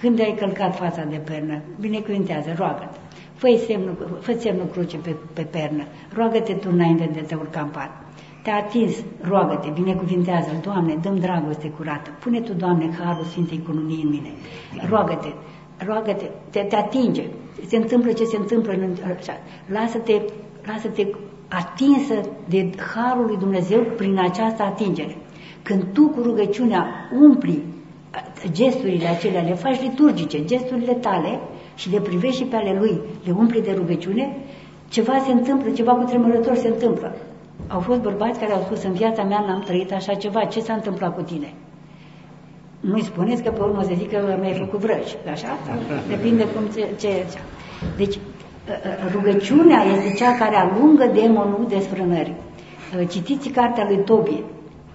Când 0.00 0.20
ai 0.20 0.34
călcat 0.38 0.76
fața 0.76 1.04
de 1.04 1.16
pernă, 1.16 1.56
binecuvintează, 1.80 2.54
roagă-te. 2.56 2.98
Fă 3.34 3.48
semnul, 3.66 4.18
fă 4.20 4.32
semnul 4.38 4.66
cruce 4.66 4.96
pe, 4.96 5.16
pe 5.32 5.42
pernă, 5.42 5.84
roagă-te 6.16 6.52
tu 6.52 6.68
înainte 6.72 7.10
de 7.12 7.20
te 7.20 7.34
urca 7.34 7.60
în 7.60 7.68
pat. 7.68 7.90
Te-a 8.42 8.56
atins, 8.56 8.94
roagă-te, 9.20 9.68
binecuvintează 9.80 10.50
Doamne, 10.62 10.94
dăm 11.02 11.16
dragoste 11.18 11.68
curată. 11.68 12.10
Pune 12.20 12.40
Tu, 12.40 12.52
Doamne, 12.52 12.90
harul 12.98 13.24
Sfintei 13.24 13.62
Cununii 13.66 14.02
în 14.02 14.08
mine. 14.08 14.30
Roagă-te, 14.88 15.28
roagă-te, 15.86 16.30
te, 16.50 16.60
te 16.60 16.76
atinge. 16.76 17.22
Se 17.66 17.76
întâmplă 17.76 18.12
ce 18.12 18.24
se 18.24 18.36
întâmplă. 18.36 18.72
În, 18.72 18.94
așa. 19.18 19.32
Lasă-te, 19.66 20.22
lasă-te 20.66 21.06
atinsă 21.48 22.14
de 22.48 22.70
harul 22.94 23.26
lui 23.26 23.36
Dumnezeu 23.36 23.80
prin 23.96 24.18
această 24.18 24.62
atingere. 24.62 25.16
Când 25.64 25.84
tu 25.92 26.08
cu 26.08 26.20
rugăciunea 26.22 26.86
umpli 27.20 27.62
gesturile 28.52 29.06
acelea, 29.06 29.42
le 29.42 29.54
faci 29.54 29.80
liturgice, 29.80 30.44
gesturile 30.44 30.92
tale 30.92 31.40
și 31.74 31.90
le 31.90 32.00
privești 32.00 32.36
și 32.36 32.44
pe 32.44 32.56
ale 32.56 32.76
lui, 32.78 33.00
le 33.24 33.32
umpli 33.32 33.62
de 33.62 33.72
rugăciune, 33.76 34.36
ceva 34.88 35.18
se 35.26 35.32
întâmplă, 35.32 35.70
ceva 35.70 35.92
cu 35.92 36.04
tremurător 36.04 36.56
se 36.56 36.68
întâmplă. 36.68 37.16
Au 37.66 37.80
fost 37.80 38.00
bărbați 38.00 38.38
care 38.38 38.52
au 38.52 38.60
spus, 38.60 38.82
în 38.82 38.92
viața 38.92 39.22
mea 39.22 39.44
n-am 39.46 39.60
trăit 39.60 39.92
așa 39.92 40.14
ceva, 40.14 40.44
ce 40.44 40.60
s-a 40.60 40.72
întâmplat 40.72 41.14
cu 41.14 41.22
tine? 41.22 41.52
Nu-i 42.80 43.02
spuneți 43.02 43.42
că 43.42 43.50
pe 43.50 43.60
urmă 43.60 43.82
să 43.82 43.92
zic 43.96 44.10
că 44.10 44.36
mi-ai 44.40 44.54
făcut 44.54 44.78
vrăci, 44.78 45.16
așa? 45.30 45.58
Depinde 46.08 46.44
cum 46.46 46.62
ce, 46.74 46.88
ce... 47.00 47.08
Deci, 47.96 48.14
ă, 48.14 48.18
ă, 49.06 49.10
rugăciunea 49.12 49.82
este 49.96 50.12
cea 50.16 50.36
care 50.38 50.56
alungă 50.56 51.10
demonul 51.14 51.66
desfrânării. 51.68 52.36
Ă, 53.00 53.04
citiți 53.04 53.48
cartea 53.48 53.86
lui 53.88 54.04
Tobi, 54.04 54.42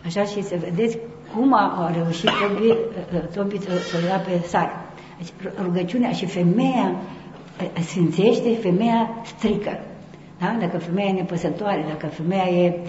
așa 0.06 0.24
și 0.24 0.44
să 0.44 0.56
vedeți 0.60 0.98
cum 1.36 1.54
a, 1.54 1.92
reușit 1.96 2.30
Tobi, 2.30 2.78
Tobi 3.36 3.60
să, 3.60 3.78
să 3.78 4.06
ia 4.08 4.18
pe 4.18 4.48
Sara. 4.48 4.86
Deci, 5.18 5.54
rugăciunea 5.64 6.12
și 6.12 6.26
femeia 6.26 6.96
sfințește, 7.82 8.56
femeia 8.62 9.10
strică. 9.26 9.80
Da? 10.40 10.58
Dacă 10.60 10.78
femeia 10.78 11.08
e 11.08 11.12
nepăsătoare, 11.12 11.86
dacă 11.88 12.08
femeia, 12.08 12.66
e, 12.66 12.80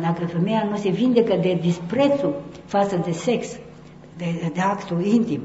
dacă 0.00 0.26
femeia 0.26 0.66
nu 0.70 0.76
se 0.76 0.90
vindecă 0.90 1.36
de 1.36 1.58
disprețul 1.60 2.34
față 2.64 3.00
de 3.04 3.12
sex, 3.12 3.58
de, 4.16 4.50
de 4.54 4.60
actul 4.60 5.04
intim, 5.04 5.40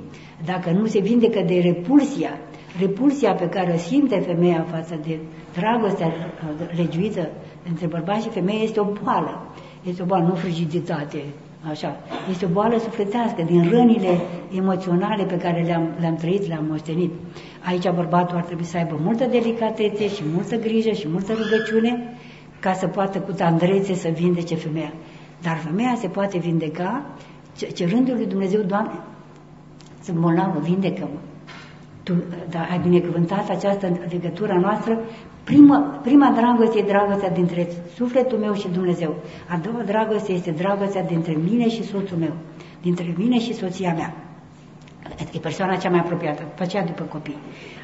dacă 0.46 0.72
nu 0.72 0.86
se 0.86 1.00
vindecă 1.00 1.42
de 1.42 1.60
repulsia, 1.60 2.40
repulsia 2.80 3.34
pe 3.34 3.50
care 3.50 3.72
o 3.74 3.78
simte 3.78 4.20
femeia 4.20 4.66
față 4.72 5.00
de 5.06 5.20
dragostea 5.54 6.14
legiuită 6.76 7.30
între 7.70 7.88
bărbați 7.88 8.24
și 8.24 8.30
femeie 8.30 8.64
este 8.64 8.80
o 8.80 8.88
boală. 9.04 9.48
Este 9.88 10.02
o 10.02 10.06
boală, 10.06 10.26
nu 10.28 10.34
frigiditate, 10.34 11.24
așa. 11.70 11.98
Este 12.30 12.46
o 12.46 12.48
boală 12.48 12.78
sufletească 12.78 13.42
din 13.42 13.70
rănile 13.70 14.20
emoționale 14.56 15.24
pe 15.24 15.38
care 15.38 15.62
le-am, 15.62 15.90
le-am 16.00 16.16
trăit, 16.16 16.48
le-am 16.48 16.66
moștenit. 16.70 17.12
Aici 17.66 17.90
bărbatul 17.90 18.38
ar 18.38 18.44
trebui 18.44 18.64
să 18.64 18.78
aibă 18.78 19.00
multă 19.02 19.26
delicatețe 19.26 20.08
și 20.08 20.24
multă 20.34 20.56
grijă 20.56 20.92
și 20.92 21.08
multă 21.08 21.34
rugăciune 21.34 22.18
ca 22.60 22.74
să 22.74 22.88
poată 22.88 23.20
cu 23.20 23.32
tandrețe 23.32 23.94
să 23.94 24.08
vindece 24.08 24.56
femeia. 24.56 24.94
Dar 25.42 25.58
femeia 25.58 25.96
se 25.96 26.08
poate 26.08 26.38
vindeca 26.38 27.06
cerându 27.74 28.14
lui 28.14 28.26
Dumnezeu, 28.26 28.62
Doamne, 28.62 29.00
sunt 30.04 30.18
bolnavă, 30.18 30.60
vindecă-mă. 30.60 31.20
Tu 32.06 32.14
da, 32.50 32.60
ai 32.72 32.80
binecuvântat 32.80 33.50
această 33.50 34.00
legătură 34.10 34.54
noastră. 34.54 35.00
Prima, 35.44 35.78
prima 35.80 36.32
dragoste 36.36 36.80
e 36.80 36.84
dragostea 36.84 37.30
dintre 37.30 37.68
sufletul 37.96 38.38
meu 38.38 38.54
și 38.54 38.68
Dumnezeu. 38.68 39.16
A 39.50 39.60
doua 39.64 39.84
dragoste 39.86 40.32
este 40.32 40.52
dragostea 40.52 41.04
dintre 41.04 41.38
mine 41.50 41.70
și 41.70 41.84
soțul 41.84 42.18
meu, 42.18 42.34
dintre 42.82 43.14
mine 43.18 43.40
și 43.40 43.54
soția 43.54 43.94
mea. 43.94 44.14
E 45.34 45.40
persoana 45.40 45.76
cea 45.76 45.90
mai 45.90 46.00
apropiată, 46.00 46.42
după 46.42 46.64
aceea 46.64 46.86
după 46.86 47.04
copii. 47.04 47.38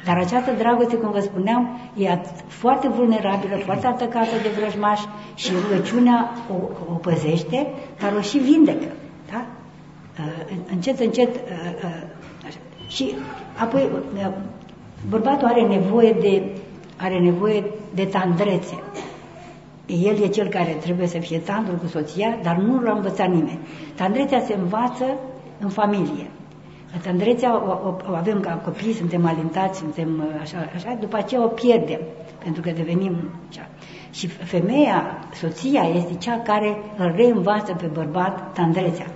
Dar 0.04 0.16
această 0.16 0.52
dragoste, 0.58 0.96
cum 0.96 1.10
vă 1.10 1.20
spuneam, 1.20 1.80
e 1.96 2.18
foarte 2.46 2.88
vulnerabilă, 2.88 3.56
foarte 3.56 3.86
atacată 3.86 4.36
de 4.42 4.48
vrăjmaș 4.58 5.00
și 5.34 5.52
rugăciunea 5.62 6.32
o, 6.50 6.54
o 6.92 6.94
păzește, 6.94 7.66
dar 8.00 8.12
o 8.16 8.20
și 8.20 8.38
vindecă. 8.38 8.86
Da? 9.30 9.46
Uh, 10.18 10.56
încet, 10.72 11.00
încet. 11.00 11.36
Uh, 13.00 13.06
uh, 13.06 13.12
așa. 13.12 13.14
Și 13.14 13.14
apoi 13.56 13.88
bărbatul 15.08 15.46
are 15.46 15.66
nevoie 15.66 16.16
de, 16.20 16.42
are 16.96 17.18
nevoie 17.18 17.64
de 17.94 18.04
tandrețe. 18.04 18.82
El 19.86 20.22
e 20.22 20.26
cel 20.26 20.48
care 20.48 20.70
trebuie 20.70 21.06
să 21.06 21.18
fie 21.18 21.38
tandru 21.38 21.74
cu 21.74 21.86
soția, 21.86 22.38
dar 22.42 22.56
nu 22.56 22.80
l-a 22.80 22.92
învățat 22.92 23.28
nimeni. 23.28 23.58
Tandrețea 23.94 24.40
se 24.40 24.54
învață 24.54 25.04
în 25.60 25.68
familie. 25.68 26.30
Tandrețea 27.02 27.54
o, 27.54 27.88
o, 27.88 27.96
o 28.10 28.14
avem 28.14 28.40
ca 28.40 28.50
copii, 28.50 28.92
suntem 28.92 29.26
alintați, 29.26 29.78
suntem 29.78 30.24
așa, 30.40 30.56
așa, 30.74 30.96
după 31.00 31.16
aceea 31.16 31.44
o 31.44 31.46
pierdem, 31.46 32.00
pentru 32.44 32.62
că 32.62 32.70
devenim 32.70 33.30
așa. 33.48 33.68
Și 34.10 34.26
femeia, 34.26 35.18
soția, 35.34 35.82
este 35.82 36.14
cea 36.14 36.40
care 36.40 36.76
îl 36.96 37.12
reînvață 37.16 37.74
pe 37.74 37.86
bărbat 37.86 38.52
tandrețea. 38.52 39.06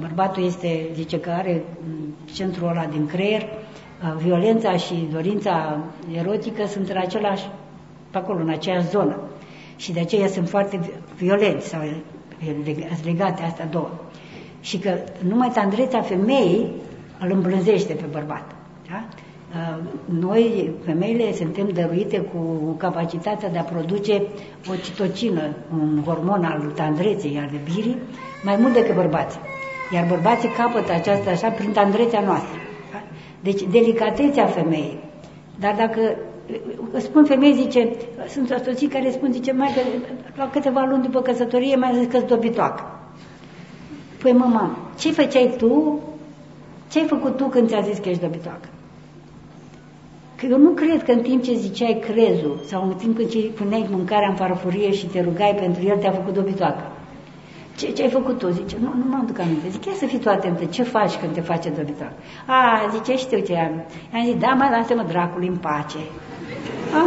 Bărbatul 0.00 0.44
este, 0.44 0.86
zice 0.94 1.20
că 1.20 1.30
are 1.30 1.64
centrul 2.32 2.68
ăla 2.68 2.84
din 2.84 3.06
creier, 3.06 3.48
violența 4.16 4.76
și 4.76 5.08
dorința 5.12 5.78
erotică 6.12 6.66
sunt 6.66 6.88
în 6.88 6.96
același, 6.96 7.48
pe 8.10 8.18
acolo, 8.18 8.40
în 8.40 8.48
aceeași 8.48 8.88
zonă. 8.88 9.16
Și 9.76 9.92
de 9.92 10.00
aceea 10.00 10.26
sunt 10.26 10.48
foarte 10.48 10.90
violenți 11.16 11.68
sau 11.68 11.80
legate 13.04 13.42
astea 13.42 13.66
două 13.66 13.90
și 14.62 14.78
că 14.78 14.98
numai 15.28 15.50
tandrețea 15.54 16.00
femeii 16.00 16.66
îl 17.20 17.30
îmblânzește 17.30 17.92
pe 17.92 18.04
bărbat. 18.10 18.54
Da? 18.90 19.04
Uh, 19.54 19.78
noi, 20.20 20.70
femeile, 20.84 21.32
suntem 21.32 21.68
dăruite 21.68 22.18
cu 22.18 22.72
capacitatea 22.78 23.48
de 23.50 23.58
a 23.58 23.62
produce 23.62 24.22
citocină, 24.82 25.42
un 25.72 26.02
hormon 26.04 26.44
al 26.44 26.72
tandreței, 26.74 27.38
al 27.38 27.52
iubirii, 27.52 27.96
mai 28.44 28.56
mult 28.56 28.72
decât 28.72 28.94
bărbații. 28.94 29.40
Iar 29.92 30.06
bărbații 30.08 30.48
capătă 30.48 30.92
aceasta 30.92 31.30
așa 31.30 31.48
prin 31.48 31.72
tandrețea 31.72 32.20
noastră. 32.20 32.58
Da? 32.92 33.02
Deci, 33.40 33.62
delicatețea 33.62 34.46
femeii. 34.46 34.98
Dar 35.60 35.74
dacă 35.74 36.00
spun 36.98 37.24
femei, 37.24 37.54
zice, 37.54 37.88
sunt 38.28 38.60
soții 38.64 38.86
care 38.88 39.10
spun, 39.10 39.32
zice, 39.32 39.52
mai 39.52 39.70
că 39.74 39.80
la 40.36 40.50
câteva 40.50 40.84
luni 40.88 41.02
după 41.02 41.20
căsătorie 41.20 41.76
mai 41.76 41.94
zis 41.94 42.06
că 42.06 42.18
dobitoacă. 42.18 42.82
Păi 44.22 44.32
mama, 44.32 44.78
ce 44.98 45.12
făceai 45.12 45.54
tu? 45.56 46.00
Ce 46.90 46.98
ai 46.98 47.06
făcut 47.06 47.36
tu 47.36 47.44
când 47.44 47.68
ți-a 47.68 47.80
zis 47.80 47.98
că 47.98 48.08
ești 48.08 48.22
dobitoacă? 48.22 48.68
Că 50.36 50.46
eu 50.50 50.58
nu 50.58 50.70
cred 50.70 51.02
că 51.02 51.12
în 51.12 51.20
timp 51.20 51.42
ce 51.42 51.54
ziceai 51.54 52.02
crezul 52.10 52.60
sau 52.66 52.82
în 52.82 52.94
timp 52.94 53.28
ce 53.28 53.38
puneai 53.38 53.86
mâncarea 53.90 54.28
în 54.28 54.34
farfurie 54.34 54.92
și 54.92 55.06
te 55.06 55.20
rugai 55.20 55.54
pentru 55.60 55.82
el, 55.86 55.96
te-a 55.96 56.10
făcut 56.10 56.34
dobitoacă. 56.34 56.82
Ce, 57.82 57.92
ce 57.92 58.02
ai 58.02 58.10
făcut 58.10 58.38
tu? 58.38 58.48
Zice, 58.48 58.76
nu, 58.80 58.92
nu 58.96 59.04
mă 59.10 59.18
aduc 59.22 59.38
aminte. 59.38 59.68
Zic, 59.68 59.84
ia 59.84 59.92
să 59.92 60.06
fii 60.06 60.18
tu 60.18 60.28
atentă, 60.28 60.64
ce 60.64 60.82
faci 60.82 61.16
când 61.16 61.32
te 61.32 61.40
face 61.40 61.68
dobitoacă? 61.70 62.14
A, 62.46 62.88
zice, 62.90 63.16
știu 63.16 63.38
ce 63.38 63.56
am. 63.56 63.84
I-am 64.14 64.24
zis, 64.24 64.36
da, 64.38 64.48
mă, 64.48 64.68
lasă-mă 64.70 65.04
dracului 65.08 65.48
în 65.48 65.56
pace. 65.56 65.98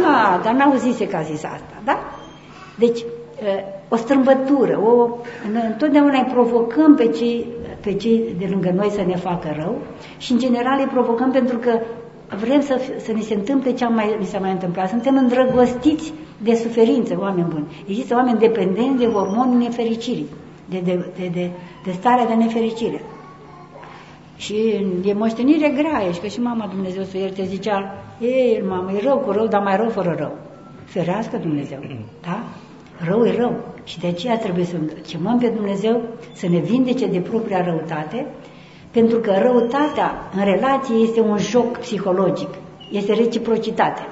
A, 0.04 0.40
dar 0.42 0.54
n-au 0.54 0.74
zis 0.76 0.98
că 1.10 1.16
a 1.16 1.22
zis 1.22 1.44
asta, 1.44 1.74
da? 1.84 1.98
Deci, 2.78 3.04
o 3.88 3.96
strâmbătură, 3.96 4.80
o, 4.84 5.08
întotdeauna 5.68 6.18
îi 6.18 6.30
provocăm 6.32 6.94
pe 6.94 7.06
cei, 7.08 7.46
pe 7.80 7.94
cei 7.94 8.34
de 8.38 8.46
lângă 8.50 8.70
noi 8.74 8.90
să 8.90 9.02
ne 9.06 9.16
facă 9.16 9.54
rău 9.58 9.78
și 10.16 10.32
în 10.32 10.38
general 10.38 10.78
îi 10.78 10.92
provocăm 10.92 11.30
pentru 11.30 11.56
că 11.56 11.80
vrem 12.40 12.60
să, 12.60 12.80
să 13.04 13.12
ne 13.12 13.20
se 13.20 13.34
întâmple 13.34 13.72
ce 13.72 13.86
mai, 13.86 14.16
mi 14.18 14.24
s-a 14.24 14.38
mai 14.38 14.50
întâmplat. 14.50 14.88
Suntem 14.88 15.16
îndrăgostiți 15.16 16.12
de 16.42 16.54
suferință, 16.54 17.16
oameni 17.20 17.48
buni. 17.48 17.84
Există 17.88 18.14
oameni 18.14 18.38
dependenți 18.38 18.98
de 18.98 19.06
hormonul 19.06 19.58
nefericirii, 19.58 20.26
de, 20.68 20.78
de, 20.78 21.04
de, 21.16 21.28
de, 21.32 21.50
de 21.84 21.92
starea 21.92 22.26
de 22.26 22.34
nefericire. 22.34 23.02
Și 24.36 24.54
e 25.04 25.12
moștenire 25.12 25.68
grea, 25.68 26.12
și 26.12 26.20
că 26.20 26.26
și 26.26 26.40
mama 26.40 26.66
Dumnezeu 26.66 27.02
să 27.02 27.16
ierte 27.16 27.44
zicea, 27.44 28.04
e, 28.18 28.62
mamă, 28.68 28.92
e 28.92 29.00
rău 29.02 29.18
cu 29.18 29.30
rău, 29.30 29.46
dar 29.46 29.62
mai 29.62 29.76
rău 29.76 29.88
fără 29.88 30.14
rău. 30.18 30.36
Ferească 30.84 31.36
Dumnezeu, 31.36 31.78
da? 32.26 32.42
Rău 33.04 33.24
e 33.24 33.36
rău. 33.36 33.56
Și 33.84 33.98
de 33.98 34.06
aceea 34.06 34.38
trebuie 34.38 34.64
să 34.64 34.76
chemăm 35.06 35.38
pe 35.38 35.48
Dumnezeu 35.48 36.02
să 36.32 36.48
ne 36.48 36.58
vindece 36.58 37.06
de 37.06 37.18
propria 37.18 37.64
răutate, 37.64 38.26
pentru 38.90 39.18
că 39.18 39.32
răutatea 39.42 40.30
în 40.36 40.44
relație 40.44 40.96
este 40.96 41.20
un 41.20 41.36
joc 41.36 41.78
psihologic, 41.78 42.48
este 42.90 43.12
reciprocitate. 43.12 44.06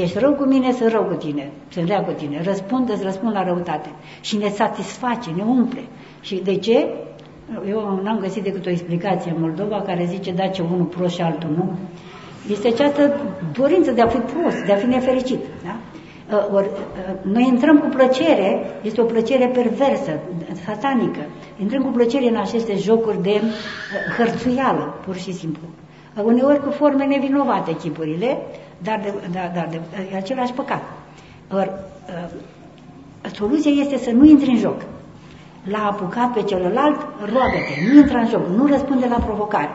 Ești 0.00 0.18
rău 0.18 0.32
cu 0.32 0.44
mine, 0.44 0.72
sunt 0.72 0.90
rău 0.90 1.02
cu 1.02 1.14
tine, 1.14 1.50
sunt 1.68 1.88
rea 1.88 2.02
cu 2.04 2.12
tine. 2.12 2.42
Răspund, 2.44 2.90
îți 2.90 3.02
răspund 3.02 3.32
la 3.32 3.44
răutate. 3.44 3.90
Și 4.20 4.36
ne 4.36 4.48
satisface, 4.48 5.30
ne 5.36 5.42
umple. 5.42 5.80
Și 6.20 6.40
de 6.44 6.56
ce? 6.56 6.86
Eu 7.68 8.00
n-am 8.02 8.18
găsit 8.18 8.42
decât 8.42 8.66
o 8.66 8.70
explicație 8.70 9.30
în 9.30 9.40
Moldova 9.40 9.82
care 9.82 10.04
zice 10.04 10.32
da 10.32 10.46
ce 10.46 10.62
unul 10.62 10.84
prost 10.84 11.14
și 11.14 11.22
altul 11.22 11.50
nu. 11.56 11.72
Este 12.50 12.68
această 12.68 13.20
dorință 13.58 13.90
de 13.90 14.00
a 14.00 14.06
fi 14.06 14.18
prost, 14.18 14.64
de 14.64 14.72
a 14.72 14.76
fi 14.76 14.86
nefericit. 14.86 15.40
Da? 15.64 15.76
Uh, 16.36 16.54
Or, 16.54 16.62
uh, 16.62 17.32
noi 17.32 17.46
intrăm 17.46 17.78
cu 17.78 17.88
plăcere, 17.88 18.64
este 18.82 19.00
o 19.00 19.04
plăcere 19.04 19.46
perversă, 19.46 20.20
satanică. 20.64 21.20
Intrăm 21.60 21.82
cu 21.82 21.90
plăcere 21.90 22.28
în 22.28 22.36
aceste 22.36 22.76
jocuri 22.76 23.22
de 23.22 23.40
uh, 23.42 24.16
hărțuială, 24.16 24.94
pur 25.04 25.16
și 25.16 25.32
simplu. 25.32 25.62
Uneori 26.24 26.62
cu 26.62 26.70
forme 26.70 27.04
nevinovate 27.04 27.76
chipurile, 27.76 28.38
dar 28.82 29.00
de, 29.02 29.12
dar, 29.32 29.50
dar 29.54 29.68
de, 29.70 29.80
e 30.12 30.16
același 30.16 30.52
păcat. 30.52 30.82
Or, 31.52 31.78
soluția 33.32 33.70
este 33.70 33.96
să 33.96 34.10
nu 34.10 34.24
intri 34.24 34.50
în 34.50 34.56
joc. 34.56 34.82
L-a 35.64 35.86
apucat 35.90 36.32
pe 36.32 36.42
celălalt, 36.42 37.00
roagă-te, 37.18 37.92
nu 37.92 37.98
intra 37.98 38.18
în 38.18 38.28
joc, 38.28 38.46
nu 38.46 38.66
răspunde 38.66 39.06
la 39.06 39.16
provocare. 39.16 39.70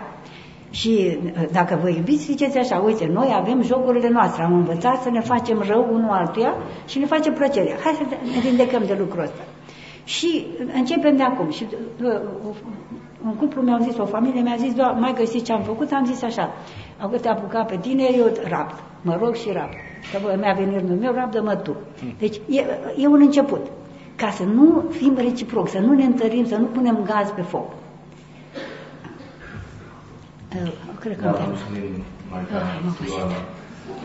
Și 0.69 1.17
dacă 1.51 1.79
vă 1.81 1.89
iubiți, 1.89 2.23
ziceți 2.23 2.57
așa, 2.57 2.77
uite, 2.77 3.09
noi 3.13 3.33
avem 3.35 3.61
jocurile 3.61 4.09
noastre, 4.09 4.43
am 4.43 4.53
învățat 4.53 5.01
să 5.01 5.09
ne 5.09 5.19
facem 5.19 5.63
rău 5.67 5.87
unul 5.91 6.09
altuia 6.09 6.55
și 6.87 6.99
ne 6.99 7.05
facem 7.05 7.33
plăcere. 7.33 7.77
Hai 7.83 7.93
să 7.93 8.03
ne 8.33 8.39
vindecăm 8.39 8.83
de 8.85 8.95
lucrul 8.99 9.23
ăsta. 9.23 9.41
Și 10.03 10.45
începem 10.73 11.15
de 11.15 11.23
acum. 11.23 11.51
Și 11.51 11.65
un 13.25 13.35
cuplu 13.35 13.61
mi-au 13.61 13.79
zis, 13.79 13.97
o 13.97 14.05
familie 14.05 14.41
mi-a 14.41 14.55
zis, 14.57 14.73
doar, 14.73 14.91
mai 14.99 15.13
găsiți 15.13 15.43
ce 15.43 15.53
am 15.53 15.61
făcut? 15.61 15.91
Am 15.91 16.05
zis 16.05 16.23
așa, 16.23 16.53
au 17.01 17.09
te 17.21 17.27
apuca 17.27 17.63
pe 17.63 17.77
tine, 17.77 18.03
eu 18.17 18.31
rapt, 18.49 18.79
mă 19.01 19.17
rog 19.21 19.35
și 19.35 19.51
rapt. 19.51 19.73
Că 20.11 20.37
mi-a 20.37 20.53
venit 20.53 20.77
rândul 20.77 20.95
meu, 20.95 21.13
rabdă-mă 21.13 21.55
tu. 21.55 21.75
Deci 22.19 22.35
e, 22.49 22.65
e 22.97 23.07
un 23.07 23.21
început. 23.21 23.65
Ca 24.15 24.29
să 24.29 24.43
nu 24.43 24.83
fim 24.89 25.15
reciproc, 25.17 25.69
să 25.69 25.79
nu 25.79 25.93
ne 25.93 26.03
întărim, 26.03 26.45
să 26.45 26.55
nu 26.55 26.65
punem 26.65 27.03
gaz 27.05 27.29
pe 27.29 27.41
foc. 27.41 27.71
Cred 30.99 31.17
că 31.17 31.23
da, 31.23 31.29
mulțumim, 31.31 32.03
Maica 32.31 32.57
Ioana. 33.07 33.39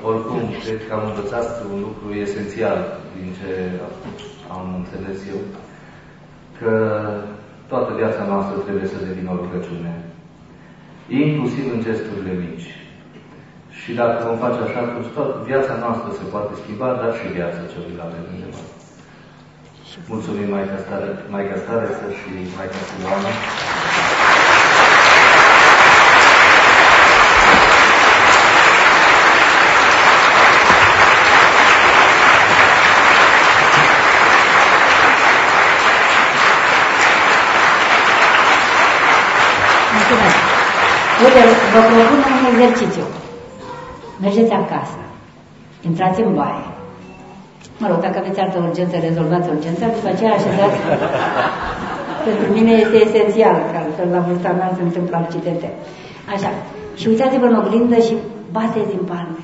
Oricum, 0.04 0.40
cred 0.64 0.86
că 0.86 0.92
am 0.94 1.04
învățat 1.08 1.64
un 1.72 1.80
lucru 1.80 2.14
esențial 2.24 2.78
din 3.18 3.28
ce 3.38 3.80
am 4.56 4.66
înțeles 4.80 5.18
eu, 5.32 5.40
că 6.58 6.72
toată 7.68 7.94
viața 7.94 8.24
noastră 8.24 8.56
trebuie 8.56 8.86
să 8.86 9.04
devină 9.06 9.30
o 9.30 9.40
rugăciune, 9.42 10.04
inclusiv 11.08 11.72
în 11.74 11.80
gesturile 11.82 12.32
mici. 12.44 12.81
Și 13.84 13.92
dacă 14.00 14.16
vom 14.28 14.38
face 14.44 14.60
așa, 14.66 14.80
atunci 14.82 15.10
toată 15.16 15.34
viața 15.48 15.74
noastră 15.84 16.08
se 16.18 16.24
poate 16.32 16.52
schimba, 16.60 16.88
dar 17.00 17.10
și 17.18 17.26
viața 17.36 17.70
celuilalt 17.72 18.12
de 18.14 18.20
undeva. 18.32 18.62
Mulțumim 20.12 20.48
Maica 20.54 20.78
Stare, 20.84 21.08
Maica 21.34 21.56
Stare 21.62 21.88
și 22.18 22.30
Maica 22.56 22.78
Ioana. 23.00 23.32
Uite, 41.24 41.42
vă 41.72 41.80
propun 41.88 42.18
un 42.38 42.46
exercițiu. 42.52 43.06
Mergeți 44.20 44.52
acasă, 44.52 45.00
intrați 45.88 46.20
în 46.20 46.34
baie. 46.34 46.66
Mă 47.78 47.86
rog, 47.88 48.00
dacă 48.00 48.18
aveți 48.18 48.40
altă 48.40 48.58
urgență, 48.68 48.96
rezolvați 49.08 49.48
urgența, 49.48 49.86
după 49.96 50.08
aceea 50.08 50.32
așezați. 50.32 50.78
Pentru 52.26 52.46
mine 52.56 52.70
este 52.70 52.96
esențial, 53.06 53.56
că 53.70 53.76
altfel 53.82 54.08
la 54.16 54.20
vârsta 54.26 54.50
mea 54.58 54.72
se 54.76 54.82
întâmplă 54.82 55.16
accidente. 55.16 55.68
Așa. 56.34 56.50
Și 57.00 57.08
uitați-vă 57.08 57.46
în 57.46 57.56
oglindă 57.56 57.98
și 58.06 58.14
bateți 58.50 58.94
în 58.98 59.04
palme. 59.10 59.42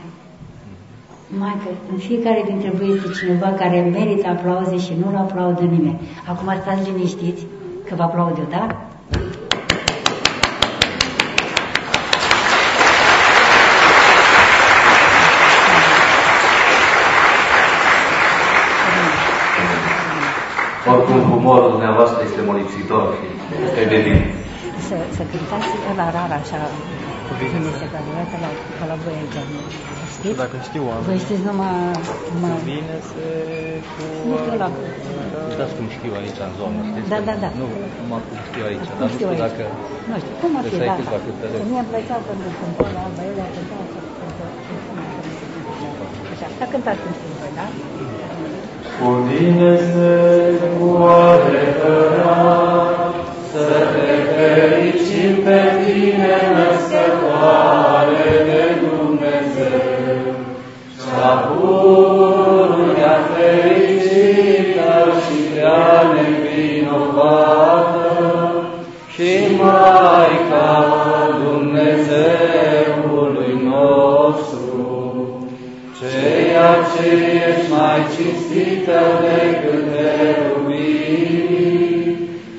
Mai 1.38 1.56
că 1.62 1.68
în 1.92 1.98
fiecare 1.98 2.42
dintre 2.46 2.70
voi 2.78 2.88
este 2.94 3.08
cineva 3.18 3.48
care 3.48 3.80
merită 3.80 4.28
aplauze 4.28 4.76
și 4.78 4.92
nu-l 5.00 5.16
aplaudă 5.16 5.62
nimeni. 5.62 6.00
Acum 6.30 6.48
stați 6.60 6.90
liniștiți 6.90 7.46
că 7.86 7.94
vă 7.94 8.02
aplaud 8.02 8.36
eu, 8.38 8.46
da? 8.50 8.87
Oricum, 20.92 21.20
humorul 21.32 21.70
dumneavoastră 21.76 22.18
este 22.28 22.40
molipsitor 22.50 23.04
și 23.18 23.26
este 23.66 23.82
de 23.92 23.98
bine. 24.06 24.22
Să, 24.88 24.96
să 25.16 25.22
cântați 25.32 25.70
la 26.00 26.06
rar 26.16 26.30
așa, 26.40 26.60
se 27.80 27.86
cadurează 27.94 28.36
la, 28.44 28.50
pe 28.78 28.84
la 28.90 28.96
voi 29.04 29.16
aici, 29.22 29.38
știți? 30.14 30.38
Dacă 30.44 30.56
știu 30.68 30.82
oameni. 30.88 31.06
Voi 31.10 31.20
știți 31.26 31.44
numai... 31.50 31.76
numai... 32.34 32.50
Vine 32.72 32.96
să 33.10 33.22
cu... 33.92 34.02
Nu 34.30 34.36
știu 34.42 34.54
la... 34.62 34.68
Uitați 35.50 35.74
cum 35.78 35.86
știu 35.96 36.12
aici 36.20 36.40
în 36.48 36.52
zonă, 36.60 36.78
știți? 36.90 37.08
Da, 37.12 37.18
da, 37.28 37.34
da. 37.44 37.48
Nu, 37.60 37.66
numai 38.00 38.20
cum 38.28 38.38
știu 38.48 38.62
aici, 38.68 38.86
Cum 38.88 38.96
dar 38.98 39.06
nu 39.06 39.12
știu 39.14 39.18
știu 39.18 39.28
aici? 39.32 39.44
dacă... 39.46 39.62
Nu 40.10 40.16
știu, 40.22 40.34
cum 40.42 40.50
ar 40.58 40.64
fi, 40.70 40.74
Găseai 40.74 40.90
da. 40.90 40.96
câțiva 40.98 41.18
cântăreți. 41.24 41.62
Mie 41.70 41.80
îmi 41.82 41.90
plăcea 41.92 42.16
pentru 42.28 42.48
cântări 42.60 42.92
la 42.96 43.02
alba, 43.06 43.22
ele 43.30 43.44
cântau 43.54 43.82
să 43.92 43.98
Așa, 46.32 46.46
să 46.58 46.64
cântați 46.72 47.00
cum 47.02 47.12
știți 47.18 47.36
voi, 47.40 47.52
da? 47.60 47.66
Cu 49.00 49.10
tine 49.28 49.72
se 49.76 50.14
cu 50.78 50.88
adevărat, 51.30 52.90
să 53.52 53.66
te 53.92 54.10
fericim 54.32 55.32
pe 55.44 55.60
tine, 55.84 56.34
născătoare 56.54 58.28
de 58.48 58.62
Dumnezeu. 58.84 60.20
Și-a 61.00 61.30
pururea 61.46 63.16
fericită 63.32 64.92
și 65.22 65.36
prea 65.52 65.88
nevinovată, 66.14 68.08
și 69.12 69.30
Maica 69.58 70.70
Dumnezeului 71.44 73.52
nostru, 73.64 74.77
ceea 76.00 76.70
ce 76.90 77.06
ești 77.48 77.70
mai 77.70 78.00
cinstită 78.14 79.00
decât 79.24 79.82
cherubini 79.94 81.28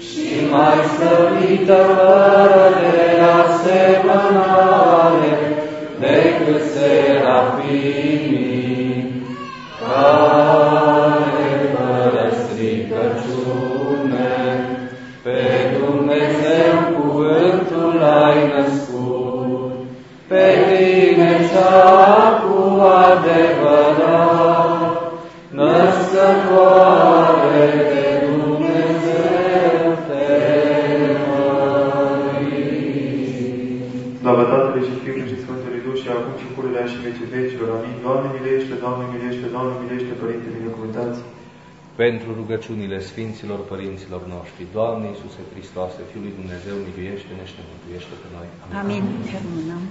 și 0.07 0.27
mai 0.51 0.79
slăvită 0.93 1.79
fără 1.95 2.65
de 2.79 2.97
asemănare 3.39 4.67
decât 5.99 6.61
serafimii, 6.73 8.13
care 9.79 10.48
vecilor. 37.35 37.67
Amin. 37.77 37.95
Doamne 38.05 38.27
milește, 38.35 38.73
Doamne 38.83 39.05
milește, 39.13 39.45
Doamne 39.55 39.73
milește, 39.81 40.13
Părinte 40.21 40.47
binecuvântați. 40.57 41.19
Pentru 42.03 42.29
rugăciunile 42.39 42.97
Sfinților 43.09 43.59
Părinților 43.71 44.21
noștri, 44.35 44.61
Doamne 44.77 45.05
Iisuse 45.07 45.41
Hristoase, 45.53 45.99
Fiul 46.09 46.23
lui 46.25 46.37
Dumnezeu, 46.39 46.75
miluiește-ne 46.87 47.43
și 47.49 47.55
ne 47.59 47.63
mântuiește 47.69 48.13
pe 48.21 48.27
noi. 48.35 48.47
Amin. 48.81 49.03
Amin. 49.41 49.81